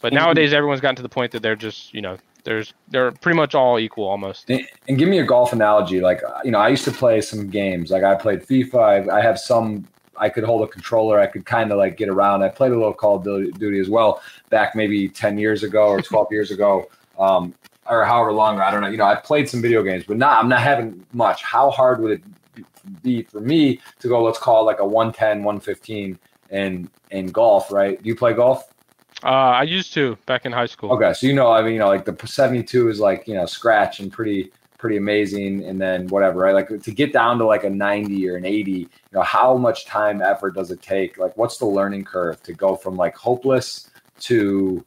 but 0.00 0.12
nowadays 0.12 0.52
everyone's 0.52 0.80
gotten 0.80 0.96
to 0.96 1.02
the 1.02 1.08
point 1.08 1.32
that 1.32 1.42
they're 1.42 1.56
just 1.56 1.94
you 1.94 2.00
know 2.00 2.18
there's 2.48 2.72
they're 2.88 3.12
pretty 3.12 3.36
much 3.36 3.54
all 3.54 3.78
equal 3.78 4.08
almost. 4.08 4.48
And 4.88 4.98
give 4.98 5.06
me 5.06 5.18
a 5.18 5.24
golf 5.24 5.52
analogy. 5.52 6.00
Like 6.00 6.22
you 6.44 6.50
know, 6.50 6.58
I 6.58 6.68
used 6.68 6.84
to 6.84 6.90
play 6.90 7.20
some 7.20 7.50
games. 7.50 7.90
Like 7.90 8.04
I 8.04 8.14
played 8.14 8.40
FIFA. 8.40 9.10
I, 9.10 9.18
I 9.18 9.20
have 9.20 9.38
some. 9.38 9.86
I 10.16 10.30
could 10.30 10.44
hold 10.44 10.62
a 10.62 10.66
controller. 10.66 11.20
I 11.20 11.26
could 11.26 11.44
kind 11.44 11.70
of 11.70 11.76
like 11.76 11.98
get 11.98 12.08
around. 12.08 12.42
I 12.42 12.48
played 12.48 12.72
a 12.72 12.74
little 12.74 12.94
Call 12.94 13.16
of 13.16 13.58
Duty 13.58 13.78
as 13.78 13.90
well 13.90 14.22
back 14.48 14.74
maybe 14.74 15.10
ten 15.10 15.36
years 15.36 15.62
ago 15.62 15.88
or 15.88 16.00
twelve 16.00 16.28
years 16.30 16.50
ago, 16.50 16.88
um, 17.18 17.54
or 17.86 18.02
however 18.06 18.32
long. 18.32 18.60
I 18.60 18.70
don't 18.70 18.80
know. 18.80 18.88
You 18.88 18.96
know, 18.96 19.04
I 19.04 19.16
played 19.16 19.46
some 19.46 19.60
video 19.60 19.82
games, 19.82 20.04
but 20.08 20.16
not. 20.16 20.42
I'm 20.42 20.48
not 20.48 20.62
having 20.62 21.04
much. 21.12 21.42
How 21.42 21.70
hard 21.70 22.00
would 22.00 22.12
it 22.12 23.02
be 23.02 23.24
for 23.24 23.40
me 23.40 23.78
to 24.00 24.08
go? 24.08 24.22
Let's 24.22 24.38
call 24.38 24.62
it 24.62 24.64
like 24.64 24.80
a 24.80 24.86
110, 24.86 25.44
115 25.44 26.18
in 26.48 26.90
in 27.10 27.26
golf. 27.26 27.70
Right? 27.70 28.02
Do 28.02 28.08
you 28.08 28.16
play 28.16 28.32
golf? 28.32 28.72
Uh, 29.24 29.26
I 29.26 29.64
used 29.64 29.92
to 29.94 30.16
back 30.26 30.46
in 30.46 30.52
high 30.52 30.66
school. 30.66 30.92
Okay, 30.92 31.12
so 31.12 31.26
you 31.26 31.32
know, 31.32 31.50
I 31.50 31.62
mean, 31.62 31.72
you 31.72 31.78
know, 31.80 31.88
like 31.88 32.04
the 32.04 32.26
72 32.26 32.88
is 32.88 33.00
like 33.00 33.26
you 33.26 33.34
know 33.34 33.46
scratch 33.46 34.00
and 34.00 34.12
pretty 34.12 34.52
pretty 34.78 34.96
amazing, 34.96 35.64
and 35.64 35.80
then 35.80 36.06
whatever, 36.06 36.40
right? 36.40 36.54
Like 36.54 36.68
to 36.82 36.90
get 36.92 37.12
down 37.12 37.38
to 37.38 37.44
like 37.44 37.64
a 37.64 37.70
90 37.70 38.28
or 38.28 38.36
an 38.36 38.44
80, 38.44 38.70
you 38.70 38.88
know, 39.12 39.22
how 39.22 39.56
much 39.56 39.86
time 39.86 40.22
effort 40.22 40.54
does 40.54 40.70
it 40.70 40.80
take? 40.80 41.18
Like, 41.18 41.36
what's 41.36 41.58
the 41.58 41.66
learning 41.66 42.04
curve 42.04 42.40
to 42.44 42.52
go 42.52 42.76
from 42.76 42.96
like 42.96 43.16
hopeless 43.16 43.90
to 44.20 44.84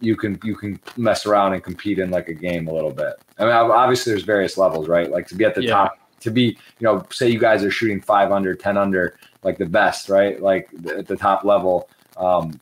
you 0.00 0.16
can 0.16 0.38
you 0.42 0.56
can 0.56 0.80
mess 0.96 1.26
around 1.26 1.52
and 1.52 1.62
compete 1.62 1.98
in 1.98 2.10
like 2.10 2.28
a 2.28 2.34
game 2.34 2.68
a 2.68 2.72
little 2.72 2.92
bit. 2.92 3.14
I 3.38 3.44
mean, 3.44 3.52
obviously 3.52 4.12
there's 4.12 4.24
various 4.24 4.56
levels, 4.56 4.88
right? 4.88 5.10
Like 5.10 5.26
to 5.28 5.34
be 5.34 5.44
at 5.44 5.54
the 5.54 5.62
yeah. 5.62 5.70
top, 5.70 5.98
to 6.20 6.30
be 6.30 6.56
you 6.78 6.84
know, 6.84 7.04
say 7.10 7.28
you 7.28 7.38
guys 7.38 7.62
are 7.62 7.70
shooting 7.70 8.00
five 8.00 8.32
under, 8.32 8.54
10 8.54 8.76
under, 8.76 9.18
like 9.42 9.58
the 9.58 9.66
best, 9.66 10.08
right? 10.08 10.40
Like 10.40 10.70
at 10.88 11.06
the 11.06 11.16
top 11.16 11.44
level. 11.44 11.88
Um, 12.16 12.58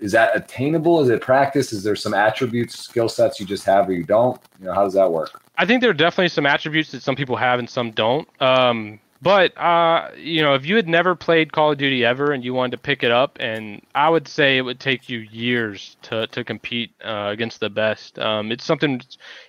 is 0.00 0.12
that 0.12 0.34
attainable? 0.34 1.00
Is 1.00 1.10
it 1.10 1.20
practice? 1.20 1.72
Is 1.72 1.82
there 1.82 1.94
some 1.94 2.14
attributes, 2.14 2.78
skill 2.78 3.08
sets 3.08 3.38
you 3.38 3.46
just 3.46 3.64
have 3.64 3.88
or 3.88 3.92
you 3.92 4.04
don't? 4.04 4.40
You 4.58 4.66
know, 4.66 4.72
how 4.72 4.84
does 4.84 4.94
that 4.94 5.12
work? 5.12 5.42
I 5.58 5.66
think 5.66 5.82
there 5.82 5.90
are 5.90 5.94
definitely 5.94 6.30
some 6.30 6.46
attributes 6.46 6.90
that 6.92 7.02
some 7.02 7.16
people 7.16 7.36
have 7.36 7.58
and 7.58 7.68
some 7.68 7.90
don't. 7.90 8.26
Um, 8.40 8.98
but 9.22 9.56
uh, 9.58 10.08
you 10.16 10.40
know, 10.40 10.54
if 10.54 10.64
you 10.64 10.76
had 10.76 10.88
never 10.88 11.14
played 11.14 11.52
Call 11.52 11.72
of 11.72 11.78
Duty 11.78 12.04
ever 12.04 12.32
and 12.32 12.42
you 12.42 12.54
wanted 12.54 12.72
to 12.72 12.78
pick 12.78 13.02
it 13.02 13.10
up, 13.10 13.36
and 13.38 13.82
I 13.94 14.08
would 14.08 14.26
say 14.26 14.56
it 14.56 14.62
would 14.62 14.80
take 14.80 15.10
you 15.10 15.18
years 15.18 15.98
to 16.02 16.26
to 16.28 16.42
compete 16.44 16.92
uh, 17.04 17.28
against 17.30 17.60
the 17.60 17.68
best. 17.68 18.18
Um, 18.18 18.50
it's 18.50 18.64
something, 18.64 19.02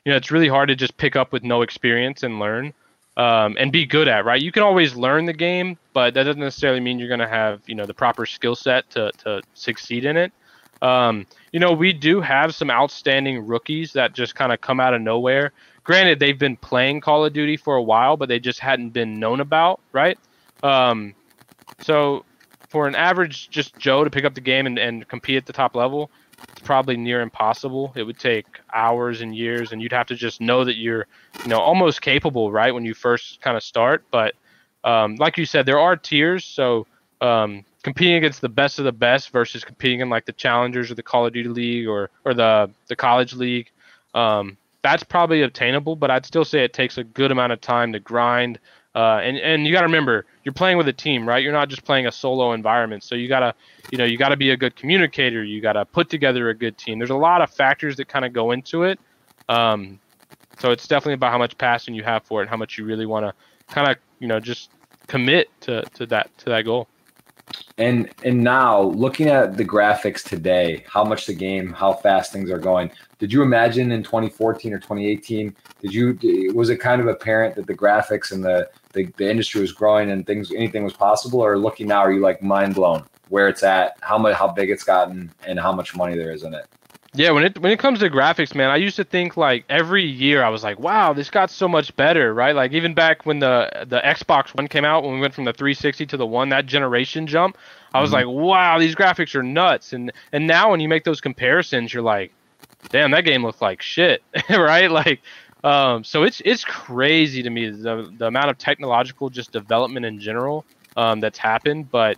you 0.04 0.12
know, 0.12 0.18
it's 0.18 0.32
really 0.32 0.50
hard 0.50 0.68
to 0.68 0.76
just 0.76 0.98
pick 0.98 1.16
up 1.16 1.32
with 1.32 1.44
no 1.44 1.62
experience 1.62 2.24
and 2.24 2.40
learn. 2.40 2.74
Um, 3.18 3.58
and 3.60 3.74
be 3.74 3.86
good 3.86 4.08
at, 4.08 4.24
right? 4.24 4.42
You 4.42 4.54
can 4.54 4.64
always 4.64 4.96
learn 4.96 5.26
the 5.26 5.34
game, 5.34 5.78
but 5.92 6.14
that 6.14 6.24
doesn't 6.24 6.40
necessarily 6.40 6.80
mean 6.80 6.98
you're 6.98 7.10
going 7.10 7.20
to 7.20 7.28
have, 7.28 7.62
you 7.68 7.76
know, 7.76 7.86
the 7.86 7.94
proper 7.94 8.26
skill 8.26 8.56
set 8.56 8.90
to, 8.92 9.12
to 9.24 9.42
succeed 9.54 10.06
in 10.06 10.16
it. 10.16 10.32
Um, 10.82 11.28
you 11.52 11.60
know, 11.60 11.74
we 11.74 11.94
do 11.94 12.22
have 12.22 12.56
some 12.56 12.72
outstanding 12.72 13.46
rookies 13.46 13.94
that 13.94 14.14
just 14.14 14.36
kind 14.36 14.52
of 14.52 14.62
come 14.62 14.80
out 14.80 14.94
of 14.94 15.02
nowhere. 15.02 15.52
Granted, 15.84 16.20
they've 16.20 16.38
been 16.38 16.58
playing 16.58 17.02
Call 17.02 17.26
of 17.26 17.34
Duty 17.34 17.58
for 17.58 17.76
a 17.76 17.82
while, 17.82 18.18
but 18.18 18.30
they 18.30 18.40
just 18.40 18.60
hadn't 18.60 18.90
been 18.90 19.20
known 19.20 19.40
about, 19.40 19.80
right? 19.92 20.18
Um, 20.64 21.14
so 21.82 22.26
for 22.70 22.88
an 22.88 22.96
average 22.96 23.50
just 23.50 23.78
Joe 23.78 24.04
to 24.04 24.10
pick 24.10 24.24
up 24.24 24.34
the 24.34 24.42
game 24.42 24.66
and, 24.66 24.80
and 24.80 25.08
compete 25.08 25.38
at 25.38 25.46
the 25.46 25.54
top 25.54 25.76
level, 25.76 26.10
it's 26.50 26.62
probably 26.62 26.98
near 26.98 27.22
impossible. 27.22 27.92
It 27.96 28.04
would 28.04 28.20
take 28.20 28.46
hours 28.74 29.22
and 29.22 29.36
years, 29.36 29.72
and 29.72 29.82
you'd 29.82 29.92
have 29.92 30.08
to 30.08 30.16
just 30.16 30.42
know 30.42 30.64
that 30.64 30.78
you're, 30.78 31.08
you 31.44 31.50
know, 31.50 31.60
almost 31.60 32.02
capable, 32.02 32.52
right, 32.52 32.74
when 32.74 32.86
you 32.86 32.94
first 32.94 33.42
kind 33.42 33.58
of 33.58 33.64
start. 33.64 34.04
But 34.12 34.36
um, 34.84 35.16
like 35.16 35.38
you 35.38 35.46
said, 35.46 35.66
there 35.66 35.80
are 35.80 35.96
tiers, 35.96 36.46
so 36.46 36.88
um, 37.20 37.66
competing 37.84 38.16
against 38.16 38.42
the 38.42 38.50
best 38.50 38.80
of 38.80 38.86
the 38.86 38.92
best 38.92 39.32
versus 39.32 39.64
competing 39.64 40.02
in 40.02 40.10
like 40.10 40.26
the 40.26 40.34
challengers 40.34 40.92
or 40.92 40.96
the 40.96 41.04
Call 41.04 41.26
of 41.26 41.34
Duty 41.34 41.50
League 41.50 41.88
or 41.88 42.10
or 42.26 42.34
the 42.34 42.70
the 42.88 42.96
college 42.96 43.34
league. 43.34 43.70
Um, 44.14 44.58
that's 44.82 45.04
probably 45.04 45.44
obtainable, 45.44 45.96
but 45.96 46.10
I'd 46.10 46.26
still 46.26 46.46
say 46.46 46.64
it 46.64 46.74
takes 46.74 46.98
a 46.98 47.04
good 47.04 47.32
amount 47.32 47.54
of 47.54 47.62
time 47.62 47.94
to 47.94 48.00
grind. 48.00 48.60
Uh, 48.94 49.20
and 49.24 49.38
and 49.38 49.66
you 49.66 49.72
got 49.72 49.82
to 49.82 49.88
remember 49.88 50.26
you're 50.44 50.54
playing 50.54 50.78
with 50.78 50.88
a 50.88 50.94
team, 50.94 51.28
right? 51.28 51.44
You're 51.44 51.54
not 51.54 51.70
just 51.70 51.86
playing 51.86 52.08
a 52.08 52.12
solo 52.12 52.52
environment. 52.54 53.04
So 53.04 53.16
you 53.16 53.28
gotta 53.28 53.54
you 53.92 53.98
know 53.98 54.06
you 54.06 54.18
got 54.18 54.30
to 54.30 54.38
be 54.38 54.52
a 54.52 54.58
good 54.58 54.76
communicator. 54.76 55.44
You 55.44 55.62
got 55.62 55.74
to 55.74 55.86
put 55.86 56.10
together 56.10 56.50
a 56.50 56.54
good 56.54 56.78
team. 56.78 57.00
There's 57.00 57.10
a 57.10 57.16
lot 57.16 57.42
of 57.42 57.50
factors 57.50 57.96
that 57.98 58.08
kind 58.08 58.26
of 58.26 58.34
go 58.34 58.52
into 58.52 58.84
it. 58.84 59.00
Um, 59.48 60.00
so 60.60 60.72
it's 60.72 60.88
definitely 60.88 61.14
about 61.14 61.32
how 61.32 61.38
much 61.38 61.58
passion 61.58 61.94
you 61.94 62.04
have 62.04 62.24
for 62.24 62.44
it, 62.44 62.50
how 62.50 62.58
much 62.58 62.78
you 62.78 62.86
really 62.86 63.06
want 63.06 63.26
to 63.26 63.34
kind 63.74 63.90
of 63.90 63.98
you 64.20 64.28
know 64.28 64.40
just 64.40 64.70
commit 65.08 65.50
to 65.62 65.84
to 65.94 66.06
that 66.08 66.38
to 66.40 66.46
that 66.46 66.66
goal. 66.66 66.88
And 67.78 68.12
and 68.24 68.44
now 68.44 68.82
looking 68.82 69.28
at 69.28 69.58
the 69.58 69.66
graphics 69.66 70.24
today, 70.24 70.84
how 70.88 71.04
much 71.04 71.26
the 71.26 71.34
game, 71.34 71.74
how 71.74 71.94
fast 71.94 72.32
things 72.32 72.52
are 72.52 72.60
going. 72.60 72.92
Did 73.20 73.32
you 73.32 73.42
imagine 73.42 73.92
in 73.92 74.04
2014 74.04 74.74
or 74.74 74.80
2018? 74.80 75.56
Did 75.82 75.94
you 75.94 76.52
was 76.54 76.70
it 76.70 76.78
kind 76.78 77.02
of 77.02 77.08
apparent 77.08 77.56
that 77.56 77.68
the 77.68 77.74
graphics 77.74 78.32
and 78.32 78.44
the 78.44 78.70
the, 78.94 79.06
the 79.18 79.30
industry 79.30 79.62
was 79.62 79.72
growing 79.72 80.12
and 80.12 80.26
things 80.28 80.52
anything 80.52 80.84
was 80.84 80.94
possible? 80.94 81.40
Or 81.40 81.58
looking 81.58 81.88
now, 81.88 82.00
are 82.00 82.12
you 82.12 82.20
like 82.20 82.42
mind 82.44 82.76
blown 82.76 83.06
where 83.30 83.48
it's 83.48 83.64
at, 83.64 83.98
how 84.02 84.18
much 84.18 84.36
how 84.36 84.48
big 84.48 84.70
it's 84.70 84.84
gotten, 84.84 85.32
and 85.48 85.60
how 85.60 85.72
much 85.72 85.96
money 85.96 86.18
there 86.18 86.32
is 86.32 86.44
in 86.44 86.54
it? 86.54 86.66
Yeah, 87.14 87.32
when 87.32 87.44
it 87.44 87.60
when 87.60 87.74
it 87.74 87.80
comes 87.80 88.00
to 88.00 88.10
graphics, 88.10 88.56
man, 88.56 88.70
I 88.70 88.78
used 88.78 88.96
to 88.96 89.04
think 89.04 89.36
like 89.36 89.66
every 89.68 90.06
year 90.06 90.44
I 90.44 90.50
was 90.50 90.64
like, 90.64 90.80
wow, 90.80 91.12
this 91.12 91.30
got 91.30 91.52
so 91.52 91.68
much 91.68 91.94
better, 91.98 92.34
right? 92.34 92.56
Like 92.56 92.72
even 92.72 92.94
back 92.94 93.26
when 93.26 93.40
the 93.40 93.86
the 93.86 94.00
Xbox 94.00 94.56
One 94.56 94.70
came 94.70 94.86
out, 94.86 95.04
when 95.04 95.16
we 95.16 95.20
went 95.20 95.34
from 95.34 95.44
the 95.44 95.52
360 95.52 96.06
to 96.06 96.18
the 96.18 96.26
One, 96.26 96.50
that 96.50 96.68
generation 96.68 97.28
jump, 97.28 97.58
I 97.94 98.00
was 98.00 98.12
mm-hmm. 98.12 98.28
like, 98.28 98.28
wow, 98.28 98.80
these 98.80 98.96
graphics 98.96 99.36
are 99.36 99.44
nuts. 99.44 99.92
And 99.92 100.14
and 100.32 100.48
now 100.48 100.72
when 100.72 100.80
you 100.80 100.88
make 100.88 101.04
those 101.04 101.20
comparisons, 101.20 101.94
you're 101.94 102.02
like, 102.02 102.32
damn, 102.92 103.12
that 103.12 103.26
game 103.26 103.44
looked 103.44 103.62
like 103.62 103.82
shit, 103.82 104.24
right? 104.50 104.90
Like, 104.90 105.20
um, 105.66 106.06
so 106.06 106.24
it's 106.24 106.42
it's 106.46 106.64
crazy 106.64 107.44
to 107.44 107.50
me 107.50 107.70
the 107.70 108.10
the 108.18 108.28
amount 108.28 108.52
of 108.52 108.58
technological 108.58 109.30
just 109.30 109.52
development 109.52 110.06
in 110.06 110.18
general 110.18 110.64
um, 110.96 111.20
that's 111.20 111.38
happened, 111.38 111.92
but 111.92 112.18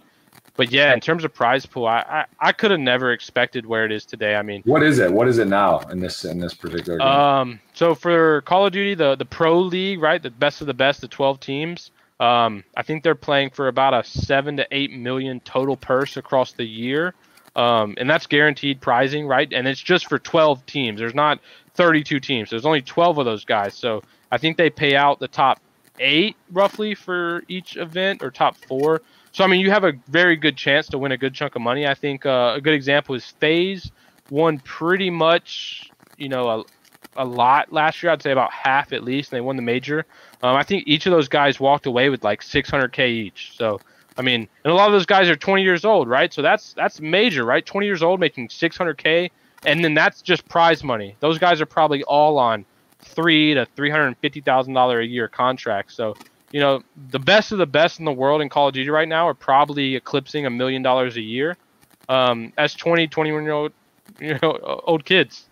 but 0.55 0.71
yeah, 0.71 0.93
in 0.93 0.99
terms 0.99 1.23
of 1.23 1.33
prize 1.33 1.65
pool, 1.65 1.87
I 1.87 1.99
I, 1.99 2.25
I 2.49 2.51
could 2.51 2.71
have 2.71 2.79
never 2.79 3.11
expected 3.11 3.65
where 3.65 3.85
it 3.85 3.91
is 3.91 4.05
today. 4.05 4.35
I 4.35 4.41
mean, 4.41 4.61
what 4.65 4.83
is 4.83 4.99
it? 4.99 5.11
What 5.11 5.27
is 5.27 5.37
it 5.39 5.47
now 5.47 5.79
in 5.91 5.99
this 5.99 6.25
in 6.25 6.39
this 6.39 6.53
particular 6.53 6.99
game? 6.99 7.07
Um, 7.07 7.59
so 7.73 7.95
for 7.95 8.41
Call 8.41 8.65
of 8.65 8.71
Duty, 8.73 8.93
the 8.93 9.15
the 9.15 9.25
Pro 9.25 9.59
League, 9.59 10.01
right, 10.01 10.21
the 10.21 10.29
best 10.29 10.61
of 10.61 10.67
the 10.67 10.73
best, 10.73 11.01
the 11.01 11.07
twelve 11.07 11.39
teams. 11.39 11.91
Um, 12.19 12.63
I 12.77 12.83
think 12.83 13.03
they're 13.03 13.15
playing 13.15 13.49
for 13.49 13.67
about 13.67 13.93
a 13.93 14.03
seven 14.03 14.55
to 14.57 14.67
eight 14.71 14.91
million 14.91 15.39
total 15.41 15.75
purse 15.75 16.15
across 16.15 16.53
the 16.53 16.63
year, 16.63 17.15
um, 17.55 17.95
and 17.97 18.09
that's 18.09 18.27
guaranteed 18.27 18.79
prizing, 18.79 19.27
right? 19.27 19.51
And 19.51 19.67
it's 19.67 19.81
just 19.81 20.07
for 20.07 20.19
twelve 20.19 20.65
teams. 20.65 20.99
There's 20.99 21.15
not 21.15 21.39
thirty-two 21.73 22.19
teams. 22.19 22.51
There's 22.51 22.65
only 22.65 22.81
twelve 22.81 23.17
of 23.17 23.25
those 23.25 23.43
guys. 23.43 23.73
So 23.73 24.03
I 24.31 24.37
think 24.37 24.57
they 24.57 24.69
pay 24.69 24.95
out 24.95 25.19
the 25.19 25.27
top 25.27 25.59
eight 25.99 26.35
roughly 26.51 26.95
for 26.95 27.43
each 27.47 27.75
event, 27.77 28.23
or 28.23 28.31
top 28.31 28.55
four 28.67 29.01
so 29.33 29.43
I 29.43 29.47
mean, 29.47 29.59
you 29.59 29.71
have 29.71 29.83
a 29.83 29.93
very 30.07 30.35
good 30.35 30.55
chance 30.55 30.87
to 30.87 30.97
win 30.97 31.11
a 31.11 31.17
good 31.17 31.33
chunk 31.33 31.55
of 31.55 31.61
money. 31.61 31.85
I 31.85 31.95
think 31.95 32.25
uh, 32.25 32.53
a 32.55 32.61
good 32.61 32.73
example 32.73 33.15
is 33.15 33.25
FaZe 33.25 33.91
won 34.29 34.59
pretty 34.59 35.09
much, 35.09 35.89
you 36.17 36.29
know, 36.29 36.49
a, 36.49 36.63
a 37.17 37.25
lot 37.25 37.73
last 37.73 38.01
year. 38.01 38.11
I'd 38.11 38.21
say 38.21 38.31
about 38.31 38.53
half 38.53 38.93
at 38.93 39.03
least. 39.03 39.31
And 39.31 39.37
they 39.37 39.41
won 39.41 39.55
the 39.55 39.61
major. 39.61 40.05
Um, 40.41 40.55
I 40.55 40.63
think 40.63 40.83
each 40.87 41.05
of 41.07 41.11
those 41.11 41.27
guys 41.27 41.59
walked 41.59 41.87
away 41.87 42.09
with 42.09 42.23
like 42.23 42.41
600k 42.41 43.09
each. 43.09 43.53
So 43.57 43.79
I 44.17 44.21
mean, 44.21 44.47
and 44.63 44.71
a 44.71 44.75
lot 44.75 44.87
of 44.87 44.93
those 44.93 45.05
guys 45.05 45.29
are 45.29 45.35
20 45.35 45.63
years 45.63 45.85
old, 45.85 46.07
right? 46.07 46.31
So 46.31 46.41
that's 46.41 46.73
that's 46.73 47.01
major, 47.01 47.45
right? 47.45 47.65
20 47.65 47.87
years 47.87 48.03
old 48.03 48.19
making 48.19 48.49
600k, 48.49 49.31
and 49.65 49.83
then 49.83 49.93
that's 49.93 50.21
just 50.21 50.47
prize 50.47 50.83
money. 50.83 51.15
Those 51.19 51.39
guys 51.39 51.61
are 51.61 51.65
probably 51.65 52.03
all 52.03 52.37
on 52.37 52.65
three 52.99 53.53
to 53.53 53.65
350 53.75 54.41
thousand 54.41 54.73
dollar 54.73 54.99
a 54.99 55.05
year 55.05 55.27
contracts. 55.27 55.95
So 55.95 56.15
you 56.53 56.59
know, 56.59 56.83
the 57.09 57.19
best 57.19 57.51
of 57.51 57.57
the 57.57 57.65
best 57.65 57.99
in 57.99 58.05
the 58.05 58.13
world 58.13 58.39
in 58.39 58.47
Call 58.47 58.67
of 58.67 58.75
Duty 58.75 58.89
right 58.91 59.07
now 59.07 59.27
are 59.27 59.33
probably 59.33 59.95
eclipsing 59.95 60.45
a 60.45 60.51
million 60.51 60.83
dollars 60.83 61.17
a 61.17 61.21
year 61.21 61.57
um, 62.07 62.53
as 62.57 62.75
20, 62.75 63.07
21 63.07 63.43
year 63.43 63.51
old, 63.51 63.71
you 64.19 64.37
know, 64.41 64.81
old 64.85 65.03
kids. 65.03 65.47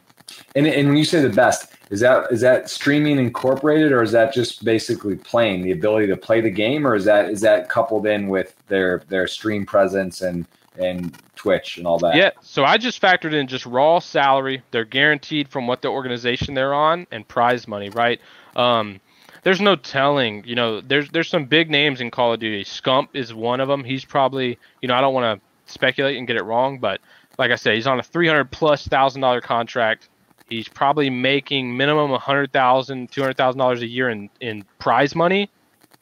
And, 0.55 0.67
and 0.67 0.87
when 0.87 0.97
you 0.97 1.03
say 1.03 1.19
the 1.19 1.29
best, 1.29 1.73
is 1.89 1.99
that 2.01 2.31
is 2.31 2.39
that 2.41 2.69
streaming 2.69 3.17
incorporated, 3.17 3.91
or 3.91 4.01
is 4.01 4.13
that 4.13 4.33
just 4.33 4.63
basically 4.63 5.15
playing 5.15 5.63
the 5.63 5.71
ability 5.71 6.07
to 6.07 6.15
play 6.15 6.39
the 6.39 6.51
game, 6.51 6.87
or 6.87 6.95
is 6.95 7.03
that 7.03 7.29
is 7.29 7.41
that 7.41 7.67
coupled 7.67 8.05
in 8.05 8.29
with 8.29 8.55
their 8.67 9.03
their 9.09 9.27
stream 9.27 9.65
presence 9.65 10.21
and 10.21 10.45
and 10.77 11.17
Twitch 11.35 11.77
and 11.77 11.87
all 11.87 11.97
that? 11.97 12.15
Yeah. 12.15 12.29
So 12.41 12.63
I 12.63 12.77
just 12.77 13.01
factored 13.01 13.33
in 13.33 13.47
just 13.47 13.65
raw 13.65 13.99
salary. 13.99 14.61
They're 14.71 14.85
guaranteed 14.85 15.49
from 15.49 15.67
what 15.67 15.81
the 15.81 15.89
organization 15.89 16.53
they're 16.53 16.73
on 16.73 17.07
and 17.11 17.27
prize 17.27 17.67
money, 17.67 17.89
right? 17.89 18.21
Um, 18.55 19.01
there's 19.43 19.61
no 19.61 19.75
telling. 19.75 20.43
You 20.45 20.55
know, 20.55 20.81
there's 20.81 21.09
there's 21.09 21.29
some 21.29 21.45
big 21.45 21.69
names 21.69 22.01
in 22.01 22.11
Call 22.11 22.33
of 22.33 22.39
Duty. 22.39 22.63
Scump 22.63 23.09
is 23.13 23.33
one 23.33 23.59
of 23.59 23.67
them. 23.67 23.83
He's 23.83 24.05
probably, 24.05 24.57
you 24.81 24.87
know, 24.87 24.95
I 24.95 25.01
don't 25.01 25.13
want 25.13 25.39
to 25.39 25.71
speculate 25.71 26.17
and 26.17 26.27
get 26.27 26.35
it 26.35 26.43
wrong, 26.43 26.79
but 26.79 27.01
like 27.37 27.51
I 27.51 27.55
said, 27.55 27.75
he's 27.75 27.87
on 27.87 27.99
a 27.99 28.03
300 28.03 28.51
plus 28.51 28.87
thousand 28.87 29.21
dollar 29.21 29.41
contract. 29.41 30.09
He's 30.49 30.67
probably 30.67 31.09
making 31.09 31.77
minimum 31.77 32.11
$100,000, 32.11 32.51
$200,000 32.51 33.79
a 33.79 33.87
year 33.87 34.09
in, 34.09 34.29
in 34.41 34.65
prize 34.79 35.15
money. 35.15 35.49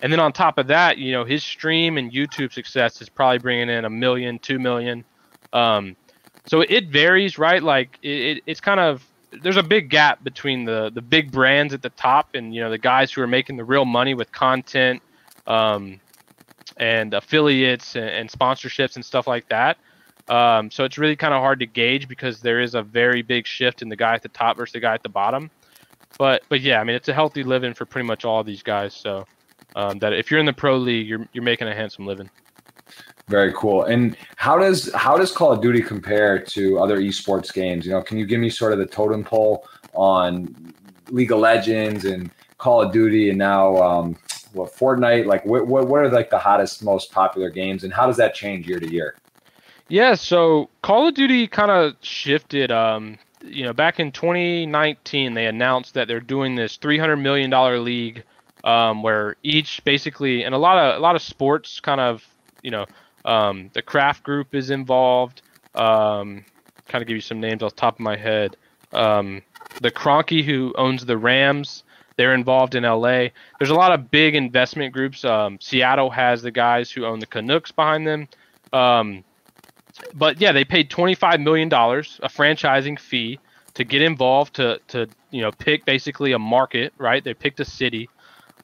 And 0.02 0.12
then 0.12 0.20
on 0.20 0.34
top 0.34 0.58
of 0.58 0.68
that, 0.68 0.98
you 0.98 1.12
know, 1.12 1.24
his 1.24 1.44
stream 1.44 2.00
and 2.00 2.12
YouTube 2.12 2.52
success 2.52 3.00
is 3.00 3.10
probably 3.10 3.38
bringing 3.38 3.70
in 3.70 3.86
a 3.86 3.92
million, 3.92 4.40
two 4.40 4.58
million. 4.58 5.04
Um, 5.54 5.96
so 6.48 6.62
it 6.62 6.88
varies, 6.88 7.38
right? 7.38 7.62
Like 7.62 8.00
it, 8.02 8.42
it's 8.48 8.60
kind 8.60 8.80
of 8.80 9.06
there's 9.32 9.58
a 9.58 9.64
big 9.64 9.90
gap 9.90 10.24
between 10.24 10.66
the 10.66 10.90
the 10.94 11.02
big 11.02 11.32
brands 11.32 11.74
at 11.74 11.82
the 11.82 11.90
top 11.92 12.30
and 12.34 12.54
you 12.54 12.62
know 12.62 12.70
the 12.70 12.78
guys 12.78 13.12
who 13.12 13.22
are 13.22 13.28
making 13.28 13.58
the 13.58 13.64
real 13.64 13.86
money 13.86 14.14
with 14.14 14.32
content, 14.32 15.02
um, 15.48 16.00
and 16.78 17.14
affiliates 17.14 17.96
and, 17.96 18.10
and 18.10 18.30
sponsorships 18.30 18.96
and 18.96 19.06
stuff 19.06 19.28
like 19.28 19.48
that. 19.50 19.78
Um, 20.30 20.70
so 20.70 20.84
it's 20.84 20.98
really 20.98 21.16
kind 21.16 21.34
of 21.34 21.42
hard 21.42 21.60
to 21.60 21.66
gauge 21.66 22.08
because 22.08 22.40
there 22.42 22.60
is 22.60 22.76
a 22.76 22.84
very 22.84 23.22
big 23.22 23.48
shift 23.48 23.82
in 23.82 23.90
the 23.90 23.96
guy 23.96 24.14
at 24.14 24.22
the 24.22 24.30
top 24.30 24.58
versus 24.58 24.74
the 24.74 24.80
guy 24.80 24.94
at 24.94 25.04
the 25.04 25.10
bottom. 25.10 25.50
But 26.18 26.44
but 26.50 26.62
yeah, 26.62 26.80
I 26.80 26.84
mean 26.84 26.96
it's 26.96 27.08
a 27.08 27.14
healthy 27.14 27.44
living 27.44 27.74
for 27.74 27.86
pretty 27.86 28.08
much 28.08 28.26
all 28.26 28.44
these 28.44 28.64
guys. 28.64 28.94
So 28.94 29.26
um, 29.76 30.00
that 30.00 30.14
if 30.14 30.32
you're 30.32 30.40
in 30.40 30.46
the 30.46 30.54
pro 30.54 30.78
league, 30.78 31.08
you're 31.08 31.28
you're 31.34 31.44
making 31.44 31.68
a 31.68 31.76
handsome 31.76 32.06
living. 32.06 32.30
Very 33.28 33.54
cool. 33.54 33.84
And 33.84 34.18
how 34.38 34.58
does 34.58 34.92
how 34.94 35.18
does 35.18 35.32
Call 35.32 35.52
of 35.52 35.62
Duty 35.62 35.82
compare 35.82 36.40
to 36.40 36.80
other 36.80 36.98
esports 37.00 37.54
games? 37.54 37.86
You 37.86 37.92
know, 37.92 38.02
can 38.02 38.18
you 38.18 38.26
give 38.26 38.40
me 38.40 38.50
sort 38.50 38.74
of 38.74 38.80
the 38.80 38.88
totem 38.88 39.24
pole 39.24 39.68
on 39.94 40.74
League 41.10 41.32
of 41.32 41.40
Legends 41.40 42.06
and 42.06 42.32
Call 42.58 42.82
of 42.82 42.92
Duty 42.92 43.30
and 43.30 43.38
now 43.38 43.78
um, 43.78 44.18
what 44.54 44.74
Fortnite? 44.74 45.26
Like, 45.26 45.46
what, 45.46 45.68
what 45.68 45.88
what 45.88 46.02
are 46.02 46.10
like 46.10 46.30
the 46.30 46.40
hottest, 46.40 46.84
most 46.84 47.12
popular 47.12 47.50
games, 47.50 47.84
and 47.84 47.94
how 47.94 48.08
does 48.08 48.18
that 48.18 48.34
change 48.34 48.68
year 48.68 48.80
to 48.80 48.90
year? 48.90 49.16
Yeah, 49.90 50.16
so 50.16 50.70
Call 50.84 51.08
of 51.08 51.16
Duty 51.16 51.48
kind 51.48 51.72
of 51.72 51.96
shifted. 52.02 52.72
Um, 52.72 53.18
you 53.44 53.64
know, 53.64 53.74
back 53.74 54.00
in 54.00 54.12
2019, 54.12 55.34
they 55.34 55.46
announced 55.46 55.94
that 55.94 56.08
they're 56.08 56.20
doing 56.20 56.56
this 56.56 56.78
300 56.78 57.18
million 57.18 57.50
dollar 57.50 57.80
league, 57.80 58.24
um, 58.64 59.02
where 59.02 59.36
each 59.44 59.84
basically, 59.84 60.44
and 60.44 60.54
a 60.54 60.58
lot 60.58 60.78
of 60.78 60.98
a 60.98 61.00
lot 61.00 61.16
of 61.16 61.22
sports 61.22 61.80
kind 61.80 62.02
of, 62.02 62.28
you 62.62 62.72
know, 62.72 62.86
um, 63.26 63.70
the 63.74 63.82
Kraft 63.82 64.24
Group 64.24 64.56
is 64.56 64.70
involved. 64.70 65.42
Um, 65.76 66.46
kind 66.88 67.02
of 67.02 67.08
give 67.08 67.16
you 67.16 67.22
some 67.22 67.40
names 67.40 67.64
off 67.64 67.76
the 67.76 67.82
top 67.82 67.96
of 67.96 68.00
my 68.00 68.18
head. 68.18 68.58
Um, 68.92 69.42
the 69.82 69.92
Kroenke, 69.92 70.44
who 70.44 70.74
owns 70.78 71.06
the 71.06 71.18
Rams, 71.18 71.84
they're 72.18 72.34
involved 72.34 72.76
in 72.76 72.84
LA. 72.84 73.30
There's 73.60 73.70
a 73.70 73.76
lot 73.76 73.94
of 73.94 74.12
big 74.12 74.36
investment 74.36 74.94
groups. 74.94 75.24
Um, 75.24 75.58
Seattle 75.62 76.10
has 76.10 76.42
the 76.42 76.52
guys 76.52 76.92
who 76.92 77.06
own 77.06 77.20
the 77.20 77.26
Canucks 77.26 77.72
behind 77.72 78.06
them. 78.06 78.28
Um, 78.74 79.24
but 80.14 80.42
yeah, 80.42 80.52
they 80.52 80.66
paid 80.66 80.90
twenty 80.90 81.16
five 81.16 81.40
million 81.40 81.70
dollars, 81.70 82.20
a 82.22 82.28
franchising 82.28 83.00
fee, 83.00 83.40
to 83.76 83.84
get 83.84 84.02
involved 84.02 84.56
to 84.56 84.82
to 84.90 85.08
you 85.32 85.42
know 85.42 85.52
pick 85.52 85.86
basically 85.86 86.34
a 86.34 86.40
market, 86.40 86.94
right? 86.98 87.24
They 87.24 87.34
picked 87.34 87.60
a 87.60 87.66
city, 87.66 88.10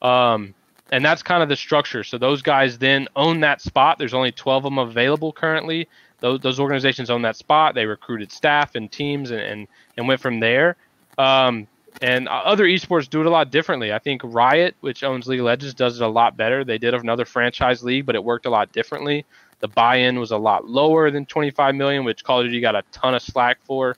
um, 0.02 0.54
and 0.92 1.04
that's 1.04 1.22
kind 1.22 1.42
of 1.42 1.48
the 1.48 1.56
structure. 1.56 2.04
So 2.04 2.18
those 2.18 2.42
guys 2.42 2.78
then 2.78 3.08
own 3.16 3.40
that 3.40 3.60
spot. 3.60 3.98
There's 3.98 4.14
only 4.14 4.32
twelve 4.32 4.64
of 4.64 4.72
them 4.72 4.78
available 4.78 5.32
currently. 5.32 5.88
Those 6.20 6.40
those 6.40 6.60
organizations 6.60 7.10
own 7.10 7.22
that 7.22 7.36
spot. 7.36 7.74
They 7.74 7.86
recruited 7.86 8.32
staff 8.32 8.74
and 8.74 8.90
teams 8.90 9.30
and 9.30 9.40
and, 9.40 9.68
and 9.96 10.08
went 10.08 10.20
from 10.20 10.40
there. 10.40 10.76
Um, 11.18 11.66
and 12.02 12.28
other 12.28 12.64
esports 12.64 13.08
do 13.08 13.20
it 13.20 13.26
a 13.26 13.30
lot 13.30 13.50
differently. 13.50 13.92
I 13.92 13.98
think 13.98 14.20
Riot, 14.24 14.76
which 14.80 15.02
owns 15.02 15.26
League 15.26 15.40
of 15.40 15.46
Legends, 15.46 15.74
does 15.74 15.98
it 15.98 16.04
a 16.04 16.08
lot 16.08 16.36
better. 16.36 16.62
They 16.62 16.78
did 16.78 16.92
another 16.92 17.24
franchise 17.24 17.82
league, 17.82 18.04
but 18.04 18.14
it 18.14 18.22
worked 18.22 18.44
a 18.44 18.50
lot 18.50 18.70
differently. 18.72 19.24
The 19.60 19.68
buy-in 19.68 20.20
was 20.20 20.30
a 20.30 20.36
lot 20.36 20.68
lower 20.68 21.10
than 21.10 21.24
25 21.24 21.74
million, 21.74 22.04
which 22.04 22.22
Call 22.22 22.40
of 22.40 22.46
Duty 22.46 22.60
got 22.60 22.74
a 22.74 22.82
ton 22.92 23.14
of 23.14 23.22
slack 23.22 23.58
for. 23.64 23.96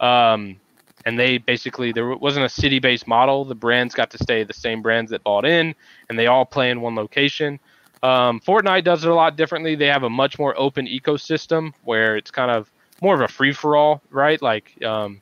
Um, 0.00 0.56
and 1.04 1.18
they 1.18 1.38
basically 1.38 1.92
there 1.92 2.14
wasn't 2.16 2.44
a 2.44 2.48
city-based 2.48 3.06
model. 3.06 3.44
The 3.44 3.54
brands 3.54 3.94
got 3.94 4.10
to 4.10 4.18
stay 4.18 4.44
the 4.44 4.52
same 4.52 4.82
brands 4.82 5.10
that 5.10 5.22
bought 5.24 5.44
in, 5.44 5.74
and 6.08 6.18
they 6.18 6.26
all 6.26 6.44
play 6.44 6.70
in 6.70 6.80
one 6.80 6.94
location. 6.94 7.60
Um, 8.02 8.40
Fortnite 8.40 8.84
does 8.84 9.04
it 9.04 9.10
a 9.10 9.14
lot 9.14 9.36
differently. 9.36 9.74
They 9.74 9.86
have 9.86 10.04
a 10.04 10.10
much 10.10 10.38
more 10.38 10.58
open 10.58 10.86
ecosystem 10.86 11.72
where 11.82 12.16
it's 12.16 12.30
kind 12.30 12.50
of 12.50 12.70
more 13.00 13.14
of 13.14 13.20
a 13.20 13.28
free-for-all, 13.28 14.02
right? 14.10 14.40
Like 14.40 14.82
um, 14.84 15.20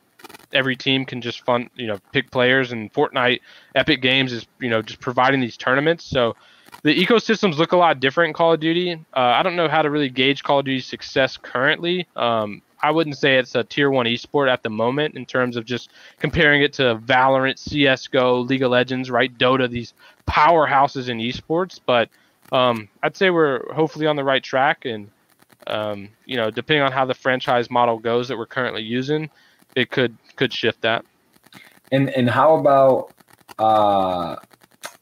every 0.53 0.75
team 0.75 1.05
can 1.05 1.21
just 1.21 1.43
fun, 1.45 1.69
you 1.75 1.87
know, 1.87 1.99
pick 2.11 2.31
players. 2.31 2.71
And 2.71 2.91
Fortnite, 2.93 3.41
Epic 3.75 4.01
Games 4.01 4.33
is 4.33 4.45
you 4.59 4.69
know 4.69 4.81
just 4.81 4.99
providing 4.99 5.39
these 5.39 5.57
tournaments. 5.57 6.05
So 6.05 6.35
the 6.83 6.95
ecosystems 7.05 7.57
look 7.57 7.71
a 7.71 7.77
lot 7.77 7.99
different 7.99 8.29
in 8.29 8.33
Call 8.33 8.53
of 8.53 8.59
Duty. 8.59 8.93
Uh, 8.93 9.19
I 9.19 9.43
don't 9.43 9.55
know 9.55 9.67
how 9.67 9.81
to 9.81 9.89
really 9.89 10.09
gauge 10.09 10.43
Call 10.43 10.59
of 10.59 10.65
Duty's 10.65 10.85
success 10.85 11.37
currently. 11.37 12.07
Um, 12.15 12.61
I 12.81 12.91
wouldn't 12.91 13.17
say 13.17 13.37
it's 13.37 13.55
a 13.55 13.63
tier 13.63 13.89
one 13.89 14.05
esport 14.05 14.51
at 14.51 14.63
the 14.63 14.69
moment 14.69 15.15
in 15.15 15.25
terms 15.25 15.57
of 15.57 15.65
just 15.65 15.89
comparing 16.19 16.61
it 16.61 16.73
to 16.73 16.97
Valorant, 17.05 17.57
CS:GO, 17.57 18.39
League 18.41 18.61
of 18.61 18.71
Legends, 18.71 19.09
right? 19.09 19.35
Dota, 19.37 19.69
these 19.69 19.93
powerhouses 20.27 21.09
in 21.09 21.17
esports. 21.17 21.79
But 21.83 22.09
um, 22.51 22.87
I'd 23.03 23.17
say 23.17 23.29
we're 23.29 23.71
hopefully 23.73 24.05
on 24.05 24.15
the 24.15 24.23
right 24.23 24.43
track, 24.43 24.85
and 24.85 25.09
um, 25.67 26.09
you 26.25 26.37
know, 26.37 26.51
depending 26.51 26.83
on 26.83 26.91
how 26.91 27.05
the 27.05 27.13
franchise 27.13 27.69
model 27.69 27.97
goes 27.99 28.27
that 28.27 28.37
we're 28.37 28.45
currently 28.45 28.83
using, 28.83 29.29
it 29.75 29.89
could 29.91 30.15
could 30.35 30.53
shift 30.53 30.81
that. 30.81 31.05
And 31.91 32.09
and 32.11 32.29
how 32.29 32.55
about 32.55 33.11
uh, 33.59 34.35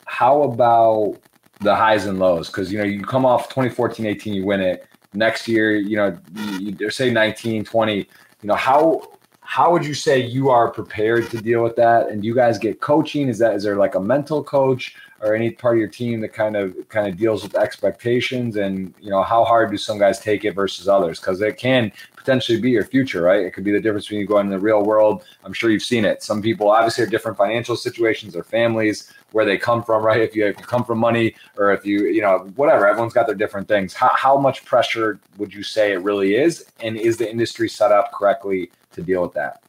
how 0.06 0.44
about 0.44 1.18
the 1.62 1.76
highs 1.76 2.06
and 2.06 2.20
lows 2.20 2.48
because 2.48 2.72
you 2.72 2.78
know 2.78 2.84
you 2.84 3.02
come 3.02 3.26
off 3.26 3.48
2014 3.50 4.06
18 4.06 4.34
you 4.34 4.46
win 4.46 4.60
it 4.60 4.88
next 5.16 5.48
year 5.48 5.76
you 5.76 5.96
know 5.96 6.18
you, 6.60 6.90
say 6.90 7.10
19 7.10 7.64
20 7.64 7.98
you 7.98 8.08
know 8.44 8.56
how 8.56 9.16
how 9.46 9.72
would 9.72 9.86
you 9.86 9.94
say 9.94 10.20
you 10.20 10.50
are 10.50 10.72
prepared 10.72 11.30
to 11.30 11.38
deal 11.38 11.62
with 11.62 11.76
that? 11.76 12.10
And 12.10 12.22
do 12.22 12.28
you 12.28 12.34
guys 12.34 12.58
get 12.58 12.82
coaching? 12.82 13.30
Is 13.30 13.38
that 13.38 13.54
is 13.56 13.64
there 13.64 13.78
like 13.78 13.94
a 13.94 14.00
mental 14.00 14.44
coach 14.44 14.96
or 15.22 15.36
any 15.36 15.52
part 15.52 15.76
of 15.76 15.80
your 15.80 15.88
team 15.88 16.20
that 16.22 16.34
kind 16.34 16.58
of 16.58 16.76
kind 16.90 17.08
of 17.08 17.16
deals 17.16 17.44
with 17.44 17.56
expectations? 17.56 18.58
And 18.58 18.94
you 19.00 19.12
know 19.12 19.22
how 19.22 19.46
hard 19.46 19.70
do 19.70 19.78
some 19.78 20.00
guys 20.00 20.20
take 20.20 20.46
it 20.46 20.56
versus 20.56 20.88
others? 20.88 21.20
Because 21.20 21.42
it 21.42 21.58
can 21.58 21.92
potentially 22.16 22.60
be 22.60 22.72
your 22.72 22.86
future 22.86 23.22
right? 23.22 23.46
It 23.46 23.52
could 23.52 23.64
be 23.64 23.72
the 23.72 23.80
difference 23.80 24.06
between 24.06 24.22
you 24.22 24.28
going 24.28 24.48
in 24.48 24.52
the 24.52 24.60
real 24.60 24.84
world. 24.84 25.24
I'm 25.44 25.54
sure 25.54 25.70
you've 25.70 25.84
seen 25.84 26.06
it. 26.06 26.24
Some 26.24 26.42
people 26.42 26.72
obviously 26.72 27.04
have 27.04 27.12
different 27.12 27.38
financial 27.38 27.78
situations 27.78 28.34
their 28.34 28.44
families 28.44 29.14
where 29.36 29.44
they 29.44 29.58
come 29.58 29.84
from 29.84 30.02
right 30.02 30.22
if 30.22 30.34
you, 30.34 30.46
if 30.46 30.58
you 30.58 30.66
come 30.66 30.86
from 30.86 30.98
money 30.98 31.36
or 31.58 31.74
if 31.74 31.86
you 31.86 32.06
you 32.06 32.22
know 32.22 32.50
whatever 32.56 32.88
everyone's 32.88 33.14
got 33.14 33.26
their 33.28 33.36
different 33.36 33.68
things 33.68 33.94
how, 33.94 34.10
how 34.16 34.38
much 34.38 34.64
pressure 34.64 35.20
would 35.38 35.54
you 35.54 35.62
say 35.62 35.92
it 35.92 35.98
really 35.98 36.36
is 36.36 36.66
and 36.80 36.96
is 36.96 37.18
the 37.18 37.30
industry 37.30 37.68
set 37.68 37.92
up 37.92 38.14
correctly 38.14 38.72
to 38.94 39.02
deal 39.02 39.22
with 39.22 39.34
that 39.34 39.62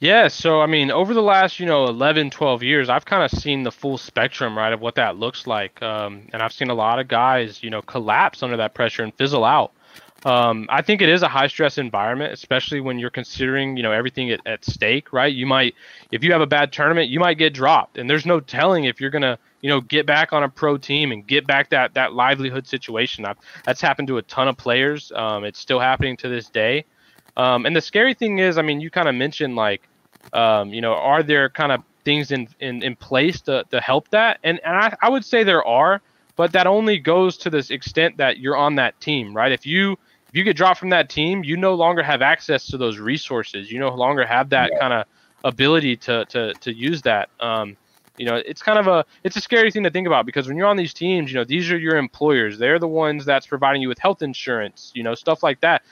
yeah, 0.00 0.26
so 0.26 0.60
I 0.60 0.66
mean, 0.66 0.90
over 0.90 1.14
the 1.14 1.22
last, 1.22 1.60
you 1.60 1.66
know, 1.66 1.84
11, 1.84 2.30
12 2.30 2.64
years, 2.64 2.88
I've 2.88 3.04
kind 3.04 3.22
of 3.22 3.30
seen 3.40 3.62
the 3.62 3.70
full 3.70 3.96
spectrum, 3.96 4.58
right, 4.58 4.72
of 4.72 4.80
what 4.80 4.96
that 4.96 5.16
looks 5.16 5.46
like. 5.46 5.80
Um, 5.80 6.26
and 6.32 6.42
I've 6.42 6.52
seen 6.52 6.70
a 6.70 6.74
lot 6.74 6.98
of 6.98 7.06
guys, 7.06 7.62
you 7.62 7.70
know, 7.70 7.82
collapse 7.82 8.42
under 8.42 8.56
that 8.56 8.74
pressure 8.74 9.04
and 9.04 9.14
fizzle 9.14 9.44
out. 9.44 9.72
Um, 10.24 10.66
I 10.68 10.82
think 10.82 11.02
it 11.02 11.08
is 11.08 11.22
a 11.22 11.28
high 11.28 11.48
stress 11.48 11.78
environment, 11.78 12.32
especially 12.32 12.80
when 12.80 12.98
you're 12.98 13.10
considering, 13.10 13.76
you 13.76 13.82
know, 13.82 13.90
everything 13.90 14.30
at, 14.30 14.40
at 14.46 14.64
stake, 14.64 15.12
right? 15.12 15.32
You 15.32 15.46
might, 15.46 15.74
if 16.12 16.22
you 16.22 16.30
have 16.32 16.40
a 16.40 16.46
bad 16.46 16.72
tournament, 16.72 17.08
you 17.08 17.18
might 17.18 17.38
get 17.38 17.52
dropped, 17.52 17.98
and 17.98 18.08
there's 18.08 18.24
no 18.24 18.38
telling 18.38 18.84
if 18.84 19.00
you're 19.00 19.10
gonna, 19.10 19.36
you 19.62 19.68
know, 19.68 19.80
get 19.80 20.06
back 20.06 20.32
on 20.32 20.44
a 20.44 20.48
pro 20.48 20.76
team 20.76 21.10
and 21.10 21.26
get 21.26 21.46
back 21.46 21.70
that 21.70 21.94
that 21.94 22.12
livelihood 22.12 22.68
situation. 22.68 23.24
I've, 23.24 23.38
that's 23.64 23.80
happened 23.80 24.08
to 24.08 24.18
a 24.18 24.22
ton 24.22 24.46
of 24.46 24.56
players. 24.56 25.10
Um, 25.14 25.44
it's 25.44 25.58
still 25.58 25.80
happening 25.80 26.16
to 26.18 26.28
this 26.28 26.48
day. 26.48 26.84
Um, 27.36 27.66
and 27.66 27.74
the 27.74 27.80
scary 27.80 28.14
thing 28.14 28.38
is, 28.38 28.58
I 28.58 28.62
mean, 28.62 28.80
you 28.80 28.90
kind 28.90 29.08
of 29.08 29.14
mentioned 29.14 29.56
like, 29.56 29.88
um, 30.32 30.72
you 30.72 30.80
know, 30.80 30.94
are 30.94 31.22
there 31.22 31.48
kind 31.48 31.72
of 31.72 31.82
things 32.04 32.30
in, 32.30 32.48
in, 32.60 32.82
in 32.82 32.94
place 32.96 33.40
to, 33.42 33.64
to 33.70 33.80
help 33.80 34.08
that? 34.10 34.38
And, 34.44 34.60
and 34.64 34.76
I, 34.76 34.94
I 35.00 35.08
would 35.08 35.24
say 35.24 35.42
there 35.42 35.64
are, 35.64 36.00
but 36.36 36.52
that 36.52 36.66
only 36.66 36.98
goes 36.98 37.36
to 37.38 37.50
this 37.50 37.70
extent 37.70 38.18
that 38.18 38.38
you're 38.38 38.56
on 38.56 38.76
that 38.76 39.00
team, 39.00 39.34
right? 39.34 39.52
If 39.52 39.66
you 39.66 39.98
if 40.32 40.38
you 40.38 40.44
get 40.44 40.56
dropped 40.56 40.80
from 40.80 40.88
that 40.90 41.10
team, 41.10 41.44
you 41.44 41.58
no 41.58 41.74
longer 41.74 42.02
have 42.02 42.22
access 42.22 42.66
to 42.68 42.78
those 42.78 42.96
resources. 42.98 43.70
You 43.70 43.78
no 43.78 43.94
longer 43.94 44.24
have 44.24 44.48
that 44.48 44.70
yeah. 44.72 44.78
kind 44.78 44.94
of 44.94 45.06
ability 45.44 45.96
to 45.98 46.24
to 46.26 46.54
to 46.54 46.72
use 46.72 47.02
that. 47.02 47.28
Um, 47.38 47.76
you 48.16 48.24
know, 48.24 48.36
it's 48.36 48.62
kind 48.62 48.78
of 48.78 48.86
a 48.86 49.04
it's 49.24 49.36
a 49.36 49.42
scary 49.42 49.70
thing 49.70 49.82
to 49.82 49.90
think 49.90 50.06
about 50.06 50.24
because 50.24 50.48
when 50.48 50.56
you're 50.56 50.68
on 50.68 50.78
these 50.78 50.94
teams, 50.94 51.30
you 51.30 51.38
know, 51.38 51.44
these 51.44 51.70
are 51.70 51.78
your 51.78 51.96
employers. 51.96 52.56
They're 52.56 52.78
the 52.78 52.88
ones 52.88 53.26
that's 53.26 53.46
providing 53.46 53.82
you 53.82 53.88
with 53.88 53.98
health 53.98 54.22
insurance, 54.22 54.90
you 54.94 55.02
know, 55.02 55.14
stuff 55.14 55.42
like 55.42 55.60
that. 55.60 55.82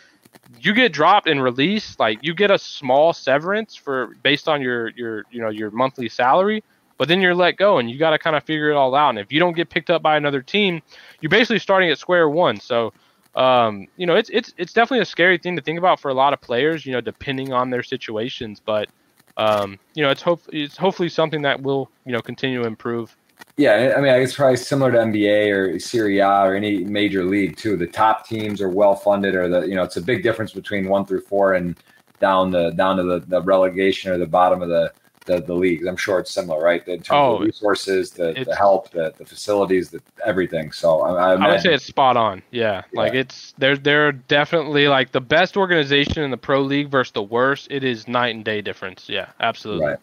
You 0.59 0.73
get 0.73 0.91
dropped 0.91 1.29
and 1.29 1.43
released, 1.43 2.01
like 2.01 2.21
you 2.23 2.35
get 2.35 2.51
a 2.51 2.59
small 2.59 3.13
severance 3.13 3.77
for 3.77 4.17
based 4.23 4.49
on 4.49 4.63
your 4.63 4.89
your 4.91 5.27
you 5.31 5.43
know 5.43 5.51
your 5.51 5.71
monthly 5.71 6.09
salary, 6.09 6.65
but 6.97 7.09
then 7.09 7.21
you're 7.21 7.35
let 7.35 7.59
go 7.59 7.77
and 7.77 7.91
you 7.91 7.99
got 7.99 8.11
to 8.11 8.19
kind 8.19 8.37
of 8.37 8.45
figure 8.45 8.71
it 8.71 8.75
all 8.75 8.95
out. 8.95 9.11
And 9.11 9.19
if 9.19 9.31
you 9.31 9.39
don't 9.39 9.55
get 9.55 9.69
picked 9.69 9.91
up 9.91 10.01
by 10.01 10.17
another 10.17 10.41
team, 10.41 10.81
you're 11.21 11.29
basically 11.29 11.59
starting 11.59 11.91
at 11.91 11.99
square 11.99 12.31
one. 12.31 12.59
So 12.59 12.95
um, 13.35 13.87
you 13.97 14.07
know, 14.07 14.17
it's 14.17 14.31
it's 14.31 14.53
it's 14.57 14.73
definitely 14.73 15.03
a 15.03 15.07
scary 15.07 15.39
thing 15.39 15.57
to 15.57 15.63
think 15.63 15.79
about 15.79 16.01
for 16.01 16.11
a 16.11 16.15
lot 16.15 16.33
of 16.33 16.41
players. 16.41 16.85
You 16.85 16.93
know, 16.93 17.01
depending 17.01 17.53
on 17.53 17.71
their 17.71 17.83
situations, 17.83 18.61
but 18.65 18.89
um, 19.37 19.79
you 19.95 20.03
know, 20.03 20.11
it's 20.11 20.23
hope 20.23 20.43
it's 20.53 20.77
hopefully 20.77 21.09
something 21.09 21.43
that 21.43 21.63
will 21.63 21.91
you 22.05 22.13
know 22.13 22.21
continue 22.21 22.63
to 22.63 22.67
improve. 22.67 23.17
Yeah, 23.57 23.95
I 23.97 24.01
mean, 24.01 24.13
it's 24.15 24.35
probably 24.35 24.57
similar 24.57 24.91
to 24.93 24.99
NBA 24.99 25.53
or 25.53 25.79
Serie 25.79 26.19
A 26.19 26.43
or 26.43 26.55
any 26.55 26.83
major 26.85 27.25
league 27.25 27.57
too. 27.57 27.77
The 27.77 27.87
top 27.87 28.27
teams 28.27 28.61
are 28.61 28.69
well 28.69 28.95
funded, 28.95 29.35
or 29.35 29.49
the 29.49 29.63
you 29.63 29.75
know, 29.75 29.83
it's 29.83 29.97
a 29.97 30.03
big 30.03 30.23
difference 30.23 30.53
between 30.53 30.89
one 30.89 31.05
through 31.05 31.23
four 31.23 31.55
and 31.55 31.77
down 32.21 32.51
the 32.51 32.71
down 32.71 32.97
to 32.97 33.03
the, 33.03 33.21
the 33.21 33.43
relegation 33.43 34.11
or 34.11 34.19
the 34.19 34.27
bottom 34.27 34.63
of 34.63 34.69
the 34.69 34.93
the, 35.27 35.41
the 35.41 35.55
leagues. 35.55 35.87
I'm 35.87 35.97
sure 35.97 36.19
it's 36.19 36.31
similar, 36.31 36.63
right? 36.63 36.87
In 36.89 36.97
terms 36.97 37.09
oh, 37.11 37.35
of 37.37 37.43
resources, 37.43 38.11
the, 38.11 38.33
the 38.47 38.57
help, 38.57 38.91
the, 38.91 39.13
the 39.17 39.25
facilities, 39.25 39.91
the 39.91 40.03
everything. 40.25 40.73
So 40.73 41.01
I, 41.01 41.33
I, 41.33 41.35
I 41.35 41.51
would 41.51 41.61
say 41.61 41.75
it's 41.75 41.85
spot 41.85 42.17
on. 42.17 42.43
Yeah. 42.51 42.83
yeah. 42.93 43.01
Like 43.01 43.15
it's 43.15 43.55
they're 43.59 43.77
they're 43.77 44.13
definitely 44.13 44.89
like 44.89 45.13
the 45.13 45.21
best 45.21 45.57
organization 45.57 46.23
in 46.23 46.31
the 46.31 46.37
pro 46.37 46.63
league 46.63 46.89
versus 46.89 47.13
the 47.13 47.23
worst. 47.23 47.69
It 47.71 47.85
is 47.85 48.09
night 48.09 48.35
and 48.35 48.45
day 48.45 48.61
difference. 48.61 49.09
Yeah, 49.09 49.29
absolutely. 49.41 49.87
Right. 49.87 49.99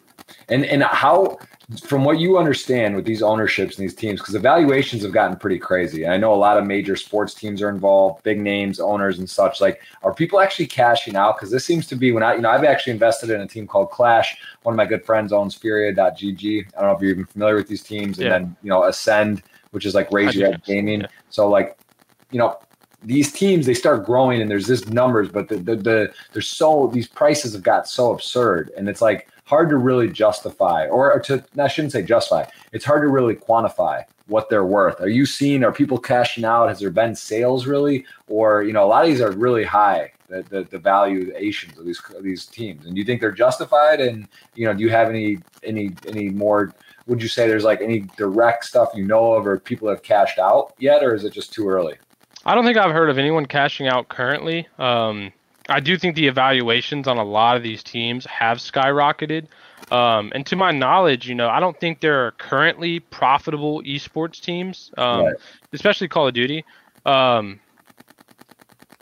And 0.48 0.64
and 0.64 0.82
how 0.82 1.38
from 1.84 2.02
what 2.02 2.18
you 2.18 2.38
understand 2.38 2.96
with 2.96 3.04
these 3.04 3.22
ownerships 3.22 3.76
and 3.76 3.84
these 3.84 3.94
teams, 3.94 4.20
because 4.20 4.34
evaluations 4.34 5.02
have 5.02 5.12
gotten 5.12 5.36
pretty 5.36 5.58
crazy. 5.58 6.04
And 6.04 6.12
I 6.12 6.16
know 6.16 6.32
a 6.32 6.36
lot 6.36 6.56
of 6.56 6.64
major 6.66 6.96
sports 6.96 7.34
teams 7.34 7.60
are 7.60 7.68
involved, 7.68 8.22
big 8.22 8.40
names, 8.40 8.80
owners, 8.80 9.18
and 9.18 9.28
such. 9.28 9.60
Like, 9.60 9.82
are 10.02 10.14
people 10.14 10.40
actually 10.40 10.66
cashing 10.66 11.14
out? 11.14 11.36
Because 11.36 11.50
this 11.50 11.66
seems 11.66 11.86
to 11.88 11.96
be 11.96 12.10
when 12.10 12.22
I, 12.22 12.36
you 12.36 12.40
know, 12.40 12.48
I've 12.48 12.64
actually 12.64 12.94
invested 12.94 13.28
in 13.28 13.42
a 13.42 13.46
team 13.46 13.66
called 13.66 13.90
Clash. 13.90 14.38
One 14.62 14.72
of 14.72 14.76
my 14.78 14.86
good 14.86 15.04
friends 15.04 15.30
owns 15.30 15.54
Furia.gg. 15.54 16.66
I 16.68 16.80
don't 16.80 16.90
know 16.90 16.96
if 16.96 17.02
you're 17.02 17.10
even 17.10 17.26
familiar 17.26 17.56
with 17.56 17.68
these 17.68 17.82
teams. 17.82 18.18
And 18.18 18.24
yeah. 18.26 18.38
then, 18.38 18.56
you 18.62 18.70
know, 18.70 18.84
Ascend, 18.84 19.42
which 19.72 19.84
is 19.84 19.94
like 19.94 20.10
Raise 20.10 20.34
Your 20.34 20.50
Head 20.50 20.64
Gaming. 20.64 21.02
Yeah. 21.02 21.08
So, 21.28 21.48
like, 21.50 21.76
you 22.30 22.38
know, 22.38 22.58
these 23.02 23.30
teams 23.30 23.66
they 23.66 23.74
start 23.74 24.04
growing 24.04 24.40
and 24.40 24.50
there's 24.50 24.66
this 24.66 24.88
numbers, 24.88 25.28
but 25.28 25.48
the, 25.48 25.56
the 25.56 25.76
the 25.76 26.12
there's 26.32 26.48
so 26.48 26.90
these 26.92 27.06
prices 27.06 27.52
have 27.52 27.62
got 27.62 27.88
so 27.88 28.12
absurd, 28.12 28.72
and 28.76 28.88
it's 28.88 29.00
like 29.00 29.28
hard 29.48 29.70
to 29.70 29.78
really 29.78 30.10
justify, 30.10 30.86
or 30.88 31.18
to 31.20 31.42
I 31.58 31.68
shouldn't 31.68 31.92
say 31.92 32.02
justify. 32.02 32.44
It's 32.72 32.84
hard 32.84 33.02
to 33.02 33.08
really 33.08 33.34
quantify 33.34 34.04
what 34.26 34.50
they're 34.50 34.66
worth. 34.66 35.00
Are 35.00 35.08
you 35.08 35.24
seeing? 35.24 35.64
Are 35.64 35.72
people 35.72 35.98
cashing 35.98 36.44
out? 36.44 36.68
Has 36.68 36.80
there 36.80 36.90
been 36.90 37.14
sales 37.14 37.66
really, 37.66 38.04
or 38.26 38.62
you 38.62 38.74
know, 38.74 38.84
a 38.84 38.86
lot 38.86 39.04
of 39.04 39.10
these 39.10 39.22
are 39.22 39.32
really 39.32 39.64
high. 39.64 40.12
The, 40.28 40.42
the, 40.50 40.64
the 40.64 40.78
valuations 40.78 41.78
of 41.78 41.86
these 41.86 42.02
of 42.14 42.22
these 42.22 42.44
teams, 42.44 42.84
and 42.84 42.94
do 42.94 43.00
you 43.00 43.06
think 43.06 43.22
they're 43.22 43.32
justified? 43.32 43.98
And 44.02 44.28
you 44.54 44.66
know, 44.66 44.74
do 44.74 44.82
you 44.82 44.90
have 44.90 45.08
any 45.08 45.38
any 45.62 45.94
any 46.06 46.28
more? 46.28 46.74
Would 47.06 47.22
you 47.22 47.28
say 47.28 47.48
there's 47.48 47.64
like 47.64 47.80
any 47.80 48.00
direct 48.18 48.66
stuff 48.66 48.90
you 48.94 49.06
know 49.06 49.32
of, 49.32 49.46
or 49.46 49.58
people 49.58 49.88
have 49.88 50.02
cashed 50.02 50.38
out 50.38 50.74
yet, 50.78 51.02
or 51.02 51.14
is 51.14 51.24
it 51.24 51.32
just 51.32 51.54
too 51.54 51.66
early? 51.66 51.94
I 52.44 52.54
don't 52.54 52.64
think 52.66 52.76
I've 52.76 52.92
heard 52.92 53.08
of 53.08 53.16
anyone 53.16 53.46
cashing 53.46 53.88
out 53.88 54.08
currently. 54.08 54.68
Um, 54.78 55.32
I 55.68 55.80
do 55.80 55.98
think 55.98 56.16
the 56.16 56.26
evaluations 56.26 57.06
on 57.06 57.18
a 57.18 57.24
lot 57.24 57.56
of 57.56 57.62
these 57.62 57.82
teams 57.82 58.24
have 58.26 58.58
skyrocketed. 58.58 59.46
Um, 59.92 60.32
and 60.34 60.44
to 60.46 60.56
my 60.56 60.70
knowledge, 60.70 61.28
you 61.28 61.34
know, 61.34 61.48
I 61.48 61.60
don't 61.60 61.78
think 61.78 62.00
there 62.00 62.26
are 62.26 62.32
currently 62.32 63.00
profitable 63.00 63.82
esports 63.82 64.40
teams, 64.40 64.90
um, 64.96 65.26
right. 65.26 65.36
especially 65.72 66.08
Call 66.08 66.28
of 66.28 66.34
Duty. 66.34 66.64
Um, 67.04 67.60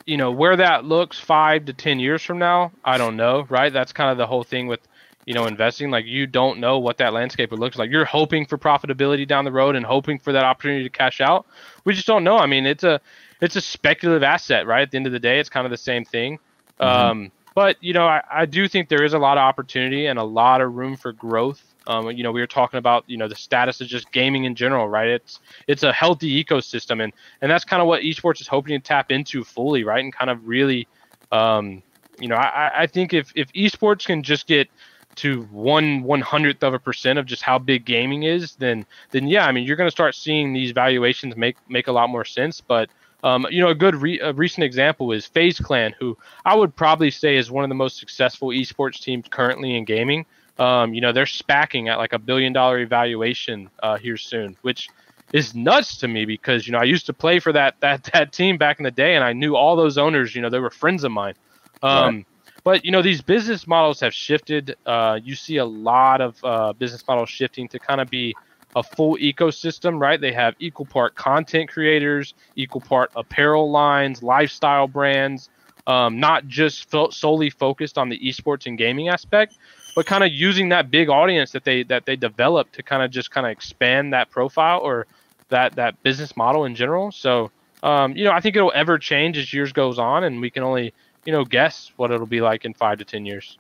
you 0.06 0.16
know, 0.16 0.30
where 0.30 0.56
that 0.56 0.84
looks 0.84 1.18
five 1.18 1.64
to 1.64 1.72
10 1.72 1.98
years 1.98 2.22
from 2.22 2.38
now, 2.38 2.72
I 2.84 2.96
don't 2.96 3.16
know, 3.16 3.44
right? 3.48 3.72
That's 3.72 3.92
kind 3.92 4.10
of 4.10 4.18
the 4.18 4.26
whole 4.26 4.44
thing 4.44 4.68
with, 4.68 4.80
you 5.24 5.34
know, 5.34 5.46
investing. 5.46 5.90
Like, 5.90 6.06
you 6.06 6.28
don't 6.28 6.60
know 6.60 6.78
what 6.78 6.98
that 6.98 7.12
landscape 7.12 7.50
would 7.50 7.58
look 7.58 7.76
like. 7.76 7.90
You're 7.90 8.04
hoping 8.04 8.46
for 8.46 8.56
profitability 8.56 9.26
down 9.26 9.44
the 9.44 9.50
road 9.50 9.74
and 9.74 9.84
hoping 9.84 10.20
for 10.20 10.32
that 10.32 10.44
opportunity 10.44 10.84
to 10.84 10.90
cash 10.90 11.20
out. 11.20 11.46
We 11.84 11.92
just 11.92 12.06
don't 12.06 12.22
know. 12.22 12.38
I 12.38 12.46
mean, 12.46 12.66
it's 12.66 12.84
a, 12.84 13.00
it's 13.40 13.56
a 13.56 13.60
speculative 13.60 14.22
asset, 14.22 14.66
right? 14.66 14.82
At 14.82 14.92
the 14.92 14.96
end 14.96 15.06
of 15.06 15.12
the 15.12 15.18
day, 15.18 15.40
it's 15.40 15.48
kind 15.48 15.66
of 15.66 15.72
the 15.72 15.76
same 15.76 16.04
thing. 16.04 16.38
Mm-hmm. 16.80 17.10
Um, 17.10 17.32
but 17.54 17.82
you 17.82 17.94
know, 17.94 18.06
I, 18.06 18.22
I, 18.30 18.46
do 18.46 18.68
think 18.68 18.90
there 18.90 19.02
is 19.02 19.14
a 19.14 19.18
lot 19.18 19.38
of 19.38 19.42
opportunity 19.42 20.06
and 20.06 20.18
a 20.18 20.24
lot 20.24 20.60
of 20.60 20.74
room 20.74 20.94
for 20.94 21.12
growth. 21.12 21.62
Um, 21.86 22.10
you 22.10 22.22
know, 22.22 22.30
we 22.30 22.40
were 22.40 22.46
talking 22.46 22.78
about 22.78 23.04
you 23.06 23.16
know 23.16 23.28
the 23.28 23.34
status 23.34 23.80
of 23.80 23.88
just 23.88 24.12
gaming 24.12 24.44
in 24.44 24.54
general, 24.54 24.88
right? 24.88 25.08
It's 25.08 25.40
it's 25.66 25.82
a 25.82 25.92
healthy 25.92 26.44
ecosystem, 26.44 27.02
and 27.02 27.12
and 27.40 27.50
that's 27.50 27.64
kind 27.64 27.80
of 27.80 27.88
what 27.88 28.02
esports 28.02 28.40
is 28.40 28.46
hoping 28.46 28.78
to 28.78 28.86
tap 28.86 29.10
into 29.10 29.42
fully, 29.42 29.84
right? 29.84 30.04
And 30.04 30.12
kind 30.12 30.28
of 30.28 30.46
really, 30.46 30.86
um, 31.32 31.82
you 32.20 32.28
know, 32.28 32.36
I, 32.36 32.82
I 32.82 32.86
think 32.86 33.14
if 33.14 33.32
if 33.34 33.50
esports 33.54 34.04
can 34.04 34.22
just 34.22 34.46
get 34.46 34.68
to 35.16 35.44
one 35.44 36.02
one 36.02 36.20
hundredth 36.20 36.62
of 36.62 36.74
a 36.74 36.78
percent 36.78 37.18
of 37.18 37.24
just 37.24 37.42
how 37.42 37.58
big 37.58 37.86
gaming 37.86 38.24
is, 38.24 38.56
then 38.56 38.84
then 39.12 39.28
yeah, 39.28 39.46
I 39.46 39.52
mean 39.52 39.64
you're 39.64 39.76
going 39.76 39.88
to 39.88 39.92
start 39.92 40.14
seeing 40.14 40.52
these 40.52 40.72
valuations 40.72 41.36
make 41.36 41.56
make 41.68 41.86
a 41.86 41.92
lot 41.92 42.10
more 42.10 42.24
sense. 42.24 42.60
But 42.60 42.90
um, 43.22 43.46
you 43.50 43.60
know, 43.60 43.68
a 43.68 43.74
good 43.74 43.94
re- 43.96 44.20
a 44.20 44.32
recent 44.32 44.64
example 44.64 45.12
is 45.12 45.26
FaZe 45.26 45.58
Clan, 45.58 45.94
who 45.98 46.16
I 46.44 46.54
would 46.54 46.76
probably 46.76 47.10
say 47.10 47.36
is 47.36 47.50
one 47.50 47.64
of 47.64 47.68
the 47.68 47.74
most 47.74 47.98
successful 47.98 48.48
esports 48.48 49.00
teams 49.00 49.26
currently 49.28 49.76
in 49.76 49.84
gaming. 49.84 50.26
Um, 50.58 50.94
you 50.94 51.00
know, 51.00 51.12
they're 51.12 51.24
SPACing 51.24 51.90
at 51.90 51.98
like 51.98 52.12
a 52.12 52.18
billion 52.18 52.52
dollar 52.52 52.78
evaluation 52.78 53.68
uh, 53.82 53.96
here 53.96 54.16
soon, 54.16 54.56
which 54.62 54.88
is 55.32 55.54
nuts 55.54 55.96
to 55.98 56.08
me 56.08 56.24
because 56.24 56.66
you 56.66 56.72
know 56.72 56.78
I 56.78 56.84
used 56.84 57.06
to 57.06 57.12
play 57.12 57.40
for 57.40 57.52
that 57.52 57.76
that 57.80 58.04
that 58.12 58.32
team 58.32 58.58
back 58.58 58.78
in 58.78 58.84
the 58.84 58.90
day, 58.90 59.14
and 59.14 59.24
I 59.24 59.32
knew 59.32 59.56
all 59.56 59.76
those 59.76 59.98
owners. 59.98 60.34
You 60.34 60.42
know, 60.42 60.50
they 60.50 60.60
were 60.60 60.70
friends 60.70 61.04
of 61.04 61.12
mine. 61.12 61.34
Um, 61.82 62.16
right. 62.16 62.26
But 62.64 62.84
you 62.84 62.90
know, 62.90 63.02
these 63.02 63.22
business 63.22 63.66
models 63.66 64.00
have 64.00 64.12
shifted. 64.12 64.76
Uh, 64.84 65.20
you 65.22 65.36
see 65.36 65.58
a 65.58 65.64
lot 65.64 66.20
of 66.20 66.44
uh, 66.44 66.72
business 66.72 67.06
models 67.06 67.28
shifting 67.28 67.68
to 67.68 67.78
kind 67.78 68.00
of 68.00 68.10
be 68.10 68.34
a 68.74 68.82
full 68.82 69.16
ecosystem, 69.16 70.00
right? 70.00 70.20
They 70.20 70.32
have 70.32 70.54
equal 70.58 70.86
part 70.86 71.14
content 71.14 71.70
creators, 71.70 72.34
equal 72.56 72.80
part 72.80 73.10
apparel 73.16 73.70
lines, 73.70 74.22
lifestyle 74.22 74.86
brands, 74.86 75.48
um, 75.86 76.18
not 76.18 76.46
just 76.46 76.90
fo- 76.90 77.10
solely 77.10 77.50
focused 77.50 77.96
on 77.96 78.08
the 78.08 78.18
esports 78.18 78.66
and 78.66 78.76
gaming 78.76 79.08
aspect, 79.08 79.56
but 79.94 80.04
kind 80.04 80.24
of 80.24 80.32
using 80.32 80.70
that 80.70 80.90
big 80.90 81.08
audience 81.08 81.52
that 81.52 81.64
they 81.64 81.84
that 81.84 82.04
they 82.04 82.16
develop 82.16 82.70
to 82.72 82.82
kind 82.82 83.02
of 83.02 83.10
just 83.10 83.30
kind 83.30 83.46
of 83.46 83.52
expand 83.52 84.12
that 84.12 84.30
profile 84.30 84.80
or 84.80 85.06
that 85.48 85.76
that 85.76 86.02
business 86.02 86.36
model 86.36 86.64
in 86.64 86.74
general. 86.74 87.12
So, 87.12 87.50
um, 87.82 88.16
you 88.16 88.24
know, 88.24 88.32
I 88.32 88.40
think 88.40 88.56
it'll 88.56 88.72
ever 88.74 88.98
change 88.98 89.38
as 89.38 89.52
years 89.52 89.72
goes 89.72 89.98
on, 89.98 90.24
and 90.24 90.40
we 90.40 90.50
can 90.50 90.62
only 90.62 90.92
you 91.24 91.32
know 91.32 91.44
guess 91.44 91.92
what 91.96 92.10
it'll 92.10 92.26
be 92.26 92.40
like 92.40 92.64
in 92.64 92.74
five 92.74 92.98
to 92.98 93.04
ten 93.04 93.24
years. 93.24 93.56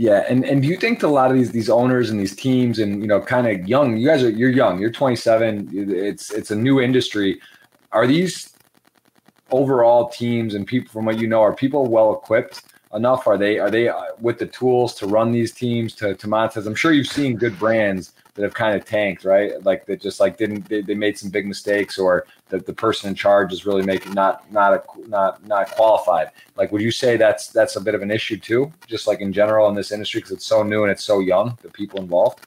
Yeah, 0.00 0.24
and 0.30 0.46
and 0.46 0.62
do 0.62 0.68
you 0.68 0.78
think 0.78 1.02
a 1.02 1.08
lot 1.08 1.30
of 1.30 1.36
these 1.36 1.52
these 1.52 1.68
owners 1.68 2.08
and 2.08 2.18
these 2.18 2.34
teams 2.34 2.78
and 2.78 3.02
you 3.02 3.06
know 3.06 3.20
kind 3.20 3.46
of 3.46 3.68
young, 3.68 3.98
you 3.98 4.08
guys 4.08 4.22
are 4.22 4.30
you're 4.30 4.48
young, 4.48 4.80
you're 4.80 4.90
27, 4.90 5.68
it's 5.74 6.30
it's 6.32 6.50
a 6.50 6.56
new 6.56 6.80
industry. 6.80 7.38
Are 7.92 8.06
these 8.06 8.54
overall 9.50 10.08
teams 10.08 10.54
and 10.54 10.66
people 10.66 10.90
from 10.90 11.04
what 11.04 11.18
you 11.18 11.26
know 11.26 11.42
are 11.42 11.54
people 11.54 11.84
well 11.84 12.14
equipped 12.14 12.62
enough? 12.94 13.26
Are 13.26 13.36
they 13.36 13.58
are 13.58 13.70
they 13.70 13.88
uh, 13.88 14.00
with 14.22 14.38
the 14.38 14.46
tools 14.46 14.94
to 14.94 15.06
run 15.06 15.32
these 15.32 15.52
teams 15.52 15.94
to 15.96 16.14
to 16.14 16.26
monetize? 16.26 16.66
I'm 16.66 16.74
sure 16.74 16.92
you've 16.92 17.06
seen 17.06 17.36
good 17.36 17.58
brands 17.58 18.14
that 18.40 18.46
have 18.46 18.54
kind 18.54 18.74
of 18.74 18.86
tanked, 18.86 19.24
right? 19.24 19.62
Like 19.64 19.84
that 19.86 20.00
just 20.00 20.18
like 20.18 20.38
didn't 20.38 20.66
they, 20.68 20.80
they 20.80 20.94
made 20.94 21.18
some 21.18 21.30
big 21.30 21.46
mistakes 21.46 21.98
or 21.98 22.26
that 22.48 22.64
the 22.64 22.72
person 22.72 23.10
in 23.10 23.14
charge 23.14 23.52
is 23.52 23.66
really 23.66 23.82
making 23.82 24.14
not 24.14 24.50
not 24.50 24.72
a, 24.72 25.08
not 25.08 25.46
not 25.46 25.70
qualified. 25.72 26.30
Like, 26.56 26.72
would 26.72 26.80
you 26.80 26.90
say 26.90 27.16
that's 27.16 27.48
that's 27.48 27.76
a 27.76 27.80
bit 27.80 27.94
of 27.94 28.02
an 28.02 28.10
issue 28.10 28.38
too, 28.38 28.72
just 28.86 29.06
like 29.06 29.20
in 29.20 29.32
general 29.32 29.68
in 29.68 29.74
this 29.74 29.92
industry 29.92 30.20
because 30.20 30.32
it's 30.32 30.46
so 30.46 30.62
new 30.62 30.82
and 30.82 30.90
it's 30.90 31.04
so 31.04 31.20
young, 31.20 31.58
the 31.62 31.68
people 31.68 32.00
involved? 32.00 32.40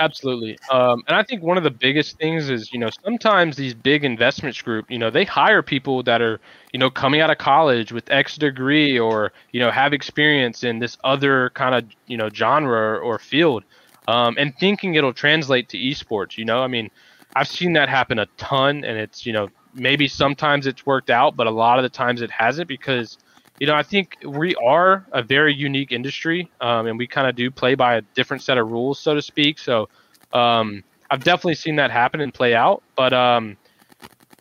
Absolutely. 0.00 0.56
Um, 0.70 1.02
and 1.08 1.16
I 1.16 1.24
think 1.24 1.42
one 1.42 1.56
of 1.56 1.64
the 1.64 1.72
biggest 1.72 2.18
things 2.18 2.50
is, 2.50 2.72
you 2.72 2.78
know, 2.78 2.88
sometimes 3.02 3.56
these 3.56 3.74
big 3.74 4.04
investments 4.04 4.62
group, 4.62 4.88
you 4.88 4.98
know, 4.98 5.10
they 5.10 5.24
hire 5.24 5.60
people 5.60 6.04
that 6.04 6.22
are, 6.22 6.40
you 6.72 6.78
know, 6.78 6.88
coming 6.88 7.20
out 7.20 7.30
of 7.30 7.38
college 7.38 7.90
with 7.90 8.08
X 8.08 8.36
degree 8.36 8.96
or, 8.96 9.32
you 9.50 9.58
know, 9.58 9.72
have 9.72 9.92
experience 9.92 10.62
in 10.62 10.78
this 10.78 10.96
other 11.02 11.50
kind 11.50 11.74
of, 11.74 11.84
you 12.06 12.16
know, 12.16 12.30
genre 12.30 12.98
or 12.98 13.18
field 13.18 13.64
um, 14.08 14.34
and 14.38 14.56
thinking 14.58 14.94
it'll 14.94 15.12
translate 15.12 15.68
to 15.68 15.78
esports. 15.78 16.36
You 16.36 16.46
know, 16.46 16.62
I 16.62 16.66
mean, 16.66 16.90
I've 17.36 17.46
seen 17.46 17.74
that 17.74 17.88
happen 17.88 18.18
a 18.18 18.26
ton 18.38 18.82
and 18.82 18.98
it's, 18.98 19.24
you 19.26 19.32
know, 19.32 19.50
maybe 19.74 20.08
sometimes 20.08 20.66
it's 20.66 20.84
worked 20.86 21.10
out, 21.10 21.36
but 21.36 21.46
a 21.46 21.50
lot 21.50 21.78
of 21.78 21.82
the 21.82 21.90
times 21.90 22.22
it 22.22 22.30
hasn't 22.30 22.66
because, 22.66 23.18
you 23.60 23.66
know, 23.66 23.74
I 23.74 23.82
think 23.82 24.16
we 24.24 24.54
are 24.56 25.06
a 25.12 25.22
very 25.22 25.54
unique 25.54 25.92
industry, 25.92 26.50
um, 26.60 26.86
and 26.86 26.96
we 26.98 27.06
kind 27.06 27.28
of 27.28 27.36
do 27.36 27.50
play 27.50 27.74
by 27.74 27.96
a 27.96 28.02
different 28.14 28.42
set 28.42 28.56
of 28.56 28.70
rules, 28.70 28.98
so 28.98 29.14
to 29.14 29.22
speak. 29.22 29.58
So, 29.58 29.88
um, 30.32 30.82
I've 31.10 31.24
definitely 31.24 31.56
seen 31.56 31.76
that 31.76 31.90
happen 31.90 32.20
and 32.20 32.32
play 32.32 32.54
out. 32.54 32.82
But, 32.96 33.12
um, 33.12 33.56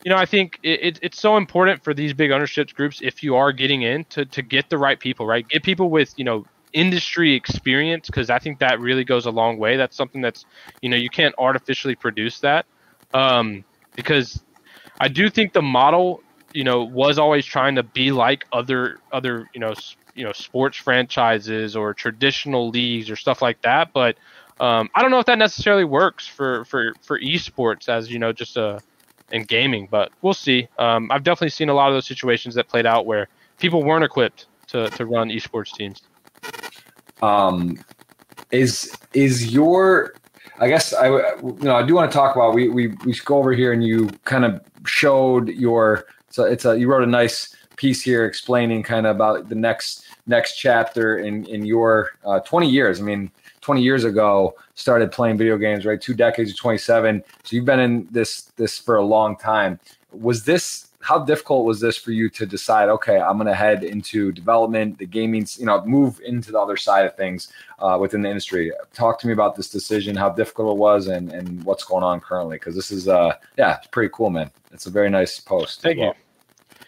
you 0.03 0.11
know, 0.11 0.17
I 0.17 0.25
think 0.25 0.59
it, 0.63 0.79
it, 0.81 0.99
it's 1.01 1.19
so 1.19 1.35
important 1.35 1.83
for 1.83 1.93
these 1.93 2.13
big 2.13 2.31
ownership 2.31 2.73
groups, 2.73 3.01
if 3.01 3.23
you 3.23 3.35
are 3.35 3.51
getting 3.51 3.81
in, 3.81 4.05
to, 4.05 4.25
to 4.25 4.41
get 4.41 4.69
the 4.69 4.77
right 4.77 4.99
people, 4.99 5.25
right? 5.25 5.47
Get 5.47 5.63
people 5.63 5.89
with, 5.89 6.13
you 6.17 6.23
know, 6.23 6.45
industry 6.77 7.33
experience, 7.33 8.07
because 8.07 8.29
I 8.29 8.39
think 8.39 8.59
that 8.59 8.79
really 8.79 9.03
goes 9.03 9.25
a 9.25 9.31
long 9.31 9.57
way. 9.57 9.77
That's 9.77 9.95
something 9.95 10.21
that's, 10.21 10.45
you 10.81 10.89
know, 10.89 10.97
you 10.97 11.09
can't 11.09 11.35
artificially 11.37 11.95
produce 11.95 12.39
that. 12.39 12.65
Um, 13.13 13.63
because 13.95 14.43
I 14.99 15.07
do 15.07 15.29
think 15.29 15.53
the 15.53 15.61
model 15.61 16.21
you 16.53 16.63
know 16.63 16.83
was 16.83 17.19
always 17.19 17.45
trying 17.45 17.75
to 17.75 17.83
be 17.83 18.11
like 18.11 18.45
other 18.51 18.99
other 19.11 19.49
you 19.53 19.59
know 19.59 19.73
you 20.15 20.23
know 20.23 20.31
sports 20.31 20.77
franchises 20.77 21.75
or 21.75 21.93
traditional 21.93 22.69
leagues 22.69 23.09
or 23.09 23.15
stuff 23.15 23.41
like 23.41 23.61
that 23.61 23.93
but 23.93 24.17
um, 24.59 24.89
I 24.95 25.03
don't 25.03 25.11
know 25.11 25.19
if 25.19 25.27
that 25.27 25.37
necessarily 25.37 25.83
works 25.83 26.25
for 26.25 26.65
for 26.65 26.93
for 27.01 27.19
esports 27.19 27.89
as 27.89 28.11
you 28.11 28.17
know 28.17 28.33
just 28.33 28.57
a 28.57 28.65
uh, 28.65 28.79
in 29.29 29.43
gaming 29.43 29.87
but 29.91 30.11
we'll 30.21 30.33
see 30.33 30.67
um, 30.79 31.11
I've 31.11 31.23
definitely 31.23 31.49
seen 31.49 31.69
a 31.69 31.73
lot 31.73 31.89
of 31.89 31.95
those 31.95 32.07
situations 32.07 32.55
that 32.55 32.67
played 32.69 32.85
out 32.85 33.05
where 33.05 33.27
people 33.59 33.83
weren't 33.83 34.05
equipped 34.05 34.47
to 34.67 34.89
to 34.91 35.05
run 35.05 35.29
esports 35.29 35.73
teams 35.73 36.01
um 37.21 37.77
is 38.51 38.95
is 39.13 39.53
your 39.53 40.13
I 40.59 40.67
guess 40.67 40.93
I 40.93 41.07
you 41.07 41.57
know 41.61 41.75
I 41.75 41.83
do 41.85 41.95
want 41.95 42.11
to 42.11 42.15
talk 42.15 42.35
about 42.35 42.53
we 42.53 42.69
we 42.69 42.87
we 43.05 43.13
go 43.25 43.37
over 43.37 43.53
here 43.53 43.73
and 43.73 43.83
you 43.83 44.09
kind 44.23 44.45
of 44.45 44.61
showed 44.85 45.49
your 45.49 46.05
so 46.29 46.43
it's 46.43 46.65
a 46.65 46.77
you 46.77 46.87
wrote 46.87 47.03
a 47.03 47.07
nice 47.07 47.55
piece 47.77 48.01
here 48.01 48.25
explaining 48.25 48.83
kind 48.83 49.05
of 49.05 49.15
about 49.15 49.49
the 49.49 49.55
next 49.55 50.05
next 50.25 50.57
chapter 50.57 51.19
in 51.19 51.45
in 51.45 51.65
your 51.65 52.11
uh, 52.25 52.39
20 52.41 52.69
years. 52.69 52.99
I 52.99 53.03
mean, 53.03 53.31
20 53.61 53.81
years 53.81 54.03
ago 54.03 54.55
started 54.75 55.11
playing 55.11 55.37
video 55.37 55.57
games, 55.57 55.85
right? 55.85 55.99
Two 55.99 56.13
decades 56.13 56.51
of 56.51 56.57
27. 56.57 57.23
So 57.43 57.55
you've 57.55 57.65
been 57.65 57.79
in 57.79 58.07
this 58.11 58.51
this 58.57 58.77
for 58.77 58.97
a 58.97 59.05
long 59.05 59.37
time. 59.37 59.79
Was 60.11 60.43
this 60.43 60.86
how 61.07 61.19
difficult 61.19 61.63
was 61.63 61.79
this 61.79 61.95
for 61.95 62.11
you 62.11 62.29
to 62.29 62.45
decide? 62.45 62.89
Okay, 62.89 63.17
I'm 63.17 63.37
going 63.37 63.47
to 63.47 63.55
head 63.55 63.85
into 63.85 64.33
development, 64.33 64.97
the 64.97 65.05
gaming, 65.05 65.47
you 65.57 65.65
know, 65.65 65.81
move 65.85 66.19
into 66.19 66.51
the 66.51 66.59
other 66.59 66.75
side 66.75 67.05
of 67.05 67.15
things 67.15 67.47
uh, 67.79 67.97
within 67.97 68.21
the 68.23 68.27
industry. 68.27 68.73
Talk 68.93 69.17
to 69.21 69.27
me 69.27 69.31
about 69.31 69.55
this 69.55 69.69
decision, 69.69 70.17
how 70.17 70.27
difficult 70.27 70.75
it 70.75 70.77
was, 70.77 71.07
and 71.07 71.31
and 71.31 71.63
what's 71.63 71.85
going 71.85 72.03
on 72.03 72.19
currently. 72.19 72.57
Because 72.57 72.75
this 72.75 72.91
is, 72.91 73.07
uh, 73.07 73.35
yeah, 73.57 73.77
it's 73.77 73.87
pretty 73.87 74.11
cool, 74.13 74.29
man. 74.29 74.51
It's 74.73 74.85
a 74.85 74.89
very 74.89 75.09
nice 75.09 75.39
post. 75.39 75.81
Thank 75.81 75.97
well. 75.97 76.07
you. 76.07 76.13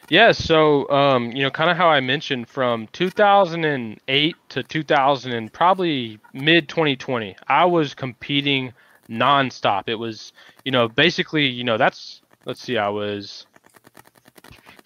Yeah, 0.10 0.34
so 0.34 0.90
um, 0.90 1.32
you 1.32 1.44
know, 1.44 1.50
kind 1.50 1.70
of 1.70 1.78
how 1.78 1.88
I 1.88 2.02
mentioned 2.02 2.50
from 2.50 2.88
2008 2.92 4.36
to 4.50 4.64
2000 4.64 5.32
and 5.32 5.54
probably 5.54 6.20
mid 6.34 6.68
2020, 6.68 7.38
I 7.48 7.64
was 7.64 7.94
competing 7.94 8.74
nonstop. 9.10 9.84
It 9.88 9.96
was, 9.96 10.34
you 10.66 10.74
know, 10.74 10.90
basically, 10.90 11.48
you 11.48 11.64
know, 11.64 11.78
that's 11.78 12.22
let's 12.46 12.62
see, 12.62 12.78
I 12.78 12.90
was 12.90 13.46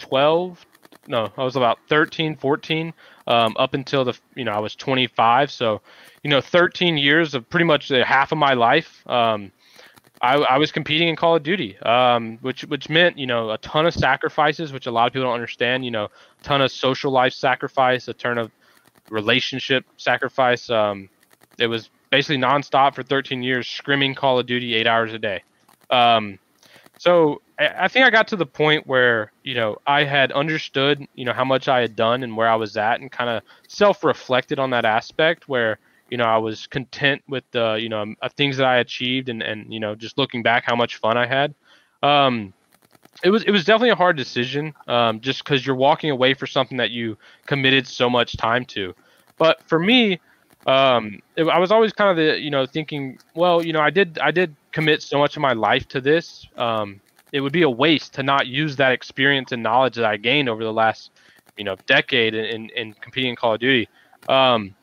12, 0.03 0.65
no, 1.07 1.31
I 1.37 1.43
was 1.43 1.55
about 1.55 1.79
13, 1.89 2.35
14, 2.35 2.93
um, 3.27 3.55
up 3.57 3.73
until 3.73 4.05
the, 4.05 4.17
you 4.35 4.43
know, 4.43 4.51
I 4.51 4.59
was 4.59 4.75
25. 4.75 5.51
So, 5.51 5.81
you 6.23 6.29
know, 6.29 6.41
13 6.41 6.97
years 6.97 7.33
of 7.33 7.49
pretty 7.49 7.65
much 7.65 7.89
half 7.89 8.31
of 8.31 8.37
my 8.37 8.53
life. 8.53 9.05
Um, 9.07 9.51
I, 10.21 10.35
I 10.35 10.57
was 10.57 10.71
competing 10.71 11.09
in 11.09 11.15
Call 11.17 11.35
of 11.35 11.43
Duty, 11.43 11.77
um, 11.79 12.37
which 12.41 12.63
which 12.63 12.87
meant 12.87 13.17
you 13.17 13.27
know 13.27 13.51
a 13.51 13.57
ton 13.57 13.85
of 13.85 13.93
sacrifices, 13.93 14.71
which 14.71 14.87
a 14.87 14.91
lot 14.91 15.05
of 15.07 15.11
people 15.11 15.25
don't 15.25 15.33
understand. 15.33 15.83
You 15.83 15.91
know, 15.91 16.05
a 16.05 16.43
ton 16.43 16.61
of 16.61 16.71
social 16.71 17.11
life 17.11 17.33
sacrifice, 17.33 18.07
a 18.07 18.13
ton 18.13 18.37
of 18.37 18.49
relationship 19.09 19.85
sacrifice. 19.97 20.69
Um, 20.69 21.09
it 21.59 21.67
was 21.67 21.89
basically 22.09 22.37
nonstop 22.37 22.95
for 22.95 23.03
13 23.03 23.43
years, 23.43 23.67
screaming 23.67 24.15
Call 24.15 24.39
of 24.39 24.45
Duty 24.45 24.75
eight 24.75 24.87
hours 24.87 25.11
a 25.13 25.19
day. 25.19 25.43
Um, 25.89 26.39
so 26.97 27.41
I, 27.59 27.87
think 27.87 28.05
I 28.05 28.09
got 28.09 28.27
to 28.29 28.35
the 28.35 28.45
point 28.45 28.87
where 28.87 29.31
you 29.43 29.53
know 29.53 29.77
I 29.85 30.03
had 30.03 30.31
understood 30.31 31.05
you 31.13 31.25
know 31.25 31.33
how 31.33 31.45
much 31.45 31.67
I 31.67 31.81
had 31.81 31.95
done 31.95 32.23
and 32.23 32.35
where 32.35 32.47
I 32.47 32.55
was 32.55 32.77
at, 32.77 32.99
and 32.99 33.11
kind 33.11 33.29
of 33.29 33.43
self-reflected 33.67 34.59
on 34.59 34.71
that 34.71 34.85
aspect 34.85 35.47
where 35.47 35.79
you 36.13 36.17
know, 36.17 36.25
I 36.25 36.37
was 36.37 36.67
content 36.67 37.23
with 37.27 37.43
the, 37.49 37.73
you 37.73 37.89
know, 37.89 38.13
things 38.37 38.57
that 38.57 38.67
I 38.67 38.77
achieved 38.77 39.29
and, 39.29 39.41
and, 39.41 39.73
you 39.73 39.79
know, 39.79 39.95
just 39.95 40.15
looking 40.15 40.43
back 40.43 40.63
how 40.63 40.75
much 40.75 40.97
fun 40.97 41.17
I 41.17 41.25
had. 41.25 41.55
Um, 42.03 42.53
it 43.23 43.31
was, 43.31 43.43
it 43.45 43.49
was 43.49 43.65
definitely 43.65 43.89
a 43.89 43.95
hard 43.95 44.15
decision. 44.15 44.75
Um, 44.87 45.21
just 45.21 45.43
cause 45.43 45.65
you're 45.65 45.75
walking 45.75 46.11
away 46.11 46.35
for 46.35 46.45
something 46.45 46.77
that 46.77 46.91
you 46.91 47.17
committed 47.47 47.87
so 47.87 48.11
much 48.11 48.37
time 48.37 48.63
to. 48.65 48.93
But 49.39 49.63
for 49.63 49.79
me, 49.79 50.19
um, 50.67 51.19
it, 51.35 51.47
I 51.47 51.57
was 51.57 51.71
always 51.71 51.93
kind 51.93 52.11
of 52.11 52.17
the, 52.17 52.39
you 52.39 52.51
know, 52.51 52.67
thinking, 52.67 53.17
well, 53.33 53.65
you 53.65 53.73
know, 53.73 53.81
I 53.81 53.89
did, 53.89 54.19
I 54.19 54.29
did 54.29 54.55
commit 54.71 55.01
so 55.01 55.17
much 55.17 55.35
of 55.35 55.41
my 55.41 55.53
life 55.53 55.87
to 55.87 55.99
this. 55.99 56.47
Um, 56.57 57.01
it 57.33 57.41
would 57.41 57.51
be 57.51 57.63
a 57.63 57.69
waste 57.69 58.13
to 58.13 58.23
not 58.23 58.47
use 58.47 58.77
that 58.77 58.93
experience 58.93 59.51
and 59.51 59.61
knowledge 59.61 59.95
that 59.95 60.05
I 60.05 60.17
gained 60.17 60.47
over 60.47 60.63
the 60.63 60.71
last, 60.71 61.11
you 61.57 61.65
know, 61.65 61.75
decade 61.87 62.35
in, 62.35 62.45
in, 62.45 62.69
in 62.69 62.93
competing 62.93 63.31
in 63.31 63.35
Call 63.35 63.55
of 63.55 63.59
Duty. 63.59 63.89
Um, 64.29 64.75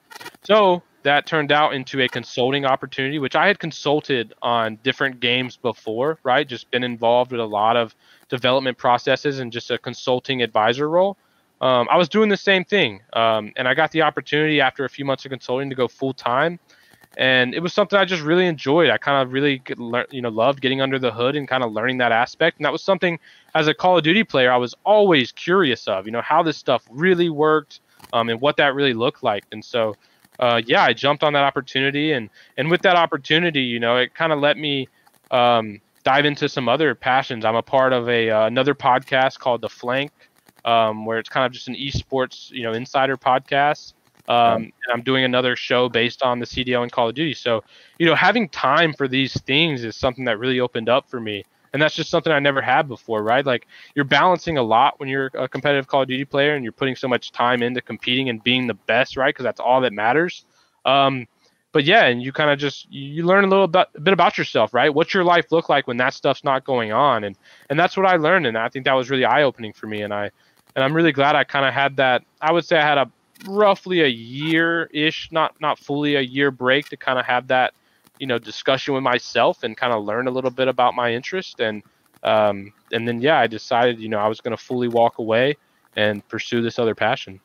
so 0.43 0.83
that 1.05 1.27
turned 1.27 1.53
out 1.53 1.73
into 1.73 2.03
a 2.03 2.09
consulting 2.09 2.67
opportunity, 2.67 3.19
which 3.19 3.37
I 3.37 3.47
had 3.47 3.59
consulted 3.59 4.35
on 4.43 4.79
different 4.83 5.21
games 5.21 5.57
before, 5.57 6.19
right? 6.25 6.47
Just 6.47 6.71
been 6.71 6.85
involved 6.85 7.31
with 7.31 7.41
a 7.41 7.47
lot 7.47 7.77
of 7.77 7.95
development 8.29 8.77
processes 8.77 9.39
and 9.39 9.51
just 9.51 9.71
a 9.71 9.79
consulting 9.79 10.43
advisor 10.43 10.91
role. 10.91 11.17
Um, 11.61 11.89
I 11.91 11.97
was 11.97 12.09
doing 12.09 12.29
the 12.29 12.37
same 12.37 12.65
thing, 12.65 13.01
um, 13.13 13.53
and 13.57 13.69
I 13.69 13.75
got 13.75 13.93
the 13.93 14.03
opportunity 14.03 14.61
after 14.61 14.85
a 14.85 14.89
few 14.89 15.05
months 15.05 15.25
of 15.25 15.31
consulting 15.31 15.69
to 15.71 15.77
go 15.77 15.89
full 15.89 16.15
time, 16.15 16.59
and 17.17 17.55
it 17.55 17.61
was 17.61 17.73
something 17.73 17.99
I 17.99 18.05
just 18.05 18.23
really 18.23 18.47
enjoyed. 18.47 18.91
I 18.91 18.99
kind 18.99 19.23
of 19.23 19.33
really, 19.33 19.63
you 20.11 20.23
know, 20.23 20.29
loved 20.29 20.61
getting 20.61 20.81
under 20.81 20.99
the 20.99 21.13
hood 21.13 21.37
and 21.37 21.49
kind 21.49 21.63
of 21.63 21.73
learning 21.73 21.99
that 21.99 22.13
aspect, 22.13 22.59
and 22.59 22.65
that 22.65 22.73
was 22.73 22.83
something 22.83 23.19
as 23.55 23.69
a 23.69 23.75
Call 23.75 23.99
of 23.99 24.05
Duty 24.05 24.25
player 24.25 24.53
I 24.53 24.57
was 24.57 24.75
always 24.85 25.33
curious 25.33 25.89
of, 25.89 26.07
you 26.07 26.13
know, 26.13 26.23
how 26.23 26.43
this 26.43 26.57
stuff 26.57 26.87
really 26.91 27.29
worked 27.29 27.81
um, 28.13 28.29
and 28.29 28.41
what 28.41 28.57
that 28.57 28.75
really 28.75 28.95
looked 28.95 29.23
like, 29.23 29.45
and 29.53 29.65
so 29.65 29.97
uh, 30.41 30.63
yeah, 30.67 30.83
I 30.83 30.95
jumped 30.95 31.23
on 31.23 31.35
that 31.35 31.45
opportunity, 31.45 32.13
and 32.13 32.31
and 32.57 32.71
with 32.71 32.83
that 32.83 32.97
opportunity, 32.97 33.63
you 33.63 33.79
know, 33.79 33.97
it 33.99 34.15
kind 34.15 34.33
of 34.33 34.41
let 34.41 34.57
me 34.57 34.89
um, 35.31 35.81
dive 36.03 36.25
into 36.25 36.49
some 36.49 36.69
other 36.69 36.95
passions. 36.95 37.45
I'm 37.45 37.57
a 37.57 37.63
part 37.63 37.93
of 37.93 38.09
a 38.09 38.31
uh, 38.31 38.47
another 38.47 38.75
podcast 38.75 39.39
called 39.39 39.61
The 39.61 39.69
Flank, 39.69 40.13
um, 40.65 41.05
where 41.05 41.19
it's 41.19 41.29
kind 41.29 41.45
of 41.45 41.53
just 41.53 41.69
an 41.69 41.75
esports, 41.75 42.51
you 42.51 42.63
know, 42.63 42.73
insider 42.73 43.19
podcast. 43.19 43.93
Um, 44.31 44.63
and 44.63 44.93
I'm 44.93 45.03
doing 45.03 45.25
another 45.25 45.57
show 45.57 45.89
based 45.89 46.23
on 46.23 46.39
the 46.39 46.47
CDL 46.47 46.83
and 46.83 46.93
Call 46.93 47.09
of 47.09 47.15
Duty. 47.15 47.35
So, 47.35 47.65
you 47.99 48.07
know, 48.07 48.15
having 48.15 48.49
time 48.49 48.95
for 48.95 49.09
these 49.09 49.39
things 49.43 49.85
is 49.85 49.97
something 49.97 50.25
that 50.27 50.39
really 50.39 50.61
opened 50.61 50.89
up 50.89 51.11
for 51.11 51.21
me 51.21 51.45
and 51.73 51.81
that's 51.81 51.95
just 51.95 52.11
something 52.11 52.33
I 52.33 52.39
never 52.39 52.61
had 52.61 52.89
before, 52.89 53.23
right? 53.23 53.45
Like 53.45 53.67
you're 53.95 54.05
balancing 54.05 54.59
a 54.59 54.63
lot 54.63 54.99
when 54.99 55.09
you're 55.09 55.31
a 55.35 55.49
competitive 55.49 55.87
Call 55.87 56.03
of 56.03 56.09
Duty 56.09 56.25
player, 56.25 56.55
and 56.55 56.65
you're 56.65 56.73
putting 56.73 56.97
so 56.97 57.09
much 57.09 57.33
time 57.33 57.63
into 57.63 57.81
competing 57.81 58.29
and 58.29 58.43
being 58.43 58.67
the 58.67 58.75
best, 58.75 59.17
right? 59.17 59.35
Because 59.35 59.45
that's 59.45 59.61
all 59.61 59.81
that 59.83 59.93
matters. 59.93 60.45
Um, 60.85 61.27
but 61.73 61.85
yeah, 61.85 62.07
and 62.07 62.21
you 62.21 62.33
kind 62.33 62.51
of 62.51 62.59
just 62.59 62.91
you 62.91 63.25
learn 63.25 63.45
a 63.45 63.49
little 63.49 63.69
bit, 63.69 63.87
a 63.95 64.01
bit 64.01 64.13
about 64.13 64.37
yourself, 64.37 64.75
right? 64.75 64.93
What's 64.93 65.15
your 65.15 65.23
life 65.23 65.53
look 65.53 65.69
like 65.69 65.87
when 65.87 65.99
that 65.99 66.15
stuff's 66.15 66.43
not 66.43 66.65
going 66.65 66.93
on, 66.93 67.25
and 67.25 67.37
and 67.69 67.79
that's 67.79 67.97
what 67.97 68.07
I 68.07 68.17
learned, 68.17 68.47
and 68.47 68.59
I 68.59 68.69
think 68.69 68.85
that 68.87 68.95
was 68.95 69.11
really 69.11 69.25
eye 69.25 69.45
opening 69.45 69.73
for 69.73 69.87
me, 69.87 70.03
and 70.03 70.13
I 70.13 70.31
and 70.75 70.85
I'm 70.85 70.95
really 70.95 71.13
glad 71.13 71.37
I 71.37 71.45
kind 71.45 71.67
of 71.67 71.73
had 71.73 71.97
that. 71.97 72.25
I 72.41 72.51
would 72.51 72.65
say 72.65 72.77
I 72.79 72.83
had 72.83 72.99
a 72.99 73.11
roughly 73.47 74.03
a 74.03 74.09
year 74.09 74.85
ish, 74.93 75.29
not 75.33 75.55
not 75.61 75.79
fully 75.79 76.17
a 76.17 76.21
year 76.21 76.51
break 76.51 76.89
to 76.91 76.97
kind 76.97 77.19
of 77.19 77.25
have 77.27 77.49
that 77.49 77.75
you 78.19 78.27
know 78.27 78.39
discussion 78.39 78.95
with 78.95 79.03
myself 79.03 79.63
and 79.63 79.77
kind 79.77 79.93
of 79.93 80.05
learn 80.05 80.27
a 80.27 80.31
little 80.31 80.51
bit 80.51 80.69
about 80.69 80.95
my 80.95 81.13
interest. 81.13 81.61
And 81.61 81.83
um, 82.23 82.73
and 82.93 83.07
then 83.07 83.21
yeah 83.21 83.39
i 83.39 83.47
decided 83.47 83.99
you 83.99 84.09
know 84.09 84.19
i 84.19 84.29
was 84.29 84.41
going 84.41 84.57
to 84.57 84.63
fully 84.63 84.89
walk 84.89 85.19
away 85.19 85.57
and 85.97 86.27
pursue 86.29 86.63
this 86.63 86.79
other 86.79 86.95
passion. 86.95 87.41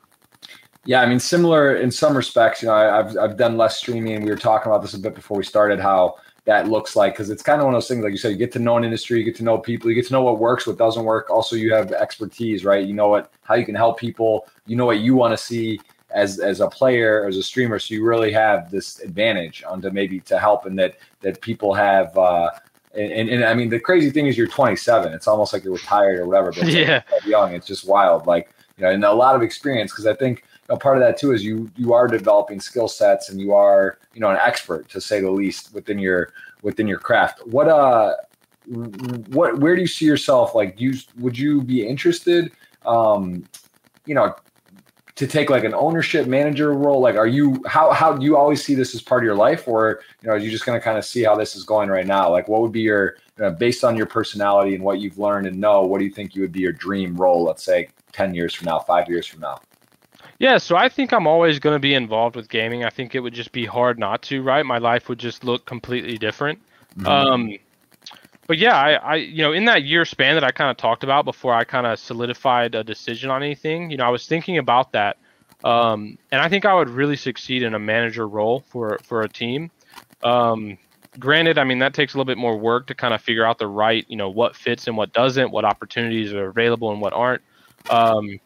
Yeah 0.86 1.02
i 1.02 1.06
mean 1.06 1.20
similar 1.20 1.76
in 1.76 1.92
some 1.92 2.16
respects 2.16 2.62
you 2.62 2.68
know 2.68 2.76
I, 2.76 2.98
have 2.98 3.18
I've 3.18 3.38
done 3.38 3.58
less 3.58 3.78
streaming. 3.78 4.24
We 4.24 4.30
were 4.30 4.38
talking 4.38 4.72
about 4.72 4.82
this 4.82 4.94
a 4.94 5.00
bit 5.00 5.16
before 5.16 5.38
we 5.38 5.44
started 5.44 5.80
how 5.80 6.18
that 6.46 6.68
looks 6.68 6.96
like 6.96 7.14
because 7.14 7.30
it's 7.30 7.44
kind 7.44 7.60
of 7.60 7.66
one 7.66 7.74
of 7.74 7.78
those 7.78 7.88
things 7.88 8.04
like 8.04 8.12
you 8.12 8.18
said 8.18 8.30
you 8.30 8.38
get 8.38 8.52
to 8.52 8.60
know 8.60 8.78
an 8.78 8.84
industry 8.84 9.20
you 9.20 9.26
get 9.26 9.36
to 9.36 9.44
know 9.44 9.58
people 9.58 9.90
you 9.90 9.96
get 9.96 10.06
to 10.06 10.14
know 10.14 10.22
what 10.22 10.40
works 10.40 10.68
what 10.68 10.78
doesn't 10.78 11.04
work 11.04 11.30
also 11.30 11.56
you 11.56 11.74
have 11.74 11.92
expertise 11.92 12.64
right 12.64 12.88
you 12.88 12.94
know 12.94 13.08
what 13.08 13.32
how 13.44 13.56
you 13.56 13.66
can 13.66 13.76
help 13.76 14.00
people 14.00 14.48
you 14.68 14.76
know 14.76 14.86
what 14.86 15.00
you 15.00 15.16
want 15.16 15.32
to 15.32 15.38
see 15.38 15.80
as 16.16 16.40
as 16.40 16.62
a 16.62 16.68
player, 16.68 17.28
as 17.28 17.38
a 17.38 17.44
streamer. 17.44 17.78
So 17.78 17.94
you 17.94 18.04
really 18.04 18.32
have 18.32 18.72
this 18.72 19.00
advantage 19.02 19.64
onto 19.68 19.92
maybe 19.92 20.20
to 20.22 20.40
help 20.40 20.66
and 20.66 20.80
that 20.80 20.98
that 21.22 21.42
people 21.42 21.74
have. 21.74 22.18
Uh, 22.18 22.50
and, 22.94 23.12
and, 23.12 23.30
and, 23.30 23.44
I 23.44 23.54
mean, 23.54 23.68
the 23.68 23.80
crazy 23.80 24.10
thing 24.10 24.28
is 24.28 24.38
you're 24.38 24.48
27. 24.48 25.12
It's 25.12 25.28
almost 25.28 25.52
like 25.52 25.66
you're 25.66 25.74
retired 25.74 26.18
or 26.18 26.28
whatever. 26.28 26.54
But 26.54 26.68
yeah, 26.70 27.02
young. 27.26 27.54
It's 27.54 27.68
just 27.68 27.86
wild. 27.86 28.26
Like 28.26 28.50
you 28.78 28.86
know, 28.86 28.92
and 28.92 29.04
a 29.04 29.12
lot 29.12 29.36
of 29.36 29.42
experience 29.42 29.92
because 29.92 30.06
I 30.06 30.16
think 30.16 30.46
know, 30.74 30.78
part 30.78 30.98
of 30.98 31.04
that 31.04 31.18
too 31.18 31.32
is 31.32 31.44
you 31.44 31.70
you 31.76 31.94
are 31.94 32.08
developing 32.08 32.60
skill 32.60 32.88
sets 32.88 33.30
and 33.30 33.40
you 33.40 33.54
are 33.54 33.98
you 34.14 34.22
know 34.22 34.30
an 34.30 34.40
expert 34.42 34.90
to 34.90 35.02
say 35.02 35.22
the 35.22 35.30
least 35.32 35.74
within 35.74 36.00
your 36.00 36.30
within 36.62 36.88
your 36.88 37.00
craft. 37.00 37.46
What 37.46 37.68
uh, 37.68 38.16
what 38.68 39.60
where 39.60 39.76
do 39.76 39.82
you 39.82 39.88
see 39.88 40.06
yourself? 40.06 40.56
Like, 40.56 40.80
you 40.80 40.96
would 41.18 41.38
you 41.38 41.62
be 41.62 41.88
interested? 41.88 42.52
Um, 42.86 43.46
you 44.06 44.14
know, 44.14 44.36
to 45.16 45.28
take 45.28 45.50
like 45.50 45.64
an 45.64 45.74
ownership 45.74 46.28
manager 46.28 46.74
role? 46.74 47.00
Like, 47.00 47.16
are 47.16 47.28
you 47.28 47.64
how 47.68 47.92
how 47.92 48.14
do 48.14 48.26
you 48.26 48.36
always 48.36 48.64
see 48.64 48.76
this 48.76 48.96
as 48.96 49.02
part 49.02 49.24
of 49.24 49.26
your 49.26 49.36
life, 49.36 49.68
or 49.68 50.02
you 50.22 50.28
know, 50.28 50.36
are 50.36 50.38
you 50.38 50.52
just 50.52 50.66
going 50.66 50.80
to 50.80 50.84
kind 50.84 50.98
of 50.98 51.06
see 51.06 51.24
how 51.24 51.36
this 51.36 51.56
is 51.56 51.64
going 51.64 51.90
right 51.90 52.08
now? 52.08 52.30
Like, 52.30 52.48
what 52.48 52.62
would 52.62 52.72
be 52.72 52.82
your 52.82 53.18
you 53.38 53.44
know, 53.44 53.52
based 53.52 53.84
on 53.84 53.96
your 53.96 54.08
personality 54.08 54.76
and 54.76 54.84
what 54.84 55.00
you've 55.00 55.20
learned 55.20 55.48
and 55.48 55.58
know? 55.60 55.84
What 55.84 56.00
do 56.00 56.06
you 56.06 56.12
think 56.12 56.36
you 56.36 56.42
would 56.42 56.52
be 56.52 56.62
your 56.62 56.74
dream 56.74 57.16
role? 57.16 57.44
Let's 57.44 57.64
say 57.64 57.90
ten 58.12 58.34
years 58.34 58.54
from 58.54 58.66
now, 58.66 58.80
five 58.80 59.08
years 59.08 59.28
from 59.28 59.42
now. 59.42 59.62
Yeah, 60.38 60.58
so 60.58 60.76
I 60.76 60.90
think 60.90 61.14
I'm 61.14 61.28
always 61.28 61.60
going 61.60 61.76
to 61.76 61.80
be 61.80 61.94
involved 61.94 62.36
with 62.36 62.50
gaming. 62.50 62.84
I 62.84 62.90
think 62.90 63.16
it 63.16 63.22
would 63.22 63.34
just 63.34 63.52
be 63.52 63.66
hard 63.66 63.98
not 63.98 64.22
to, 64.24 64.42
right? 64.42 64.66
My 64.66 64.80
life 64.80 65.08
would 65.08 65.20
just 65.20 65.44
look 65.44 65.66
completely 65.66 66.18
different. 66.18 66.60
Mm-hmm. 66.98 67.08
Um, 67.08 67.58
but 68.48 68.58
yeah, 68.58 68.78
I, 68.78 68.94
I, 68.94 69.16
you 69.16 69.44
know, 69.44 69.54
in 69.54 69.66
that 69.66 69.84
year 69.84 70.06
span 70.06 70.36
that 70.36 70.44
I 70.44 70.52
kind 70.52 70.70
of 70.70 70.78
talked 70.78 71.04
about 71.04 71.26
before 71.26 71.54
I 71.54 71.64
kind 71.64 71.88
of 71.88 71.98
solidified 72.00 72.76
a 72.76 72.84
decision 72.84 73.30
on 73.30 73.42
anything, 73.42 73.90
you 73.90 73.98
know, 73.98 74.06
I 74.06 74.10
was 74.10 74.28
thinking 74.28 74.58
about 74.58 74.92
that. 74.92 75.18
Um, 75.64 76.18
and 76.32 76.42
I 76.42 76.50
think 76.50 76.66
I 76.66 76.74
would 76.74 76.90
really 76.90 77.16
succeed 77.16 77.64
in 77.64 77.74
a 77.74 77.80
manager 77.80 78.28
role 78.28 78.64
for, 78.70 79.00
for 79.04 79.22
a 79.22 79.30
team. 79.30 79.72
Um, 80.24 80.78
granted, 81.18 81.58
I 81.58 81.64
mean, 81.64 81.80
that 81.80 81.94
takes 81.94 82.14
a 82.14 82.18
little 82.18 82.26
bit 82.26 82.38
more 82.38 82.58
work 82.58 82.88
to 82.88 82.94
kind 82.94 83.14
of 83.14 83.22
figure 83.22 83.46
out 83.46 83.58
the 83.58 83.68
right, 83.68 84.06
you 84.10 84.18
know, 84.18 84.30
what 84.30 84.56
fits 84.56 84.88
and 84.88 84.96
what 84.98 85.14
doesn't, 85.14 85.50
what 85.52 85.66
opportunities 85.66 86.34
are 86.34 86.48
available 86.48 86.92
and 86.92 87.02
what 87.02 87.14
aren't. 87.14 87.42
Um, 87.90 88.40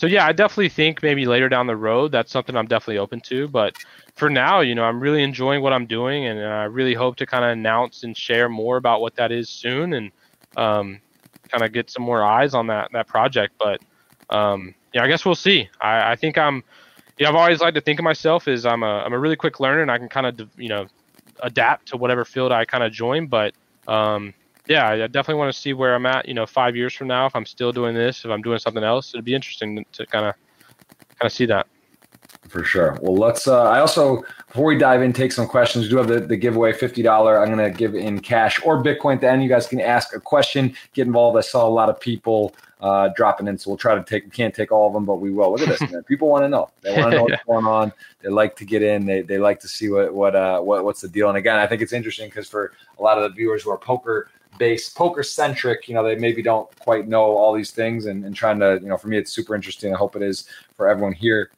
so 0.00 0.06
yeah, 0.06 0.24
I 0.24 0.32
definitely 0.32 0.70
think 0.70 1.02
maybe 1.02 1.26
later 1.26 1.50
down 1.50 1.66
the 1.66 1.76
road 1.76 2.10
that's 2.10 2.32
something 2.32 2.56
I'm 2.56 2.66
definitely 2.66 2.96
open 2.96 3.20
to. 3.20 3.46
But 3.48 3.76
for 4.16 4.30
now, 4.30 4.60
you 4.60 4.74
know, 4.74 4.82
I'm 4.82 4.98
really 4.98 5.22
enjoying 5.22 5.60
what 5.60 5.74
I'm 5.74 5.84
doing, 5.84 6.24
and 6.24 6.40
I 6.40 6.64
really 6.64 6.94
hope 6.94 7.16
to 7.16 7.26
kind 7.26 7.44
of 7.44 7.50
announce 7.50 8.02
and 8.02 8.16
share 8.16 8.48
more 8.48 8.78
about 8.78 9.02
what 9.02 9.16
that 9.16 9.30
is 9.30 9.50
soon, 9.50 9.92
and 9.92 10.10
um, 10.56 11.02
kind 11.50 11.62
of 11.62 11.74
get 11.74 11.90
some 11.90 12.02
more 12.02 12.24
eyes 12.24 12.54
on 12.54 12.68
that 12.68 12.92
that 12.92 13.08
project. 13.08 13.56
But 13.58 13.82
um, 14.30 14.74
yeah, 14.94 15.04
I 15.04 15.06
guess 15.06 15.26
we'll 15.26 15.34
see. 15.34 15.68
I, 15.82 16.12
I 16.12 16.16
think 16.16 16.38
I'm. 16.38 16.64
Know, 17.18 17.28
I've 17.28 17.34
always 17.34 17.60
liked 17.60 17.74
to 17.74 17.82
think 17.82 18.00
of 18.00 18.04
myself 18.04 18.48
as 18.48 18.64
I'm 18.64 18.82
a 18.82 19.02
I'm 19.04 19.12
a 19.12 19.18
really 19.18 19.36
quick 19.36 19.60
learner, 19.60 19.82
and 19.82 19.90
I 19.90 19.98
can 19.98 20.08
kind 20.08 20.24
of 20.26 20.48
you 20.56 20.70
know 20.70 20.86
adapt 21.42 21.88
to 21.88 21.98
whatever 21.98 22.24
field 22.24 22.52
I 22.52 22.64
kind 22.64 22.82
of 22.82 22.90
join. 22.90 23.26
But 23.26 23.52
um, 23.86 24.32
yeah, 24.70 24.88
I 24.88 25.06
definitely 25.08 25.40
want 25.40 25.52
to 25.52 25.60
see 25.60 25.72
where 25.72 25.96
I'm 25.96 26.06
at. 26.06 26.28
You 26.28 26.34
know, 26.34 26.46
five 26.46 26.76
years 26.76 26.94
from 26.94 27.08
now, 27.08 27.26
if 27.26 27.34
I'm 27.34 27.44
still 27.44 27.72
doing 27.72 27.92
this, 27.92 28.24
if 28.24 28.30
I'm 28.30 28.40
doing 28.40 28.60
something 28.60 28.84
else, 28.84 29.12
it'd 29.12 29.24
be 29.24 29.34
interesting 29.34 29.84
to 29.92 30.06
kind 30.06 30.26
of 30.26 30.34
kind 31.18 31.26
of 31.26 31.32
see 31.32 31.44
that. 31.46 31.66
For 32.48 32.62
sure. 32.62 32.96
Well, 33.02 33.16
let's. 33.16 33.48
Uh, 33.48 33.64
I 33.64 33.80
also 33.80 34.22
before 34.46 34.66
we 34.66 34.78
dive 34.78 35.02
in, 35.02 35.12
take 35.12 35.32
some 35.32 35.48
questions. 35.48 35.86
We 35.86 35.90
do 35.90 35.96
have 35.96 36.06
the, 36.06 36.20
the 36.20 36.36
giveaway 36.36 36.72
fifty 36.72 37.02
dollar. 37.02 37.40
I'm 37.42 37.52
going 37.52 37.58
to 37.72 37.76
give 37.76 37.96
in 37.96 38.20
cash 38.20 38.60
or 38.64 38.80
Bitcoin 38.80 39.16
at 39.16 39.22
the 39.22 39.30
end. 39.30 39.42
You 39.42 39.48
guys 39.48 39.66
can 39.66 39.80
ask 39.80 40.14
a 40.14 40.20
question, 40.20 40.72
get 40.94 41.04
involved. 41.04 41.36
I 41.36 41.40
saw 41.40 41.66
a 41.66 41.68
lot 41.68 41.88
of 41.88 41.98
people 41.98 42.54
uh, 42.80 43.08
dropping 43.16 43.48
in, 43.48 43.58
so 43.58 43.70
we'll 43.70 43.76
try 43.76 43.96
to 43.96 44.04
take. 44.04 44.24
We 44.24 44.30
can't 44.30 44.54
take 44.54 44.70
all 44.70 44.86
of 44.86 44.92
them, 44.92 45.04
but 45.04 45.16
we 45.16 45.32
will. 45.32 45.50
Look 45.50 45.62
at 45.62 45.68
this, 45.68 45.90
man. 45.90 46.04
People 46.04 46.28
want 46.28 46.44
to 46.44 46.48
know. 46.48 46.70
They 46.82 46.96
want 46.96 47.10
to 47.10 47.16
know 47.18 47.24
what's 47.28 47.42
going 47.44 47.66
on. 47.66 47.92
They 48.22 48.28
like 48.28 48.54
to 48.56 48.64
get 48.64 48.82
in. 48.82 49.04
They, 49.04 49.22
they 49.22 49.38
like 49.38 49.58
to 49.60 49.68
see 49.68 49.88
what 49.88 50.14
what 50.14 50.36
uh 50.36 50.60
what 50.60 50.84
what's 50.84 51.00
the 51.00 51.08
deal. 51.08 51.28
And 51.28 51.36
again, 51.36 51.56
I 51.56 51.66
think 51.66 51.82
it's 51.82 51.92
interesting 51.92 52.28
because 52.28 52.48
for 52.48 52.72
a 53.00 53.02
lot 53.02 53.18
of 53.18 53.24
the 53.24 53.34
viewers 53.34 53.64
who 53.64 53.70
are 53.70 53.78
poker 53.78 54.30
based, 54.60 54.94
poker 54.94 55.22
centric, 55.22 55.88
you 55.88 55.94
know, 55.94 56.04
they 56.04 56.14
maybe 56.16 56.42
don't 56.42 56.68
quite 56.80 57.08
know 57.08 57.22
all 57.22 57.54
these 57.54 57.70
things 57.70 58.04
and, 58.04 58.26
and 58.26 58.36
trying 58.36 58.60
to, 58.60 58.78
you 58.82 58.88
know, 58.88 58.98
for 58.98 59.08
me, 59.08 59.16
it's 59.16 59.32
super 59.32 59.54
interesting. 59.54 59.92
I 59.94 59.96
hope 59.96 60.14
it 60.16 60.22
is 60.22 60.44
for 60.76 60.86
everyone 60.86 61.14
here. 61.14 61.50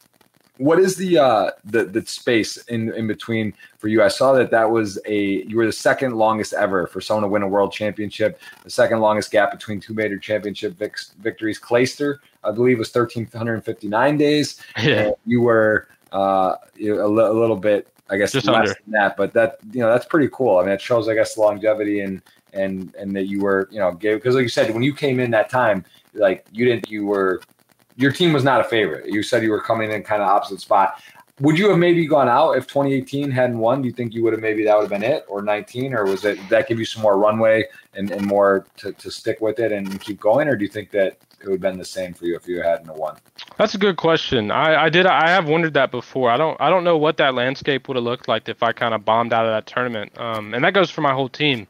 What 0.59 0.79
is 0.79 0.95
the 0.97 1.19
uh 1.19 1.51
the 1.65 1.85
the 1.85 2.07
space 2.07 2.59
in 2.69 2.93
in 2.95 3.07
between 3.09 3.55
for 3.79 3.89
you? 3.89 4.03
I 4.03 4.09
saw 4.09 4.33
that 4.35 4.51
that 4.53 4.71
was 4.71 4.99
a 5.07 5.43
you 5.49 5.57
were 5.57 5.67
the 5.67 5.73
second 5.73 6.15
longest 6.15 6.53
ever 6.53 6.87
for 6.87 7.01
someone 7.01 7.23
to 7.25 7.29
win 7.29 7.43
a 7.43 7.49
world 7.49 7.73
championship. 7.73 8.39
The 8.63 8.71
second 8.71 9.01
longest 9.01 9.33
gap 9.33 9.51
between 9.51 9.81
two 9.81 9.95
major 9.95 10.19
championship 10.19 10.75
vic- 10.79 11.09
victories. 11.21 11.59
Clayster, 11.59 12.19
I 12.45 12.53
believe, 12.53 12.79
was 12.79 12.91
thirteen 12.91 13.27
hundred 13.35 13.65
fifty 13.65 13.89
nine 13.89 14.17
days. 14.17 14.61
Yeah, 14.81 15.11
you 15.27 15.41
were 15.41 15.89
uh 16.13 16.55
a, 16.79 16.89
a 16.91 17.09
little 17.43 17.57
bit 17.57 17.89
I 18.11 18.19
guess 18.19 18.33
Just 18.33 18.47
less 18.47 18.57
under. 18.57 18.77
than 18.85 18.93
that, 18.93 19.17
but 19.17 19.33
that 19.33 19.59
you 19.73 19.81
know 19.81 19.91
that's 19.91 20.07
pretty 20.07 20.29
cool. 20.33 20.59
I 20.59 20.63
mean, 20.65 20.73
it 20.75 20.81
shows 20.83 21.09
I 21.09 21.15
guess 21.15 21.39
longevity 21.39 22.01
and 22.01 22.21
and 22.53 22.95
and 22.97 23.15
that 23.17 23.27
you 23.27 23.41
were 23.41 23.69
you 23.71 23.79
know 23.79 23.93
gave 23.93 24.19
because 24.19 24.35
like 24.35 24.43
you 24.43 24.49
said 24.49 24.73
when 24.75 24.83
you 24.83 24.95
came 24.95 25.21
in 25.21 25.31
that 25.31 25.49
time 25.49 25.85
like 26.15 26.45
you 26.53 26.65
didn't 26.65 26.91
you 26.91 27.07
were 27.07 27.41
your 27.97 28.13
team 28.13 28.33
was 28.33 28.45
not 28.45 28.61
a 28.61 28.65
favorite. 28.65 29.13
You 29.13 29.23
said 29.23 29.43
you 29.43 29.51
were 29.51 29.61
coming 29.61 29.91
in 29.91 30.03
kind 30.03 30.23
of 30.23 30.29
opposite 30.29 30.61
spot. 30.61 31.01
Would 31.41 31.59
you 31.59 31.71
have 31.71 31.79
maybe 31.79 32.07
gone 32.07 32.29
out 32.29 32.53
if 32.53 32.67
2018 32.67 33.31
hadn't 33.31 33.59
won? 33.59 33.83
Do 33.83 33.89
you 33.89 33.95
think 33.95 34.15
you 34.15 34.23
would 34.23 34.33
have 34.33 34.43
maybe 34.43 34.65
that 34.65 34.77
would 34.77 34.91
have 34.91 35.01
been 35.01 35.03
it 35.03 35.25
or 35.29 35.43
19 35.43 35.95
or 35.95 36.05
was 36.05 36.25
it 36.25 36.39
that 36.51 36.69
give 36.69 36.79
you 36.79 36.85
some 36.85 37.03
more 37.03 37.19
runway 37.19 37.65
and, 37.95 38.11
and 38.11 38.25
more 38.27 38.67
to, 38.77 38.93
to 38.93 39.11
stick 39.11 39.41
with 39.41 39.59
it 39.59 39.73
and 39.73 40.01
keep 40.01 40.21
going? 40.21 40.47
Or 40.47 40.57
do 40.57 40.65
you 40.65 40.71
think 40.71 40.91
that 40.91 41.19
it 41.41 41.47
would 41.47 41.53
have 41.53 41.61
been 41.61 41.79
the 41.79 41.85
same 41.85 42.15
for 42.15 42.27
you 42.27 42.37
if 42.37 42.47
you 42.47 42.63
hadn't 42.63 42.95
won? 42.95 43.17
That's 43.59 43.75
a 43.75 43.79
good 43.79 43.97
question. 43.97 44.51
I, 44.51 44.85
I 44.85 44.89
did 44.89 45.07
I 45.07 45.29
have 45.31 45.49
wondered 45.49 45.75
that 45.75 45.91
before. 45.91 46.31
I 46.31 46.37
don't 46.37 46.61
I 46.61 46.69
don't 46.69 46.85
know 46.85 46.99
what 46.99 47.17
that 47.17 47.35
landscape 47.35 47.89
would 47.89 47.97
have 47.97 48.05
looked 48.05 48.29
like 48.29 48.49
if 48.49 48.63
I 48.63 48.73
kind 48.73 48.95
of 48.95 49.05
bombed 49.05 49.33
out 49.33 49.47
of 49.47 49.53
that 49.53 49.67
tournament. 49.67 50.17
Um, 50.19 50.55
and 50.55 50.63
that 50.65 50.75
goes 50.75 50.91
for 50.91 51.01
my 51.01 51.13
whole 51.13 51.29
team. 51.29 51.67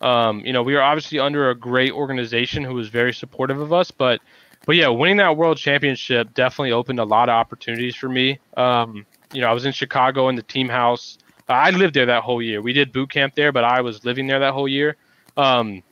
Um, 0.00 0.40
you 0.40 0.52
know, 0.52 0.62
we 0.62 0.74
are 0.74 0.82
obviously 0.82 1.18
under 1.18 1.50
a 1.50 1.54
great 1.54 1.92
organization 1.92 2.64
who 2.64 2.74
was 2.74 2.88
very 2.88 3.12
supportive 3.12 3.60
of 3.60 3.72
us, 3.72 3.90
but 3.90 4.20
but 4.66 4.74
yeah, 4.74 4.88
winning 4.88 5.18
that 5.18 5.36
world 5.36 5.58
championship 5.58 6.34
definitely 6.34 6.72
opened 6.72 6.98
a 6.98 7.04
lot 7.04 7.28
of 7.28 7.34
opportunities 7.34 7.94
for 7.94 8.08
me. 8.08 8.38
Um, 8.56 9.06
you 9.32 9.40
know, 9.40 9.48
I 9.48 9.52
was 9.52 9.64
in 9.64 9.72
Chicago 9.72 10.28
in 10.28 10.34
the 10.34 10.42
team 10.42 10.68
house. 10.68 11.18
I 11.48 11.70
lived 11.70 11.94
there 11.94 12.06
that 12.06 12.24
whole 12.24 12.42
year. 12.42 12.60
We 12.60 12.72
did 12.72 12.92
boot 12.92 13.10
camp 13.10 13.36
there, 13.36 13.52
but 13.52 13.62
I 13.62 13.80
was 13.80 14.04
living 14.04 14.26
there 14.26 14.40
that 14.40 14.52
whole 14.52 14.66
year. 14.66 14.96
Um, 15.36 15.82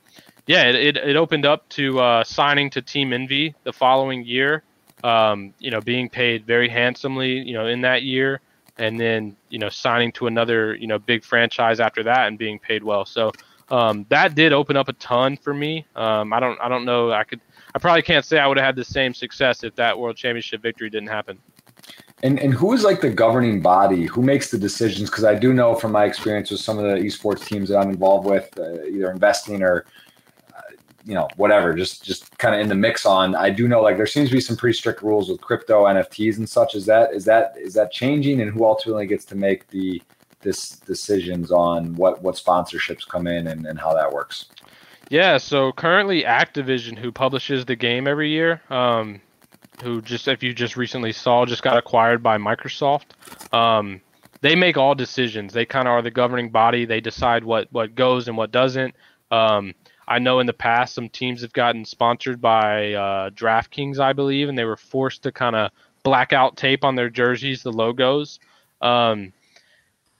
yeah, 0.46 0.64
it, 0.64 0.74
it, 0.74 0.96
it, 0.96 1.16
opened 1.16 1.46
up 1.46 1.68
to 1.70 2.00
uh, 2.00 2.24
signing 2.24 2.68
to 2.70 2.82
Team 2.82 3.12
Envy 3.12 3.54
the 3.62 3.72
following 3.72 4.24
year. 4.24 4.62
Um, 5.04 5.54
you 5.58 5.70
know, 5.70 5.80
being 5.80 6.08
paid 6.08 6.44
very 6.44 6.68
handsomely, 6.68 7.38
you 7.38 7.54
know, 7.54 7.66
in 7.66 7.82
that 7.82 8.02
year, 8.02 8.40
and 8.78 8.98
then 8.98 9.36
you 9.50 9.58
know 9.58 9.68
signing 9.68 10.12
to 10.12 10.26
another 10.26 10.74
you 10.74 10.86
know 10.86 10.98
big 10.98 11.24
franchise 11.24 11.78
after 11.78 12.02
that 12.02 12.26
and 12.26 12.38
being 12.38 12.58
paid 12.58 12.82
well. 12.82 13.04
So 13.04 13.32
um, 13.70 14.06
that 14.08 14.34
did 14.34 14.52
open 14.52 14.76
up 14.76 14.88
a 14.88 14.92
ton 14.94 15.36
for 15.36 15.54
me. 15.54 15.86
Um, 15.96 16.32
I 16.32 16.40
don't 16.40 16.60
I 16.60 16.68
don't 16.68 16.84
know 16.84 17.12
I 17.12 17.24
could 17.24 17.40
I 17.74 17.78
probably 17.78 18.02
can't 18.02 18.24
say 18.24 18.38
I 18.38 18.46
would 18.46 18.56
have 18.56 18.66
had 18.66 18.76
the 18.76 18.84
same 18.84 19.14
success 19.14 19.64
if 19.64 19.74
that 19.76 19.98
world 19.98 20.16
championship 20.16 20.62
victory 20.62 20.90
didn't 20.90 21.08
happen. 21.08 21.38
And 22.22 22.38
and 22.38 22.54
who 22.54 22.72
is 22.72 22.84
like 22.84 23.00
the 23.00 23.10
governing 23.10 23.60
body? 23.60 24.06
Who 24.06 24.22
makes 24.22 24.50
the 24.50 24.58
decisions? 24.58 25.10
Because 25.10 25.24
I 25.24 25.34
do 25.34 25.52
know 25.52 25.74
from 25.74 25.92
my 25.92 26.04
experience 26.04 26.50
with 26.50 26.60
some 26.60 26.78
of 26.78 26.84
the 26.84 26.96
esports 27.02 27.44
teams 27.44 27.68
that 27.68 27.78
I'm 27.78 27.90
involved 27.90 28.26
with, 28.26 28.48
uh, 28.58 28.84
either 28.84 29.10
investing 29.10 29.62
or 29.62 29.84
uh, 30.54 30.60
you 31.04 31.14
know 31.14 31.28
whatever, 31.36 31.74
just 31.74 32.04
just 32.04 32.36
kind 32.38 32.54
of 32.54 32.60
in 32.60 32.68
the 32.68 32.74
mix 32.74 33.04
on. 33.04 33.34
I 33.34 33.50
do 33.50 33.66
know 33.66 33.82
like 33.82 33.96
there 33.96 34.06
seems 34.06 34.28
to 34.28 34.34
be 34.34 34.40
some 34.40 34.56
pretty 34.56 34.76
strict 34.76 35.02
rules 35.02 35.28
with 35.28 35.40
crypto 35.40 35.84
NFTs 35.84 36.38
and 36.38 36.48
such. 36.48 36.74
Is 36.74 36.86
that 36.86 37.12
is 37.12 37.24
that 37.24 37.54
is 37.58 37.74
that 37.74 37.92
changing? 37.92 38.40
And 38.40 38.50
who 38.50 38.64
ultimately 38.64 39.06
gets 39.06 39.24
to 39.26 39.34
make 39.34 39.68
the 39.68 40.00
this 40.44 40.70
decisions 40.70 41.50
on 41.50 41.96
what 41.96 42.22
what 42.22 42.36
sponsorships 42.36 43.06
come 43.06 43.26
in 43.26 43.48
and, 43.48 43.66
and 43.66 43.80
how 43.80 43.92
that 43.94 44.12
works? 44.12 44.46
Yeah, 45.10 45.36
so 45.38 45.72
currently 45.72 46.22
Activision, 46.22 46.96
who 46.96 47.10
publishes 47.10 47.64
the 47.64 47.76
game 47.76 48.06
every 48.06 48.30
year, 48.30 48.62
um, 48.70 49.20
who 49.82 50.00
just 50.00 50.28
if 50.28 50.42
you 50.42 50.54
just 50.54 50.76
recently 50.76 51.12
saw 51.12 51.44
just 51.44 51.62
got 51.62 51.76
acquired 51.76 52.22
by 52.22 52.38
Microsoft. 52.38 53.06
Um, 53.52 54.00
they 54.40 54.54
make 54.54 54.76
all 54.76 54.94
decisions. 54.94 55.52
They 55.52 55.64
kind 55.64 55.88
of 55.88 55.92
are 55.92 56.02
the 56.02 56.10
governing 56.10 56.50
body. 56.50 56.84
They 56.84 57.00
decide 57.00 57.44
what 57.44 57.66
what 57.72 57.94
goes 57.94 58.28
and 58.28 58.36
what 58.36 58.52
doesn't. 58.52 58.94
Um, 59.30 59.74
I 60.06 60.18
know 60.18 60.38
in 60.40 60.46
the 60.46 60.52
past 60.52 60.94
some 60.94 61.08
teams 61.08 61.40
have 61.42 61.52
gotten 61.52 61.84
sponsored 61.84 62.40
by 62.40 62.92
uh, 62.92 63.30
DraftKings, 63.30 63.98
I 63.98 64.12
believe, 64.12 64.48
and 64.48 64.56
they 64.56 64.64
were 64.64 64.76
forced 64.76 65.22
to 65.22 65.32
kind 65.32 65.56
of 65.56 65.70
blackout 66.02 66.56
tape 66.56 66.84
on 66.84 66.94
their 66.94 67.08
jerseys 67.08 67.62
the 67.62 67.72
logos. 67.72 68.38
Um, 68.82 69.32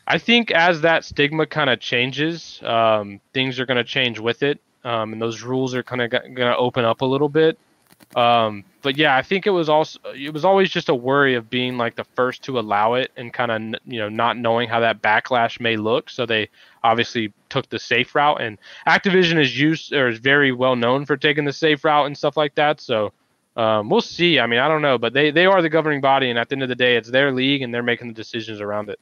I 0.07 0.19
think 0.19 0.51
as 0.51 0.83
that 0.83 1.05
stigma 1.05 1.47
kind 1.47 1.71
of 1.71 1.81
changes, 1.81 2.61
um, 2.63 3.21
things 3.33 3.59
are 3.59 3.67
going 3.67 3.79
to 3.79 3.85
change 3.85 4.19
with 4.19 4.43
it, 4.43 4.61
um, 4.85 5.13
and 5.13 5.23
those 5.23 5.43
rules 5.43 5.75
are 5.75 5.83
kind 5.83 6.03
of 6.03 6.11
going 6.11 6.35
to 6.35 6.57
open 6.57 6.85
up 6.85 7.01
a 7.01 7.07
little 7.07 7.29
bit. 7.29 7.59
Um, 8.15 8.65
but 8.83 8.97
yeah, 8.97 9.17
I 9.17 9.23
think 9.23 9.47
it 9.47 9.51
was 9.51 9.69
also 9.69 9.99
it 10.15 10.33
was 10.33 10.45
always 10.45 10.71
just 10.71 10.89
a 10.89 10.95
worry 10.95 11.35
of 11.35 11.49
being 11.51 11.79
like 11.79 11.97
the 11.97 12.05
first 12.05 12.43
to 12.45 12.59
allow 12.59 12.95
it 12.95 13.11
and 13.17 13.33
kind 13.33 13.51
of 13.51 13.81
you 13.87 13.99
know 13.99 14.09
not 14.09 14.37
knowing 14.37 14.69
how 14.69 14.81
that 14.81 15.03
backlash 15.03 15.59
may 15.59 15.77
look. 15.77 16.11
So 16.11 16.27
they 16.27 16.51
obviously 16.83 17.33
took 17.49 17.69
the 17.71 17.79
safe 17.79 18.15
route, 18.15 18.41
and 18.41 18.59
Activision 18.87 19.41
is 19.41 19.59
used 19.59 19.93
or 19.93 20.09
is 20.09 20.19
very 20.19 20.53
well 20.53 20.77
known 20.77 21.07
for 21.07 21.17
taking 21.17 21.45
the 21.45 21.53
safe 21.53 21.85
route 21.85 22.07
and 22.07 22.17
stuff 22.17 22.37
like 22.37 22.55
that. 22.57 22.81
So 22.81 23.13
um, 23.57 23.89
we'll 23.89 24.01
see. 24.01 24.39
I 24.39 24.47
mean, 24.47 24.61
I 24.61 24.69
don't 24.69 24.83
know, 24.83 24.99
but 24.99 25.13
they 25.13 25.31
they 25.31 25.47
are 25.47 25.63
the 25.63 25.71
governing 25.71 26.01
body, 26.01 26.31
and 26.31 26.39
at 26.39 26.49
the 26.49 26.55
end 26.55 26.63
of 26.63 26.69
the 26.69 26.75
day, 26.75 26.97
it's 26.97 27.11
their 27.11 27.33
league, 27.33 27.63
and 27.63 27.73
they're 27.73 27.83
making 27.83 28.09
the 28.09 28.15
decisions 28.15 28.61
around 28.61 28.91
it. 28.91 29.01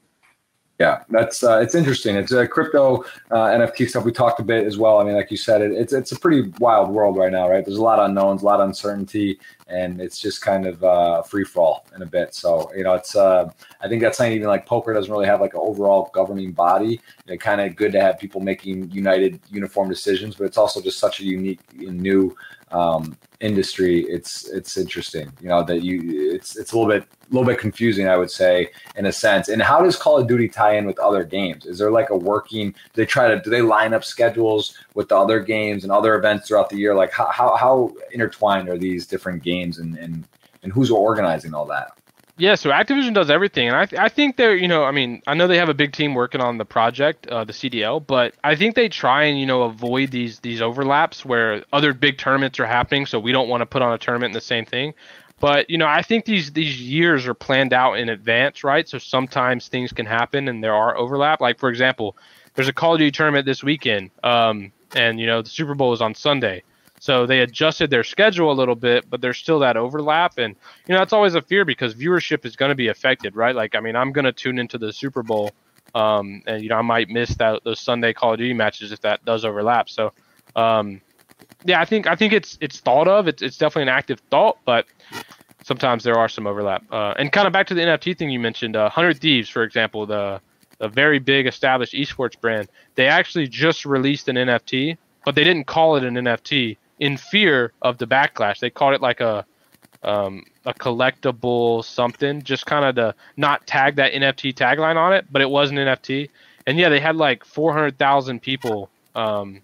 Yeah, 0.83 1.05
that's 1.11 1.45
uh, 1.45 1.61
it's 1.61 1.77
interesting. 1.77 2.17
It's 2.17 2.33
a 2.33 2.45
crypto 2.45 3.05
uh, 3.31 3.47
NFT 3.57 3.89
stuff. 3.89 4.05
We 4.05 4.11
talked 4.11 4.41
a 4.41 4.43
bit 4.43 4.67
as 4.67 4.79
well. 4.79 4.99
I 4.99 5.05
mean, 5.05 5.15
like 5.15 5.31
you 5.31 5.37
said, 5.37 5.63
it, 5.63 5.71
it's 5.71 5.93
it's 5.93 6.11
a 6.11 6.19
pretty 6.19 6.53
wild 6.59 6.91
world 6.91 7.17
right 7.17 7.31
now, 7.31 7.49
right? 7.49 7.65
There's 7.65 7.79
a 7.79 7.83
lot 7.83 8.01
of 8.01 8.07
unknowns, 8.07 8.43
a 8.43 8.47
lot 8.47 8.59
of 8.59 8.67
uncertainty, 8.67 9.39
and 9.69 10.01
it's 10.01 10.19
just 10.19 10.43
kind 10.43 10.67
of 10.67 10.83
uh, 10.83 11.23
free 11.23 11.45
fall 11.45 11.87
in 11.95 12.03
a 12.03 12.07
bit. 12.07 12.35
So 12.35 12.73
you 12.75 12.83
know, 12.83 12.95
it's 12.95 13.15
uh, 13.15 13.49
I 13.81 13.87
think 13.87 14.03
that's 14.03 14.19
saying 14.19 14.33
even 14.33 14.49
like 14.49 14.67
poker 14.67 14.93
doesn't 14.93 15.13
really 15.13 15.27
have 15.27 15.41
like 15.41 15.55
an 15.55 15.61
overall 15.63 16.11
governing 16.13 16.51
body. 16.51 17.01
You 17.27 17.35
know, 17.35 17.37
kind 17.37 17.61
of 17.61 17.77
good 17.77 17.93
to 17.93 18.01
have 18.01 18.19
people 18.19 18.41
making 18.41 18.91
united, 18.91 19.39
uniform 19.53 19.89
decisions, 19.89 20.35
but 20.35 20.47
it's 20.47 20.59
also 20.59 20.81
just 20.81 20.99
such 20.99 21.21
a 21.21 21.25
unique, 21.25 21.61
and 21.79 22.01
new 22.01 22.37
um, 22.73 23.17
industry, 23.43 24.01
it's 24.03 24.49
it's 24.49 24.77
interesting. 24.77 25.31
You 25.43 25.49
know 25.49 25.63
that 25.65 25.83
you 25.83 26.33
it's 26.33 26.57
it's 26.57 26.73
a 26.73 26.79
little 26.79 26.91
bit 26.91 27.03
a 27.03 27.35
little 27.35 27.47
bit 27.47 27.59
confusing, 27.59 28.09
I 28.09 28.17
would 28.17 28.31
say, 28.31 28.71
in 28.97 29.07
a 29.07 29.13
sense. 29.13 29.49
And 29.49 29.61
how 29.61 29.83
does 29.83 29.97
Call 29.97 30.19
of 30.19 30.29
Duty 30.29 30.49
tie 30.49 30.77
in 30.77 30.87
with 30.87 30.99
other 30.99 31.25
games? 31.25 31.67
Is 31.67 31.79
there 31.79 31.91
like 31.91 32.11
a 32.11 32.17
working? 32.17 32.71
Do 32.71 32.77
they 32.95 33.07
try 33.07 33.29
to 33.29 33.41
do 33.41 33.51
they 33.51 33.63
line 33.63 33.93
up 33.93 34.05
schedules 34.05 34.79
with 34.95 35.09
the 35.09 35.17
other 35.17 35.41
games 35.41 35.83
and 35.83 35.93
other 35.93 36.15
events 36.15 36.49
throughout 36.49 36.71
the 36.71 36.77
year? 36.77 36.95
Like 36.95 37.13
how 37.13 37.31
how, 37.31 37.57
how 37.57 37.95
intertwined 38.13 38.69
are 38.69 38.79
these 38.79 39.07
different 39.07 39.43
games 39.43 39.79
and 39.79 39.99
and 39.99 40.27
and 40.63 40.73
who's 40.73 40.91
organizing 40.91 41.53
all 41.53 41.67
that? 41.67 41.99
Yeah, 42.43 42.57
so 42.57 42.71
Activision 42.71 43.15
does 43.15 43.31
everything, 43.31 43.69
and 43.69 43.77
I 43.77 43.87
th- 43.87 44.03
I 44.03 44.09
think 44.09 44.37
they're 44.37 44.57
you 44.57 44.67
know 44.67 44.83
I 44.83 44.91
mean 44.91 45.23
I 45.29 45.35
know 45.35 45.47
they 45.47 45.59
have 45.59 45.69
a 45.69 45.75
big 45.75 45.93
team 45.93 46.13
working 46.13 46.41
on 46.41 46.59
the 46.59 46.65
project, 46.65 47.29
uh, 47.29 47.45
the 47.45 47.53
CDL, 47.53 48.05
but 48.05 48.35
I 48.43 48.57
think 48.57 48.75
they 48.75 48.89
try 48.89 49.23
and 49.27 49.39
you 49.39 49.47
know 49.47 49.63
avoid 49.63 50.11
these 50.11 50.41
these 50.41 50.61
overlaps 50.61 51.25
where 51.25 51.63
other 51.73 51.93
big 51.93 52.19
tournaments 52.19 52.59
are 52.59 52.67
happening, 52.67 53.07
so 53.07 53.21
we 53.21 53.31
don't 53.31 53.49
want 53.49 53.61
to 53.61 53.67
put 53.67 53.81
on 53.81 53.93
a 53.93 53.99
tournament 53.99 54.31
in 54.31 54.33
the 54.33 54.41
same 54.41 54.65
thing. 54.65 54.93
But 55.39 55.71
you 55.71 55.79
know 55.79 55.87
I 55.87 56.03
think 56.03 56.25
these 56.25 56.51
these 56.51 56.81
years 56.83 57.29
are 57.29 57.35
planned 57.35 57.73
out 57.73 57.93
in 57.93 58.09
advance, 58.09 58.65
right? 58.65 58.89
So 58.89 58.99
sometimes 58.99 59.69
things 59.69 59.93
can 59.93 60.07
happen 60.07 60.49
and 60.49 60.65
there 60.65 60.75
are 60.75 60.97
overlap. 60.99 61.41
Like 61.41 61.61
for 61.61 61.69
example, 61.69 62.17
there's 62.57 62.67
a 62.67 62.73
Call 62.73 62.95
of 62.95 62.99
Duty 62.99 63.13
tournament 63.13 63.47
this 63.47 63.63
weekend, 63.63 64.11
um, 64.25 64.73
and 64.97 65.21
you 65.21 65.29
know 65.29 65.43
the 65.43 65.49
Super 65.49 65.77
Bowl 65.77 65.93
is 65.93 66.03
on 66.03 66.17
Sunday. 66.17 66.65
So 67.03 67.27
they 67.27 67.41
adjusted 67.41 67.91
their 67.91 68.05
schedule 68.05 68.53
a 68.53 68.55
little 68.55 68.77
bit, 68.77 69.11
but 69.11 69.21
there's 69.21 69.37
still 69.37 69.59
that 69.59 69.77
overlap. 69.77 70.39
And, 70.39 70.55
you 70.87 70.93
know, 70.93 71.01
that's 71.01 71.13
always 71.13 71.35
a 71.35 71.43
fear 71.43 71.65
because 71.65 71.97
viewership 71.97 72.47
is 72.47 72.55
going 72.55 72.69
to 72.69 72.77
be 72.77 72.87
affected, 72.87 73.35
right? 73.35 73.57
Like, 73.57 73.75
I 73.75 73.81
mean, 73.81 73.97
I'm 73.97 74.13
going 74.13 74.25
to 74.25 74.31
tune 74.31 74.57
into 74.57 74.79
the 74.79 74.93
Super 74.93 75.25
Bowl, 75.25 75.51
um, 75.97 76.45
and, 76.47 76.63
you 76.63 76.69
know, 76.69 76.77
I 76.77 76.83
might 76.83 77.09
miss 77.09 77.35
that 77.39 77.65
those 77.65 77.81
Sunday 77.81 78.13
Call 78.13 78.35
of 78.35 78.39
Duty 78.39 78.55
matches 78.55 78.93
if 78.93 79.01
that 79.01 79.25
does 79.25 79.45
overlap. 79.45 79.91
So, 79.91 80.13
um, 80.55 81.01
yeah, 81.65 81.81
I 81.81 81.87
think 81.87 82.07
I 82.07 82.15
think 82.15 82.33
it's 82.33 82.57
it's 82.61 82.79
thought 82.79 83.09
of. 83.09 83.27
It's, 83.27 83.43
it's 83.43 83.57
definitely 83.57 83.91
an 83.91 83.97
active 83.99 84.21
thought, 84.31 84.59
but 84.65 84.87
sometimes 85.65 86.05
there 86.05 86.21
are 86.21 86.29
some 86.29 86.47
overlap. 86.47 86.85
Uh, 86.93 87.15
and 87.19 87.33
kind 87.33 87.49
of 87.49 87.53
back 87.53 87.67
to 87.67 87.75
the 87.75 87.81
NFT 87.81 88.17
thing 88.17 88.31
you 88.31 88.39
mentioned, 88.39 88.77
uh, 88.77 88.89
Hundred 88.89 89.19
Thieves, 89.19 89.49
for 89.49 89.65
example, 89.65 90.07
the 90.07 90.41
a 90.79 90.89
very 90.89 91.19
big 91.19 91.49
established 91.49 91.95
esports 91.95 92.41
brand, 92.41 92.69
they 92.95 93.09
actually 93.09 93.49
just 93.49 93.85
released 93.85 94.29
an 94.29 94.37
NFT, 94.37 94.97
but 95.25 95.35
they 95.35 95.43
didn't 95.43 95.65
call 95.65 95.97
it 95.97 96.05
an 96.05 96.15
NFT 96.15 96.77
in 97.03 97.17
fear 97.17 97.73
of 97.83 97.99
the 97.99 98.07
backlash. 98.07 98.61
They 98.61 98.71
called 98.71 98.95
it 98.95 99.01
like 99.01 99.21
a 99.21 99.45
um, 100.05 100.45
a 100.65 100.73
collectible 100.73 101.85
something, 101.85 102.43
just 102.43 102.65
kind 102.65 102.85
of 102.85 102.95
to 102.95 103.15
not 103.37 103.67
tag 103.67 103.97
that 103.97 104.13
NFT 104.13 104.55
tagline 104.55 104.95
on 104.97 105.13
it, 105.13 105.27
but 105.31 105.43
it 105.43 105.51
was 105.51 105.71
an 105.71 105.79
NFT. 105.79 106.31
And 106.65 106.79
yeah, 106.79 106.89
they 106.89 107.01
had 107.01 107.17
like 107.17 107.45
400,000 107.45 108.41
people 108.41 108.89
um, 109.17 109.61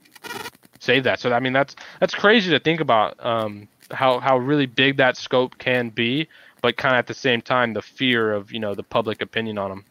save 0.80 1.04
that. 1.04 1.20
So 1.20 1.32
I 1.32 1.38
mean, 1.38 1.52
that's 1.52 1.76
that's 2.00 2.14
crazy 2.14 2.50
to 2.50 2.58
think 2.58 2.80
about 2.80 3.24
um, 3.24 3.68
how 3.92 4.18
how 4.18 4.36
really 4.36 4.66
big 4.66 4.96
that 4.96 5.16
scope 5.16 5.58
can 5.58 5.90
be, 5.90 6.28
but 6.60 6.76
kind 6.76 6.96
of 6.96 6.98
at 6.98 7.06
the 7.06 7.14
same 7.14 7.40
time, 7.40 7.72
the 7.72 7.82
fear 7.82 8.32
of 8.32 8.50
you 8.50 8.58
know 8.58 8.74
the 8.74 8.82
public 8.82 9.22
opinion 9.22 9.58
on 9.58 9.70
them 9.70 9.84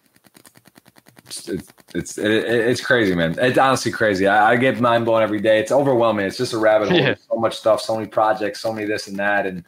it's 1.28 1.48
it's 1.50 1.72
it, 1.98 2.18
it's 2.18 2.82
crazy, 2.82 3.16
man. 3.16 3.36
It's 3.40 3.58
honestly 3.58 3.92
crazy. 3.92 4.28
I, 4.28 4.52
I, 4.52 4.56
get 4.56 4.80
mind 4.80 5.06
blown 5.06 5.24
every 5.24 5.40
day. 5.40 5.60
It's 5.60 5.72
overwhelming. 5.72 6.26
It's 6.26 6.38
just 6.38 6.54
a 6.54 6.58
rabbit 6.58 6.90
hole. 6.90 7.00
Yeah. 7.00 7.16
So 7.16 7.38
much 7.38 7.58
stuff, 7.58 7.82
so 7.82 7.96
many 7.96 8.08
projects, 8.08 8.62
so 8.62 8.74
many 8.74 8.86
this 8.86 9.08
and 9.08 9.18
that, 9.18 9.46
and 9.46 9.64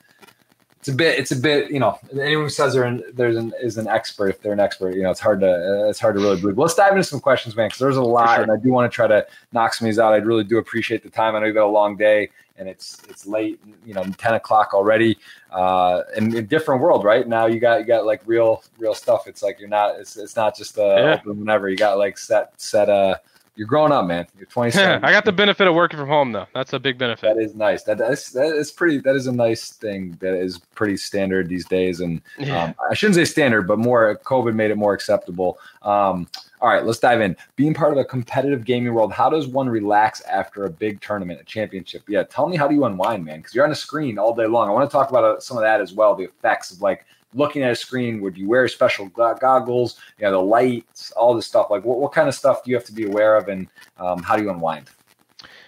it's 0.79 0.87
a 0.87 0.93
bit. 0.93 1.19
It's 1.19 1.31
a 1.31 1.35
bit. 1.35 1.71
You 1.71 1.79
know, 1.79 1.99
anyone 2.13 2.45
who 2.45 2.49
says 2.49 2.73
they're 2.73 2.83
an, 2.83 3.03
there's 3.13 3.35
an 3.35 3.53
is 3.61 3.77
an 3.77 3.87
expert. 3.87 4.29
If 4.29 4.41
they're 4.41 4.53
an 4.53 4.59
expert, 4.59 4.95
you 4.95 5.03
know, 5.03 5.11
it's 5.11 5.19
hard 5.19 5.41
to 5.41 5.87
it's 5.89 5.99
hard 5.99 6.15
to 6.15 6.21
really 6.21 6.39
believe. 6.39 6.57
let's 6.57 6.75
dive 6.75 6.91
into 6.91 7.03
some 7.03 7.19
questions, 7.19 7.55
man, 7.55 7.67
because 7.67 7.79
there's 7.79 7.97
a 7.97 8.01
lot, 8.01 8.35
sure. 8.35 8.43
and 8.43 8.51
I 8.51 8.57
do 8.57 8.71
want 8.71 8.89
to 8.89 8.95
try 8.95 9.07
to 9.07 9.25
knock 9.51 9.73
some 9.73 9.85
of 9.85 9.89
these 9.89 9.99
out. 9.99 10.13
I 10.13 10.17
really 10.17 10.43
do 10.45 10.57
appreciate 10.57 11.03
the 11.03 11.09
time. 11.09 11.35
I 11.35 11.39
know 11.39 11.47
you've 11.47 11.55
got 11.55 11.65
a 11.65 11.67
long 11.67 11.97
day 11.97 12.29
and 12.59 12.67
it's 12.67 13.01
it's 13.09 13.25
late, 13.25 13.59
you 13.85 13.93
know, 13.93 14.03
ten 14.17 14.35
o'clock 14.35 14.73
already. 14.73 15.17
Uh, 15.51 16.03
in 16.15 16.35
a 16.35 16.41
different 16.41 16.81
world, 16.81 17.03
right 17.03 17.27
now 17.27 17.47
you 17.47 17.59
got 17.59 17.79
you 17.79 17.85
got 17.85 18.05
like 18.05 18.21
real 18.25 18.63
real 18.77 18.93
stuff. 18.93 19.27
It's 19.27 19.41
like 19.41 19.59
you're 19.59 19.69
not 19.69 19.99
it's 19.99 20.15
it's 20.15 20.35
not 20.35 20.55
just 20.55 20.77
uh, 20.77 20.95
yeah. 20.95 21.21
whenever. 21.23 21.69
You 21.69 21.77
got 21.77 21.97
like 21.97 22.17
set 22.17 22.53
set 22.61 22.89
uh 22.89 23.15
you're 23.59 23.67
growing 23.67 23.91
up, 23.91 24.05
man. 24.05 24.25
You're 24.37 24.45
27. 24.49 25.03
I 25.03 25.11
got 25.11 25.25
the 25.25 25.33
benefit 25.33 25.67
of 25.67 25.75
working 25.75 25.99
from 25.99 26.07
home, 26.07 26.31
though. 26.31 26.47
That's 26.53 26.71
a 26.71 26.79
big 26.79 26.97
benefit. 26.97 27.35
That 27.35 27.43
is 27.43 27.55
nice. 27.55 27.83
That 27.83 27.99
is 27.99 28.29
that 28.29 28.55
is 28.55 28.71
pretty. 28.71 28.99
That 28.99 29.17
is 29.17 29.27
a 29.27 29.33
nice 29.33 29.73
thing. 29.73 30.17
That 30.21 30.33
is 30.33 30.59
pretty 30.75 30.95
standard 30.95 31.49
these 31.49 31.65
days. 31.65 31.99
And 31.99 32.21
yeah. 32.37 32.63
um, 32.63 32.75
I 32.89 32.93
shouldn't 32.93 33.15
say 33.15 33.25
standard, 33.25 33.67
but 33.67 33.77
more. 33.77 34.17
COVID 34.23 34.55
made 34.55 34.71
it 34.71 34.77
more 34.77 34.93
acceptable. 34.93 35.59
Um, 35.81 36.29
all 36.61 36.69
right, 36.69 36.85
let's 36.85 36.99
dive 36.99 37.19
in. 37.19 37.35
Being 37.57 37.73
part 37.73 37.91
of 37.91 37.97
a 37.97 38.05
competitive 38.05 38.63
gaming 38.63 38.93
world, 38.93 39.11
how 39.11 39.29
does 39.29 39.45
one 39.47 39.67
relax 39.67 40.21
after 40.21 40.63
a 40.63 40.69
big 40.69 41.01
tournament, 41.01 41.41
a 41.41 41.43
championship? 41.43 42.03
Yeah, 42.07 42.23
tell 42.23 42.47
me 42.47 42.55
how 42.55 42.67
do 42.67 42.75
you 42.75 42.85
unwind, 42.85 43.25
man? 43.25 43.39
Because 43.39 43.53
you're 43.53 43.65
on 43.65 43.71
a 43.71 43.75
screen 43.75 44.17
all 44.17 44.33
day 44.33 44.45
long. 44.45 44.69
I 44.69 44.71
want 44.71 44.89
to 44.89 44.91
talk 44.91 45.09
about 45.09 45.23
uh, 45.25 45.39
some 45.41 45.57
of 45.57 45.63
that 45.63 45.81
as 45.81 45.91
well. 45.91 46.15
The 46.15 46.25
effects 46.25 46.71
of 46.71 46.81
like 46.81 47.05
looking 47.33 47.63
at 47.63 47.71
a 47.71 47.75
screen? 47.75 48.21
Would 48.21 48.37
you 48.37 48.47
wear 48.47 48.67
special 48.67 49.07
goggles? 49.07 49.99
You 50.17 50.25
know, 50.25 50.31
the 50.31 50.41
lights, 50.41 51.11
all 51.11 51.33
this 51.33 51.47
stuff. 51.47 51.67
Like, 51.69 51.83
what, 51.83 51.99
what 51.99 52.11
kind 52.11 52.27
of 52.27 52.35
stuff 52.35 52.63
do 52.63 52.71
you 52.71 52.77
have 52.77 52.85
to 52.85 52.93
be 52.93 53.05
aware 53.05 53.35
of, 53.35 53.47
and 53.47 53.67
um, 53.97 54.21
how 54.23 54.35
do 54.35 54.43
you 54.43 54.49
unwind? 54.49 54.89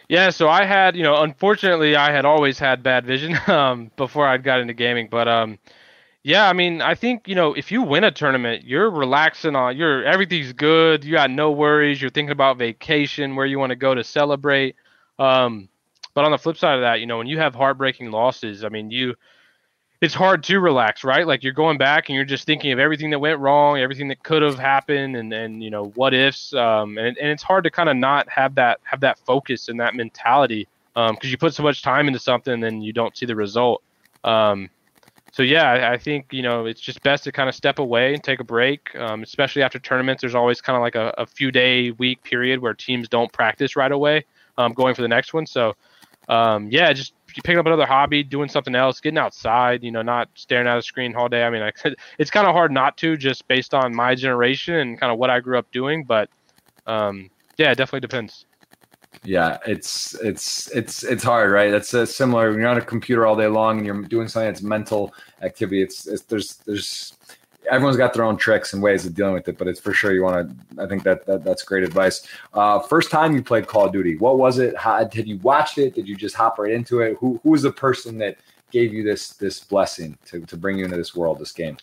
Yeah, 0.09 0.29
so 0.29 0.49
I 0.49 0.65
had, 0.65 0.97
you 0.97 1.03
know, 1.03 1.23
unfortunately, 1.23 1.95
I 1.95 2.11
had 2.11 2.25
always 2.25 2.59
had 2.59 2.83
bad 2.83 3.05
vision 3.05 3.39
um, 3.47 3.91
before 3.95 4.27
I 4.27 4.37
got 4.37 4.59
into 4.59 4.73
gaming, 4.73 5.07
but 5.09 5.27
um, 5.27 5.57
yeah, 6.23 6.49
I 6.49 6.53
mean, 6.53 6.81
I 6.81 6.95
think 6.95 7.27
you 7.27 7.35
know, 7.35 7.53
if 7.53 7.71
you 7.71 7.81
win 7.81 8.03
a 8.03 8.11
tournament, 8.11 8.65
you're 8.65 8.91
relaxing 8.91 9.55
on, 9.55 9.77
you're 9.77 10.03
everything's 10.03 10.53
good, 10.53 11.03
you 11.03 11.13
got 11.13 11.31
no 11.31 11.51
worries, 11.51 12.01
you're 12.01 12.11
thinking 12.11 12.31
about 12.31 12.57
vacation, 12.57 13.35
where 13.35 13.45
you 13.45 13.57
want 13.57 13.71
to 13.71 13.75
go 13.75 13.95
to 13.95 14.03
celebrate. 14.03 14.75
Um, 15.17 15.69
but 16.13 16.25
on 16.25 16.31
the 16.31 16.37
flip 16.37 16.57
side 16.57 16.75
of 16.75 16.81
that, 16.81 16.99
you 16.99 17.05
know, 17.05 17.17
when 17.17 17.27
you 17.27 17.39
have 17.39 17.55
heartbreaking 17.55 18.11
losses, 18.11 18.63
I 18.63 18.69
mean, 18.69 18.91
you 18.91 19.15
it's 20.01 20.15
hard 20.15 20.43
to 20.43 20.59
relax, 20.59 21.03
right? 21.03 21.27
Like 21.27 21.43
you're 21.43 21.53
going 21.53 21.77
back 21.77 22.09
and 22.09 22.15
you're 22.15 22.25
just 22.25 22.45
thinking 22.45 22.71
of 22.71 22.79
everything 22.79 23.11
that 23.11 23.19
went 23.19 23.39
wrong, 23.39 23.77
everything 23.77 24.07
that 24.07 24.23
could 24.23 24.41
have 24.41 24.57
happened, 24.57 25.15
and 25.15 25.31
and 25.31 25.63
you 25.63 25.69
know 25.69 25.85
what 25.95 26.13
ifs. 26.13 26.53
Um, 26.53 26.97
and 26.97 27.17
and 27.17 27.29
it's 27.29 27.43
hard 27.43 27.63
to 27.65 27.69
kind 27.69 27.87
of 27.87 27.95
not 27.95 28.27
have 28.27 28.55
that 28.55 28.79
have 28.83 28.99
that 29.01 29.19
focus 29.19 29.69
and 29.69 29.79
that 29.79 29.95
mentality 29.95 30.67
because 30.93 31.09
um, 31.11 31.17
you 31.21 31.37
put 31.37 31.53
so 31.53 31.63
much 31.63 31.83
time 31.83 32.07
into 32.07 32.19
something 32.19 32.63
and 32.63 32.83
you 32.83 32.91
don't 32.91 33.15
see 33.15 33.25
the 33.25 33.35
result. 33.35 33.81
Um, 34.23 34.69
so 35.31 35.43
yeah, 35.43 35.71
I, 35.71 35.93
I, 35.93 35.97
think 35.97 36.27
you 36.31 36.41
know 36.41 36.65
it's 36.65 36.81
just 36.81 37.01
best 37.03 37.23
to 37.23 37.31
kind 37.31 37.47
of 37.47 37.55
step 37.55 37.79
away 37.79 38.13
and 38.13 38.23
take 38.23 38.39
a 38.39 38.43
break, 38.43 38.93
um, 38.95 39.23
especially 39.23 39.61
after 39.61 39.79
tournaments. 39.79 40.21
There's 40.21 40.35
always 40.35 40.61
kind 40.61 40.75
of 40.75 40.81
like 40.81 40.95
a, 40.95 41.13
a, 41.17 41.25
few 41.25 41.51
day 41.51 41.91
week 41.91 42.21
period 42.23 42.59
where 42.59 42.73
teams 42.73 43.07
don't 43.07 43.31
practice 43.31 43.75
right 43.75 43.91
away, 43.91 44.25
um, 44.57 44.73
going 44.73 44.93
for 44.93 45.01
the 45.03 45.07
next 45.07 45.33
one. 45.33 45.45
So 45.45 45.75
um, 46.27 46.69
yeah, 46.69 46.91
just 46.93 47.13
picking 47.43 47.57
up 47.57 47.65
another 47.65 47.85
hobby, 47.85 48.23
doing 48.23 48.49
something 48.49 48.75
else, 48.75 48.99
getting 48.99 49.17
outside, 49.17 49.83
you 49.83 49.91
know, 49.91 50.01
not 50.01 50.29
staring 50.35 50.67
at 50.67 50.77
a 50.77 50.81
screen 50.81 51.15
all 51.15 51.29
day. 51.29 51.43
I 51.43 51.49
mean, 51.49 51.61
I 51.61 51.71
it's 52.17 52.31
kind 52.31 52.47
of 52.47 52.53
hard 52.53 52.71
not 52.71 52.97
to 52.97 53.17
just 53.17 53.47
based 53.47 53.73
on 53.73 53.95
my 53.95 54.15
generation 54.15 54.75
and 54.75 54.99
kind 54.99 55.11
of 55.11 55.17
what 55.17 55.29
I 55.29 55.39
grew 55.39 55.57
up 55.57 55.71
doing, 55.71 56.03
but 56.03 56.29
um, 56.87 57.29
yeah, 57.57 57.71
it 57.71 57.75
definitely 57.75 58.01
depends. 58.01 58.45
Yeah, 59.23 59.57
it's 59.67 60.15
it's 60.15 60.71
it's 60.71 61.03
it's 61.03 61.23
hard, 61.23 61.51
right? 61.51 61.69
That's 61.69 61.93
uh, 61.93 62.05
similar. 62.05 62.49
When 62.49 62.59
you're 62.59 62.69
on 62.69 62.77
a 62.77 62.81
computer 62.81 63.25
all 63.25 63.35
day 63.35 63.47
long 63.47 63.77
and 63.77 63.85
you're 63.85 64.01
doing 64.03 64.27
something 64.27 64.47
that's 64.47 64.63
mental 64.63 65.13
activity, 65.41 65.81
it's, 65.81 66.07
it's 66.07 66.23
there's 66.23 66.55
there's 66.65 67.13
everyone's 67.71 67.97
got 67.97 68.13
their 68.13 68.23
own 68.23 68.37
tricks 68.37 68.73
and 68.73 68.83
ways 68.83 69.05
of 69.05 69.15
dealing 69.15 69.33
with 69.33 69.47
it, 69.47 69.57
but 69.57 69.67
it's 69.67 69.79
for 69.79 69.93
sure 69.93 70.13
you 70.13 70.21
want 70.21 70.49
to. 70.49 70.83
I 70.83 70.87
think 70.87 71.03
that, 71.03 71.25
that 71.25 71.43
that's 71.43 71.63
great 71.63 71.83
advice. 71.83 72.27
Uh, 72.53 72.79
first 72.79 73.09
time 73.09 73.33
you 73.33 73.41
played 73.41 73.67
Call 73.67 73.87
of 73.87 73.93
Duty, 73.93 74.17
what 74.17 74.37
was 74.37 74.59
it? 74.59 74.77
How, 74.77 75.03
did 75.03 75.27
you 75.27 75.37
watch 75.37 75.77
it? 75.77 75.95
Did 75.95 76.07
you 76.07 76.15
just 76.15 76.35
hop 76.35 76.59
right 76.59 76.71
into 76.71 76.99
it? 76.99 77.17
Who 77.19 77.39
who 77.43 77.51
was 77.51 77.63
the 77.63 77.71
person 77.71 78.17
that 78.19 78.37
gave 78.71 78.93
you 78.93 79.03
this 79.03 79.29
this 79.29 79.61
blessing 79.61 80.17
to 80.25 80.41
to 80.41 80.57
bring 80.57 80.77
you 80.77 80.85
into 80.85 80.97
this 80.97 81.15
world, 81.15 81.39
this 81.39 81.53
game? 81.53 81.77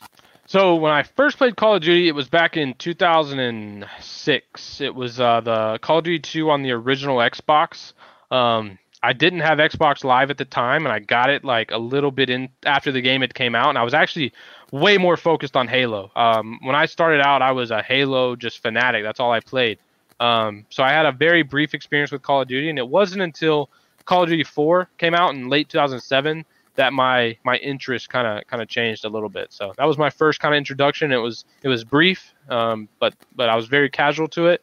So 0.46 0.76
when 0.76 0.92
I 0.92 1.02
first 1.02 1.36
played 1.36 1.56
Call 1.56 1.74
of 1.74 1.82
Duty, 1.82 2.08
it 2.08 2.14
was 2.14 2.28
back 2.28 2.56
in 2.56 2.72
2006. 2.74 4.80
It 4.80 4.94
was 4.94 5.20
uh, 5.20 5.42
the 5.42 5.78
Call 5.82 5.98
of 5.98 6.04
Duty 6.04 6.20
2 6.20 6.50
on 6.50 6.62
the 6.62 6.70
original 6.70 7.18
Xbox. 7.18 7.92
Um, 8.30 8.78
I 9.02 9.12
didn't 9.12 9.40
have 9.40 9.58
Xbox 9.58 10.04
Live 10.04 10.30
at 10.30 10.38
the 10.38 10.44
time, 10.44 10.84
and 10.84 10.92
I 10.92 10.98
got 10.98 11.30
it 11.30 11.44
like 11.44 11.70
a 11.70 11.78
little 11.78 12.10
bit 12.10 12.30
in 12.30 12.48
after 12.64 12.90
the 12.90 13.00
game 13.00 13.20
had 13.20 13.34
came 13.34 13.54
out, 13.54 13.68
and 13.68 13.78
I 13.78 13.84
was 13.84 13.94
actually 13.94 14.32
way 14.70 14.98
more 14.98 15.16
focused 15.16 15.56
on 15.56 15.68
Halo. 15.68 16.10
Um, 16.14 16.58
when 16.62 16.74
I 16.74 16.86
started 16.86 17.20
out, 17.20 17.42
I 17.42 17.52
was 17.52 17.70
a 17.70 17.82
Halo 17.82 18.36
just 18.36 18.60
fanatic. 18.60 19.02
That's 19.02 19.20
all 19.20 19.32
I 19.32 19.40
played. 19.40 19.78
Um, 20.20 20.66
so 20.70 20.82
I 20.82 20.90
had 20.90 21.06
a 21.06 21.12
very 21.12 21.42
brief 21.42 21.74
experience 21.74 22.10
with 22.10 22.22
Call 22.22 22.42
of 22.42 22.48
Duty, 22.48 22.70
and 22.70 22.78
it 22.78 22.88
wasn't 22.88 23.22
until 23.22 23.70
Call 24.04 24.24
of 24.24 24.28
Duty 24.28 24.44
4 24.44 24.88
came 24.98 25.14
out 25.14 25.34
in 25.34 25.48
late 25.48 25.68
2007 25.68 26.44
that 26.78 26.92
my 26.92 27.36
my 27.44 27.56
interest 27.56 28.08
kind 28.08 28.26
of 28.26 28.46
kind 28.46 28.62
of 28.62 28.68
changed 28.68 29.04
a 29.04 29.08
little 29.08 29.28
bit. 29.28 29.52
So 29.52 29.74
that 29.76 29.84
was 29.84 29.98
my 29.98 30.10
first 30.10 30.38
kind 30.38 30.54
of 30.54 30.58
introduction. 30.58 31.12
It 31.12 31.16
was 31.16 31.44
it 31.62 31.68
was 31.68 31.84
brief, 31.84 32.32
um, 32.48 32.88
but 33.00 33.14
but 33.34 33.48
I 33.48 33.56
was 33.56 33.66
very 33.66 33.90
casual 33.90 34.28
to 34.28 34.46
it. 34.46 34.62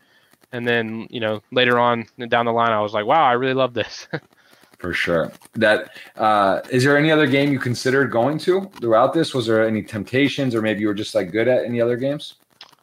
And 0.54 0.66
then 0.66 1.08
you 1.10 1.20
know 1.20 1.42
later 1.52 1.78
on 1.78 2.06
down 2.30 2.46
the 2.46 2.54
line, 2.54 2.72
I 2.72 2.80
was 2.80 2.94
like, 2.94 3.06
wow, 3.06 3.24
I 3.24 3.34
really 3.34 3.54
love 3.54 3.74
this. 3.74 4.08
For 4.86 4.94
sure. 4.94 5.32
That 5.54 5.98
uh, 6.16 6.62
is 6.70 6.84
there 6.84 6.96
any 6.96 7.10
other 7.10 7.26
game 7.26 7.52
you 7.52 7.58
considered 7.58 8.12
going 8.12 8.38
to 8.40 8.70
throughout 8.80 9.16
this? 9.16 9.34
Was 9.34 9.48
there 9.48 9.68
any 9.68 9.82
temptations, 9.82 10.54
or 10.54 10.62
maybe 10.62 10.82
you 10.82 10.86
were 10.86 10.94
just 10.94 11.16
like 11.16 11.32
good 11.32 11.48
at 11.48 11.66
any 11.66 11.82
other 11.82 11.98
games? 11.98 12.36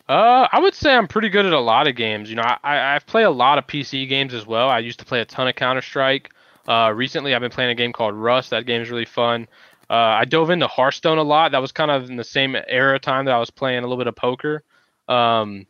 Uh, 0.09 0.49
I 0.51 0.59
would 0.59 0.75
say 0.75 0.97
I'm 0.97 1.07
pretty 1.07 1.29
good 1.29 1.47
at 1.47 1.53
a 1.53 1.61
lot 1.61 1.87
of 1.87 1.95
games. 1.95 2.29
You 2.29 2.35
know, 2.35 2.43
I 2.43 2.97
I 2.97 2.99
play 3.07 3.23
a 3.23 3.31
lot 3.31 3.57
of 3.57 3.69
PC 3.69 4.09
games 4.09 4.35
as 4.35 4.49
well. 4.49 4.69
I 4.69 4.81
used 4.81 4.99
to 4.99 5.05
play 5.05 5.21
a 5.21 5.25
ton 5.25 5.47
of 5.47 5.55
Counter 5.55 5.81
Strike. 5.81 6.31
Uh, 6.67 6.93
recently, 6.93 7.37
I've 7.37 7.41
been 7.41 7.53
playing 7.53 7.71
a 7.71 7.77
game 7.77 7.93
called 7.93 8.17
Rust. 8.17 8.51
That 8.51 8.67
game 8.67 8.83
is 8.83 8.91
really 8.91 9.05
fun. 9.05 9.47
Uh, 9.89 9.95
I 9.95 10.25
dove 10.25 10.51
into 10.51 10.67
Hearthstone 10.67 11.19
a 11.19 11.23
lot. 11.23 11.53
That 11.53 11.63
was 11.63 11.71
kind 11.71 11.93
of 11.93 12.11
in 12.11 12.17
the 12.17 12.25
same 12.25 12.57
era 12.67 12.99
time 12.99 13.27
that 13.27 13.35
I 13.35 13.39
was 13.39 13.51
playing 13.51 13.79
a 13.79 13.83
little 13.83 13.97
bit 13.97 14.09
of 14.09 14.17
poker. 14.17 14.65
Um, 15.07 15.69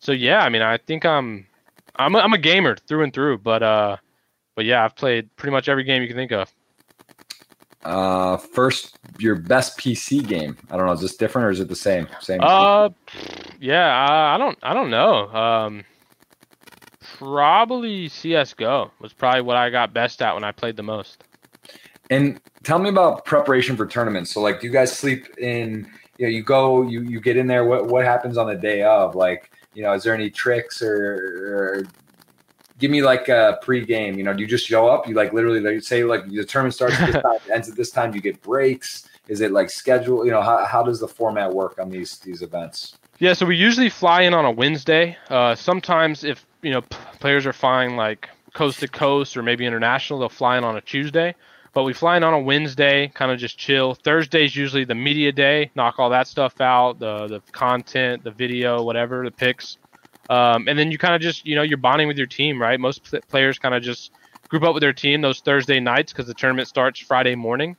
so 0.00 0.10
yeah, 0.10 0.40
I 0.40 0.48
mean, 0.48 0.62
I 0.62 0.78
think 0.78 1.06
I'm 1.06 1.46
I'm 1.94 2.16
a, 2.16 2.18
I'm 2.18 2.32
a 2.32 2.38
gamer 2.38 2.74
through 2.74 3.04
and 3.04 3.12
through. 3.12 3.38
But 3.38 3.62
uh, 3.62 3.98
but 4.58 4.64
yeah, 4.64 4.84
I've 4.84 4.96
played 4.96 5.36
pretty 5.36 5.52
much 5.52 5.68
every 5.68 5.84
game 5.84 6.02
you 6.02 6.08
can 6.08 6.16
think 6.16 6.32
of. 6.32 6.52
Uh, 7.84 8.36
first, 8.36 8.98
your 9.20 9.36
best 9.36 9.78
PC 9.78 10.26
game. 10.26 10.56
I 10.68 10.76
don't 10.76 10.84
know. 10.84 10.90
Is 10.90 11.00
this 11.00 11.14
different 11.14 11.46
or 11.46 11.50
is 11.50 11.60
it 11.60 11.68
the 11.68 11.76
same? 11.76 12.08
Same. 12.20 12.40
Uh, 12.42 12.88
yeah. 13.60 13.86
I, 13.86 14.34
I 14.34 14.36
don't. 14.36 14.58
I 14.64 14.74
don't 14.74 14.90
know. 14.90 15.28
Um, 15.32 15.84
probably 17.18 18.08
CS:GO 18.08 18.90
was 18.98 19.12
probably 19.12 19.42
what 19.42 19.56
I 19.56 19.70
got 19.70 19.94
best 19.94 20.20
at 20.22 20.34
when 20.34 20.42
I 20.42 20.50
played 20.50 20.74
the 20.74 20.82
most. 20.82 21.22
And 22.10 22.40
tell 22.64 22.80
me 22.80 22.88
about 22.88 23.24
preparation 23.26 23.76
for 23.76 23.86
tournaments. 23.86 24.32
So, 24.32 24.40
like, 24.40 24.60
do 24.60 24.66
you 24.66 24.72
guys 24.72 24.90
sleep 24.90 25.38
in? 25.38 25.88
You 26.18 26.26
know, 26.26 26.30
you 26.30 26.42
go, 26.42 26.82
you 26.82 27.02
you 27.02 27.20
get 27.20 27.36
in 27.36 27.46
there. 27.46 27.64
What 27.64 27.86
what 27.86 28.04
happens 28.04 28.36
on 28.36 28.48
the 28.48 28.56
day 28.56 28.82
of? 28.82 29.14
Like, 29.14 29.52
you 29.74 29.84
know, 29.84 29.92
is 29.92 30.02
there 30.02 30.14
any 30.14 30.30
tricks 30.30 30.82
or, 30.82 30.88
or 30.90 31.84
give 32.78 32.90
me 32.90 33.02
like 33.02 33.28
a 33.28 33.58
pre-game. 33.62 34.16
You 34.16 34.24
know, 34.24 34.32
do 34.32 34.40
you 34.40 34.46
just 34.46 34.66
show 34.66 34.88
up? 34.88 35.06
You 35.06 35.14
like 35.14 35.32
literally 35.32 35.60
like, 35.60 35.82
say 35.82 36.04
like 36.04 36.28
the 36.28 36.44
tournament 36.44 36.74
starts 36.74 36.98
at 37.00 37.12
this 37.12 37.22
time, 37.22 37.38
ends 37.52 37.68
at 37.68 37.76
this 37.76 37.90
time. 37.90 38.14
You 38.14 38.20
get 38.20 38.40
breaks. 38.42 39.08
Is 39.28 39.40
it 39.40 39.52
like 39.52 39.70
schedule? 39.70 40.24
You 40.24 40.30
know, 40.30 40.42
how, 40.42 40.64
how 40.64 40.82
does 40.82 41.00
the 41.00 41.08
format 41.08 41.52
work 41.52 41.78
on 41.78 41.90
these 41.90 42.18
these 42.18 42.42
events? 42.42 42.96
Yeah, 43.18 43.32
so 43.32 43.46
we 43.46 43.56
usually 43.56 43.90
fly 43.90 44.22
in 44.22 44.32
on 44.32 44.44
a 44.44 44.50
Wednesday. 44.50 45.16
Uh, 45.28 45.54
sometimes 45.54 46.24
if 46.24 46.46
you 46.62 46.70
know 46.70 46.82
p- 46.82 46.96
players 47.18 47.46
are 47.46 47.52
flying 47.52 47.96
like 47.96 48.28
coast 48.54 48.80
to 48.80 48.88
coast 48.88 49.36
or 49.36 49.42
maybe 49.42 49.66
international, 49.66 50.20
they'll 50.20 50.28
fly 50.28 50.56
in 50.56 50.64
on 50.64 50.76
a 50.76 50.80
Tuesday. 50.80 51.34
But 51.74 51.82
we 51.82 51.92
fly 51.92 52.16
in 52.16 52.24
on 52.24 52.32
a 52.32 52.40
Wednesday, 52.40 53.08
kind 53.14 53.30
of 53.30 53.38
just 53.38 53.58
chill. 53.58 53.94
Thursday's 53.94 54.56
usually 54.56 54.84
the 54.84 54.94
media 54.94 55.30
day, 55.30 55.70
knock 55.74 55.98
all 55.98 56.10
that 56.10 56.26
stuff 56.26 56.60
out, 56.60 56.98
the 56.98 57.26
the 57.26 57.40
content, 57.52 58.24
the 58.24 58.30
video, 58.30 58.82
whatever, 58.82 59.24
the 59.24 59.30
picks. 59.30 59.78
Um, 60.28 60.68
and 60.68 60.78
then 60.78 60.90
you 60.90 60.98
kind 60.98 61.14
of 61.14 61.20
just, 61.20 61.46
you 61.46 61.56
know, 61.56 61.62
you're 61.62 61.78
bonding 61.78 62.08
with 62.08 62.18
your 62.18 62.26
team, 62.26 62.60
right? 62.60 62.78
Most 62.78 63.14
players 63.28 63.58
kind 63.58 63.74
of 63.74 63.82
just 63.82 64.12
group 64.48 64.62
up 64.62 64.74
with 64.74 64.82
their 64.82 64.92
team 64.92 65.20
those 65.20 65.40
Thursday 65.40 65.80
nights 65.80 66.12
because 66.12 66.26
the 66.26 66.34
tournament 66.34 66.68
starts 66.68 67.00
Friday 67.00 67.34
morning. 67.34 67.76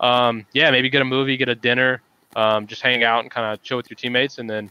Um, 0.00 0.46
yeah, 0.52 0.70
maybe 0.70 0.88
get 0.88 1.02
a 1.02 1.04
movie, 1.04 1.36
get 1.36 1.48
a 1.48 1.54
dinner, 1.54 2.00
um, 2.36 2.66
just 2.66 2.82
hang 2.82 3.04
out 3.04 3.20
and 3.20 3.30
kind 3.30 3.52
of 3.52 3.62
chill 3.62 3.76
with 3.76 3.90
your 3.90 3.96
teammates, 3.96 4.38
and 4.38 4.48
then 4.48 4.70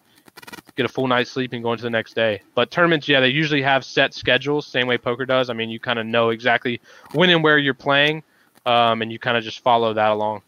get 0.76 0.86
a 0.86 0.90
full 0.90 1.08
night's 1.08 1.30
sleep 1.30 1.54
and 1.54 1.62
go 1.62 1.72
into 1.72 1.84
the 1.84 1.90
next 1.90 2.16
day. 2.16 2.42
But 2.56 2.72
tournaments, 2.72 3.08
yeah, 3.08 3.20
they 3.20 3.30
usually 3.30 3.62
have 3.62 3.84
set 3.86 4.14
schedules, 4.14 4.66
same 4.66 4.88
way 4.88 4.98
poker 4.98 5.26
does. 5.26 5.50
I 5.50 5.54
mean, 5.54 5.70
you 5.70 5.80
kind 5.80 6.00
of 6.00 6.06
know 6.06 6.30
exactly 6.30 6.82
when 7.14 7.30
and 7.30 7.44
where 7.44 7.58
you're 7.58 7.74
playing, 7.74 8.24
um, 8.66 9.02
and 9.02 9.12
you 9.12 9.20
kind 9.20 9.38
of 9.38 9.44
just 9.44 9.60
follow 9.60 9.94
that 9.94 10.10
along. 10.12 10.42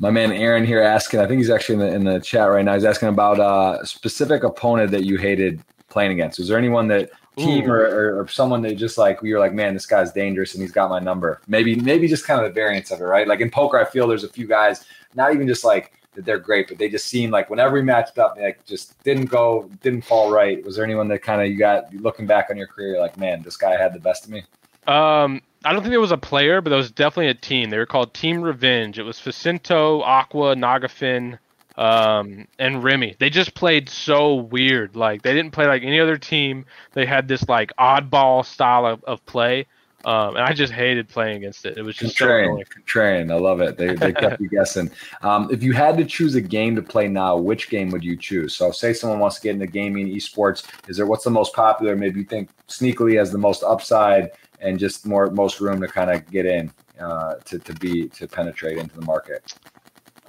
My 0.00 0.10
man 0.10 0.32
Aaron 0.32 0.64
here 0.64 0.80
asking, 0.80 1.20
I 1.20 1.26
think 1.26 1.38
he's 1.38 1.50
actually 1.50 1.74
in 1.74 1.80
the, 1.80 1.94
in 1.94 2.04
the 2.04 2.20
chat 2.20 2.48
right 2.48 2.64
now. 2.64 2.74
He's 2.74 2.84
asking 2.84 3.08
about 3.08 3.40
a 3.40 3.84
specific 3.84 4.44
opponent 4.44 4.90
that 4.92 5.04
you 5.04 5.18
hated 5.18 5.62
playing 5.92 6.12
against? 6.12 6.38
Was 6.38 6.48
there 6.48 6.58
anyone 6.58 6.88
that 6.88 7.10
team 7.36 7.70
or, 7.70 7.80
or, 7.80 8.20
or, 8.20 8.28
someone 8.28 8.60
that 8.62 8.76
just 8.76 8.98
like 8.98 9.18
you're 9.22 9.38
like, 9.38 9.54
man, 9.54 9.72
this 9.72 9.86
guy's 9.86 10.12
dangerous 10.12 10.54
and 10.54 10.62
he's 10.62 10.72
got 10.72 10.90
my 10.90 10.98
number? 10.98 11.40
Maybe 11.46 11.76
maybe 11.76 12.08
just 12.08 12.26
kind 12.26 12.40
of 12.40 12.46
the 12.46 12.52
variance 12.52 12.90
of 12.90 13.00
it, 13.00 13.04
right? 13.04 13.28
Like 13.28 13.40
in 13.40 13.50
poker, 13.50 13.78
I 13.78 13.84
feel 13.84 14.08
there's 14.08 14.24
a 14.24 14.28
few 14.28 14.46
guys, 14.46 14.84
not 15.14 15.32
even 15.34 15.46
just 15.46 15.64
like 15.64 15.92
that 16.14 16.24
they're 16.24 16.38
great, 16.38 16.68
but 16.68 16.78
they 16.78 16.88
just 16.88 17.06
seem 17.06 17.30
like 17.30 17.48
whenever 17.48 17.74
we 17.74 17.82
matched 17.82 18.18
up, 18.18 18.36
like 18.38 18.64
just 18.66 19.02
didn't 19.02 19.26
go, 19.26 19.70
didn't 19.82 20.02
fall 20.02 20.30
right. 20.30 20.64
Was 20.64 20.76
there 20.76 20.84
anyone 20.84 21.08
that 21.08 21.22
kind 21.22 21.40
of 21.40 21.48
you 21.48 21.56
got 21.56 21.94
looking 21.94 22.26
back 22.26 22.48
on 22.50 22.56
your 22.56 22.66
career, 22.66 22.98
like, 22.98 23.16
man, 23.16 23.42
this 23.42 23.56
guy 23.56 23.76
had 23.76 23.94
the 23.94 24.00
best 24.00 24.24
of 24.24 24.30
me? 24.30 24.44
Um, 24.86 25.40
I 25.64 25.72
don't 25.72 25.82
think 25.82 25.92
there 25.92 26.00
was 26.00 26.12
a 26.12 26.18
player, 26.18 26.60
but 26.60 26.70
there 26.70 26.76
was 26.76 26.90
definitely 26.90 27.28
a 27.28 27.34
team. 27.34 27.70
They 27.70 27.78
were 27.78 27.86
called 27.86 28.12
Team 28.14 28.42
Revenge. 28.42 28.98
It 28.98 29.04
was 29.04 29.18
Facinto, 29.18 30.02
Aqua, 30.02 30.54
Nagafin, 30.54 31.38
um, 31.76 32.46
and 32.58 32.82
Remy. 32.82 33.16
They 33.18 33.30
just 33.30 33.54
played 33.54 33.88
so 33.88 34.34
weird. 34.34 34.96
Like 34.96 35.22
they 35.22 35.32
didn't 35.32 35.52
play 35.52 35.66
like 35.66 35.82
any 35.82 36.00
other 36.00 36.18
team. 36.18 36.64
They 36.92 37.06
had 37.06 37.28
this 37.28 37.48
like 37.48 37.70
oddball 37.78 38.44
style 38.44 38.86
of, 38.86 39.04
of 39.04 39.24
play. 39.26 39.66
Um, 40.04 40.34
and 40.34 40.44
I 40.44 40.52
just 40.52 40.72
hated 40.72 41.08
playing 41.08 41.36
against 41.36 41.64
it. 41.64 41.78
It 41.78 41.82
was 41.82 41.94
just 41.94 42.18
contrarian. 42.18 42.58
So 42.58 42.80
contrarian. 42.80 43.30
I 43.30 43.36
love 43.36 43.60
it. 43.60 43.76
They, 43.76 43.94
they 43.94 44.12
kept 44.12 44.40
you 44.40 44.48
guessing. 44.50 44.90
Um, 45.22 45.48
if 45.52 45.62
you 45.62 45.72
had 45.72 45.96
to 45.98 46.04
choose 46.04 46.34
a 46.34 46.40
game 46.40 46.74
to 46.76 46.82
play 46.82 47.06
now, 47.06 47.36
which 47.36 47.70
game 47.70 47.90
would 47.90 48.02
you 48.02 48.16
choose? 48.16 48.56
So, 48.56 48.72
say 48.72 48.92
someone 48.92 49.20
wants 49.20 49.36
to 49.36 49.42
get 49.42 49.54
into 49.54 49.68
gaming, 49.68 50.08
esports. 50.08 50.64
Is 50.88 50.96
there 50.96 51.06
what's 51.06 51.24
the 51.24 51.30
most 51.30 51.54
popular? 51.54 51.94
Maybe 51.94 52.20
you 52.20 52.26
think 52.26 52.50
sneakily 52.66 53.16
has 53.16 53.30
the 53.30 53.38
most 53.38 53.62
upside 53.62 54.32
and 54.60 54.78
just 54.78 55.06
more 55.06 55.30
most 55.30 55.60
room 55.60 55.80
to 55.80 55.86
kind 55.86 56.10
of 56.10 56.28
get 56.30 56.46
in 56.46 56.72
uh, 57.00 57.34
to 57.44 57.58
to 57.60 57.72
be 57.74 58.08
to 58.08 58.26
penetrate 58.26 58.78
into 58.78 58.96
the 58.96 59.04
market. 59.04 59.54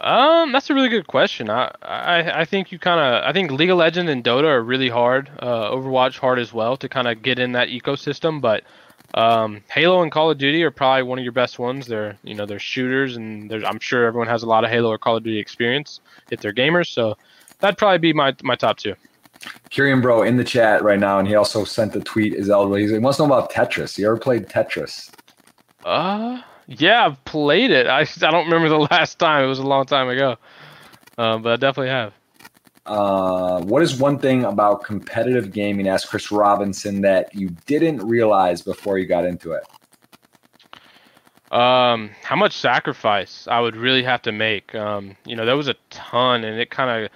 Um, 0.03 0.51
that's 0.51 0.69
a 0.69 0.73
really 0.73 0.89
good 0.89 1.07
question. 1.07 1.49
I 1.49 1.73
I, 1.81 2.41
I 2.41 2.45
think 2.45 2.73
you 2.73 2.77
kind 2.77 2.99
of 2.99 3.23
I 3.23 3.31
think 3.31 3.51
League 3.51 3.69
of 3.69 3.77
Legends 3.77 4.11
and 4.11 4.21
Dota 4.21 4.43
are 4.43 4.61
really 4.61 4.89
hard. 4.89 5.31
Uh, 5.39 5.71
Overwatch 5.71 6.19
hard 6.19 6.39
as 6.39 6.51
well 6.51 6.75
to 6.75 6.89
kind 6.89 7.07
of 7.07 7.21
get 7.21 7.39
in 7.39 7.53
that 7.53 7.69
ecosystem. 7.69 8.41
But 8.41 8.63
um, 9.13 9.63
Halo 9.71 10.03
and 10.03 10.11
Call 10.11 10.29
of 10.29 10.37
Duty 10.37 10.61
are 10.63 10.71
probably 10.71 11.03
one 11.03 11.19
of 11.19 11.23
your 11.23 11.31
best 11.31 11.57
ones. 11.57 11.87
They're 11.87 12.17
you 12.23 12.35
know 12.35 12.45
they're 12.45 12.59
shooters, 12.59 13.15
and 13.15 13.49
I'm 13.65 13.79
sure 13.79 14.05
everyone 14.05 14.27
has 14.27 14.43
a 14.43 14.45
lot 14.45 14.65
of 14.65 14.69
Halo 14.69 14.89
or 14.89 14.97
Call 14.97 15.15
of 15.15 15.23
Duty 15.23 15.39
experience 15.39 16.01
if 16.31 16.41
they're 16.41 16.53
gamers. 16.53 16.87
So 16.87 17.17
that'd 17.59 17.77
probably 17.77 17.99
be 17.99 18.11
my 18.11 18.35
my 18.43 18.55
top 18.55 18.79
two. 18.79 18.95
Kyrian 19.71 20.01
Bro 20.01 20.23
in 20.23 20.35
the 20.35 20.43
chat 20.43 20.83
right 20.83 20.99
now, 20.99 21.17
and 21.17 21.29
he 21.29 21.35
also 21.35 21.63
sent 21.63 21.95
a 21.95 22.01
tweet. 22.01 22.33
Is 22.33 22.49
elbow. 22.49 22.75
He 22.75 22.97
wants 22.97 23.17
to 23.17 23.25
know 23.25 23.33
about 23.33 23.53
Tetris. 23.53 23.97
You 23.97 24.07
ever 24.07 24.17
played 24.17 24.47
Tetris? 24.47 25.13
Uh 25.85 26.41
yeah, 26.67 27.05
I've 27.05 27.23
played 27.25 27.71
it. 27.71 27.87
I, 27.87 28.01
I 28.21 28.31
don't 28.31 28.45
remember 28.45 28.69
the 28.69 28.87
last 28.91 29.19
time. 29.19 29.43
It 29.43 29.47
was 29.47 29.59
a 29.59 29.63
long 29.63 29.85
time 29.85 30.09
ago. 30.09 30.37
Um, 31.17 31.41
but 31.41 31.53
I 31.53 31.55
definitely 31.57 31.89
have. 31.89 32.13
Uh, 32.85 33.61
what 33.61 33.81
is 33.81 33.95
one 33.95 34.19
thing 34.19 34.43
about 34.43 34.83
competitive 34.83 35.51
gaming, 35.51 35.87
asked 35.87 36.09
Chris 36.09 36.31
Robinson, 36.31 37.01
that 37.01 37.33
you 37.33 37.49
didn't 37.65 38.05
realize 38.05 38.61
before 38.61 38.97
you 38.97 39.05
got 39.05 39.25
into 39.25 39.53
it? 39.53 39.63
Um, 41.53 42.09
how 42.23 42.35
much 42.35 42.57
sacrifice 42.57 43.47
I 43.47 43.59
would 43.59 43.75
really 43.75 44.03
have 44.03 44.23
to 44.23 44.31
make. 44.31 44.73
Um, 44.73 45.15
you 45.25 45.35
know, 45.35 45.45
there 45.45 45.55
was 45.55 45.67
a 45.67 45.75
ton, 45.91 46.43
and 46.43 46.59
it 46.59 46.71
kind 46.71 47.05
of 47.05 47.11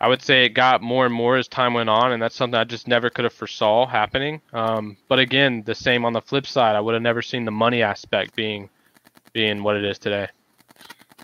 I 0.00 0.08
would 0.08 0.22
say 0.22 0.44
it 0.44 0.50
got 0.50 0.82
more 0.82 1.06
and 1.06 1.14
more 1.14 1.36
as 1.36 1.48
time 1.48 1.74
went 1.74 1.88
on, 1.88 2.12
and 2.12 2.22
that's 2.22 2.34
something 2.34 2.58
I 2.58 2.64
just 2.64 2.86
never 2.86 3.08
could 3.08 3.24
have 3.24 3.32
foresaw 3.32 3.86
happening. 3.86 4.40
Um, 4.52 4.96
but 5.08 5.18
again, 5.18 5.62
the 5.64 5.74
same 5.74 6.04
on 6.04 6.12
the 6.12 6.20
flip 6.20 6.46
side, 6.46 6.76
I 6.76 6.80
would 6.80 6.94
have 6.94 7.02
never 7.02 7.22
seen 7.22 7.44
the 7.44 7.50
money 7.50 7.82
aspect 7.82 8.34
being 8.34 8.68
being 9.32 9.62
what 9.62 9.76
it 9.76 9.84
is 9.84 9.98
today. 9.98 10.28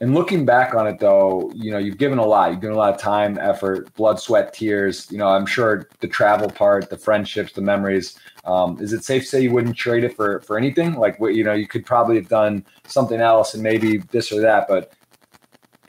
And 0.01 0.15
looking 0.15 0.45
back 0.45 0.75
on 0.75 0.87
it, 0.87 0.99
though, 0.99 1.53
you 1.55 1.71
know, 1.71 1.79
you've 1.79 1.99
given 1.99 2.19
a 2.19 2.25
lot. 2.25 2.51
You've 2.51 2.61
given 2.61 2.75
a 2.75 2.79
lot 2.79 2.93
of 2.95 3.01
time, 3.01 3.39
effort, 3.39 3.95
blood, 3.95 4.19
sweat, 4.19 4.53
tears. 4.53 5.07
You 5.13 5.19
know, 5.19 5.29
I'm 5.29 5.47
sure 5.47 5.89
the 6.01 6.09
travel 6.09 6.51
part, 6.51 6.91
the 6.91 6.97
friendships, 6.97 7.53
the 7.53 7.61
memories. 7.61 8.19
Um, 8.45 8.79
is 8.81 8.93
it 8.93 9.05
safe 9.05 9.23
to 9.23 9.29
say 9.29 9.43
you 9.43 9.53
wouldn't 9.53 9.77
trade 9.77 10.03
it 10.03 10.17
for 10.17 10.41
for 10.41 10.57
anything? 10.59 10.95
Like, 10.95 11.21
what 11.21 11.35
you 11.35 11.45
know, 11.45 11.53
you 11.53 11.69
could 11.69 11.85
probably 11.85 12.17
have 12.17 12.29
done 12.29 12.65
something 12.87 13.21
else 13.21 13.55
and 13.55 13.63
maybe 13.63 13.99
this 13.99 14.33
or 14.33 14.41
that, 14.41 14.67
but 14.67 14.93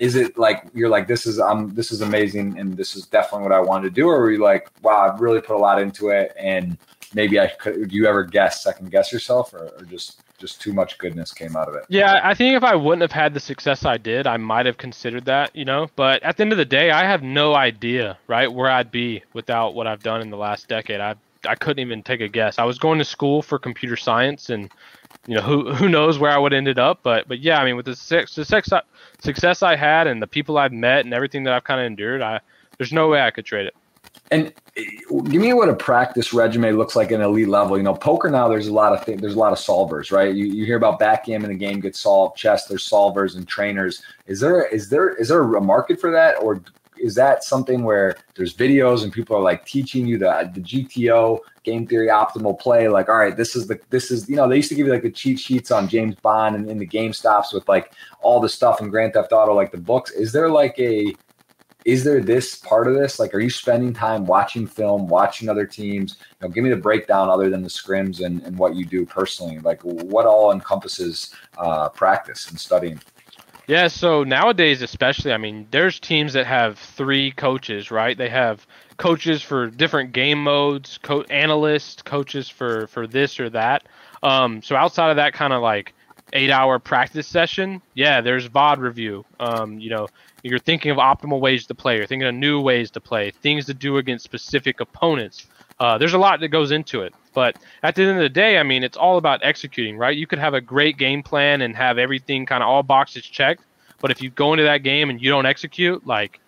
is 0.04 0.16
it 0.16 0.38
like 0.38 0.66
you're 0.74 0.90
like 0.90 1.08
this 1.08 1.26
is 1.26 1.40
um 1.40 1.74
this 1.74 1.90
is 1.94 2.02
amazing 2.02 2.60
and 2.60 2.76
this 2.76 2.96
is 2.98 3.06
definitely 3.06 3.44
what 3.48 3.54
I 3.54 3.62
wanted 3.62 3.84
to 3.90 4.02
do, 4.02 4.08
or 4.10 4.22
are 4.22 4.32
you 4.32 4.44
like 4.44 4.70
wow 4.82 4.98
I've 5.08 5.22
really 5.22 5.40
put 5.40 5.56
a 5.56 5.64
lot 5.68 5.82
into 5.82 6.10
it 6.10 6.34
and 6.38 6.78
maybe 7.16 7.40
I 7.40 7.48
could? 7.48 7.90
Do 7.90 7.96
you 7.96 8.06
ever 8.06 8.24
guess 8.24 8.64
second 8.64 8.92
guess 8.92 9.14
yourself, 9.14 9.54
or, 9.54 9.70
or 9.78 9.86
just 9.86 10.22
just 10.38 10.60
too 10.60 10.74
much 10.74 10.98
goodness 10.98 11.32
came 11.34 11.56
out 11.56 11.70
of 11.70 11.76
it? 11.76 11.86
Yeah, 11.88 12.20
I 12.22 12.34
think 12.34 12.58
if 12.58 12.66
I 12.66 12.76
wouldn't 12.76 13.02
have 13.02 13.14
had 13.14 13.34
the 13.34 13.40
success 13.40 13.86
I 13.86 13.98
did, 13.98 14.28
I 14.28 14.36
might 14.36 14.66
have 14.66 14.78
considered 14.78 15.24
that, 15.26 15.56
you 15.56 15.64
know. 15.64 15.88
But 15.96 16.22
at 16.24 16.36
the 16.36 16.44
end 16.44 16.52
of 16.52 16.58
the 16.58 16.66
day, 16.66 16.92
I 16.92 17.06
have 17.06 17.24
no 17.24 17.56
idea, 17.56 18.18
right, 18.28 18.52
where 18.52 18.70
I'd 18.70 18.92
be 18.92 19.24
without 19.32 19.74
what 19.74 19.88
I've 19.88 20.04
done 20.04 20.20
in 20.22 20.30
the 20.32 20.38
last 20.38 20.68
decade. 20.68 21.00
I 21.00 21.16
I 21.48 21.56
couldn't 21.56 21.80
even 21.80 22.04
take 22.04 22.22
a 22.22 22.28
guess. 22.28 22.60
I 22.60 22.64
was 22.64 22.78
going 22.78 23.00
to 23.00 23.06
school 23.06 23.42
for 23.42 23.60
computer 23.60 23.98
science, 23.98 24.50
and 24.50 24.70
you 25.28 25.36
know 25.36 25.42
who 25.42 25.74
who 25.74 25.90
knows 25.90 26.20
where 26.20 26.32
I 26.32 26.38
would 26.38 26.54
ended 26.54 26.80
up. 26.80 27.00
But 27.04 27.28
but 27.28 27.40
yeah, 27.40 27.60
I 27.60 27.66
mean 27.66 27.76
with 27.76 27.86
the 27.86 27.96
six 27.96 28.36
the 28.36 28.46
six 28.46 28.70
success 29.22 29.64
I 29.64 29.76
had 29.76 30.08
and 30.08 30.22
the 30.22 30.28
people 30.28 30.58
I've 30.58 30.74
met 30.74 31.06
and 31.06 31.14
everything 31.14 31.44
that 31.44 31.54
I've 31.54 31.64
kind 31.64 31.80
of 31.80 31.86
endured, 31.86 32.22
I 32.22 32.40
there's 32.78 32.94
no 32.94 33.08
way 33.08 33.22
I 33.22 33.32
could 33.32 33.46
trade 33.46 33.68
it. 33.68 33.76
And 34.32 34.54
eh, 34.78 34.84
give 35.10 35.42
me 35.42 35.54
what 35.54 35.70
a 35.70 35.76
practice 35.76 36.34
regimen 36.34 36.78
looks 36.78 36.96
like 36.96 37.12
at 37.12 37.16
an 37.16 37.22
elite 37.22 37.48
level. 37.48 37.78
You 37.78 37.84
know, 37.84 37.94
poker 37.94 38.30
now 38.30 38.48
there's 38.48 38.68
a 38.68 38.74
lot 38.74 38.94
of 38.94 39.06
th- 39.06 39.20
there's 39.20 39.36
a 39.36 39.40
lot 39.40 39.54
of 39.54 39.60
solvers, 39.60 40.12
right? 40.12 40.34
You, 40.34 40.46
you 40.46 40.66
hear 40.66 40.78
about 40.78 41.00
backgammon, 41.00 41.50
the 41.50 41.56
game 41.56 41.80
gets 41.80 42.00
solved. 42.00 42.38
Chess, 42.38 42.66
there's 42.66 42.88
solvers 42.88 43.36
and 43.36 43.48
trainers. 43.48 44.02
Is 44.28 44.40
there 44.40 44.66
is 44.68 44.90
there 44.90 45.10
is 45.10 45.30
there 45.30 45.42
a 45.42 45.62
market 45.62 46.00
for 46.00 46.12
that, 46.12 46.36
or 46.36 46.62
is 47.04 47.16
that 47.16 47.44
something 47.44 47.84
where 47.84 48.16
there's 48.36 48.54
videos 48.54 49.04
and 49.04 49.12
people 49.12 49.36
are 49.36 49.42
like 49.42 49.66
teaching 49.66 50.08
you 50.08 50.18
the 50.18 50.50
the 50.54 50.62
GTO 50.62 51.40
game 51.64 51.86
theory 51.86 52.08
optimal 52.08 52.58
play? 52.58 52.88
Like, 52.88 53.10
all 53.10 53.18
right, 53.18 53.36
this 53.36 53.56
is 53.58 53.68
the 53.68 53.78
this 53.90 54.10
is 54.10 54.30
you 54.30 54.38
know 54.38 54.48
they 54.48 54.56
used 54.56 54.70
to 54.70 54.76
give 54.76 54.88
you 54.88 54.94
like 54.94 55.04
the 55.04 55.12
cheat 55.12 55.38
sheets 55.38 55.70
on 55.70 55.90
James 55.90 56.16
Bond 56.16 56.56
and 56.56 56.70
in 56.70 56.80
the 56.80 56.86
game 56.86 57.12
stops 57.12 57.52
with 57.52 57.68
like 57.68 57.92
all 58.22 58.40
the 58.40 58.48
stuff 58.48 58.80
in 58.80 58.90
Grand 58.90 59.14
Theft 59.14 59.34
Auto, 59.34 59.54
like 59.54 59.72
the 59.72 59.78
books. 59.78 60.12
Is 60.12 60.32
there 60.32 60.50
like 60.50 60.80
a 60.80 61.14
is 61.86 62.06
there 62.06 62.22
this 62.22 62.56
part 62.56 62.88
of 62.88 62.94
this? 62.94 63.20
Like, 63.20 63.34
are 63.34 63.42
you 63.42 63.50
spending 63.50 63.94
time 63.94 64.26
watching 64.26 64.66
film, 64.66 65.08
watching 65.08 65.50
other 65.50 65.66
teams? 65.66 66.16
You 66.42 66.48
know, 66.48 66.54
give 66.54 66.64
me 66.64 66.70
the 66.70 66.78
breakdown 66.78 67.30
other 67.30 67.50
than 67.50 67.62
the 67.62 67.68
scrims 67.70 68.24
and, 68.26 68.42
and 68.44 68.58
what 68.58 68.76
you 68.76 68.86
do 68.86 69.06
personally. 69.06 69.60
Like, 69.60 69.82
what 69.82 70.26
all 70.26 70.54
encompasses 70.54 71.36
uh, 71.58 71.90
practice 71.90 72.50
and 72.50 72.58
studying? 72.58 73.02
Yeah, 73.68 73.88
so 73.88 74.24
nowadays, 74.24 74.82
especially, 74.82 75.32
I 75.32 75.38
mean, 75.38 75.68
there's 75.72 76.00
teams 76.00 76.34
that 76.34 76.46
have 76.46 76.78
three 76.78 77.32
coaches, 77.32 77.92
right? 77.92 78.18
They 78.18 78.28
have 78.30 78.66
coaches 78.98 79.42
for 79.42 79.68
different 79.70 80.12
game 80.12 80.44
modes, 80.44 81.00
co- 81.02 81.24
analysts, 81.24 82.02
coaches 82.02 82.50
for 82.50 82.88
for 82.88 83.08
this 83.08 83.40
or 83.40 83.50
that. 83.52 83.84
Um, 84.22 84.62
so 84.62 84.76
outside 84.76 85.12
of 85.12 85.16
that 85.16 85.34
kind 85.34 85.54
of 85.54 85.62
like 85.62 85.94
eight 86.34 86.50
hour 86.52 86.78
practice 86.78 87.26
session, 87.28 87.82
yeah, 87.94 88.20
there's 88.20 88.48
VOD 88.50 88.80
review. 88.80 89.26
Um, 89.40 89.80
you 89.80 89.90
know, 89.90 90.08
you're 90.44 90.60
thinking 90.60 90.92
of 90.92 90.98
optimal 90.98 91.40
ways 91.40 91.66
to 91.68 91.76
play. 91.76 91.96
You're 91.98 92.06
thinking 92.08 92.28
of 92.28 92.36
new 92.36 92.60
ways 92.60 92.92
to 92.92 93.00
play, 93.02 93.32
things 93.32 93.66
to 93.68 93.74
do 93.74 93.98
against 93.98 94.26
specific 94.26 94.82
opponents. 94.82 95.48
Uh, 95.80 95.98
there's 95.98 96.14
a 96.14 96.18
lot 96.18 96.42
that 96.42 96.50
goes 96.50 96.72
into 96.72 97.02
it. 97.04 97.14
But 97.34 97.58
at 97.82 97.96
the 97.96 98.04
end 98.04 98.12
of 98.12 98.18
the 98.18 98.30
day, 98.30 98.58
I 98.58 98.64
mean, 98.64 98.84
it's 98.84 98.98
all 98.98 99.18
about 99.18 99.40
executing, 99.44 99.98
right? 99.98 100.16
You 100.16 100.28
could 100.28 100.40
have 100.40 100.54
a 100.54 100.62
great 100.62 100.98
game 100.98 101.24
plan 101.24 101.62
and 101.62 101.76
have 101.76 101.98
everything 101.98 102.46
kind 102.46 102.62
of 102.62 102.70
all 102.70 102.84
boxes 102.84 103.24
checked, 103.24 103.64
but 104.00 104.12
if 104.12 104.22
you 104.22 104.30
go 104.30 104.54
into 104.54 104.64
that 104.64 104.80
game 104.80 105.10
and 105.10 105.22
you 105.22 105.30
don't 105.30 105.46
execute, 105.46 106.06
like, 106.06 106.40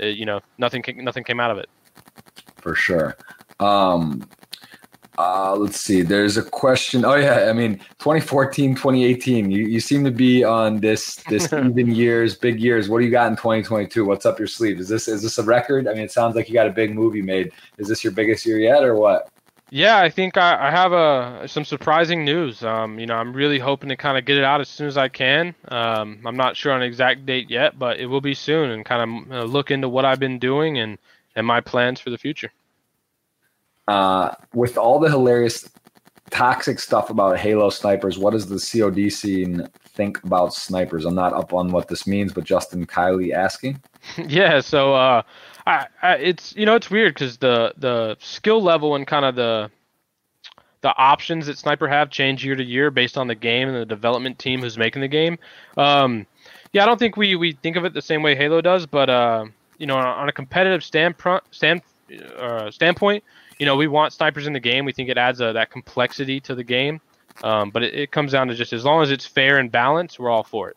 uh, 0.00 0.06
you 0.06 0.26
know, 0.26 0.40
nothing 0.58 0.84
nothing 0.98 1.24
came 1.24 1.40
out 1.40 1.50
of 1.50 1.58
it. 1.58 1.68
For 2.56 2.74
sure. 2.74 3.16
Um, 3.60 4.28
uh, 5.18 5.56
let's 5.56 5.80
see. 5.80 6.02
There's 6.02 6.36
a 6.36 6.42
question. 6.42 7.04
Oh 7.04 7.16
yeah, 7.16 7.48
I 7.50 7.52
mean, 7.52 7.78
2014, 7.98 8.76
2018. 8.76 9.50
You, 9.50 9.66
you 9.66 9.80
seem 9.80 10.04
to 10.04 10.12
be 10.12 10.44
on 10.44 10.78
this 10.78 11.16
this 11.28 11.52
even 11.52 11.92
years, 11.92 12.36
big 12.36 12.60
years. 12.60 12.88
What 12.88 13.00
do 13.00 13.04
you 13.04 13.10
got 13.10 13.28
in 13.28 13.36
2022? 13.36 14.04
What's 14.04 14.26
up 14.26 14.38
your 14.38 14.46
sleeve? 14.46 14.78
Is 14.78 14.88
this 14.88 15.08
is 15.08 15.22
this 15.22 15.38
a 15.38 15.42
record? 15.42 15.88
I 15.88 15.92
mean, 15.92 16.02
it 16.02 16.12
sounds 16.12 16.36
like 16.36 16.48
you 16.48 16.54
got 16.54 16.68
a 16.68 16.72
big 16.72 16.94
movie 16.94 17.22
made. 17.22 17.52
Is 17.78 17.88
this 17.88 18.04
your 18.04 18.12
biggest 18.12 18.46
year 18.46 18.60
yet, 18.60 18.84
or 18.84 18.94
what? 18.94 19.28
Yeah, 19.70 19.98
I 19.98 20.08
think 20.08 20.36
I, 20.36 20.68
I 20.68 20.70
have 20.70 20.92
a 20.92 21.46
some 21.46 21.64
surprising 21.64 22.24
news. 22.24 22.62
Um, 22.62 22.98
you 22.98 23.06
know, 23.06 23.16
I'm 23.16 23.32
really 23.34 23.58
hoping 23.58 23.90
to 23.90 23.96
kind 23.96 24.16
of 24.16 24.24
get 24.24 24.38
it 24.38 24.44
out 24.44 24.60
as 24.60 24.68
soon 24.68 24.86
as 24.86 24.96
I 24.96 25.08
can. 25.08 25.54
Um, 25.68 26.20
I'm 26.24 26.36
not 26.36 26.56
sure 26.56 26.72
on 26.72 26.80
an 26.80 26.86
exact 26.86 27.26
date 27.26 27.50
yet, 27.50 27.78
but 27.78 28.00
it 28.00 28.06
will 28.06 28.22
be 28.22 28.34
soon, 28.34 28.70
and 28.70 28.84
kind 28.84 29.30
of 29.32 29.50
look 29.50 29.70
into 29.70 29.88
what 29.88 30.04
I've 30.04 30.20
been 30.20 30.38
doing 30.38 30.78
and 30.78 30.98
and 31.36 31.46
my 31.46 31.60
plans 31.60 32.00
for 32.00 32.10
the 32.10 32.18
future 32.18 32.50
uh, 33.88 34.34
with 34.52 34.78
all 34.78 35.00
the 35.00 35.08
hilarious 35.08 35.68
toxic 36.30 36.78
stuff 36.78 37.08
about 37.10 37.38
Halo 37.38 37.70
snipers, 37.70 38.18
what 38.18 38.32
does 38.32 38.46
the 38.46 38.58
COD 38.58 39.10
scene 39.10 39.66
think 39.86 40.22
about 40.22 40.52
snipers? 40.52 41.06
I'm 41.06 41.14
not 41.14 41.32
up 41.32 41.54
on 41.54 41.72
what 41.72 41.88
this 41.88 42.06
means, 42.06 42.32
but 42.34 42.44
Justin 42.44 42.86
Kylie 42.86 43.32
asking. 43.32 43.82
yeah, 44.28 44.60
so 44.60 44.94
uh, 44.94 45.22
I, 45.68 45.86
I, 46.02 46.14
it's 46.16 46.56
you 46.56 46.66
know 46.66 46.74
it's 46.74 46.90
weird 46.90 47.14
because 47.14 47.38
the 47.38 47.74
the 47.76 48.16
skill 48.20 48.62
level 48.62 48.94
and 48.94 49.06
kind 49.06 49.24
of 49.24 49.36
the 49.36 49.70
the 50.80 50.94
options 50.96 51.46
that 51.46 51.58
sniper 51.58 51.88
have 51.88 52.10
change 52.10 52.44
year 52.44 52.54
to 52.54 52.64
year 52.64 52.90
based 52.90 53.18
on 53.18 53.26
the 53.26 53.34
game 53.34 53.68
and 53.68 53.76
the 53.76 53.86
development 53.86 54.38
team 54.38 54.60
who's 54.60 54.78
making 54.78 55.02
the 55.02 55.08
game. 55.08 55.38
Um, 55.76 56.26
yeah, 56.72 56.82
I 56.82 56.86
don't 56.86 56.98
think 56.98 57.16
we 57.16 57.36
we 57.36 57.52
think 57.52 57.76
of 57.76 57.84
it 57.84 57.94
the 57.94 58.02
same 58.02 58.22
way 58.22 58.34
Halo 58.34 58.60
does, 58.60 58.86
but 58.86 59.10
uh, 59.10 59.44
you 59.78 59.86
know 59.86 59.96
on 59.96 60.28
a 60.28 60.32
competitive 60.32 60.82
stand, 60.82 61.14
stand 61.50 61.82
uh, 62.38 62.70
standpoint 62.70 63.22
you 63.58 63.66
know, 63.66 63.76
we 63.76 63.88
want 63.88 64.12
snipers 64.12 64.46
in 64.46 64.52
the 64.52 64.60
game. 64.60 64.84
We 64.84 64.92
think 64.92 65.08
it 65.08 65.18
adds 65.18 65.40
a, 65.40 65.52
that 65.52 65.70
complexity 65.70 66.40
to 66.40 66.54
the 66.54 66.64
game. 66.64 67.00
Um, 67.42 67.70
but 67.70 67.82
it, 67.82 67.94
it 67.94 68.10
comes 68.10 68.32
down 68.32 68.48
to 68.48 68.54
just 68.54 68.72
as 68.72 68.84
long 68.84 69.02
as 69.02 69.10
it's 69.10 69.26
fair 69.26 69.58
and 69.58 69.70
balanced, 69.70 70.18
we're 70.18 70.30
all 70.30 70.42
for 70.42 70.70
it. 70.70 70.76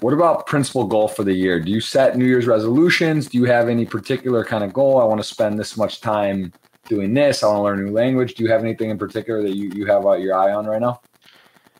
What 0.00 0.12
about 0.12 0.46
principal 0.46 0.84
goal 0.84 1.08
for 1.08 1.24
the 1.24 1.32
year? 1.32 1.58
Do 1.58 1.70
you 1.70 1.80
set 1.80 2.18
New 2.18 2.26
Year's 2.26 2.46
resolutions? 2.46 3.28
Do 3.28 3.38
you 3.38 3.44
have 3.44 3.68
any 3.68 3.86
particular 3.86 4.44
kind 4.44 4.62
of 4.62 4.72
goal? 4.74 5.00
I 5.00 5.04
want 5.04 5.20
to 5.20 5.26
spend 5.26 5.58
this 5.58 5.76
much 5.76 6.02
time 6.02 6.52
doing 6.86 7.14
this. 7.14 7.42
I 7.42 7.48
want 7.48 7.58
to 7.58 7.62
learn 7.62 7.80
a 7.80 7.82
new 7.82 7.92
language. 7.92 8.34
Do 8.34 8.44
you 8.44 8.50
have 8.50 8.60
anything 8.60 8.90
in 8.90 8.98
particular 8.98 9.42
that 9.42 9.56
you, 9.56 9.70
you 9.74 9.86
have 9.86 10.02
your 10.20 10.34
eye 10.34 10.52
on 10.52 10.66
right 10.66 10.80
now? 10.80 11.00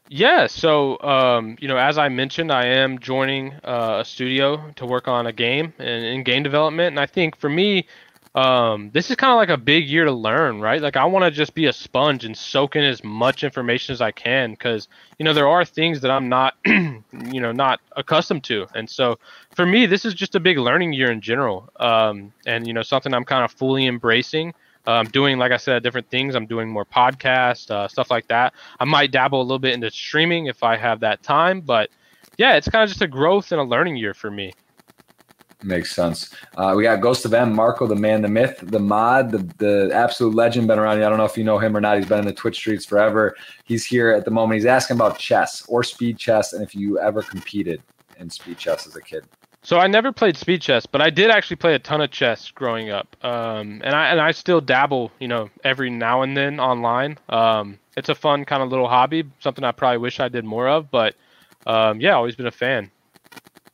Yeah, 0.09 0.47
so 0.47 1.01
um, 1.03 1.57
you 1.61 1.67
know, 1.67 1.77
as 1.77 1.99
I 1.99 2.09
mentioned, 2.09 2.53
I 2.53 2.67
am 2.67 2.99
joining 3.01 3.53
uh, 3.64 3.99
a 4.01 4.05
studio 4.05 4.71
to 4.77 4.87
work 4.87 5.09
on 5.09 5.27
a 5.27 5.33
game 5.33 5.75
and 5.79 6.05
in 6.05 6.23
game 6.23 6.45
development, 6.45 6.89
and 6.89 7.01
I 7.01 7.07
think 7.07 7.37
for 7.37 7.51
me, 7.51 7.87
um, 8.37 8.91
this 8.93 9.09
is 9.09 9.16
kind 9.16 9.32
of 9.32 9.37
like 9.39 9.49
a 9.49 9.57
big 9.57 9.89
year 9.89 10.05
to 10.05 10.12
learn, 10.12 10.61
right? 10.61 10.82
Like 10.82 10.97
I 10.97 11.07
want 11.07 11.24
to 11.24 11.30
just 11.30 11.55
be 11.55 11.66
a 11.66 11.72
sponge 11.72 12.22
and 12.22 12.37
soak 12.37 12.76
in 12.76 12.84
as 12.84 13.03
much 13.03 13.43
information 13.43 13.95
as 13.95 14.03
I 14.03 14.11
can 14.12 14.51
because 14.51 14.89
you 15.18 15.24
know 15.24 15.32
there 15.32 15.49
are 15.49 15.64
things 15.64 16.03
that 16.03 16.11
I'm 16.11 16.28
not, 16.28 16.55
you 16.66 17.41
know, 17.41 17.51
not 17.51 17.80
accustomed 17.97 18.45
to, 18.45 18.66
and 18.74 18.89
so 18.89 19.18
for 19.55 19.64
me, 19.64 19.87
this 19.87 20.05
is 20.05 20.12
just 20.12 20.34
a 20.34 20.41
big 20.41 20.59
learning 20.59 20.93
year 20.93 21.11
in 21.11 21.22
general, 21.22 21.70
um, 21.76 22.30
and 22.45 22.66
you 22.66 22.74
know 22.74 22.82
something 22.82 23.14
I'm 23.14 23.24
kind 23.24 23.43
of 23.43 23.53
fully 23.53 23.87
embracing. 23.87 24.53
I'm 24.87 25.07
um, 25.07 25.12
doing, 25.12 25.37
like 25.37 25.51
I 25.51 25.57
said, 25.57 25.82
different 25.82 26.09
things. 26.11 26.37
I'm 26.37 26.47
doing 26.47 26.68
more 26.68 26.84
podcasts, 26.84 27.68
uh, 27.72 27.89
stuff 27.89 28.09
like 28.09 28.28
that. 28.28 28.55
I 28.78 28.84
might 28.84 29.11
dabble 29.11 29.41
a 29.41 29.43
little 29.43 29.59
bit 29.59 29.74
into 29.74 29.91
streaming 29.91 30.47
if 30.47 30.62
I 30.62 30.76
have 30.76 31.01
that 31.01 31.24
time, 31.24 31.61
but 31.61 31.91
yeah, 32.37 32.55
it's 32.55 32.68
kind 32.68 32.84
of 32.84 32.89
just 32.91 33.03
a 33.03 33.09
growth 33.09 33.51
and 33.51 33.61
a 33.61 33.64
learning 33.64 33.97
year 33.97 34.14
for 34.14 34.30
me. 34.30 34.53
Makes 35.62 35.96
sense. 35.96 36.34
Uh, 36.57 36.74
we 36.76 36.82
got 36.82 37.00
Ghost 37.00 37.24
of 37.24 37.32
M, 37.32 37.54
Marco, 37.54 37.86
the 37.86 37.96
man, 37.96 38.20
the 38.20 38.28
myth, 38.28 38.59
the 38.62 38.78
mod, 38.78 39.30
the, 39.30 39.38
the 39.57 39.90
absolute 39.94 40.34
legend, 40.34 40.68
been 40.68 40.78
around. 40.78 41.02
I 41.02 41.09
don't 41.09 41.16
know 41.16 41.24
if 41.24 41.38
you 41.38 41.44
know 41.44 41.59
him 41.59 41.76
or 41.76 41.80
not. 41.80 41.96
He's 41.96 42.07
been 42.07 42.18
in 42.18 42.26
the 42.26 42.32
Twitch 42.32 42.57
streets 42.57 42.84
forever. 42.84 43.34
He's 43.64 43.84
here 43.86 44.11
at 44.11 44.26
the 44.26 44.30
moment. 44.30 44.59
He's 44.59 44.66
asking 44.66 44.96
about 44.98 45.18
chess 45.18 45.64
or 45.66 45.82
speed 45.82 46.18
chess 46.18 46.52
and 46.52 46.62
if 46.62 46.74
you 46.74 46.98
ever 46.98 47.22
competed 47.22 47.82
in 48.18 48.28
speed 48.28 48.59
chess 48.59 48.86
as 48.86 48.96
a 48.96 49.00
kid. 49.00 49.24
So 49.62 49.78
I 49.78 49.88
never 49.88 50.12
played 50.12 50.36
speed 50.36 50.62
chess, 50.62 50.86
but 50.86 51.00
I 51.00 51.11
did 51.11 51.28
actually 51.28 51.57
play 51.57 51.74
a 51.74 51.80
ton 51.80 52.00
of 52.00 52.12
chess 52.12 52.52
growing 52.52 52.90
up, 52.90 53.16
um, 53.24 53.80
and 53.82 53.96
I 53.96 54.11
and 54.11 54.20
I 54.20 54.30
still 54.30 54.61
dabble, 54.61 55.11
you 55.18 55.26
know, 55.26 55.50
every 55.64 55.90
now 55.90 56.22
and 56.22 56.36
then 56.36 56.61
online. 56.61 57.18
Um, 57.30 57.76
it's 57.96 58.09
a 58.09 58.14
fun 58.14 58.44
kind 58.44 58.62
of 58.62 58.68
little 58.68 58.86
hobby, 58.86 59.24
something 59.40 59.64
I 59.64 59.72
probably 59.72 59.98
wish 59.98 60.20
I 60.20 60.28
did 60.28 60.44
more 60.44 60.68
of, 60.68 60.88
but 60.92 61.16
um, 61.66 62.00
yeah, 62.00 62.14
always 62.14 62.36
been 62.36 62.46
a 62.46 62.52
fan. 62.52 62.92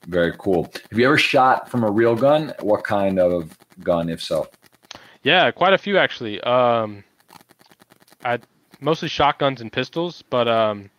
Very 0.07 0.35
cool. 0.39 0.71
Have 0.91 0.99
you 0.99 1.07
ever 1.07 1.19
shot 1.19 1.71
from 1.71 1.85
a 1.85 1.91
real 1.91 2.17
gun? 2.17 2.53
What 2.61 2.85
kind 2.85 3.19
of 3.19 3.57
gun, 3.83 4.09
if 4.09 4.23
so? 4.23 4.49
Yeah, 5.23 5.51
quite 5.51 5.73
a 5.73 5.79
few 5.79 5.99
actually. 5.99 6.41
Um, 6.41 7.05
I 8.25 8.39
mostly 8.81 9.09
shotguns 9.09 9.61
and 9.61 9.73
pistols, 9.73 10.23
but 10.29 10.49
um, 10.49 10.91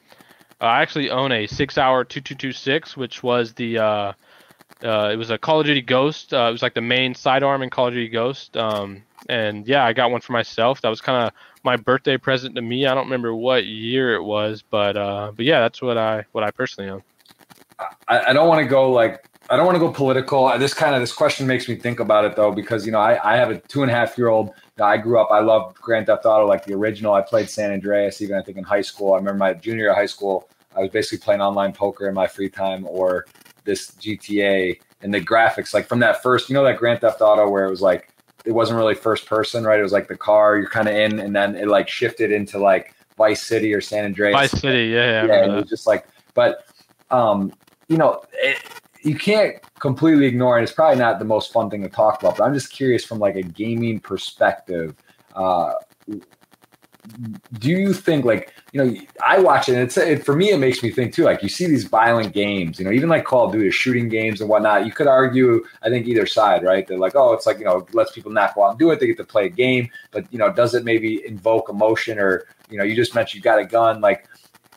I 0.61 0.81
actually 0.81 1.09
own 1.09 1.31
a 1.31 1.45
SIG 1.45 1.71
Sauer 1.71 2.05
2226, 2.05 2.95
which 2.95 3.21
was 3.21 3.53
the 3.53 3.79
uh, 3.79 4.13
uh, 4.83 5.09
it 5.11 5.17
was 5.17 5.29
a 5.29 5.37
Call 5.37 5.59
of 5.59 5.65
Duty 5.65 5.81
Ghost. 5.81 6.33
Uh, 6.33 6.47
it 6.49 6.51
was 6.51 6.61
like 6.61 6.73
the 6.73 6.81
main 6.81 7.15
sidearm 7.15 7.61
in 7.61 7.69
Call 7.69 7.87
of 7.87 7.93
Duty 7.93 8.09
Ghost. 8.09 8.55
Um, 8.57 9.03
and 9.29 9.67
yeah, 9.67 9.85
I 9.85 9.93
got 9.93 10.11
one 10.11 10.21
for 10.21 10.33
myself. 10.33 10.81
That 10.81 10.89
was 10.89 11.01
kind 11.01 11.27
of 11.27 11.33
my 11.63 11.77
birthday 11.77 12.17
present 12.17 12.55
to 12.55 12.61
me. 12.61 12.85
I 12.85 12.93
don't 12.93 13.05
remember 13.05 13.33
what 13.33 13.65
year 13.65 14.15
it 14.15 14.23
was, 14.23 14.61
but 14.61 14.97
uh, 14.97 15.31
but 15.35 15.45
yeah, 15.45 15.61
that's 15.61 15.81
what 15.81 15.97
I 15.97 16.25
what 16.31 16.43
I 16.43 16.51
personally 16.51 16.89
own. 16.89 17.03
I, 18.07 18.19
I 18.29 18.33
don't 18.33 18.47
want 18.47 18.61
to 18.61 18.67
go 18.67 18.91
like 18.91 19.27
I 19.49 19.57
don't 19.57 19.65
want 19.65 19.75
to 19.75 19.79
go 19.79 19.91
political. 19.91 20.57
This 20.57 20.73
kind 20.73 20.95
of 20.95 21.01
this 21.01 21.13
question 21.13 21.45
makes 21.45 21.67
me 21.67 21.75
think 21.75 21.99
about 21.99 22.25
it 22.25 22.35
though, 22.35 22.51
because 22.51 22.85
you 22.85 22.91
know 22.91 22.99
I, 22.99 23.33
I 23.33 23.35
have 23.35 23.51
a 23.51 23.59
two 23.59 23.81
and 23.81 23.91
a 23.91 23.93
half 23.93 24.17
year 24.17 24.29
old. 24.29 24.51
I 24.81 24.97
grew 24.97 25.19
up. 25.19 25.29
I 25.31 25.39
loved 25.39 25.75
Grand 25.75 26.07
Theft 26.07 26.25
Auto, 26.25 26.47
like 26.47 26.65
the 26.65 26.73
original. 26.73 27.13
I 27.13 27.21
played 27.21 27.49
San 27.49 27.71
Andreas, 27.71 28.21
even 28.21 28.37
I 28.37 28.41
think 28.41 28.57
in 28.57 28.63
high 28.63 28.81
school. 28.81 29.13
I 29.13 29.17
remember 29.17 29.37
my 29.37 29.53
junior 29.53 29.83
year 29.83 29.91
of 29.91 29.97
high 29.97 30.05
school. 30.05 30.49
I 30.75 30.79
was 30.79 30.89
basically 30.89 31.23
playing 31.23 31.41
online 31.41 31.73
poker 31.73 32.07
in 32.07 32.15
my 32.15 32.25
free 32.25 32.49
time 32.49 32.87
or 32.87 33.25
this 33.63 33.91
GTA 33.91 34.79
and 35.01 35.13
the 35.13 35.21
graphics, 35.21 35.73
like 35.73 35.87
from 35.87 35.99
that 35.99 36.23
first, 36.23 36.49
you 36.49 36.55
know, 36.55 36.63
that 36.63 36.77
Grand 36.77 37.01
Theft 37.01 37.21
Auto 37.21 37.47
where 37.47 37.65
it 37.65 37.69
was 37.69 37.81
like 37.81 38.09
it 38.45 38.51
wasn't 38.51 38.77
really 38.77 38.95
first 38.95 39.25
person, 39.25 39.63
right? 39.63 39.79
It 39.79 39.83
was 39.83 39.91
like 39.91 40.07
the 40.07 40.17
car 40.17 40.57
you're 40.57 40.69
kind 40.69 40.87
of 40.87 40.95
in, 40.95 41.19
and 41.19 41.35
then 41.35 41.55
it 41.55 41.67
like 41.67 41.87
shifted 41.87 42.31
into 42.31 42.59
like 42.59 42.95
Vice 43.17 43.43
City 43.43 43.73
or 43.73 43.81
San 43.81 44.05
Andreas. 44.05 44.33
Vice 44.33 44.51
City, 44.51 44.85
yeah, 44.87 45.23
yeah. 45.23 45.25
yeah 45.25 45.45
it 45.45 45.55
was 45.55 45.69
just 45.69 45.85
like, 45.85 46.07
but 46.33 46.65
um, 47.11 47.53
you 47.87 47.97
know, 47.97 48.21
it, 48.33 48.59
you 49.01 49.15
can't 49.17 49.57
completely 49.79 50.25
ignore 50.25 50.59
it. 50.59 50.63
It's 50.63 50.71
probably 50.71 50.99
not 50.99 51.19
the 51.19 51.25
most 51.25 51.51
fun 51.51 51.69
thing 51.69 51.81
to 51.83 51.89
talk 51.89 52.21
about, 52.21 52.37
but 52.37 52.43
I'm 52.43 52.53
just 52.53 52.71
curious 52.71 53.03
from 53.03 53.19
like 53.19 53.35
a 53.35 53.41
gaming 53.41 53.99
perspective. 53.99 54.95
Uh, 55.35 55.73
do 57.59 57.69
you 57.69 57.93
think 57.93 58.23
like 58.23 58.53
you 58.71 58.83
know 58.83 58.95
I 59.25 59.39
watch 59.39 59.67
it, 59.67 59.73
and 59.73 59.81
it's 59.81 59.97
it, 59.97 60.25
for 60.25 60.35
me. 60.35 60.51
It 60.51 60.57
makes 60.57 60.81
me 60.81 60.89
think 60.89 61.13
too. 61.13 61.23
Like 61.23 61.43
you 61.43 61.49
see 61.49 61.65
these 61.67 61.83
violent 61.83 62.33
games, 62.33 62.79
you 62.79 62.85
know, 62.85 62.91
even 62.91 63.09
like 63.09 63.25
Call 63.25 63.47
of 63.47 63.51
Duty, 63.51 63.69
shooting 63.71 64.07
games 64.07 64.39
and 64.39 64.49
whatnot. 64.49 64.85
You 64.85 64.93
could 64.93 65.07
argue, 65.07 65.65
I 65.81 65.89
think 65.89 66.07
either 66.07 66.25
side, 66.25 66.63
right? 66.63 66.87
They're 66.87 66.97
like, 66.97 67.15
oh, 67.15 67.33
it's 67.33 67.45
like 67.45 67.59
you 67.59 67.65
know, 67.65 67.85
lets 67.91 68.13
people 68.13 68.31
not 68.31 68.55
go 68.55 68.63
out 68.63 68.69
and 68.71 68.79
do 68.79 68.91
it. 68.91 68.99
They 69.01 69.07
get 69.07 69.17
to 69.17 69.25
play 69.25 69.47
a 69.47 69.49
game, 69.49 69.89
but 70.11 70.31
you 70.31 70.39
know, 70.39 70.51
does 70.51 70.75
it 70.75 70.85
maybe 70.85 71.25
invoke 71.25 71.67
emotion 71.67 72.19
or 72.19 72.45
you 72.69 72.77
know, 72.77 72.85
you 72.85 72.95
just 72.95 73.13
mentioned 73.13 73.39
you 73.39 73.43
got 73.43 73.59
a 73.59 73.65
gun, 73.65 73.99
like 73.99 74.27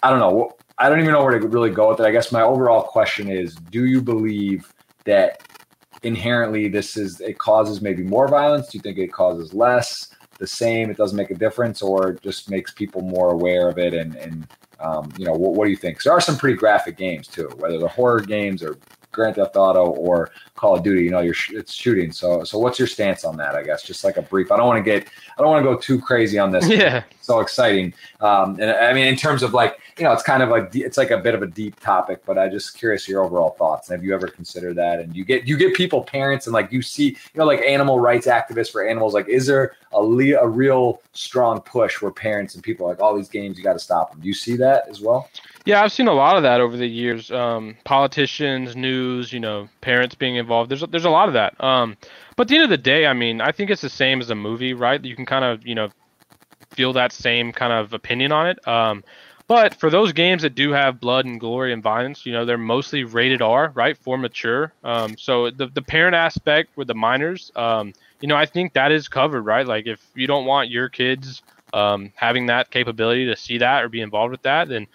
I 0.03 0.11
don't 0.11 0.19
know. 0.19 0.57
I 0.79 0.89
don't 0.89 1.01
even 1.01 1.13
know 1.13 1.25
where 1.25 1.39
to 1.39 1.49
really 1.49 1.71
go 1.71 1.89
with 1.89 2.01
it. 2.01 2.05
I 2.05 2.11
guess 2.11 2.33
my 2.33 2.43
overall 2.43 2.83
question 2.83 3.29
is: 3.29 3.55
Do 3.55 3.87
you 3.87 4.03
believe 4.03 4.73
that 5.05 5.43
inherently 6.03 6.69
this 6.69 6.97
is 6.97 7.21
it 7.21 7.39
causes 7.39 7.81
maybe 7.81 8.03
more 8.03 8.29
violence? 8.29 8.69
Do 8.69 8.79
you 8.79 8.83
think 8.83 8.99
it 8.99 9.13
causes 9.13 9.55
less? 9.55 10.15
The 10.39 10.47
same? 10.47 10.91
It 10.91 10.99
doesn't 10.99 11.17
make 11.17 11.31
a 11.31 11.35
difference, 11.35 11.81
or 11.81 12.13
just 12.13 12.51
makes 12.51 12.73
people 12.73 13.01
more 13.01 13.31
aware 13.33 13.69
of 13.69 13.79
it? 13.79 13.95
And 13.95 14.17
and 14.17 14.47
um, 14.81 15.11
you 15.17 15.25
know, 15.25 15.33
what, 15.33 15.55
what 15.55 15.65
do 15.65 15.71
you 15.71 15.77
think? 15.77 16.03
there 16.03 16.13
are 16.13 16.21
some 16.21 16.37
pretty 16.37 16.57
graphic 16.57 16.99
games 16.99 17.27
too, 17.27 17.49
whether 17.57 17.79
they're 17.79 17.89
horror 17.89 18.21
games 18.21 18.63
or 18.63 18.77
Grand 19.17 19.35
Theft 19.35 19.57
Auto 19.57 19.87
or 19.87 20.31
Call 20.55 20.77
of 20.77 20.85
Duty. 20.85 21.03
You 21.03 21.11
know, 21.11 21.21
you're 21.21 21.35
it's 21.51 21.73
shooting. 21.73 22.13
So 22.13 22.45
so 22.45 22.59
what's 22.59 22.79
your 22.79 22.87
stance 22.87 23.25
on 23.25 23.37
that? 23.39 23.57
I 23.57 23.65
guess 23.65 23.83
just 23.83 24.05
like 24.05 24.19
a 24.19 24.23
brief. 24.23 24.53
I 24.53 24.57
don't 24.57 24.67
want 24.67 24.85
to 24.85 24.89
get 24.89 25.09
I 25.37 25.43
don't 25.43 25.51
want 25.51 25.65
to 25.65 25.69
go 25.69 25.77
too 25.77 26.01
crazy 26.01 26.39
on 26.39 26.53
this. 26.53 26.69
Yeah, 26.77 27.05
so 27.23 27.41
exciting. 27.41 27.95
Um, 28.21 28.61
and 28.61 28.71
I 28.71 28.93
mean, 28.93 29.07
in 29.07 29.17
terms 29.17 29.43
of 29.43 29.55
like 29.55 29.79
you 29.99 30.05
know, 30.05 30.13
it's 30.13 30.23
kind 30.23 30.43
of 30.43 30.51
like 30.51 30.75
it's 30.75 30.99
like 30.99 31.11
a 31.11 31.17
bit 31.17 31.35
of 31.35 31.43
a 31.43 31.47
deep 31.47 31.81
topic, 31.81 32.21
but 32.27 32.37
I 32.37 32.49
just 32.51 32.77
curious 32.77 33.09
your 33.09 33.25
overall 33.25 33.51
thoughts. 33.51 33.89
Have 33.89 34.05
you 34.05 34.15
ever 34.15 34.29
considered 34.29 34.75
that? 34.77 35.01
And 35.01 35.17
you 35.17 35.25
get 35.25 35.47
you 35.47 35.57
get 35.57 35.75
people, 35.75 36.03
parents, 36.03 36.47
and 36.47 36.53
like 36.53 36.71
you 36.71 36.83
see, 36.83 37.05
you 37.07 37.17
know, 37.35 37.47
like 37.47 37.61
animal 37.61 37.99
rights 37.99 38.27
activists 38.27 38.71
for 38.71 38.87
animals. 38.87 39.15
Like, 39.15 39.29
is 39.29 39.47
there 39.47 39.73
a 39.93 40.01
le- 40.01 40.39
a 40.39 40.47
real 40.47 41.01
strong 41.13 41.63
push 41.63 42.03
where 42.03 42.11
parents 42.13 42.55
and 42.55 42.63
people 42.63 42.87
like 42.87 43.01
all 43.01 43.17
these 43.17 43.31
games, 43.31 43.57
you 43.57 43.65
got 43.65 43.73
to 43.73 43.79
stop 43.79 44.11
them? 44.11 44.21
Do 44.21 44.29
you 44.29 44.35
see 44.35 44.57
that 44.57 44.87
as 44.89 45.01
well? 45.01 45.31
Yeah, 45.67 45.83
I've 45.83 45.91
seen 45.93 46.07
a 46.07 46.15
lot 46.15 46.37
of 46.37 46.45
that 46.45 46.61
over 46.61 46.77
the 46.77 46.87
years. 46.87 47.31
Um, 47.33 47.77
politicians, 47.85 48.77
news, 48.77 49.33
you 49.33 49.41
know, 49.41 49.69
parents 49.81 50.15
being 50.15 50.37
involved. 50.37 50.71
There's 50.71 50.83
there's 50.91 51.05
a 51.05 51.11
lot 51.11 51.27
of 51.27 51.35
that. 51.35 51.63
Um, 51.63 51.97
but 52.37 52.43
at 52.45 52.49
the 52.49 52.55
end 52.55 52.65
of 52.65 52.71
the 52.71 52.79
day, 52.79 53.05
I 53.05 53.15
mean, 53.15 53.41
I 53.41 53.51
think 53.51 53.71
it's 53.71 53.83
the 53.83 53.91
same 53.91 54.21
as 54.21 54.31
a 54.31 54.37
movie, 54.37 54.75
right? 54.75 55.05
You 55.05 55.17
can 55.17 55.27
kind 55.27 55.45
of 55.45 55.67
you 55.67 55.75
know 55.75 55.91
feel 56.71 56.93
that 56.93 57.13
same 57.13 57.53
kind 57.53 57.73
of 57.73 57.93
opinion 57.93 58.31
on 58.31 58.47
it. 58.49 58.67
Um, 58.69 59.03
but 59.49 59.75
for 59.75 59.91
those 59.91 60.13
games 60.13 60.43
that 60.43 60.55
do 60.55 60.71
have 60.73 61.01
blood 61.01 61.25
and 61.25 61.41
glory 61.41 61.73
and 61.73 61.83
violence, 61.83 62.27
you 62.27 62.33
know, 62.33 62.45
they're 62.45 62.59
mostly 62.59 63.05
rated 63.05 63.43
R, 63.43 63.73
right, 63.75 63.99
for 63.99 64.17
mature. 64.17 64.73
Um, 64.85 65.17
so 65.19 65.51
the 65.51 65.67
the 65.67 65.83
parent 65.83 66.15
aspect 66.15 66.77
with 66.77 66.87
the 66.87 66.95
minors, 66.95 67.51
um, 67.57 67.93
you 68.21 68.29
know, 68.29 68.37
I 68.37 68.47
think 68.47 68.75
that 68.75 68.93
is 68.93 69.09
covered, 69.09 69.43
right? 69.43 69.67
Like 69.67 69.87
if 69.89 70.01
you 70.15 70.29
don't 70.29 70.47
want 70.47 70.71
your 70.71 70.89
kids 70.89 71.43
um, 71.73 72.13
having 72.15 72.47
that 72.47 72.71
capability 72.71 73.27
to 73.27 73.37
see 73.37 73.59
that 73.59 73.83
or 73.83 73.89
be 73.89 74.01
involved 74.01 74.31
with 74.31 74.43
that, 74.43 74.69
then 74.69 74.87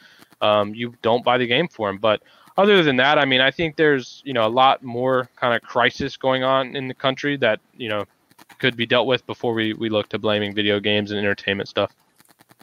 um, 0.42 0.74
you 0.76 0.94
don't 1.02 1.24
buy 1.24 1.38
the 1.38 1.48
game 1.48 1.68
for 1.68 1.90
them. 1.90 1.98
But 1.98 2.22
other 2.58 2.84
than 2.84 2.98
that, 2.98 3.18
I 3.18 3.26
mean, 3.26 3.42
I 3.42 3.52
think 3.52 3.76
there's 3.76 4.22
you 4.26 4.34
know 4.34 4.46
a 4.46 4.50
lot 4.50 4.84
more 4.84 5.30
kind 5.36 5.56
of 5.56 5.62
crisis 5.62 6.18
going 6.18 6.44
on 6.44 6.76
in 6.76 6.88
the 6.88 6.94
country 6.94 7.38
that 7.38 7.60
you 7.78 7.90
know 7.90 8.06
could 8.60 8.76
be 8.76 8.86
dealt 8.86 9.08
with 9.08 9.26
before 9.26 9.54
we 9.54 9.74
we 9.74 9.90
look 9.90 10.10
to 10.10 10.20
blaming 10.20 10.54
video 10.54 10.80
games 10.80 11.12
and 11.12 11.20
entertainment 11.20 11.70
stuff. 11.70 11.92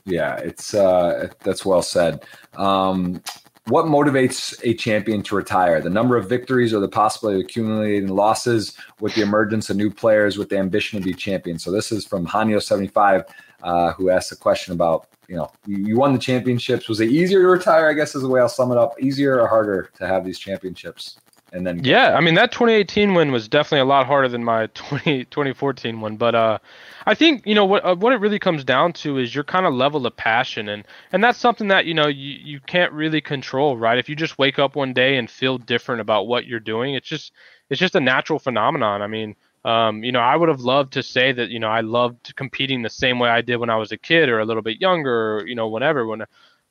Yeah, 0.04 0.36
it's 0.36 0.74
uh, 0.74 1.28
that's 1.40 1.64
well 1.64 1.82
said. 1.82 2.24
Um, 2.56 3.22
what 3.68 3.84
motivates 3.84 4.58
a 4.64 4.72
champion 4.72 5.22
to 5.24 5.36
retire? 5.36 5.80
The 5.80 5.90
number 5.90 6.16
of 6.16 6.28
victories 6.28 6.72
or 6.72 6.80
the 6.80 6.88
possibility 6.88 7.40
of 7.40 7.44
accumulating 7.44 8.08
losses 8.08 8.74
with 9.00 9.14
the 9.14 9.20
emergence 9.20 9.68
of 9.68 9.76
new 9.76 9.90
players 9.90 10.38
with 10.38 10.48
the 10.48 10.56
ambition 10.56 10.98
to 10.98 11.04
be 11.04 11.12
champion? 11.12 11.58
So 11.58 11.70
this 11.70 11.92
is 11.92 12.06
from 12.06 12.26
Hanyo75, 12.26 13.28
uh, 13.62 13.92
who 13.92 14.10
asked 14.10 14.32
a 14.32 14.36
question 14.36 14.72
about, 14.72 15.08
you 15.28 15.36
know, 15.36 15.50
you 15.66 15.96
won 15.96 16.12
the 16.12 16.18
championships. 16.18 16.88
Was 16.88 17.00
it 17.00 17.10
easier 17.10 17.42
to 17.42 17.48
retire? 17.48 17.88
I 17.88 17.92
guess 17.92 18.14
is 18.14 18.22
the 18.22 18.28
way 18.28 18.40
I'll 18.40 18.48
sum 18.48 18.72
it 18.72 18.78
up. 18.78 18.94
Easier 19.00 19.40
or 19.40 19.46
harder 19.46 19.90
to 19.98 20.06
have 20.06 20.24
these 20.24 20.38
championships? 20.38 21.18
And 21.52 21.66
then 21.66 21.82
yeah, 21.82 22.14
I 22.14 22.20
mean 22.20 22.34
that 22.34 22.52
2018 22.52 23.14
win 23.14 23.32
was 23.32 23.48
definitely 23.48 23.80
a 23.80 23.86
lot 23.86 24.06
harder 24.06 24.28
than 24.28 24.44
my 24.44 24.66
20 24.74 25.24
2014 25.24 26.00
one, 26.00 26.16
but 26.16 26.34
uh, 26.34 26.58
I 27.06 27.14
think 27.14 27.46
you 27.46 27.54
know 27.54 27.64
what 27.64 27.84
uh, 27.84 27.94
what 27.94 28.12
it 28.12 28.20
really 28.20 28.38
comes 28.38 28.64
down 28.64 28.92
to 28.94 29.16
is 29.18 29.34
your 29.34 29.44
kind 29.44 29.64
of 29.64 29.72
level 29.72 30.06
of 30.06 30.14
passion, 30.14 30.68
and 30.68 30.84
and 31.10 31.24
that's 31.24 31.38
something 31.38 31.68
that 31.68 31.86
you 31.86 31.94
know 31.94 32.06
you, 32.06 32.38
you 32.42 32.60
can't 32.60 32.92
really 32.92 33.22
control, 33.22 33.78
right? 33.78 33.98
If 33.98 34.10
you 34.10 34.16
just 34.16 34.38
wake 34.38 34.58
up 34.58 34.76
one 34.76 34.92
day 34.92 35.16
and 35.16 35.30
feel 35.30 35.56
different 35.56 36.02
about 36.02 36.26
what 36.26 36.46
you're 36.46 36.60
doing, 36.60 36.94
it's 36.94 37.08
just 37.08 37.32
it's 37.70 37.80
just 37.80 37.94
a 37.94 38.00
natural 38.00 38.38
phenomenon. 38.38 39.00
I 39.00 39.06
mean, 39.06 39.34
um, 39.68 40.02
you 40.02 40.12
know, 40.12 40.20
I 40.20 40.34
would 40.34 40.48
have 40.48 40.62
loved 40.62 40.94
to 40.94 41.02
say 41.02 41.30
that 41.30 41.50
you 41.50 41.58
know 41.58 41.68
I 41.68 41.82
loved 41.82 42.34
competing 42.36 42.80
the 42.80 42.88
same 42.88 43.18
way 43.18 43.28
I 43.28 43.42
did 43.42 43.56
when 43.56 43.68
I 43.68 43.76
was 43.76 43.92
a 43.92 43.98
kid 43.98 44.30
or 44.30 44.40
a 44.40 44.46
little 44.46 44.62
bit 44.62 44.80
younger, 44.80 45.40
or, 45.40 45.46
you 45.46 45.54
know, 45.54 45.68
whatever. 45.68 46.06
When, 46.06 46.22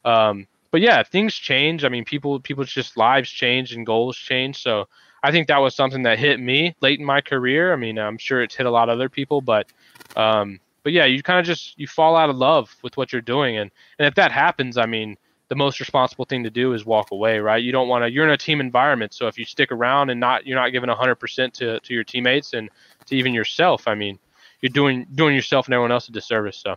um, 0.04 0.48
but 0.72 0.82
yeah, 0.82 1.04
things 1.04 1.36
change. 1.36 1.84
I 1.84 1.90
mean, 1.90 2.06
people 2.06 2.40
people's 2.40 2.72
just 2.72 2.98
lives 2.98 3.30
change 3.30 3.72
and 3.74 3.86
goals 3.86 4.18
change. 4.18 4.64
So 4.64 4.88
I 5.22 5.30
think 5.30 5.48
that 5.48 5.60
was 5.60 5.76
something 5.76 6.02
that 6.04 6.18
hit 6.18 6.40
me 6.40 6.76
late 6.82 7.00
in 7.00 7.06
my 7.06 7.22
career. 7.22 7.72
I 7.72 7.76
mean, 7.76 8.00
I'm 8.00 8.18
sure 8.18 8.42
it's 8.42 8.56
hit 8.56 8.66
a 8.66 8.72
lot 8.72 8.90
of 8.90 8.94
other 8.94 9.10
people, 9.10 9.42
but 9.42 9.68
um, 10.16 10.60
but 10.82 10.92
yeah, 10.92 11.06
you 11.06 11.22
kind 11.22 11.40
of 11.40 11.46
just 11.46 11.78
you 11.78 11.86
fall 11.86 12.16
out 12.16 12.32
of 12.32 12.36
love 12.36 12.76
with 12.82 12.98
what 12.98 13.14
you're 13.14 13.22
doing, 13.22 13.58
and 13.58 13.70
and 14.00 14.08
if 14.08 14.16
that 14.16 14.32
happens, 14.32 14.76
I 14.76 14.88
mean, 14.88 15.18
the 15.50 15.56
most 15.56 15.80
responsible 15.80 16.26
thing 16.26 16.44
to 16.44 16.50
do 16.50 16.74
is 16.74 16.86
walk 16.86 17.12
away, 17.12 17.40
right? 17.40 17.64
You 17.64 17.72
don't 17.72 17.88
want 17.88 18.04
to. 18.04 18.12
You're 18.12 18.26
in 18.26 18.32
a 18.32 18.38
team 18.38 18.60
environment, 18.60 19.14
so 19.14 19.28
if 19.28 19.38
you 19.38 19.46
stick 19.46 19.72
around 19.72 20.10
and 20.10 20.20
not 20.20 20.46
you're 20.46 20.60
not 20.60 20.72
giving 20.72 20.90
100% 20.90 21.54
to 21.54 21.80
to 21.80 21.94
your 21.94 22.04
teammates 22.04 22.54
and 22.54 22.70
to 23.06 23.16
even 23.16 23.34
yourself, 23.34 23.88
I 23.88 23.96
mean, 23.96 24.20
you're 24.62 24.70
doing 24.72 25.08
doing 25.16 25.36
yourself 25.36 25.68
and 25.68 25.74
everyone 25.74 25.92
else 25.92 26.10
a 26.10 26.12
disservice. 26.12 26.58
So 26.58 26.76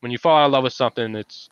when 0.00 0.12
you 0.12 0.18
fall 0.18 0.36
out 0.36 0.46
of 0.46 0.52
love 0.52 0.64
with 0.64 0.72
something, 0.72 1.14
it's 1.16 1.48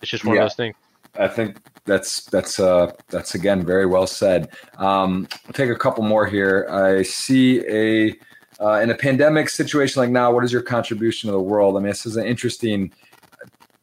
it's 0.00 0.10
just 0.10 0.24
one 0.24 0.36
yeah. 0.36 0.42
of 0.42 0.50
those 0.50 0.56
things. 0.56 0.76
I 1.18 1.28
think 1.28 1.58
that's 1.84 2.24
that's 2.26 2.58
uh 2.58 2.92
that's 3.08 3.34
again 3.34 3.64
very 3.64 3.86
well 3.86 4.06
said. 4.06 4.50
Um, 4.78 5.28
I'll 5.46 5.52
take 5.52 5.70
a 5.70 5.76
couple 5.76 6.02
more 6.02 6.26
here. 6.26 6.66
I 6.70 7.02
see 7.02 7.60
a 7.68 8.16
uh, 8.60 8.80
in 8.80 8.90
a 8.90 8.94
pandemic 8.94 9.48
situation 9.48 10.00
like 10.00 10.10
now, 10.10 10.32
what 10.32 10.44
is 10.44 10.52
your 10.52 10.62
contribution 10.62 11.28
to 11.28 11.32
the 11.32 11.40
world? 11.40 11.76
I 11.76 11.80
mean, 11.80 11.88
this 11.88 12.06
is 12.06 12.16
an 12.16 12.24
interesting 12.24 12.92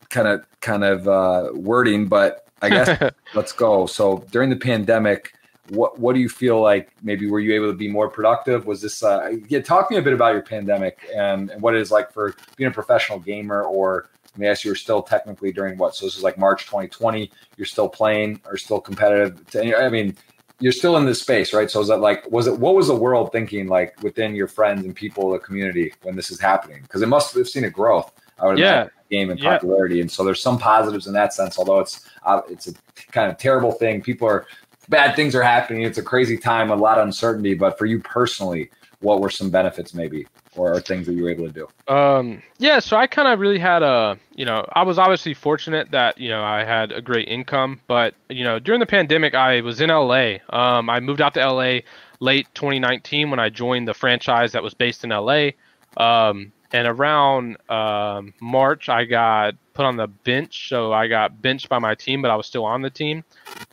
kind 0.10 0.28
of 0.28 0.46
kind 0.62 0.84
of 0.84 1.08
uh, 1.08 1.50
wording, 1.54 2.08
but 2.08 2.48
I 2.62 2.70
guess 2.70 3.14
let's 3.36 3.52
go. 3.52 3.86
So 3.86 4.26
during 4.32 4.50
the 4.50 4.56
pandemic, 4.56 5.34
what 5.70 6.00
what 6.00 6.14
do 6.14 6.20
you 6.20 6.30
feel 6.30 6.62
like? 6.62 6.92
Maybe 7.04 7.28
were 7.28 7.40
you 7.40 7.54
able 7.54 7.72
to 7.72 7.78
be 7.78 7.88
more 7.88 8.10
productive? 8.10 8.66
Was 8.66 8.82
this? 8.82 9.04
Uh, 9.04 9.38
yeah, 9.48 9.62
talk 9.62 9.88
to 9.88 9.94
me 9.94 10.00
a 10.00 10.04
bit 10.04 10.14
about 10.14 10.34
your 10.34 10.42
pandemic 10.42 11.00
and, 11.16 11.50
and 11.50 11.62
what 11.62 11.76
it 11.76 11.82
is 11.82 11.92
like 11.92 12.12
for 12.12 12.36
being 12.58 12.70
a 12.70 12.74
professional 12.74 13.20
gamer. 13.20 13.64
Or 13.64 14.10
I 14.36 14.40
mean, 14.40 14.56
you 14.64 14.72
were 14.72 14.76
still 14.76 15.02
technically 15.02 15.52
during 15.52 15.78
what? 15.78 15.96
So 15.96 16.06
this 16.06 16.18
is 16.18 16.24
like 16.24 16.38
March 16.38 16.66
2020. 16.66 17.32
You're 17.58 17.66
still 17.66 17.90
playing 17.90 18.42
or 18.46 18.58
still 18.58 18.82
competitive. 18.82 19.44
I 19.56 19.90
mean, 19.90 20.16
you're 20.60 20.72
still 20.72 20.98
in 20.98 21.06
this 21.06 21.22
space, 21.22 21.54
right? 21.54 21.70
So 21.70 21.82
is 21.82 21.88
that 21.88 22.00
like 22.00 22.30
was 22.32 22.48
it 22.48 22.60
what 22.60 22.76
was 22.76 22.88
the 22.88 22.96
world 22.96 23.32
thinking 23.32 23.68
like 23.68 24.02
within 24.02 24.36
your 24.36 24.48
friends 24.48 24.86
and 24.86 24.96
people, 24.96 25.32
the 25.32 25.40
community 25.40 25.94
when 26.02 26.16
this 26.16 26.32
is 26.32 26.40
happening? 26.40 26.82
Because 26.82 27.02
it 27.02 27.08
must 27.08 27.34
have 27.36 27.48
seen 27.48 27.64
a 27.64 27.70
growth. 27.70 28.12
I 28.42 28.48
would 28.48 28.58
yeah. 28.58 28.74
imagine 28.74 28.92
game 29.10 29.30
and 29.32 29.40
popularity, 29.40 29.96
yeah. 29.96 30.02
and 30.02 30.12
so 30.12 30.24
there's 30.24 30.42
some 30.42 30.58
positives 30.58 31.08
in 31.08 31.14
that 31.14 31.34
sense. 31.34 31.58
Although 31.58 31.80
it's 31.80 32.10
uh, 32.26 32.42
it's 32.50 32.68
a 32.68 32.74
kind 33.12 33.32
of 33.32 33.38
terrible 33.38 33.72
thing. 33.72 34.02
People 34.02 34.28
are 34.28 34.46
bad 34.88 35.16
things 35.16 35.36
are 35.36 35.44
happening. 35.44 35.84
It's 35.84 35.98
a 35.98 36.04
crazy 36.04 36.38
time, 36.38 36.72
a 36.72 36.76
lot 36.76 36.98
of 36.98 37.06
uncertainty. 37.06 37.54
But 37.54 37.78
for 37.78 37.86
you 37.86 38.00
personally, 38.00 38.70
what 39.00 39.22
were 39.22 39.30
some 39.30 39.50
benefits 39.50 39.94
maybe? 39.94 40.26
or 40.56 40.80
things 40.82 41.08
that 41.08 41.14
you 41.14 41.24
were 41.24 41.30
able 41.30 41.48
to 41.48 41.52
do? 41.52 41.94
Um, 41.94 42.42
yeah, 42.58 42.80
so 42.80 42.98
I 42.98 43.08
kind 43.08 43.28
of 43.28 43.40
really 43.40 43.60
had 43.60 43.84
a, 43.84 44.18
you 44.36 44.46
know, 44.46 44.66
I 44.74 44.84
was 44.84 44.98
obviously 44.98 45.34
fortunate 45.34 45.92
that 45.92 46.18
you 46.18 46.30
know 46.30 46.44
I 46.44 46.64
had 46.64 46.92
a 46.92 47.02
great 47.02 47.28
income, 47.28 47.80
but 47.88 48.16
you 48.30 48.44
know 48.44 48.60
during 48.60 48.80
the 48.80 48.86
pandemic 48.86 49.34
I 49.34 49.62
was 49.62 49.82
in 49.82 49.90
LA. 49.90 50.38
Um, 50.50 50.90
I 50.90 51.00
moved 51.00 51.22
out 51.22 51.34
to 51.36 51.48
LA 51.48 51.80
late 52.20 52.48
2019 52.54 53.30
when 53.30 53.40
I 53.40 53.50
joined 53.50 53.88
the 53.88 53.94
franchise 53.94 54.52
that 54.52 54.64
was 54.64 54.74
based 54.74 55.04
in 55.04 55.12
LA. 55.12 55.52
Um, 55.98 56.52
and 56.72 56.88
around 56.88 57.58
um, 57.70 58.34
March, 58.40 58.90
I 58.90 59.06
got 59.06 59.56
put 59.74 59.86
on 59.86 59.96
the 59.96 60.08
bench. 60.08 60.70
So 60.70 60.94
I 60.94 61.08
got 61.08 61.42
benched 61.42 61.70
by 61.70 61.80
my 61.80 61.96
team, 61.96 62.22
but 62.22 62.30
I 62.30 62.36
was 62.36 62.46
still 62.46 62.66
on 62.66 62.82
the 62.82 62.90
team. 62.90 63.24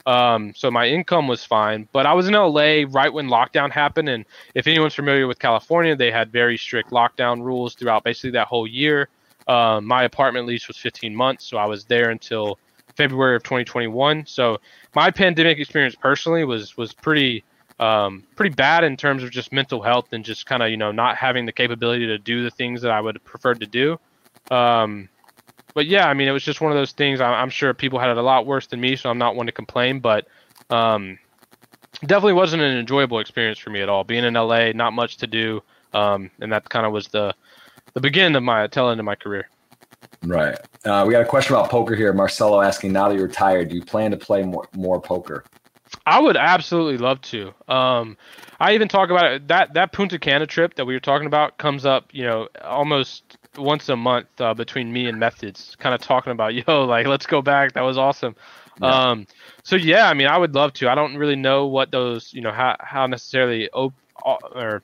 Um, 0.06 0.55
so 0.55 0.70
my 0.70 0.86
income 0.86 1.28
was 1.28 1.44
fine. 1.44 1.89
But 1.93 2.06
I 2.06 2.14
was 2.14 2.28
in 2.28 2.35
LA 2.35 2.85
right 2.89 3.12
when 3.12 3.28
lockdown 3.28 3.70
happened. 3.70 4.09
And 4.09 4.24
if 4.55 4.66
anyone's 4.66 4.94
familiar 4.94 5.27
with 5.27 5.39
California, 5.39 5.94
they 5.94 6.10
had 6.10 6.32
very 6.32 6.56
strict 6.56 6.90
lockdown 6.90 7.43
rules 7.43 7.74
throughout 7.74 8.05
basically 8.05 8.31
that 8.31 8.47
whole 8.47 8.66
year. 8.66 9.09
Um, 9.47 9.85
my 9.85 10.05
apartment 10.05 10.47
lease 10.47 10.68
was 10.68 10.77
15 10.77 11.14
months. 11.14 11.44
So 11.44 11.56
I 11.59 11.66
was 11.66 11.85
there 11.85 12.10
until 12.10 12.59
February 12.97 13.36
of 13.36 13.43
2021. 13.43 14.24
So 14.27 14.59
my 14.94 15.10
pandemic 15.10 15.59
experience 15.59 15.94
personally 15.94 16.44
was 16.44 16.77
was 16.77 16.94
pretty 16.94 17.44
um, 17.78 18.24
pretty 18.36 18.55
bad 18.55 18.85
in 18.85 18.97
terms 18.97 19.23
of 19.23 19.31
just 19.31 19.53
mental 19.53 19.82
health 19.82 20.09
and 20.12 20.24
just 20.24 20.47
kind 20.47 20.62
of 20.62 20.70
you 20.70 20.77
know 20.77 20.93
not 20.93 21.16
having 21.16 21.47
the 21.47 21.53
capability 21.53 22.07
to 22.07 22.19
do 22.19 22.43
the 22.43 22.51
things 22.51 22.82
that 22.82 22.90
I 22.90 23.01
would 23.01 23.23
prefer 23.24 23.55
to 23.55 23.66
do. 23.66 23.98
Um, 24.51 25.09
but 25.74 25.86
yeah, 25.86 26.09
I 26.09 26.15
mean, 26.15 26.27
it 26.27 26.32
was 26.32 26.43
just 26.43 26.62
one 26.62 26.73
of 26.73 26.78
those 26.78 26.93
things. 26.93 27.20
I'm, 27.20 27.51
sure 27.51 27.74
people 27.74 27.98
had 27.98 28.09
it 28.09 28.16
a 28.16 28.23
lot 28.23 28.47
worse 28.47 28.66
than 28.66 28.81
me, 28.81 28.97
so 28.97 29.11
I'm 29.11 29.19
not 29.19 29.36
one 29.36 29.44
to 29.44 29.53
complain. 29.53 30.01
But 30.01 30.27
um, 30.70 31.19
definitely 32.01 32.32
wasn't 32.32 32.62
an 32.62 32.78
enjoyable 32.78 33.19
experience 33.19 33.59
for 33.59 33.69
me 33.69 33.82
at 33.82 33.89
all. 33.90 34.03
Being 34.03 34.24
in 34.24 34.32
LA, 34.32 34.73
not 34.73 34.94
much 34.94 35.19
to 35.19 35.27
do, 35.27 35.62
um, 35.93 36.31
and 36.40 36.51
that 36.51 36.69
kind 36.70 36.86
of 36.86 36.93
was 36.93 37.09
the 37.09 37.35
the 37.93 38.01
beginning 38.01 38.36
of 38.36 38.43
my 38.43 38.66
tail 38.69 38.89
end 38.89 39.01
of 39.01 39.05
my 39.05 39.15
career. 39.15 39.48
Right. 40.23 40.57
Uh, 40.85 41.05
we 41.07 41.12
got 41.12 41.23
a 41.23 41.27
question 41.27 41.55
about 41.55 41.70
poker 41.70 41.94
here. 41.94 42.12
Marcelo 42.12 42.62
asking, 42.62 42.93
now 42.93 43.09
that 43.09 43.16
you're 43.16 43.27
retired, 43.27 43.69
do 43.69 43.77
you 43.77 43.85
plan 43.85 44.11
to 44.12 44.16
play 44.16 44.43
more 44.43 44.66
more 44.74 44.98
poker? 44.98 45.44
I 46.05 46.20
would 46.20 46.36
absolutely 46.36 46.98
love 46.98 47.20
to. 47.23 47.52
Um, 47.68 48.16
I 48.60 48.74
even 48.74 48.89
talk 48.89 49.10
about 49.10 49.32
it. 49.32 49.48
That 49.48 49.74
that 49.74 49.93
Punta 49.93 50.18
Cana 50.18 50.47
trip 50.47 50.74
that 50.74 50.85
we 50.85 50.94
were 50.94 51.01
talking 51.01 51.27
about 51.27 51.59
comes 51.59 51.86
up, 51.86 52.06
you 52.12 52.24
know, 52.24 52.48
almost 52.62 53.39
once 53.56 53.89
a 53.89 53.97
month 53.97 54.27
uh, 54.40 54.55
between 54.55 54.93
me 54.93 55.06
and 55.06 55.18
Methodz, 55.18 55.77
kind 55.78 55.94
of 55.94 56.01
talking 56.01 56.32
about, 56.32 56.55
yo, 56.66 56.85
like 56.85 57.06
let's 57.06 57.27
go 57.27 57.43
back. 57.43 57.73
That 57.73 57.82
was 57.82 57.98
awesome. 57.98 58.36
Yeah. 58.81 58.89
Um, 58.89 59.27
so 59.62 59.77
yeah, 59.77 60.09
I 60.09 60.14
mean, 60.14 60.27
I 60.27 60.36
would 60.36 60.55
love 60.55 60.73
to. 60.74 60.89
I 60.89 60.94
don't 60.94 61.16
really 61.16 61.36
know 61.36 61.66
what 61.66 61.90
those, 61.90 62.32
you 62.32 62.40
know, 62.40 62.52
how 62.52 62.77
how 62.78 63.06
necessarily 63.06 63.70
op- 63.70 63.94
or 64.24 64.82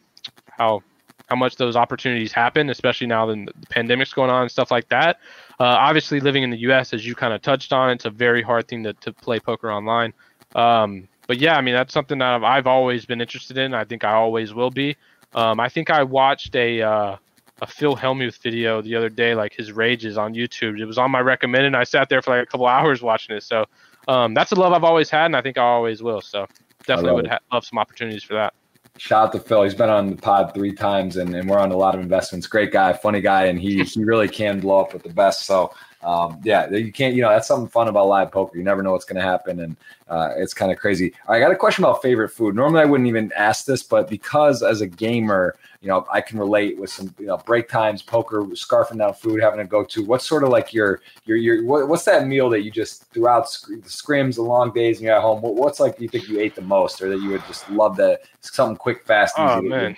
how 0.48 0.82
how 1.28 1.36
much 1.36 1.56
those 1.56 1.76
opportunities 1.76 2.32
happen, 2.32 2.68
especially 2.68 3.06
now 3.06 3.24
that 3.26 3.46
the 3.58 3.66
pandemic's 3.68 4.12
going 4.12 4.30
on 4.30 4.42
and 4.42 4.50
stuff 4.50 4.70
like 4.70 4.88
that. 4.90 5.18
Uh, 5.58 5.64
obviously, 5.64 6.20
living 6.20 6.42
in 6.42 6.50
the 6.50 6.58
U.S., 6.58 6.92
as 6.92 7.06
you 7.06 7.14
kind 7.14 7.32
of 7.32 7.40
touched 7.40 7.72
on, 7.72 7.90
it's 7.90 8.04
a 8.04 8.10
very 8.10 8.42
hard 8.42 8.68
thing 8.68 8.82
to, 8.82 8.92
to 8.94 9.12
play 9.12 9.40
poker 9.40 9.72
online. 9.72 10.12
Um, 10.54 11.08
but 11.26 11.38
yeah, 11.38 11.56
I 11.56 11.60
mean 11.60 11.74
that's 11.74 11.94
something 11.94 12.18
that 12.18 12.34
I've, 12.34 12.42
I've, 12.42 12.66
always 12.66 13.06
been 13.06 13.20
interested 13.20 13.56
in. 13.58 13.74
I 13.74 13.84
think 13.84 14.04
I 14.04 14.12
always 14.12 14.52
will 14.52 14.70
be. 14.70 14.96
Um, 15.34 15.60
I 15.60 15.68
think 15.68 15.88
I 15.88 16.02
watched 16.02 16.54
a 16.54 16.82
uh, 16.82 17.16
a 17.62 17.66
Phil 17.66 17.96
Hellmuth 17.96 18.42
video 18.42 18.82
the 18.82 18.96
other 18.96 19.08
day, 19.08 19.34
like 19.34 19.54
his 19.54 19.72
rages 19.72 20.18
on 20.18 20.34
YouTube. 20.34 20.80
It 20.80 20.84
was 20.84 20.98
on 20.98 21.10
my 21.12 21.20
recommended. 21.20 21.68
And 21.68 21.76
I 21.76 21.84
sat 21.84 22.08
there 22.08 22.20
for 22.20 22.36
like 22.36 22.42
a 22.42 22.46
couple 22.46 22.66
hours 22.78 23.02
watching 23.02 23.36
it. 23.36 23.44
So 23.44 23.64
um, 24.08 24.34
that's 24.34 24.50
a 24.52 24.56
love 24.56 24.72
I've 24.72 24.84
always 24.84 25.08
had, 25.08 25.26
and 25.26 25.36
I 25.36 25.42
think 25.42 25.56
I 25.56 25.62
always 25.62 26.02
will. 26.02 26.20
So 26.20 26.46
definitely 26.86 27.12
would 27.12 27.28
ha- 27.28 27.38
love 27.52 27.64
some 27.64 27.78
opportunities 27.78 28.24
for 28.24 28.34
that. 28.34 28.52
Shout 28.98 29.28
out 29.28 29.32
to 29.32 29.40
Phil. 29.40 29.62
He's 29.62 29.74
been 29.74 29.88
on 29.88 30.10
the 30.10 30.16
pod 30.16 30.52
three 30.52 30.74
times, 30.74 31.16
and, 31.16 31.34
and 31.34 31.48
we're 31.48 31.58
on 31.58 31.72
a 31.72 31.76
lot 31.76 31.94
of 31.94 32.00
investments. 32.00 32.46
Great 32.46 32.72
guy, 32.72 32.92
funny 32.92 33.20
guy, 33.20 33.46
and 33.46 33.58
he 33.58 33.82
he 33.84 34.04
really 34.04 34.28
can 34.28 34.60
blow 34.60 34.80
up 34.80 34.92
with 34.92 35.02
the 35.02 35.08
best. 35.08 35.46
So 35.46 35.72
um, 36.04 36.40
yeah, 36.42 36.68
you 36.70 36.92
can't, 36.92 37.14
you 37.14 37.22
know, 37.22 37.28
that's 37.28 37.46
something 37.46 37.68
fun 37.68 37.88
about 37.88 38.08
live 38.08 38.32
poker. 38.32 38.56
You 38.56 38.64
never 38.64 38.82
know 38.82 38.92
what's 38.92 39.04
going 39.04 39.20
to 39.20 39.22
happen, 39.22 39.60
and 39.60 39.76
uh, 40.08 40.30
it's 40.36 40.52
kind 40.52 40.72
of 40.72 40.78
crazy. 40.78 41.14
I 41.28 41.38
got 41.38 41.52
a 41.52 41.56
question 41.56 41.84
about 41.84 42.02
favorite 42.02 42.30
food. 42.30 42.56
Normally, 42.56 42.80
I 42.80 42.84
wouldn't 42.84 43.08
even 43.08 43.32
ask 43.36 43.66
this, 43.66 43.82
but 43.82 44.08
because 44.08 44.62
as 44.62 44.80
a 44.80 44.86
gamer, 44.86 45.54
you 45.80 45.88
know, 45.88 46.06
I 46.12 46.20
can 46.20 46.38
relate 46.38 46.78
with 46.78 46.90
some, 46.90 47.14
you 47.18 47.26
know, 47.26 47.36
break 47.38 47.68
times, 47.68 48.02
poker, 48.02 48.42
scarfing 48.42 48.98
down 48.98 49.14
food, 49.14 49.40
having 49.40 49.58
to 49.58 49.64
go 49.64 49.84
to. 49.84 50.04
What's 50.04 50.26
sort 50.26 50.42
of 50.42 50.50
like 50.50 50.72
your, 50.74 51.00
your, 51.24 51.36
your, 51.36 51.64
what, 51.64 51.88
what's 51.88 52.04
that 52.04 52.26
meal 52.26 52.50
that 52.50 52.62
you 52.62 52.70
just 52.70 53.04
throughout 53.12 53.44
the 53.68 53.76
scrims, 53.88 54.36
the 54.36 54.42
long 54.42 54.72
days, 54.72 54.98
and 54.98 55.06
you're 55.06 55.14
at 55.14 55.22
home? 55.22 55.40
What, 55.40 55.54
what's 55.54 55.78
like 55.78 56.00
you 56.00 56.08
think 56.08 56.28
you 56.28 56.40
ate 56.40 56.56
the 56.56 56.62
most, 56.62 57.00
or 57.00 57.08
that 57.10 57.20
you 57.20 57.30
would 57.30 57.46
just 57.46 57.70
love 57.70 57.96
that 57.98 58.22
something 58.40 58.76
quick, 58.76 59.04
fast, 59.04 59.36
easy? 59.38 59.44
Oh 59.44 59.62
man. 59.62 59.96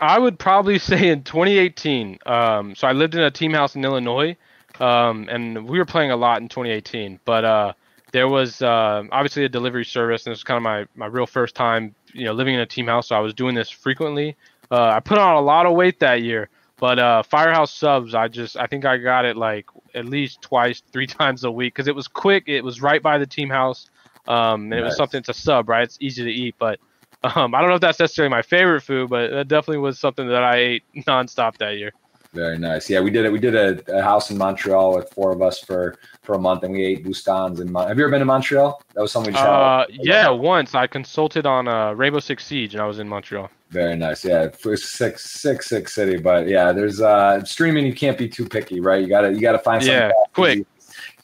I 0.00 0.18
would 0.18 0.38
probably 0.38 0.78
say 0.80 1.10
in 1.10 1.22
2018. 1.22 2.18
Um, 2.24 2.74
so 2.74 2.88
I 2.88 2.92
lived 2.92 3.14
in 3.14 3.20
a 3.20 3.30
team 3.30 3.52
house 3.52 3.76
in 3.76 3.84
Illinois 3.84 4.36
um, 4.80 5.28
and 5.30 5.68
we 5.68 5.78
were 5.78 5.84
playing 5.84 6.10
a 6.10 6.16
lot 6.16 6.40
in 6.40 6.48
2018. 6.48 7.20
But 7.24 7.44
uh, 7.44 7.72
there 8.12 8.28
was 8.28 8.62
uh, 8.62 9.04
obviously 9.12 9.44
a 9.44 9.48
delivery 9.48 9.84
service, 9.84 10.26
and 10.26 10.32
this 10.32 10.38
was 10.38 10.44
kind 10.44 10.56
of 10.56 10.62
my 10.62 10.86
my 10.94 11.06
real 11.06 11.26
first 11.26 11.54
time, 11.54 11.94
you 12.12 12.24
know, 12.24 12.32
living 12.32 12.54
in 12.54 12.60
a 12.60 12.66
team 12.66 12.86
house. 12.86 13.08
So 13.08 13.16
I 13.16 13.20
was 13.20 13.34
doing 13.34 13.54
this 13.54 13.70
frequently. 13.70 14.36
Uh, 14.70 14.84
I 14.84 15.00
put 15.00 15.18
on 15.18 15.36
a 15.36 15.40
lot 15.40 15.66
of 15.66 15.74
weight 15.74 16.00
that 16.00 16.22
year, 16.22 16.48
but 16.78 16.98
uh, 16.98 17.22
Firehouse 17.22 17.72
subs, 17.72 18.14
I 18.14 18.28
just 18.28 18.56
I 18.56 18.66
think 18.66 18.84
I 18.84 18.96
got 18.96 19.24
it 19.24 19.36
like 19.36 19.66
at 19.94 20.06
least 20.06 20.42
twice, 20.42 20.82
three 20.92 21.06
times 21.18 21.44
a 21.44 21.50
week 21.50 21.74
because 21.74 21.88
it 21.88 21.94
was 21.94 22.08
quick. 22.08 22.44
It 22.46 22.62
was 22.62 22.80
right 22.80 23.02
by 23.02 23.18
the 23.18 23.26
team 23.26 23.50
house, 23.50 23.90
um, 24.26 24.62
and 24.62 24.70
nice. 24.70 24.80
it 24.80 24.84
was 24.84 24.96
something. 24.96 25.22
to 25.24 25.34
sub, 25.34 25.68
right? 25.68 25.84
It's 25.84 25.98
easy 26.00 26.24
to 26.24 26.30
eat, 26.30 26.54
but 26.58 26.80
um, 27.22 27.54
I 27.54 27.60
don't 27.60 27.68
know 27.68 27.76
if 27.76 27.80
that's 27.82 27.98
necessarily 27.98 28.30
my 28.30 28.42
favorite 28.42 28.80
food, 28.80 29.10
but 29.10 29.30
that 29.30 29.48
definitely 29.48 29.78
was 29.78 29.98
something 29.98 30.26
that 30.28 30.42
I 30.42 30.56
ate 30.56 30.84
nonstop 31.06 31.58
that 31.58 31.76
year. 31.76 31.92
Very 32.32 32.58
nice. 32.58 32.88
Yeah, 32.88 33.00
we 33.00 33.10
did 33.10 33.24
it. 33.24 33.32
We 33.32 33.40
did 33.40 33.56
a, 33.56 33.98
a, 33.98 34.02
house 34.02 34.30
in 34.30 34.38
Montreal 34.38 34.94
with 34.94 35.12
four 35.12 35.32
of 35.32 35.42
us 35.42 35.58
for 35.58 35.98
for 36.22 36.36
a 36.36 36.38
month, 36.38 36.62
and 36.62 36.72
we 36.72 36.84
ate 36.84 37.04
boustons. 37.04 37.58
And 37.58 37.76
have 37.76 37.98
you 37.98 38.04
ever 38.04 38.10
been 38.10 38.20
to 38.20 38.24
Montreal? 38.24 38.80
That 38.94 39.00
was 39.00 39.10
something. 39.10 39.34
Uh, 39.34 39.84
yeah, 39.90 40.28
once 40.30 40.76
I 40.76 40.86
consulted 40.86 41.44
on 41.44 41.66
uh, 41.66 41.92
Rainbow 41.92 42.20
Six 42.20 42.46
Siege, 42.46 42.74
and 42.74 42.82
I 42.82 42.86
was 42.86 43.00
in 43.00 43.08
Montreal. 43.08 43.50
Very 43.70 43.96
nice. 43.96 44.24
Yeah, 44.24 44.48
six 44.52 45.30
six 45.30 45.64
six 45.68 45.92
city, 45.92 46.18
but 46.18 46.46
yeah, 46.46 46.70
there's 46.70 47.00
uh 47.00 47.44
streaming. 47.44 47.84
You 47.84 47.94
can't 47.94 48.16
be 48.16 48.28
too 48.28 48.48
picky, 48.48 48.78
right? 48.78 49.02
You 49.02 49.08
gotta 49.08 49.32
you 49.32 49.40
gotta 49.40 49.58
find 49.58 49.82
something. 49.82 50.00
Yeah, 50.00 50.12
quick. 50.32 50.66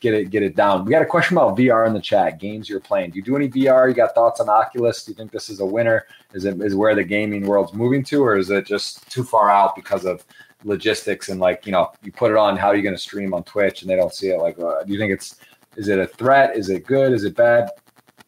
Get 0.00 0.12
it, 0.12 0.30
get 0.30 0.42
it 0.42 0.54
down. 0.54 0.84
We 0.84 0.90
got 0.90 1.02
a 1.02 1.06
question 1.06 1.36
about 1.36 1.56
VR 1.56 1.86
in 1.86 1.94
the 1.94 2.00
chat. 2.00 2.38
Games 2.38 2.68
you're 2.68 2.80
playing. 2.80 3.10
Do 3.10 3.16
you 3.16 3.22
do 3.22 3.34
any 3.34 3.48
VR? 3.48 3.88
You 3.88 3.94
got 3.94 4.14
thoughts 4.14 4.40
on 4.40 4.48
Oculus? 4.48 5.04
Do 5.04 5.12
you 5.12 5.16
think 5.16 5.32
this 5.32 5.48
is 5.48 5.60
a 5.60 5.66
winner? 5.66 6.06
Is 6.34 6.44
it 6.44 6.60
is 6.60 6.74
where 6.74 6.94
the 6.94 7.02
gaming 7.02 7.46
world's 7.46 7.72
moving 7.72 8.04
to, 8.04 8.22
or 8.22 8.36
is 8.36 8.50
it 8.50 8.66
just 8.66 9.08
too 9.10 9.24
far 9.24 9.50
out 9.50 9.74
because 9.74 10.04
of 10.04 10.24
logistics 10.64 11.28
and 11.28 11.40
like 11.40 11.66
you 11.66 11.72
know 11.72 11.92
you 12.02 12.10
put 12.12 12.30
it 12.30 12.36
on 12.36 12.56
how 12.56 12.68
are 12.68 12.76
you 12.76 12.82
going 12.82 12.94
to 12.94 13.00
stream 13.00 13.34
on 13.34 13.44
twitch 13.44 13.82
and 13.82 13.90
they 13.90 13.96
don't 13.96 14.14
see 14.14 14.28
it? 14.28 14.38
Like 14.38 14.58
uh, 14.58 14.82
do 14.84 14.92
you 14.92 14.98
think 14.98 15.12
it's 15.12 15.36
is 15.76 15.88
it 15.88 15.98
a 15.98 16.06
threat? 16.06 16.56
Is 16.56 16.70
it 16.70 16.86
good? 16.86 17.12
Is 17.12 17.24
it 17.24 17.36
bad? 17.36 17.70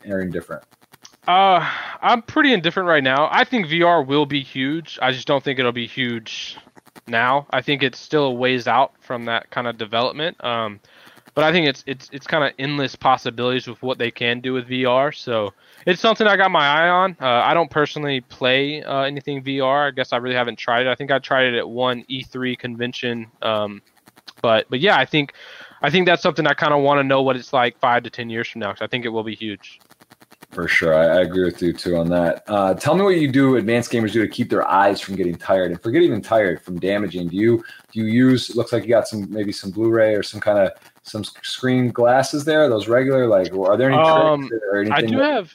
Or 0.06 0.20
indifferent? 0.20 0.62
Uh 1.26 1.60
i'm 2.00 2.22
pretty 2.22 2.52
indifferent 2.52 2.88
right 2.88 3.04
now. 3.04 3.28
I 3.30 3.44
think 3.44 3.66
vr 3.66 4.06
will 4.06 4.26
be 4.26 4.42
huge. 4.42 4.98
I 5.02 5.12
just 5.12 5.26
don't 5.26 5.42
think 5.42 5.58
it'll 5.58 5.72
be 5.72 5.86
huge 5.86 6.56
now. 7.06 7.46
I 7.50 7.60
think 7.60 7.82
it's 7.82 7.98
still 7.98 8.24
a 8.24 8.32
ways 8.32 8.66
out 8.66 8.92
from 9.00 9.24
that 9.24 9.50
kind 9.50 9.66
of 9.66 9.76
development. 9.76 10.42
Um 10.42 10.80
but 11.38 11.44
i 11.44 11.52
think 11.52 11.68
it's 11.68 11.84
it's 11.86 12.10
it's 12.12 12.26
kind 12.26 12.42
of 12.42 12.52
endless 12.58 12.96
possibilities 12.96 13.68
with 13.68 13.80
what 13.82 13.98
they 13.98 14.10
can 14.10 14.40
do 14.40 14.52
with 14.52 14.68
vr 14.68 15.14
so 15.14 15.52
it's 15.86 16.02
something 16.02 16.26
I 16.26 16.36
got 16.36 16.50
my 16.50 16.66
eye 16.66 16.88
on. 16.88 17.16
Uh, 17.20 17.26
I 17.26 17.54
don't 17.54 17.70
personally 17.70 18.20
play 18.20 18.82
uh, 18.82 19.02
anything 19.02 19.42
VR. 19.42 19.88
I 19.88 19.90
guess 19.90 20.12
I 20.12 20.18
really 20.18 20.34
haven't 20.34 20.56
tried 20.56 20.86
it. 20.86 20.90
I 20.90 20.94
think 20.94 21.10
I 21.10 21.18
tried 21.18 21.54
it 21.54 21.54
at 21.56 21.68
one 21.68 22.04
E3 22.10 22.58
convention. 22.58 23.26
Um, 23.40 23.80
but 24.42 24.66
but 24.68 24.80
yeah, 24.80 24.98
I 24.98 25.04
think 25.04 25.32
I 25.80 25.90
think 25.90 26.06
that's 26.06 26.22
something 26.22 26.46
I 26.46 26.54
kind 26.54 26.74
of 26.74 26.82
want 26.82 26.98
to 26.98 27.04
know 27.04 27.22
what 27.22 27.36
it's 27.36 27.52
like 27.52 27.78
five 27.78 28.02
to 28.02 28.10
ten 28.10 28.28
years 28.28 28.48
from 28.48 28.60
now 28.60 28.72
because 28.72 28.82
I 28.82 28.86
think 28.86 29.04
it 29.04 29.08
will 29.08 29.24
be 29.24 29.34
huge. 29.34 29.80
For 30.50 30.66
sure, 30.66 30.94
I, 30.94 31.18
I, 31.18 31.20
agree 31.20 31.44
with 31.44 31.60
you 31.60 31.74
too 31.74 31.98
on 31.98 32.08
that. 32.08 32.42
Uh, 32.48 32.72
tell 32.72 32.94
me 32.94 33.02
what 33.02 33.16
you 33.16 33.30
do, 33.30 33.56
advanced 33.56 33.92
gamers 33.92 34.12
do 34.12 34.22
to 34.22 34.28
keep 34.28 34.48
their 34.48 34.66
eyes 34.66 34.98
from 34.98 35.14
getting 35.14 35.36
tired, 35.36 35.70
and 35.70 35.80
forget 35.82 36.00
even 36.00 36.22
tired 36.22 36.62
from 36.62 36.80
damaging. 36.80 37.28
Do 37.28 37.36
you 37.36 37.62
do 37.92 38.00
you 38.00 38.06
use? 38.06 38.56
Looks 38.56 38.72
like 38.72 38.84
you 38.84 38.88
got 38.88 39.06
some 39.06 39.30
maybe 39.30 39.52
some 39.52 39.70
Blu-ray 39.70 40.14
or 40.14 40.22
some 40.22 40.40
kind 40.40 40.58
of 40.58 40.72
some 41.02 41.22
screen 41.42 41.90
glasses 41.90 42.46
there. 42.46 42.66
Those 42.70 42.88
regular, 42.88 43.26
like, 43.26 43.52
are 43.52 43.76
there 43.76 43.90
any? 43.90 44.00
Um, 44.00 44.50
I 44.90 45.02
do 45.02 45.18
that, 45.18 45.32
have 45.32 45.52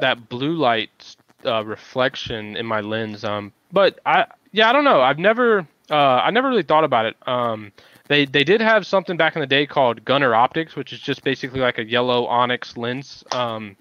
that 0.00 0.28
blue 0.28 0.54
light 0.54 1.16
uh, 1.44 1.64
reflection 1.64 2.56
in 2.56 2.66
my 2.66 2.80
lens. 2.80 3.24
Um, 3.24 3.52
but 3.72 3.98
I 4.06 4.26
yeah 4.52 4.70
I 4.70 4.72
don't 4.72 4.84
know. 4.84 5.00
I've 5.00 5.18
never 5.18 5.66
uh, 5.90 5.94
I 5.94 6.30
never 6.30 6.48
really 6.48 6.62
thought 6.62 6.84
about 6.84 7.06
it. 7.06 7.16
Um, 7.26 7.72
they 8.08 8.24
they 8.26 8.44
did 8.44 8.60
have 8.60 8.86
something 8.86 9.16
back 9.16 9.36
in 9.36 9.40
the 9.40 9.46
day 9.46 9.66
called 9.66 10.04
Gunnar 10.04 10.32
Optiks, 10.32 10.76
which 10.76 10.92
is 10.92 11.00
just 11.00 11.24
basically 11.24 11.60
like 11.60 11.78
a 11.78 11.84
yellow 11.84 12.26
onyx 12.26 12.76
lens. 12.76 13.24
Um, 13.32 13.76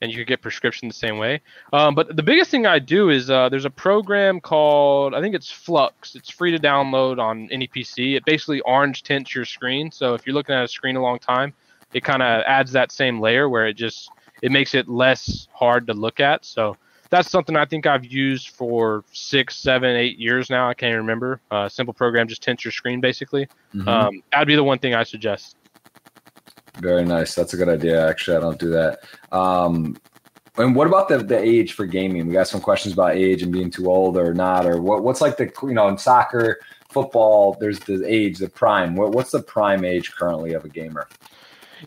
and 0.00 0.10
you 0.10 0.18
could 0.18 0.26
get 0.26 0.40
prescription 0.40 0.88
the 0.88 0.94
same 0.94 1.18
way. 1.18 1.40
Um, 1.72 1.94
but 1.94 2.16
the 2.16 2.22
biggest 2.22 2.50
thing 2.50 2.66
I 2.66 2.78
do 2.78 3.10
is 3.10 3.30
uh, 3.30 3.48
there's 3.48 3.64
a 3.64 3.70
program 3.70 4.40
called 4.40 5.14
I 5.14 5.20
think 5.20 5.34
it's 5.34 5.50
f.lux. 5.50 6.14
It's 6.14 6.30
free 6.30 6.50
to 6.50 6.58
download 6.58 7.18
on 7.18 7.48
any 7.50 7.68
PC. 7.68 8.16
It 8.16 8.24
basically 8.24 8.60
orange 8.62 9.02
tints 9.02 9.34
your 9.34 9.44
screen. 9.44 9.90
So 9.90 10.14
if 10.14 10.26
you're 10.26 10.34
looking 10.34 10.54
at 10.54 10.64
a 10.64 10.68
screen 10.68 10.96
a 10.96 11.02
long 11.02 11.18
time, 11.18 11.52
it 11.92 12.04
kind 12.04 12.22
of 12.22 12.42
adds 12.46 12.72
that 12.72 12.92
same 12.92 13.20
layer 13.20 13.48
where 13.48 13.66
it 13.66 13.74
just 13.74 14.10
it 14.42 14.52
makes 14.52 14.74
it 14.74 14.88
less 14.88 15.48
hard 15.52 15.86
to 15.88 15.94
look 15.94 16.20
at. 16.20 16.44
So 16.44 16.76
that's 17.10 17.28
something 17.28 17.56
I 17.56 17.64
think 17.64 17.86
I've 17.86 18.04
used 18.04 18.50
for 18.50 19.04
six, 19.12 19.56
seven, 19.56 19.96
eight 19.96 20.18
years 20.18 20.48
now. 20.48 20.68
I 20.68 20.74
can't 20.74 20.96
remember. 20.96 21.40
Uh, 21.50 21.68
simple 21.68 21.92
program, 21.92 22.28
just 22.28 22.42
tints 22.42 22.64
your 22.64 22.72
screen 22.72 23.00
basically. 23.00 23.46
Mm-hmm. 23.74 23.88
Um, 23.88 24.22
that'd 24.32 24.48
be 24.48 24.54
the 24.56 24.64
one 24.64 24.78
thing 24.78 24.94
I 24.94 25.02
suggest. 25.02 25.56
Very 26.78 27.04
nice. 27.04 27.34
That's 27.34 27.54
a 27.54 27.56
good 27.56 27.68
idea. 27.68 28.08
Actually, 28.08 28.36
I 28.36 28.40
don't 28.40 28.58
do 28.58 28.70
that. 28.70 29.00
Um, 29.32 29.96
and 30.56 30.74
what 30.74 30.86
about 30.86 31.08
the, 31.08 31.18
the 31.18 31.38
age 31.38 31.72
for 31.72 31.86
gaming? 31.86 32.26
We 32.26 32.32
got 32.32 32.48
some 32.48 32.60
questions 32.60 32.94
about 32.94 33.16
age 33.16 33.42
and 33.42 33.52
being 33.52 33.70
too 33.70 33.90
old 33.90 34.16
or 34.16 34.34
not, 34.34 34.66
or 34.66 34.80
what, 34.80 35.02
what's 35.02 35.20
like 35.20 35.36
the, 35.36 35.50
you 35.62 35.74
know, 35.74 35.88
in 35.88 35.96
soccer, 35.96 36.58
football, 36.90 37.56
there's 37.60 37.78
the 37.80 38.04
age, 38.06 38.38
the 38.38 38.48
prime. 38.48 38.96
What, 38.96 39.12
what's 39.12 39.30
the 39.30 39.42
prime 39.42 39.84
age 39.84 40.12
currently 40.12 40.52
of 40.54 40.64
a 40.64 40.68
gamer? 40.68 41.08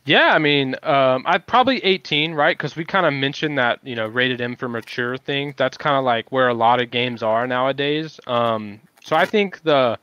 Yeah, 0.05 0.31
I 0.33 0.39
mean, 0.39 0.75
um, 0.83 1.23
I'd 1.27 1.45
probably 1.45 1.83
18, 1.83 2.33
right? 2.33 2.57
Because 2.57 2.75
we 2.75 2.83
kind 2.83 3.05
of 3.05 3.13
mentioned 3.13 3.57
that, 3.59 3.79
you 3.83 3.95
know, 3.95 4.07
rated 4.07 4.41
M 4.41 4.55
for 4.55 4.67
mature 4.67 5.17
thing. 5.17 5.53
That's 5.57 5.77
kind 5.77 5.95
of 5.95 6.03
like 6.03 6.31
where 6.31 6.47
a 6.47 6.53
lot 6.53 6.81
of 6.81 6.89
games 6.89 7.21
are 7.21 7.45
nowadays. 7.45 8.19
Um, 8.25 8.79
so 9.03 9.15
I 9.15 9.25
think 9.25 9.61
the 9.63 9.99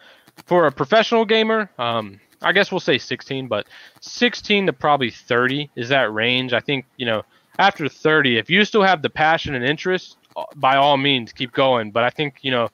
for 0.47 0.67
a 0.67 0.73
professional 0.73 1.25
gamer, 1.25 1.71
um, 1.79 2.21
I 2.43 2.53
guess 2.53 2.71
we'll 2.71 2.81
say 2.81 2.99
16, 2.99 3.49
but 3.49 3.67
16 4.01 4.67
to 4.67 4.73
probably 4.73 5.11
30 5.11 5.71
is 5.77 5.89
that 5.91 6.13
range. 6.13 6.53
I 6.53 6.61
think, 6.61 6.87
you 6.97 7.07
know, 7.07 7.23
after 7.59 7.89
30, 7.89 8.39
if 8.39 8.49
you 8.49 8.65
still 8.65 8.83
have 8.83 9.03
the 9.03 9.11
passion 9.11 9.55
and 9.55 9.65
interest, 9.65 10.17
uh, 10.37 10.45
by 10.57 10.77
all 10.77 10.97
means, 10.97 11.33
keep 11.33 11.53
going. 11.53 11.91
But 11.91 12.05
I 12.05 12.11
think, 12.11 12.39
you 12.43 12.51
know, 12.51 12.71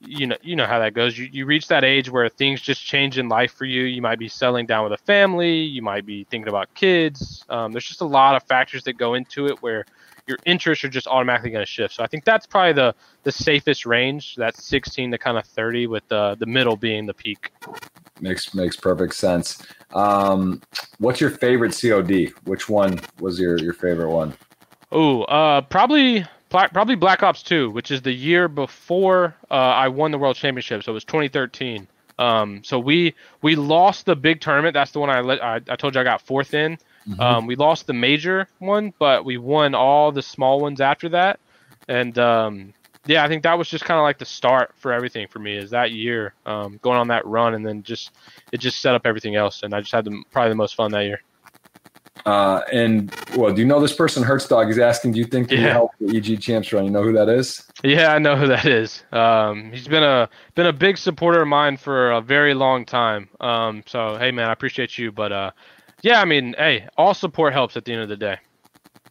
you 0.00 0.26
know 0.26 0.36
you 0.42 0.56
know 0.56 0.66
how 0.66 0.78
that 0.78 0.94
goes 0.94 1.16
you, 1.16 1.28
you 1.32 1.46
reach 1.46 1.68
that 1.68 1.84
age 1.84 2.10
where 2.10 2.28
things 2.28 2.60
just 2.60 2.84
change 2.84 3.18
in 3.18 3.28
life 3.28 3.52
for 3.52 3.64
you 3.64 3.84
you 3.84 4.02
might 4.02 4.18
be 4.18 4.28
settling 4.28 4.66
down 4.66 4.84
with 4.84 4.92
a 4.92 5.02
family 5.04 5.60
you 5.60 5.82
might 5.82 6.04
be 6.04 6.24
thinking 6.24 6.48
about 6.48 6.72
kids 6.74 7.44
um, 7.48 7.72
there's 7.72 7.86
just 7.86 8.00
a 8.00 8.06
lot 8.06 8.36
of 8.36 8.42
factors 8.42 8.84
that 8.84 8.94
go 8.94 9.14
into 9.14 9.46
it 9.46 9.60
where 9.62 9.84
your 10.26 10.38
interests 10.44 10.84
are 10.84 10.88
just 10.88 11.06
automatically 11.06 11.50
going 11.50 11.64
to 11.64 11.70
shift. 11.70 11.94
So 11.94 12.02
I 12.02 12.06
think 12.06 12.24
that's 12.24 12.46
probably 12.46 12.72
the 12.72 12.94
the 13.22 13.32
safest 13.32 13.86
range, 13.86 14.36
that 14.36 14.56
16 14.56 15.10
to 15.10 15.18
kind 15.18 15.38
of 15.38 15.44
30, 15.46 15.86
with 15.86 16.06
the 16.08 16.36
the 16.38 16.46
middle 16.46 16.76
being 16.76 17.06
the 17.06 17.14
peak. 17.14 17.52
Makes 18.20 18.54
makes 18.54 18.76
perfect 18.76 19.14
sense. 19.14 19.62
Um, 19.94 20.62
what's 20.98 21.20
your 21.20 21.30
favorite 21.30 21.78
COD? 21.80 22.32
Which 22.44 22.68
one 22.68 23.00
was 23.20 23.38
your 23.38 23.58
your 23.58 23.74
favorite 23.74 24.10
one? 24.10 24.34
Oh, 24.92 25.22
uh, 25.24 25.60
probably 25.62 26.24
probably 26.48 26.94
Black 26.94 27.22
Ops 27.22 27.42
2, 27.42 27.70
which 27.70 27.90
is 27.90 28.02
the 28.02 28.12
year 28.12 28.48
before 28.48 29.34
uh, 29.50 29.54
I 29.54 29.88
won 29.88 30.10
the 30.10 30.18
World 30.18 30.36
Championship. 30.36 30.84
So 30.84 30.92
it 30.92 30.94
was 30.94 31.04
2013. 31.04 31.86
Um, 32.18 32.62
so 32.64 32.78
we 32.78 33.14
we 33.42 33.56
lost 33.56 34.06
the 34.06 34.16
big 34.16 34.40
tournament. 34.40 34.74
That's 34.74 34.92
the 34.92 35.00
one 35.00 35.10
I 35.10 35.20
let 35.20 35.42
I, 35.42 35.60
I 35.68 35.76
told 35.76 35.94
you 35.94 36.00
I 36.00 36.04
got 36.04 36.22
fourth 36.22 36.54
in. 36.54 36.78
Mm-hmm. 37.08 37.20
Um, 37.20 37.46
we 37.46 37.56
lost 37.56 37.86
the 37.86 37.92
major 37.92 38.48
one, 38.58 38.92
but 38.98 39.24
we 39.24 39.38
won 39.38 39.74
all 39.74 40.12
the 40.12 40.22
small 40.22 40.60
ones 40.60 40.80
after 40.80 41.08
that. 41.10 41.38
And 41.88 42.18
um, 42.18 42.74
yeah, 43.06 43.24
I 43.24 43.28
think 43.28 43.44
that 43.44 43.56
was 43.56 43.68
just 43.68 43.84
kind 43.84 43.98
of 43.98 44.02
like 44.02 44.18
the 44.18 44.24
start 44.24 44.72
for 44.76 44.92
everything 44.92 45.28
for 45.28 45.38
me. 45.38 45.56
Is 45.56 45.70
that 45.70 45.92
year 45.92 46.34
um, 46.44 46.78
going 46.82 46.98
on 46.98 47.08
that 47.08 47.24
run, 47.26 47.54
and 47.54 47.64
then 47.64 47.82
just 47.82 48.10
it 48.52 48.58
just 48.58 48.80
set 48.80 48.94
up 48.94 49.06
everything 49.06 49.36
else, 49.36 49.62
and 49.62 49.74
I 49.74 49.80
just 49.80 49.92
had 49.92 50.04
the, 50.04 50.22
probably 50.30 50.50
the 50.50 50.56
most 50.56 50.74
fun 50.74 50.90
that 50.92 51.04
year. 51.04 51.22
Uh, 52.24 52.62
and 52.72 53.14
well, 53.36 53.54
do 53.54 53.60
you 53.60 53.66
know 53.66 53.78
this 53.78 53.92
person, 53.92 54.24
Hertzdog? 54.24 54.66
He's 54.66 54.80
asking, 54.80 55.12
do 55.12 55.20
you 55.20 55.26
think 55.26 55.50
he 55.50 55.56
yeah. 55.56 55.72
help 55.72 55.92
the 56.00 56.16
EG 56.16 56.40
champs 56.40 56.72
run? 56.72 56.84
You 56.84 56.90
know 56.90 57.04
who 57.04 57.12
that 57.12 57.28
is? 57.28 57.64
Yeah, 57.84 58.12
I 58.12 58.18
know 58.18 58.34
who 58.34 58.48
that 58.48 58.64
is. 58.66 59.04
Um, 59.12 59.70
he's 59.70 59.86
been 59.86 60.02
a 60.02 60.28
been 60.56 60.66
a 60.66 60.72
big 60.72 60.98
supporter 60.98 61.42
of 61.42 61.48
mine 61.48 61.76
for 61.76 62.10
a 62.10 62.20
very 62.20 62.52
long 62.52 62.84
time. 62.84 63.28
Um, 63.40 63.84
so 63.86 64.16
hey, 64.18 64.32
man, 64.32 64.48
I 64.48 64.52
appreciate 64.52 64.98
you, 64.98 65.12
but 65.12 65.30
uh, 65.30 65.50
yeah, 66.02 66.20
I 66.20 66.24
mean, 66.24 66.54
hey, 66.58 66.88
all 66.96 67.14
support 67.14 67.52
helps 67.52 67.76
at 67.76 67.84
the 67.84 67.92
end 67.92 68.02
of 68.02 68.08
the 68.08 68.16
day. 68.16 68.38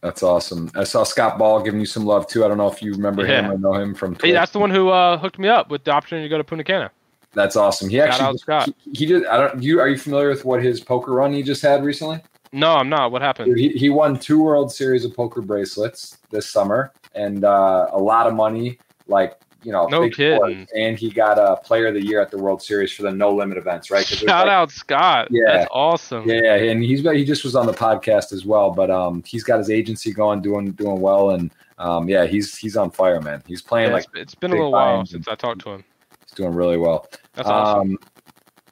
That's 0.02 0.22
awesome. 0.22 0.70
I 0.74 0.84
saw 0.84 1.04
Scott 1.04 1.38
Ball 1.38 1.62
giving 1.62 1.80
you 1.80 1.86
some 1.86 2.04
love 2.04 2.26
too. 2.26 2.44
I 2.44 2.48
don't 2.48 2.58
know 2.58 2.70
if 2.70 2.82
you 2.82 2.92
remember 2.92 3.26
yeah. 3.26 3.42
him 3.42 3.50
or 3.50 3.58
know 3.58 3.74
him 3.74 3.94
from. 3.94 4.14
Hey, 4.16 4.32
that's 4.32 4.52
the 4.52 4.58
one 4.58 4.70
who 4.70 4.90
uh, 4.90 5.18
hooked 5.18 5.38
me 5.38 5.48
up 5.48 5.70
with 5.70 5.84
the 5.84 5.90
opportunity 5.90 6.28
to 6.28 6.30
go 6.30 6.38
to 6.38 6.44
Punta 6.44 6.64
Cana. 6.64 6.90
That's 7.32 7.56
awesome. 7.56 7.88
He 7.88 8.00
actually 8.00 8.38
Scott. 8.38 8.68
He, 8.84 8.90
he 8.92 9.06
did. 9.06 9.26
I 9.26 9.36
don't. 9.38 9.62
You 9.62 9.80
are 9.80 9.88
you 9.88 9.98
familiar 9.98 10.28
with 10.28 10.44
what 10.44 10.62
his 10.62 10.80
poker 10.80 11.12
run 11.12 11.32
he 11.32 11.42
just 11.42 11.62
had 11.62 11.84
recently? 11.84 12.20
No, 12.52 12.74
I'm 12.74 12.88
not. 12.88 13.10
What 13.10 13.20
happened? 13.22 13.58
He, 13.58 13.70
he 13.70 13.90
won 13.90 14.18
two 14.18 14.42
World 14.42 14.72
Series 14.72 15.04
of 15.04 15.14
poker 15.14 15.42
bracelets 15.42 16.18
this 16.30 16.48
summer 16.48 16.92
and 17.14 17.44
uh, 17.44 17.88
a 17.92 17.98
lot 17.98 18.26
of 18.26 18.34
money, 18.34 18.78
like 19.08 19.38
you 19.66 19.72
know, 19.72 19.86
no 19.88 20.08
kidding. 20.08 20.68
And 20.76 20.96
he 20.96 21.10
got 21.10 21.40
a 21.40 21.56
Player 21.56 21.88
of 21.88 21.94
the 21.94 22.06
Year 22.06 22.20
at 22.20 22.30
the 22.30 22.38
World 22.38 22.62
Series 22.62 22.92
for 22.92 23.02
the 23.02 23.10
No 23.10 23.34
Limit 23.34 23.58
events, 23.58 23.90
right? 23.90 24.06
Shout 24.06 24.46
like, 24.46 24.46
out 24.46 24.70
Scott. 24.70 25.26
Yeah, 25.32 25.42
that's 25.46 25.68
awesome. 25.72 26.26
Yeah, 26.28 26.54
and 26.54 26.84
he's 26.84 27.00
he 27.00 27.24
just 27.24 27.42
was 27.42 27.56
on 27.56 27.66
the 27.66 27.72
podcast 27.72 28.32
as 28.32 28.46
well, 28.46 28.70
but 28.70 28.92
um, 28.92 29.24
he's 29.26 29.42
got 29.42 29.58
his 29.58 29.68
agency 29.68 30.12
going, 30.12 30.40
doing 30.40 30.70
doing 30.70 31.00
well, 31.00 31.30
and 31.30 31.50
um, 31.78 32.08
yeah, 32.08 32.26
he's 32.26 32.56
he's 32.56 32.76
on 32.76 32.92
fire, 32.92 33.20
man. 33.20 33.42
He's 33.44 33.60
playing 33.60 33.88
yeah, 33.88 33.94
like 33.94 34.06
it's 34.14 34.36
been 34.36 34.52
a 34.52 34.54
little 34.54 34.70
while 34.70 35.04
since 35.04 35.26
I 35.26 35.34
talked 35.34 35.62
to 35.62 35.70
him. 35.70 35.84
He's 36.20 36.36
doing 36.36 36.54
really 36.54 36.76
well. 36.76 37.08
That's 37.34 37.48
awesome. 37.48 37.90
Um, 37.90 37.98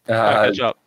uh, 0.09 0.45
catch 0.47 0.61
up. 0.61 0.79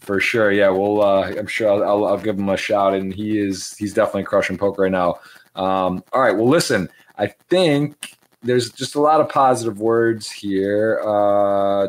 For 0.00 0.20
sure, 0.20 0.52
yeah. 0.52 0.68
Well, 0.68 1.00
uh, 1.00 1.32
I'm 1.38 1.46
sure 1.46 1.70
I'll, 1.70 1.82
I'll, 1.82 2.04
I'll, 2.04 2.18
give 2.18 2.38
him 2.38 2.50
a 2.50 2.56
shout, 2.58 2.92
and 2.92 3.14
he 3.14 3.38
is 3.38 3.74
he's 3.78 3.94
definitely 3.94 4.24
crushing 4.24 4.58
poker 4.58 4.82
right 4.82 4.92
now. 4.92 5.20
Um, 5.54 6.04
all 6.12 6.20
right, 6.20 6.36
well, 6.36 6.48
listen, 6.48 6.90
I 7.16 7.28
think 7.48 8.17
there's 8.42 8.70
just 8.70 8.94
a 8.94 9.00
lot 9.00 9.20
of 9.20 9.28
positive 9.28 9.80
words 9.80 10.30
here. 10.30 11.00
Uh, 11.04 11.88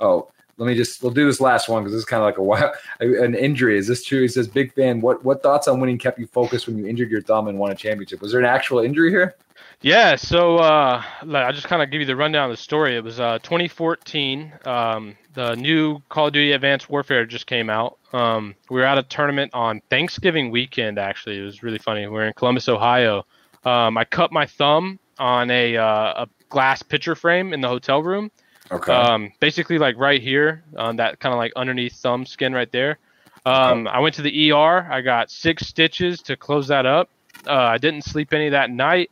oh, 0.00 0.28
let 0.56 0.66
me 0.66 0.74
just 0.74 1.02
we'll 1.02 1.12
do 1.12 1.26
this 1.26 1.40
last 1.40 1.68
one 1.68 1.82
because 1.82 1.92
this 1.92 2.00
is 2.00 2.04
kind 2.04 2.22
of 2.22 2.26
like 2.26 2.38
a 2.38 2.42
wild, 2.42 2.74
an 3.00 3.34
injury. 3.34 3.78
Is 3.78 3.86
this 3.86 4.04
true? 4.04 4.22
He 4.22 4.28
says, 4.28 4.48
"Big 4.48 4.72
fan. 4.74 5.00
What 5.00 5.24
what 5.24 5.42
thoughts 5.42 5.68
on 5.68 5.80
winning 5.80 5.98
kept 5.98 6.18
you 6.18 6.26
focused 6.26 6.66
when 6.66 6.78
you 6.78 6.86
injured 6.86 7.10
your 7.10 7.22
thumb 7.22 7.48
and 7.48 7.58
won 7.58 7.72
a 7.72 7.74
championship? 7.74 8.20
Was 8.20 8.32
there 8.32 8.40
an 8.40 8.46
actual 8.46 8.80
injury 8.80 9.10
here?" 9.10 9.36
Yeah, 9.80 10.16
so 10.16 10.56
uh, 10.56 11.02
I 11.22 11.52
just 11.52 11.66
kind 11.66 11.82
of 11.82 11.90
give 11.90 12.00
you 12.00 12.06
the 12.06 12.16
rundown 12.16 12.50
of 12.50 12.56
the 12.56 12.62
story. 12.62 12.96
It 12.96 13.04
was 13.04 13.20
uh, 13.20 13.38
2014. 13.40 14.52
Um, 14.64 15.14
the 15.34 15.54
new 15.56 16.00
Call 16.08 16.28
of 16.28 16.32
Duty 16.32 16.52
Advanced 16.52 16.88
Warfare 16.88 17.26
just 17.26 17.46
came 17.46 17.68
out. 17.68 17.98
Um, 18.12 18.54
we 18.70 18.80
were 18.80 18.86
at 18.86 18.96
a 18.96 19.02
tournament 19.02 19.52
on 19.52 19.82
Thanksgiving 19.90 20.50
weekend. 20.50 20.98
Actually, 20.98 21.38
it 21.38 21.42
was 21.42 21.62
really 21.62 21.78
funny. 21.78 22.06
We 22.06 22.18
are 22.18 22.24
in 22.24 22.32
Columbus, 22.34 22.68
Ohio. 22.68 23.26
Um, 23.64 23.98
I 23.98 24.04
cut 24.04 24.32
my 24.32 24.46
thumb 24.46 24.98
on 25.18 25.50
a 25.50 25.76
uh, 25.76 26.24
a 26.24 26.28
glass 26.48 26.82
picture 26.82 27.14
frame 27.14 27.52
in 27.52 27.60
the 27.60 27.68
hotel 27.68 28.02
room. 28.02 28.30
Okay. 28.70 28.92
Um, 28.92 29.32
basically, 29.40 29.78
like 29.78 29.96
right 29.98 30.22
here, 30.22 30.64
on 30.76 30.96
that 30.96 31.20
kind 31.20 31.32
of 31.32 31.38
like 31.38 31.52
underneath 31.56 31.94
thumb 31.94 32.26
skin 32.26 32.52
right 32.52 32.70
there. 32.72 32.98
Um. 33.46 33.86
I 33.88 33.98
went 34.00 34.14
to 34.16 34.22
the 34.22 34.52
ER. 34.52 34.88
I 34.90 35.00
got 35.02 35.30
six 35.30 35.66
stitches 35.66 36.22
to 36.22 36.36
close 36.36 36.68
that 36.68 36.86
up. 36.86 37.10
Uh, 37.46 37.52
I 37.52 37.78
didn't 37.78 38.04
sleep 38.04 38.32
any 38.32 38.48
that 38.50 38.70
night. 38.70 39.10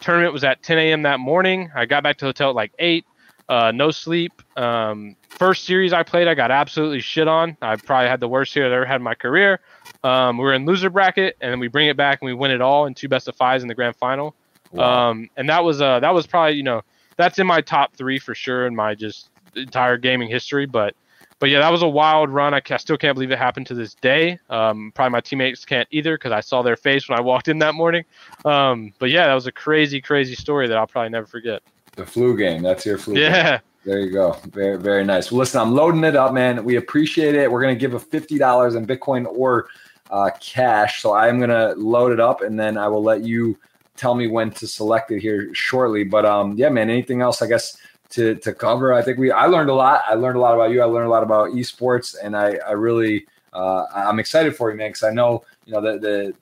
Tournament 0.00 0.32
was 0.32 0.44
at 0.44 0.62
10 0.62 0.78
a.m. 0.78 1.02
that 1.02 1.20
morning. 1.20 1.70
I 1.74 1.86
got 1.86 2.02
back 2.02 2.16
to 2.18 2.24
the 2.24 2.28
hotel 2.30 2.50
at 2.50 2.56
like 2.56 2.72
eight. 2.78 3.04
Uh, 3.48 3.72
no 3.72 3.90
sleep. 3.90 4.32
Um, 4.56 5.16
first 5.28 5.64
series 5.64 5.92
I 5.92 6.02
played, 6.02 6.28
I 6.28 6.34
got 6.34 6.50
absolutely 6.50 7.00
shit 7.00 7.28
on. 7.28 7.56
I 7.60 7.76
probably 7.76 8.08
had 8.08 8.20
the 8.20 8.28
worst 8.28 8.52
series 8.52 8.70
I 8.72 8.74
ever 8.74 8.86
had 8.86 8.96
in 8.96 9.02
my 9.02 9.14
career. 9.14 9.60
Um, 10.02 10.38
we 10.38 10.44
are 10.44 10.54
in 10.54 10.64
loser 10.64 10.88
bracket, 10.88 11.36
and 11.40 11.50
then 11.50 11.60
we 11.60 11.68
bring 11.68 11.88
it 11.88 11.96
back 11.96 12.22
and 12.22 12.26
we 12.26 12.32
win 12.32 12.50
it 12.50 12.62
all 12.62 12.86
in 12.86 12.94
two 12.94 13.08
best 13.08 13.28
of 13.28 13.36
fives 13.36 13.62
in 13.62 13.68
the 13.68 13.74
grand 13.74 13.96
final. 13.96 14.34
Wow. 14.74 15.10
Um, 15.10 15.30
and 15.36 15.48
that 15.48 15.64
was 15.64 15.80
uh, 15.80 16.00
that 16.00 16.12
was 16.12 16.26
probably 16.26 16.56
you 16.56 16.62
know 16.62 16.82
that's 17.16 17.38
in 17.38 17.46
my 17.46 17.60
top 17.60 17.94
three 17.94 18.18
for 18.18 18.34
sure 18.34 18.66
in 18.66 18.74
my 18.74 18.94
just 18.94 19.30
entire 19.56 19.96
gaming 19.96 20.28
history. 20.28 20.66
But 20.66 20.94
but 21.38 21.50
yeah, 21.50 21.60
that 21.60 21.70
was 21.70 21.82
a 21.82 21.88
wild 21.88 22.30
run. 22.30 22.54
I, 22.54 22.60
I 22.68 22.76
still 22.76 22.96
can't 22.96 23.14
believe 23.14 23.30
it 23.30 23.38
happened 23.38 23.66
to 23.68 23.74
this 23.74 23.94
day. 23.94 24.38
Um, 24.50 24.92
probably 24.94 25.10
my 25.10 25.20
teammates 25.20 25.64
can't 25.64 25.88
either 25.90 26.16
because 26.16 26.32
I 26.32 26.40
saw 26.40 26.62
their 26.62 26.76
face 26.76 27.08
when 27.08 27.18
I 27.18 27.22
walked 27.32 27.48
in 27.48 27.58
that 27.60 27.74
morning. 27.74 28.04
Um, 28.44 28.92
but 28.98 29.10
yeah, 29.10 29.26
that 29.26 29.34
was 29.34 29.46
a 29.46 29.52
crazy, 29.52 30.00
crazy 30.00 30.34
story 30.34 30.68
that 30.68 30.76
I'll 30.76 30.86
probably 30.86 31.10
never 31.10 31.26
forget. 31.26 31.62
The 31.96 32.06
flu 32.06 32.36
game. 32.36 32.62
That's 32.62 32.84
your 32.84 32.98
flu. 32.98 33.16
Yeah. 33.16 33.50
Game. 33.50 33.60
There 33.84 34.00
you 34.00 34.10
go. 34.10 34.38
Very, 34.52 34.78
very 34.78 35.04
nice. 35.04 35.30
Well, 35.30 35.40
listen, 35.40 35.60
I'm 35.60 35.74
loading 35.74 36.04
it 36.04 36.16
up, 36.16 36.32
man. 36.32 36.64
We 36.64 36.76
appreciate 36.76 37.34
it. 37.34 37.50
We're 37.50 37.60
going 37.60 37.74
to 37.74 37.78
give 37.78 37.92
a 37.92 38.00
$50 38.00 38.76
in 38.76 38.86
Bitcoin 38.86 39.26
or 39.26 39.68
uh, 40.10 40.30
cash. 40.40 41.02
So 41.02 41.12
I'm 41.12 41.38
going 41.38 41.50
to 41.50 41.74
load 41.74 42.12
it 42.12 42.20
up 42.20 42.40
and 42.40 42.58
then 42.58 42.78
I 42.78 42.88
will 42.88 43.02
let 43.02 43.22
you 43.22 43.58
tell 43.96 44.14
me 44.14 44.26
when 44.26 44.50
to 44.52 44.66
select 44.66 45.10
it 45.10 45.20
here 45.20 45.54
shortly. 45.54 46.04
But 46.04 46.24
um, 46.24 46.56
yeah, 46.56 46.68
man, 46.68 46.90
anything 46.90 47.20
else, 47.20 47.42
I 47.42 47.46
guess, 47.46 47.78
to, 48.10 48.34
to 48.36 48.52
cover? 48.52 48.92
I 48.92 49.02
think 49.02 49.18
we, 49.18 49.30
I 49.30 49.46
learned 49.46 49.70
a 49.70 49.74
lot. 49.74 50.02
I 50.08 50.14
learned 50.14 50.36
a 50.36 50.40
lot 50.40 50.54
about 50.54 50.70
you. 50.70 50.82
I 50.82 50.84
learned 50.84 51.06
a 51.06 51.10
lot 51.10 51.22
about 51.22 51.50
esports 51.50 52.16
and 52.22 52.36
I, 52.36 52.58
I 52.66 52.72
really, 52.72 53.26
uh, 53.52 53.86
I'm 53.94 54.18
excited 54.18 54.56
for 54.56 54.70
you, 54.70 54.76
man, 54.76 54.90
because 54.90 55.04
I 55.04 55.10
know, 55.10 55.44
you 55.64 55.72
know, 55.72 55.80
the, 55.80 55.98
the, 55.98 56.34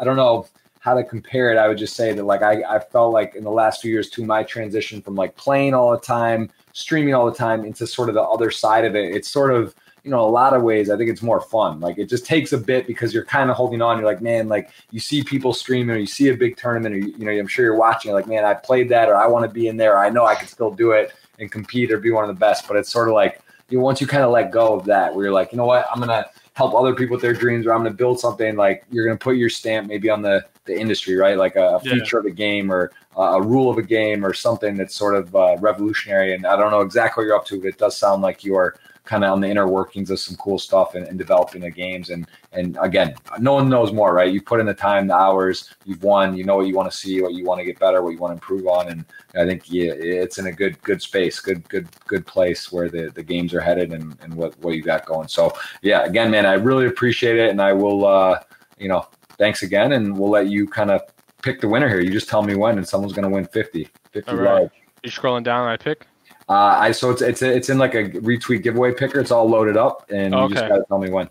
I 0.00 0.04
don't 0.04 0.16
know 0.16 0.46
how 0.80 0.94
to 0.94 1.04
compare 1.04 1.52
it, 1.52 1.58
I 1.58 1.68
would 1.68 1.78
just 1.78 1.94
say 1.94 2.12
that 2.12 2.24
like 2.24 2.42
I, 2.42 2.62
I 2.68 2.80
felt 2.80 3.12
like 3.12 3.36
in 3.36 3.44
the 3.44 3.50
last 3.50 3.82
few 3.82 3.92
years 3.92 4.10
too, 4.10 4.26
my 4.26 4.42
transition 4.42 5.00
from 5.00 5.14
like 5.14 5.36
playing 5.36 5.74
all 5.74 5.92
the 5.92 6.00
time, 6.00 6.50
streaming 6.72 7.14
all 7.14 7.30
the 7.30 7.36
time 7.36 7.64
into 7.64 7.86
sort 7.86 8.08
of 8.08 8.16
the 8.16 8.22
other 8.22 8.50
side 8.50 8.84
of 8.84 8.96
it. 8.96 9.14
It's 9.14 9.30
sort 9.30 9.52
of, 9.52 9.76
you 10.04 10.10
know, 10.10 10.20
a 10.20 10.28
lot 10.28 10.52
of 10.52 10.62
ways, 10.62 10.90
I 10.90 10.96
think 10.96 11.10
it's 11.10 11.22
more 11.22 11.40
fun. 11.40 11.80
Like 11.80 11.98
it 11.98 12.08
just 12.08 12.26
takes 12.26 12.52
a 12.52 12.58
bit 12.58 12.86
because 12.86 13.14
you're 13.14 13.24
kind 13.24 13.50
of 13.50 13.56
holding 13.56 13.80
on. 13.80 13.98
You're 13.98 14.06
like, 14.06 14.20
man, 14.20 14.48
like 14.48 14.70
you 14.90 14.98
see 14.98 15.22
people 15.22 15.52
streaming 15.52 15.94
or 15.94 15.98
you 15.98 16.06
see 16.06 16.28
a 16.28 16.36
big 16.36 16.56
tournament 16.56 16.94
or, 16.94 16.98
you, 16.98 17.14
you 17.16 17.24
know, 17.24 17.30
I'm 17.30 17.46
sure 17.46 17.64
you're 17.64 17.76
watching 17.76 18.12
like, 18.12 18.26
man, 18.26 18.44
I 18.44 18.54
played 18.54 18.88
that 18.88 19.08
or 19.08 19.16
I 19.16 19.26
want 19.26 19.44
to 19.44 19.50
be 19.50 19.68
in 19.68 19.76
there. 19.76 19.98
I 19.98 20.08
know 20.08 20.26
I 20.26 20.34
can 20.34 20.48
still 20.48 20.72
do 20.72 20.90
it 20.90 21.12
and 21.38 21.50
compete 21.50 21.92
or 21.92 21.98
be 21.98 22.10
one 22.10 22.24
of 22.24 22.28
the 22.28 22.38
best. 22.38 22.66
But 22.66 22.76
it's 22.76 22.90
sort 22.90 23.08
of 23.08 23.14
like, 23.14 23.40
you 23.68 23.78
know, 23.78 23.84
once 23.84 24.00
you 24.00 24.06
kind 24.06 24.24
of 24.24 24.32
let 24.32 24.50
go 24.50 24.74
of 24.74 24.84
that, 24.86 25.14
where 25.14 25.26
you're 25.26 25.34
like, 25.34 25.52
you 25.52 25.58
know 25.58 25.66
what, 25.66 25.86
I'm 25.92 25.98
going 25.98 26.08
to, 26.08 26.28
help 26.54 26.74
other 26.74 26.94
people 26.94 27.14
with 27.14 27.22
their 27.22 27.32
dreams 27.32 27.66
or 27.66 27.72
I'm 27.72 27.80
going 27.80 27.92
to 27.92 27.96
build 27.96 28.20
something 28.20 28.56
like 28.56 28.84
you're 28.90 29.06
going 29.06 29.16
to 29.16 29.22
put 29.22 29.36
your 29.36 29.48
stamp 29.48 29.88
maybe 29.88 30.10
on 30.10 30.22
the, 30.22 30.44
the 30.66 30.78
industry, 30.78 31.16
right? 31.16 31.36
Like 31.36 31.56
a, 31.56 31.76
a 31.76 31.80
feature 31.80 32.18
yeah. 32.18 32.20
of 32.20 32.26
a 32.26 32.30
game 32.30 32.70
or 32.70 32.92
a 33.16 33.40
rule 33.40 33.70
of 33.70 33.78
a 33.78 33.82
game 33.82 34.24
or 34.24 34.34
something 34.34 34.76
that's 34.76 34.94
sort 34.94 35.14
of 35.14 35.34
uh, 35.34 35.56
revolutionary. 35.60 36.34
And 36.34 36.46
I 36.46 36.56
don't 36.56 36.70
know 36.70 36.82
exactly 36.82 37.22
what 37.22 37.26
you're 37.26 37.36
up 37.36 37.46
to, 37.46 37.60
but 37.60 37.68
it 37.68 37.78
does 37.78 37.96
sound 37.96 38.22
like 38.22 38.44
you're 38.44 38.76
kind 39.04 39.24
of 39.24 39.32
on 39.32 39.40
the 39.40 39.48
inner 39.48 39.66
workings 39.66 40.10
of 40.10 40.20
some 40.20 40.36
cool 40.36 40.58
stuff 40.58 40.94
and, 40.94 41.06
and, 41.06 41.18
developing 41.18 41.62
the 41.62 41.70
games. 41.70 42.10
And 42.10 42.26
and 42.52 42.78
again, 42.80 43.14
no 43.38 43.54
one 43.54 43.68
knows 43.68 43.92
more, 43.92 44.14
right? 44.14 44.32
You 44.32 44.40
put 44.40 44.60
in 44.60 44.66
the 44.66 44.74
time, 44.74 45.06
the 45.06 45.14
hours, 45.14 45.74
you've 45.84 46.02
won. 46.02 46.36
You 46.36 46.44
know 46.44 46.56
what 46.56 46.66
you 46.66 46.74
want 46.74 46.90
to 46.90 46.96
see, 46.96 47.20
what 47.20 47.34
you 47.34 47.44
want 47.44 47.58
to 47.58 47.64
get 47.64 47.78
better, 47.78 48.02
what 48.02 48.10
you 48.10 48.18
want 48.18 48.30
to 48.30 48.34
improve 48.34 48.66
on. 48.66 48.88
And 48.88 49.04
I 49.34 49.44
think 49.44 49.70
yeah, 49.70 49.92
it's 49.92 50.38
in 50.38 50.46
a 50.46 50.52
good 50.52 50.80
good 50.82 51.02
space, 51.02 51.40
good 51.40 51.68
good 51.68 51.88
good 52.06 52.26
place 52.26 52.70
where 52.70 52.88
the, 52.88 53.10
the 53.14 53.22
games 53.22 53.54
are 53.54 53.60
headed 53.60 53.92
and, 53.92 54.16
and 54.22 54.34
what 54.34 54.58
what 54.60 54.74
you 54.74 54.82
got 54.82 55.04
going. 55.06 55.28
So 55.28 55.52
yeah, 55.82 56.04
again, 56.04 56.30
man, 56.30 56.46
I 56.46 56.54
really 56.54 56.86
appreciate 56.86 57.36
it, 57.36 57.50
and 57.50 57.60
I 57.60 57.72
will, 57.72 58.06
uh, 58.06 58.40
you 58.78 58.88
know, 58.88 59.06
thanks 59.38 59.62
again, 59.62 59.92
and 59.92 60.16
we'll 60.16 60.30
let 60.30 60.48
you 60.48 60.66
kind 60.68 60.90
of 60.90 61.02
pick 61.42 61.60
the 61.60 61.68
winner 61.68 61.88
here. 61.88 62.00
You 62.00 62.10
just 62.10 62.28
tell 62.28 62.42
me 62.42 62.54
when, 62.54 62.78
and 62.78 62.88
someone's 62.88 63.12
going 63.12 63.24
to 63.24 63.28
win 63.28 63.46
50, 63.46 63.88
50 64.12 64.30
All 64.30 64.36
right. 64.36 64.70
You 65.02 65.10
scrolling 65.10 65.42
down, 65.42 65.66
I 65.66 65.76
pick. 65.76 66.06
Uh, 66.52 66.76
I 66.78 66.92
so 66.92 67.08
it's 67.08 67.22
it's 67.22 67.40
it's 67.40 67.70
in 67.70 67.78
like 67.78 67.94
a 67.94 68.10
retweet 68.10 68.62
giveaway 68.62 68.92
picker. 68.92 69.18
It's 69.18 69.30
all 69.30 69.48
loaded 69.48 69.78
up, 69.78 70.04
and 70.10 70.34
okay. 70.34 70.42
you 70.42 70.54
just 70.54 70.68
gotta 70.68 70.84
tell 70.86 70.98
me 70.98 71.08
when. 71.08 71.30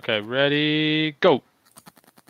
Okay, 0.00 0.20
ready, 0.20 1.16
go. 1.18 1.42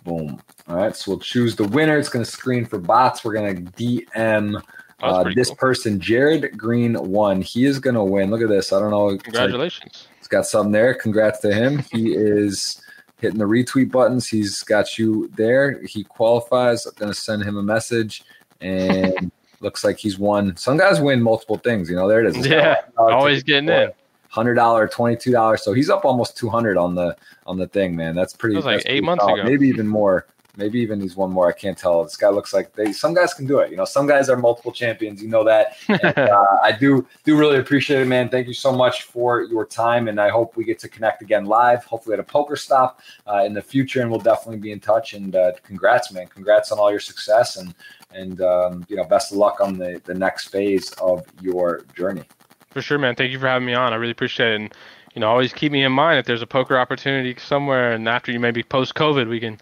Boom. 0.04 0.40
All 0.66 0.76
right, 0.76 0.96
so 0.96 1.10
we'll 1.10 1.20
choose 1.20 1.56
the 1.56 1.68
winner. 1.68 1.98
It's 1.98 2.08
gonna 2.08 2.24
screen 2.24 2.64
for 2.64 2.78
bots. 2.78 3.22
We're 3.22 3.34
gonna 3.34 3.52
DM 3.52 4.62
uh, 5.02 5.24
this 5.34 5.48
cool. 5.48 5.56
person, 5.56 6.00
Jared 6.00 6.56
Green 6.56 6.94
one. 6.94 7.42
He 7.42 7.66
is 7.66 7.78
gonna 7.78 8.02
win. 8.02 8.30
Look 8.30 8.40
at 8.40 8.48
this. 8.48 8.72
I 8.72 8.80
don't 8.80 8.92
know. 8.92 9.18
Congratulations. 9.18 10.08
He's 10.16 10.28
got 10.28 10.46
something 10.46 10.72
there. 10.72 10.94
Congrats 10.94 11.40
to 11.40 11.52
him. 11.52 11.84
He 11.92 12.14
is 12.14 12.80
hitting 13.20 13.38
the 13.38 13.44
retweet 13.44 13.90
buttons. 13.90 14.26
He's 14.26 14.62
got 14.62 14.96
you 14.96 15.30
there. 15.36 15.82
He 15.82 16.04
qualifies. 16.04 16.86
I'm 16.86 16.94
to 17.08 17.12
send 17.12 17.42
him 17.42 17.58
a 17.58 17.62
message. 17.62 18.22
And 18.62 19.30
looks 19.60 19.84
like 19.84 19.98
he's 19.98 20.18
won. 20.18 20.56
Some 20.56 20.76
guys 20.76 21.00
win 21.00 21.22
multiple 21.22 21.56
things. 21.56 21.88
You 21.88 21.96
know, 21.96 22.08
there 22.08 22.24
it 22.24 22.36
is. 22.36 22.46
Yeah, 22.46 22.80
always 22.98 23.42
getting 23.42 23.68
in. 23.68 23.92
Hundred 24.28 24.54
dollar, 24.54 24.86
twenty 24.86 25.16
two 25.16 25.32
dollars. 25.32 25.64
So 25.64 25.72
he's 25.72 25.90
up 25.90 26.04
almost 26.04 26.36
two 26.36 26.48
hundred 26.48 26.76
on 26.76 26.94
the 26.94 27.16
on 27.46 27.58
the 27.58 27.66
thing, 27.66 27.96
man. 27.96 28.14
That's 28.14 28.32
pretty. 28.32 28.54
That 28.54 28.64
was 28.64 28.66
like 28.66 28.82
eight 28.86 29.02
months 29.02 29.24
solid. 29.24 29.40
ago. 29.40 29.48
maybe 29.48 29.66
even 29.68 29.86
more. 29.86 30.26
Maybe 30.56 30.80
even 30.80 31.00
he's 31.00 31.16
one 31.16 31.30
more. 31.30 31.48
I 31.48 31.52
can't 31.52 31.78
tell. 31.78 32.02
This 32.04 32.16
guy 32.16 32.28
looks 32.28 32.52
like 32.52 32.72
they. 32.74 32.92
Some 32.92 33.14
guys 33.14 33.34
can 33.34 33.46
do 33.46 33.58
it. 33.58 33.70
You 33.70 33.76
know, 33.76 33.84
some 33.84 34.06
guys 34.06 34.28
are 34.28 34.36
multiple 34.36 34.72
champions. 34.72 35.22
You 35.22 35.28
know 35.28 35.44
that. 35.44 35.76
And, 35.88 36.18
uh, 36.18 36.44
I 36.62 36.72
do 36.72 37.06
do 37.24 37.36
really 37.36 37.58
appreciate 37.58 38.00
it, 38.00 38.06
man. 38.06 38.28
Thank 38.28 38.46
you 38.46 38.54
so 38.54 38.72
much 38.72 39.04
for 39.04 39.42
your 39.42 39.66
time, 39.66 40.06
and 40.08 40.20
I 40.20 40.28
hope 40.28 40.56
we 40.56 40.64
get 40.64 40.78
to 40.80 40.88
connect 40.88 41.22
again 41.22 41.46
live. 41.46 41.84
Hopefully 41.84 42.14
at 42.14 42.20
a 42.20 42.24
poker 42.24 42.56
stop 42.56 43.00
uh, 43.26 43.42
in 43.44 43.52
the 43.52 43.62
future, 43.62 44.00
and 44.00 44.10
we'll 44.10 44.20
definitely 44.20 44.58
be 44.58 44.70
in 44.70 44.80
touch. 44.80 45.14
And 45.14 45.34
uh, 45.34 45.52
congrats, 45.64 46.12
man. 46.12 46.26
Congrats 46.28 46.70
on 46.72 46.78
all 46.78 46.90
your 46.90 47.00
success, 47.00 47.56
and 47.56 47.74
and 48.12 48.40
um, 48.40 48.84
you 48.88 48.96
know, 48.96 49.04
best 49.04 49.32
of 49.32 49.38
luck 49.38 49.60
on 49.60 49.78
the 49.78 50.00
the 50.04 50.14
next 50.14 50.48
phase 50.48 50.92
of 50.94 51.24
your 51.40 51.82
journey. 51.96 52.24
For 52.70 52.82
sure, 52.82 52.98
man. 52.98 53.14
Thank 53.14 53.32
you 53.32 53.38
for 53.38 53.48
having 53.48 53.66
me 53.66 53.74
on. 53.74 53.92
I 53.92 53.96
really 53.96 54.12
appreciate 54.12 54.52
it. 54.52 54.60
And 54.60 54.74
you 55.14 55.20
know, 55.20 55.28
always 55.28 55.52
keep 55.52 55.72
me 55.72 55.82
in 55.82 55.92
mind 55.92 56.18
if 56.18 56.26
there's 56.26 56.42
a 56.42 56.46
poker 56.46 56.78
opportunity 56.78 57.34
somewhere, 57.38 57.92
and 57.92 58.08
after 58.08 58.30
you 58.30 58.38
maybe 58.38 58.62
post 58.62 58.94
COVID, 58.94 59.28
we 59.28 59.40
can. 59.40 59.58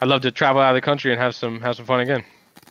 I'd 0.00 0.08
love 0.08 0.22
to 0.22 0.30
travel 0.30 0.62
out 0.62 0.70
of 0.70 0.76
the 0.76 0.80
country 0.80 1.12
and 1.12 1.20
have 1.20 1.34
some 1.34 1.60
have 1.60 1.76
some 1.76 1.86
fun 1.86 2.00
again. 2.00 2.24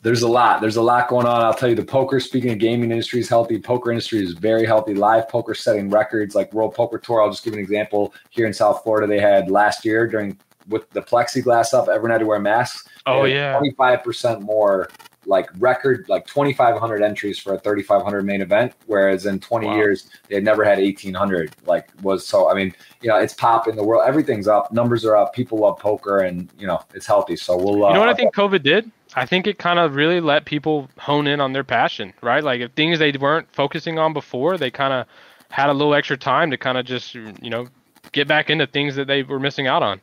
There's 0.03 0.23
a 0.23 0.27
lot. 0.27 0.61
There's 0.61 0.77
a 0.77 0.81
lot 0.81 1.09
going 1.09 1.27
on. 1.27 1.41
I'll 1.41 1.53
tell 1.53 1.69
you, 1.69 1.75
the 1.75 1.83
poker. 1.83 2.19
Speaking 2.19 2.51
of 2.51 2.59
gaming 2.59 2.89
industry 2.89 3.19
is 3.19 3.29
healthy. 3.29 3.59
Poker 3.59 3.91
industry 3.91 4.23
is 4.23 4.33
very 4.33 4.65
healthy. 4.65 4.95
Live 4.95 5.29
poker 5.29 5.53
setting 5.53 5.89
records 5.89 6.33
like 6.33 6.51
World 6.53 6.73
Poker 6.73 6.97
Tour. 6.97 7.21
I'll 7.21 7.29
just 7.29 7.43
give 7.43 7.53
an 7.53 7.59
example. 7.59 8.13
Here 8.29 8.47
in 8.47 8.53
South 8.53 8.81
Florida, 8.83 9.07
they 9.07 9.19
had 9.19 9.51
last 9.51 9.85
year 9.85 10.07
during 10.07 10.39
with 10.67 10.89
the 10.91 11.01
plexiglass 11.01 11.73
up, 11.73 11.87
everyone 11.87 12.11
had 12.11 12.19
to 12.19 12.25
wear 12.25 12.39
masks. 12.39 12.87
Oh 13.05 13.25
yeah, 13.25 13.57
twenty 13.57 13.71
five 13.71 14.03
percent 14.03 14.41
more 14.41 14.89
like 15.25 15.49
record 15.59 16.05
like 16.09 16.25
2500 16.25 17.03
entries 17.03 17.37
for 17.37 17.53
a 17.53 17.59
3500 17.59 18.23
main 18.25 18.41
event 18.41 18.73
whereas 18.87 19.25
in 19.25 19.39
20 19.39 19.67
Wow. 19.67 19.75
years 19.75 20.09
they 20.27 20.35
had 20.35 20.43
never 20.43 20.63
had 20.63 20.79
1800 20.79 21.51
like 21.65 21.89
was 22.01 22.25
so 22.25 22.49
i 22.49 22.53
mean 22.55 22.73
you 23.01 23.09
know 23.09 23.17
it's 23.17 23.33
pop 23.33 23.67
in 23.67 23.75
the 23.75 23.83
world 23.83 24.03
everything's 24.05 24.47
up 24.47 24.71
numbers 24.71 25.05
are 25.05 25.15
up 25.15 25.33
people 25.33 25.59
love 25.59 25.77
poker 25.77 26.19
and 26.19 26.49
you 26.57 26.65
know 26.65 26.81
it's 26.95 27.05
healthy 27.05 27.35
so 27.35 27.55
we'll 27.55 27.85
uh, 27.85 27.89
You 27.89 27.93
know 27.93 27.99
what 27.99 28.09
I 28.09 28.13
think 28.13 28.33
COVID 28.33 28.63
did? 28.63 28.89
I 29.15 29.25
think 29.25 29.45
it 29.45 29.57
kind 29.57 29.77
of 29.79 29.95
really 29.95 30.21
let 30.21 30.45
people 30.45 30.87
hone 30.97 31.27
in 31.27 31.41
on 31.41 31.51
their 31.53 31.63
passion, 31.65 32.13
right? 32.21 32.43
Like 32.43 32.61
if 32.61 32.71
things 32.71 32.99
they 32.99 33.11
weren't 33.11 33.47
focusing 33.51 33.99
on 33.99 34.13
before, 34.13 34.57
they 34.57 34.71
kind 34.71 34.93
of 34.93 35.05
had 35.49 35.69
a 35.69 35.73
little 35.73 35.93
extra 35.93 36.17
time 36.17 36.49
to 36.51 36.57
kind 36.57 36.77
of 36.77 36.85
just, 36.85 37.13
you 37.13 37.49
know, 37.49 37.67
get 38.13 38.27
back 38.27 38.49
into 38.49 38.65
things 38.67 38.95
that 38.95 39.07
they 39.07 39.23
were 39.23 39.39
missing 39.39 39.67
out 39.67 39.83
on. 39.83 39.99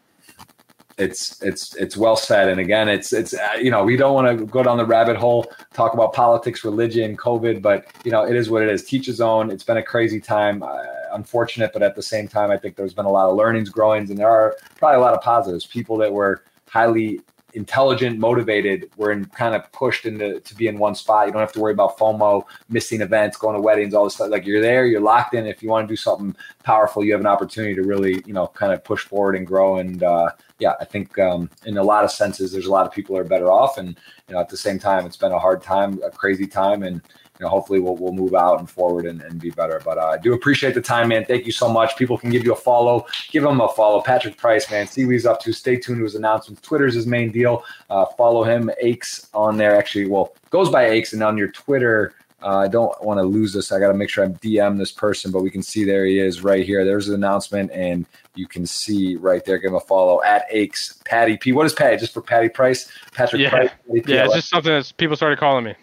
It's 0.98 1.40
it's 1.42 1.74
it's 1.76 1.96
well 1.96 2.16
said. 2.16 2.48
And 2.48 2.60
again 2.60 2.88
it's 2.88 3.12
it's 3.12 3.34
uh, 3.34 3.56
you 3.60 3.70
know 3.70 3.84
we 3.84 3.96
don't 3.96 4.14
want 4.14 4.38
to 4.38 4.46
go 4.46 4.62
down 4.62 4.76
the 4.78 4.84
rabbit 4.84 5.16
hole 5.16 5.50
talk 5.72 5.94
about 5.94 6.12
politics 6.12 6.64
religion 6.64 7.16
covid 7.16 7.62
but 7.62 7.86
you 8.04 8.10
know 8.10 8.24
it 8.24 8.36
is 8.36 8.50
what 8.50 8.62
it 8.62 8.68
is. 8.68 8.84
Teach 8.84 9.06
his 9.06 9.20
own. 9.20 9.50
It's 9.50 9.64
been 9.64 9.76
a 9.78 9.82
crazy 9.82 10.20
time 10.20 10.62
uh, 10.62 10.82
unfortunate 11.12 11.72
but 11.72 11.82
at 11.82 11.94
the 11.96 12.02
same 12.02 12.28
time 12.28 12.50
i 12.50 12.56
think 12.56 12.76
there's 12.76 12.92
been 12.92 13.06
a 13.06 13.10
lot 13.10 13.30
of 13.30 13.34
learnings 13.34 13.70
growings 13.70 14.10
and 14.10 14.18
there 14.18 14.28
are 14.28 14.56
probably 14.76 14.96
a 14.96 15.00
lot 15.00 15.14
of 15.14 15.20
positives. 15.22 15.66
People 15.66 15.96
that 15.98 16.12
were 16.12 16.42
highly 16.68 17.20
intelligent 17.54 18.18
motivated 18.18 18.90
were 18.96 19.12
in 19.12 19.24
kind 19.26 19.54
of 19.54 19.70
pushed 19.72 20.06
into 20.06 20.40
to 20.40 20.54
be 20.54 20.68
in 20.68 20.78
one 20.78 20.94
spot. 20.94 21.26
You 21.26 21.32
don't 21.32 21.40
have 21.40 21.52
to 21.52 21.60
worry 21.60 21.72
about 21.72 21.98
fomo 21.98 22.44
missing 22.68 23.00
events 23.00 23.36
going 23.36 23.54
to 23.54 23.60
weddings 23.60 23.94
all 23.94 24.04
this 24.04 24.14
stuff. 24.14 24.30
Like 24.30 24.46
you're 24.46 24.60
there 24.60 24.86
you're 24.86 25.00
locked 25.00 25.34
in. 25.34 25.46
If 25.46 25.62
you 25.62 25.68
want 25.68 25.88
to 25.88 25.92
do 25.92 25.96
something 25.96 26.36
powerful 26.62 27.04
you 27.04 27.12
have 27.12 27.20
an 27.20 27.26
opportunity 27.26 27.74
to 27.74 27.82
really 27.82 28.22
you 28.26 28.32
know 28.32 28.48
kind 28.48 28.72
of 28.72 28.84
push 28.84 29.02
forward 29.02 29.36
and 29.36 29.46
grow. 29.46 29.76
And 29.78 30.02
uh 30.02 30.30
yeah, 30.58 30.74
I 30.80 30.84
think 30.84 31.18
um, 31.18 31.48
in 31.66 31.78
a 31.78 31.82
lot 31.82 32.04
of 32.04 32.10
senses, 32.10 32.52
there's 32.52 32.66
a 32.66 32.70
lot 32.70 32.86
of 32.86 32.92
people 32.92 33.16
are 33.16 33.24
better 33.24 33.50
off, 33.50 33.78
and 33.78 33.96
you 34.28 34.34
know, 34.34 34.40
at 34.40 34.48
the 34.48 34.56
same 34.56 34.78
time, 34.78 35.06
it's 35.06 35.16
been 35.16 35.32
a 35.32 35.38
hard 35.38 35.62
time, 35.62 36.00
a 36.04 36.10
crazy 36.10 36.46
time, 36.46 36.82
and 36.82 37.00
you 37.38 37.44
know, 37.44 37.50
hopefully, 37.50 37.78
we'll 37.80 37.96
we'll 37.96 38.12
move 38.12 38.34
out 38.34 38.58
and 38.58 38.68
forward 38.68 39.06
and, 39.06 39.20
and 39.22 39.40
be 39.40 39.50
better. 39.50 39.80
But 39.84 39.98
uh, 39.98 40.08
I 40.08 40.18
do 40.18 40.32
appreciate 40.34 40.74
the 40.74 40.80
time, 40.80 41.08
man. 41.08 41.24
Thank 41.24 41.46
you 41.46 41.52
so 41.52 41.68
much. 41.68 41.96
People 41.96 42.18
can 42.18 42.30
give 42.30 42.44
you 42.44 42.52
a 42.52 42.56
follow, 42.56 43.06
give 43.30 43.44
him 43.44 43.60
a 43.60 43.68
follow. 43.68 44.00
Patrick 44.00 44.36
Price, 44.36 44.70
man, 44.70 44.86
see 44.86 45.04
what 45.04 45.12
he's 45.12 45.26
up 45.26 45.40
to. 45.42 45.52
Stay 45.52 45.76
tuned 45.76 45.98
to 45.98 46.04
his 46.04 46.14
announcements. 46.14 46.60
Twitter's 46.62 46.94
his 46.94 47.06
main 47.06 47.30
deal. 47.30 47.64
Uh, 47.90 48.06
follow 48.16 48.42
him, 48.44 48.70
Aches 48.80 49.28
on 49.34 49.56
there. 49.56 49.76
Actually, 49.76 50.06
well, 50.06 50.34
goes 50.50 50.70
by 50.70 50.88
Aches, 50.88 51.12
and 51.12 51.22
on 51.22 51.36
your 51.38 51.48
Twitter. 51.48 52.14
Uh, 52.40 52.58
I 52.58 52.68
don't 52.68 53.02
want 53.02 53.18
to 53.18 53.24
lose 53.24 53.52
this. 53.52 53.72
I 53.72 53.80
got 53.80 53.88
to 53.88 53.94
make 53.94 54.08
sure 54.10 54.24
I 54.24 54.28
DM 54.28 54.78
this 54.78 54.92
person, 54.92 55.32
but 55.32 55.42
we 55.42 55.50
can 55.50 55.60
see 55.62 55.82
there 55.82 56.06
he 56.06 56.20
is 56.20 56.44
right 56.44 56.64
here. 56.64 56.84
There's 56.84 57.08
an 57.08 57.14
announcement, 57.16 57.72
and 57.72 58.06
you 58.36 58.46
can 58.46 58.64
see 58.64 59.16
right 59.16 59.44
there. 59.44 59.58
Give 59.58 59.70
him 59.70 59.76
a 59.76 59.80
follow 59.80 60.22
at 60.22 60.44
Aches 60.50 61.00
Patty 61.04 61.36
P. 61.36 61.50
What 61.50 61.66
is 61.66 61.72
Patty? 61.72 61.96
Just 61.96 62.14
for 62.14 62.22
Patty 62.22 62.48
Price, 62.48 62.90
Patrick 63.12 63.42
Yeah. 63.42 63.50
Price. 63.50 63.70
Patty 63.88 64.00
P. 64.02 64.12
Yeah, 64.12 64.26
it's 64.26 64.34
just 64.34 64.50
something 64.50 64.72
that 64.72 64.92
people 64.98 65.16
started 65.16 65.40
calling 65.40 65.64
me. 65.64 65.74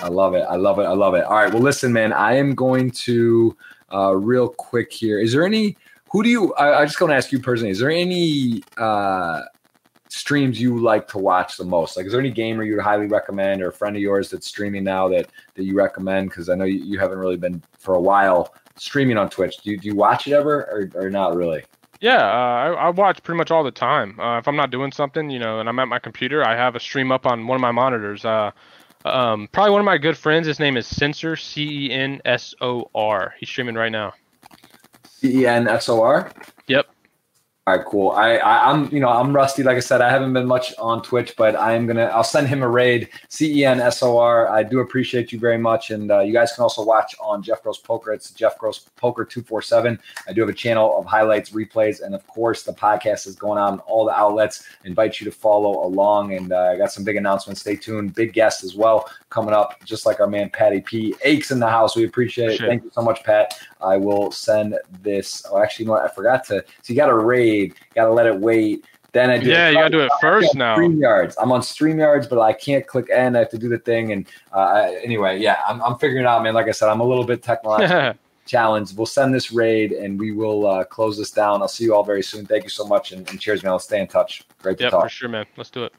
I 0.00 0.08
love 0.08 0.34
it. 0.34 0.44
I 0.48 0.56
love 0.56 0.78
it. 0.78 0.84
I 0.84 0.92
love 0.92 1.14
it. 1.14 1.24
All 1.24 1.36
right. 1.36 1.52
Well, 1.52 1.62
listen, 1.62 1.92
man. 1.92 2.12
I 2.12 2.34
am 2.34 2.54
going 2.54 2.90
to 2.92 3.56
uh, 3.92 4.14
real 4.14 4.48
quick 4.48 4.92
here. 4.92 5.20
Is 5.20 5.32
there 5.32 5.44
any? 5.44 5.76
Who 6.10 6.22
do 6.22 6.28
you? 6.28 6.54
I, 6.54 6.80
I 6.80 6.84
just 6.84 6.98
going 6.98 7.10
to 7.10 7.16
ask 7.16 7.32
you 7.32 7.40
personally. 7.40 7.70
Is 7.70 7.78
there 7.78 7.90
any 7.90 8.62
uh, 8.78 9.42
streams 10.08 10.60
you 10.60 10.78
like 10.78 11.08
to 11.08 11.18
watch 11.18 11.56
the 11.56 11.64
most? 11.64 11.96
Like, 11.96 12.06
is 12.06 12.12
there 12.12 12.20
any 12.20 12.30
gamer 12.30 12.62
you 12.64 12.76
would 12.76 12.84
highly 12.84 13.06
recommend, 13.06 13.62
or 13.62 13.68
a 13.68 13.72
friend 13.72 13.96
of 13.96 14.02
yours 14.02 14.30
that's 14.30 14.46
streaming 14.46 14.84
now 14.84 15.08
that 15.08 15.30
that 15.54 15.64
you 15.64 15.76
recommend? 15.76 16.30
Because 16.30 16.48
I 16.48 16.54
know 16.54 16.64
you, 16.64 16.82
you 16.84 16.98
haven't 16.98 17.18
really 17.18 17.36
been 17.36 17.62
for 17.78 17.94
a 17.94 18.00
while 18.00 18.54
streaming 18.76 19.16
on 19.18 19.30
Twitch. 19.30 19.56
Do 19.58 19.70
you, 19.70 19.78
do 19.78 19.88
you 19.88 19.94
watch 19.94 20.26
it 20.26 20.32
ever, 20.32 20.90
or, 20.94 21.06
or 21.06 21.10
not 21.10 21.34
really? 21.34 21.64
Yeah, 22.00 22.18
uh, 22.18 22.76
I, 22.76 22.86
I 22.86 22.88
watch 22.90 23.22
pretty 23.22 23.38
much 23.38 23.50
all 23.50 23.64
the 23.64 23.70
time. 23.70 24.20
Uh, 24.20 24.38
if 24.38 24.46
I'm 24.46 24.56
not 24.56 24.70
doing 24.70 24.92
something, 24.92 25.30
you 25.30 25.38
know, 25.38 25.60
and 25.60 25.68
I'm 25.68 25.78
at 25.78 25.88
my 25.88 25.98
computer, 25.98 26.44
I 26.44 26.54
have 26.54 26.76
a 26.76 26.80
stream 26.80 27.10
up 27.10 27.24
on 27.24 27.46
one 27.46 27.56
of 27.56 27.62
my 27.62 27.72
monitors. 27.72 28.22
Uh, 28.24 28.50
um, 29.06 29.48
probably 29.52 29.72
one 29.72 29.80
of 29.80 29.84
my 29.84 29.98
good 29.98 30.16
friends. 30.16 30.46
His 30.46 30.60
name 30.60 30.76
is 30.76 30.86
Censor, 30.86 31.36
C 31.36 31.86
E 31.86 31.90
N 31.90 32.20
S 32.24 32.54
O 32.60 32.90
R. 32.94 33.34
He's 33.38 33.48
streaming 33.48 33.74
right 33.74 33.92
now. 33.92 34.14
C 35.04 35.40
E 35.40 35.46
N 35.46 35.68
S 35.68 35.88
O 35.88 36.02
R. 36.02 36.30
All 37.68 37.76
right, 37.76 37.84
cool. 37.84 38.10
I, 38.10 38.36
I 38.36 38.70
I'm 38.70 38.88
you 38.94 39.00
know 39.00 39.08
I'm 39.08 39.34
rusty. 39.34 39.64
Like 39.64 39.76
I 39.76 39.80
said, 39.80 40.00
I 40.00 40.08
haven't 40.08 40.32
been 40.32 40.46
much 40.46 40.72
on 40.78 41.02
Twitch, 41.02 41.34
but 41.36 41.56
I 41.56 41.72
am 41.74 41.84
gonna 41.84 42.04
I'll 42.04 42.22
send 42.22 42.46
him 42.46 42.62
a 42.62 42.68
raid. 42.68 43.08
C 43.28 43.58
E 43.58 43.64
N 43.64 43.80
S 43.80 44.04
O 44.04 44.18
R. 44.18 44.48
I 44.48 44.62
do 44.62 44.78
appreciate 44.78 45.32
you 45.32 45.40
very 45.40 45.58
much, 45.58 45.90
and 45.90 46.12
uh, 46.12 46.20
you 46.20 46.32
guys 46.32 46.52
can 46.52 46.62
also 46.62 46.84
watch 46.84 47.16
on 47.20 47.42
Jeff 47.42 47.64
Gross 47.64 47.78
Poker. 47.78 48.12
It's 48.12 48.30
Jeff 48.30 48.56
Gross 48.56 48.78
Poker 48.94 49.24
two 49.24 49.42
four 49.42 49.62
seven. 49.62 49.98
I 50.28 50.32
do 50.32 50.42
have 50.42 50.48
a 50.48 50.52
channel 50.52 50.96
of 50.96 51.06
highlights, 51.06 51.50
replays, 51.50 52.02
and 52.02 52.14
of 52.14 52.24
course 52.28 52.62
the 52.62 52.72
podcast 52.72 53.26
is 53.26 53.34
going 53.34 53.58
on 53.58 53.80
all 53.80 54.04
the 54.04 54.14
outlets. 54.14 54.68
invite 54.84 55.18
you 55.18 55.24
to 55.24 55.32
follow 55.32 55.84
along, 55.84 56.34
and 56.34 56.52
uh, 56.52 56.70
I 56.72 56.76
got 56.76 56.92
some 56.92 57.02
big 57.02 57.16
announcements. 57.16 57.62
Stay 57.62 57.74
tuned. 57.74 58.14
Big 58.14 58.32
guests 58.32 58.62
as 58.62 58.76
well 58.76 59.10
coming 59.30 59.52
up, 59.52 59.84
just 59.84 60.06
like 60.06 60.20
our 60.20 60.28
man 60.28 60.50
Patty 60.50 60.82
P. 60.82 61.16
Aches 61.24 61.50
in 61.50 61.58
the 61.58 61.68
house. 61.68 61.96
We 61.96 62.04
appreciate. 62.04 62.44
Appreciate 62.44 62.66
it. 62.66 62.68
Thank 62.68 62.84
you 62.84 62.90
so 62.92 63.02
much, 63.02 63.24
Pat. 63.24 63.58
I 63.80 63.96
will 63.96 64.30
send 64.30 64.78
this. 65.02 65.44
Oh, 65.50 65.58
actually, 65.58 65.84
you 65.84 65.86
know 65.88 65.94
what? 65.94 66.04
I 66.04 66.08
forgot 66.08 66.44
to. 66.46 66.64
So 66.82 66.92
you 66.92 66.96
got 66.96 67.06
to 67.06 67.16
raid. 67.16 67.74
Got 67.94 68.06
to 68.06 68.12
let 68.12 68.26
it 68.26 68.38
wait. 68.38 68.84
Then 69.16 69.30
I 69.30 69.38
do. 69.38 69.48
Yeah, 69.48 69.70
you 69.70 69.76
gotta 69.76 69.88
do 69.88 70.00
it 70.00 70.12
first 70.20 70.54
now. 70.54 70.74
on 70.74 70.80
StreamYards. 70.80 71.36
I'm 71.40 71.50
on 71.50 71.62
StreamYards, 71.62 72.28
but 72.28 72.38
I 72.38 72.52
can't 72.52 72.86
click 72.86 73.08
end. 73.10 73.34
I 73.34 73.40
have 73.40 73.48
to 73.50 73.56
do 73.58 73.66
the 73.66 73.78
thing. 73.78 74.12
And 74.12 74.26
uh, 74.52 74.58
I- 74.58 75.00
anyway, 75.02 75.38
yeah, 75.40 75.60
I'm, 75.66 75.82
I'm 75.82 75.96
figuring 75.96 76.24
it 76.24 76.28
out, 76.28 76.42
man. 76.42 76.52
Like 76.52 76.68
I 76.68 76.72
said, 76.72 76.90
I'm 76.90 77.00
a 77.00 77.04
little 77.04 77.24
bit 77.24 77.42
technologically 77.42 78.20
challenged. 78.46 78.94
We'll 78.94 79.06
send 79.06 79.32
this 79.32 79.52
raid 79.52 79.92
and 79.92 80.20
we 80.20 80.32
will 80.32 80.66
uh, 80.66 80.84
close 80.84 81.16
this 81.16 81.30
down. 81.30 81.62
I'll 81.62 81.68
see 81.68 81.84
you 81.84 81.94
all 81.94 82.04
very 82.04 82.22
soon. 82.22 82.44
Thank 82.44 82.64
you 82.64 82.68
so 82.68 82.86
much 82.86 83.12
and, 83.12 83.26
and 83.30 83.40
cheers, 83.40 83.62
man. 83.62 83.72
Let's 83.72 83.84
stay 83.84 84.02
in 84.02 84.06
touch. 84.06 84.42
Great 84.60 84.76
to 84.78 84.84
yep, 84.84 84.90
talk. 84.90 85.04
for 85.04 85.08
sure, 85.08 85.30
man. 85.30 85.46
Let's 85.56 85.70
do 85.70 85.84
it. 85.84 85.94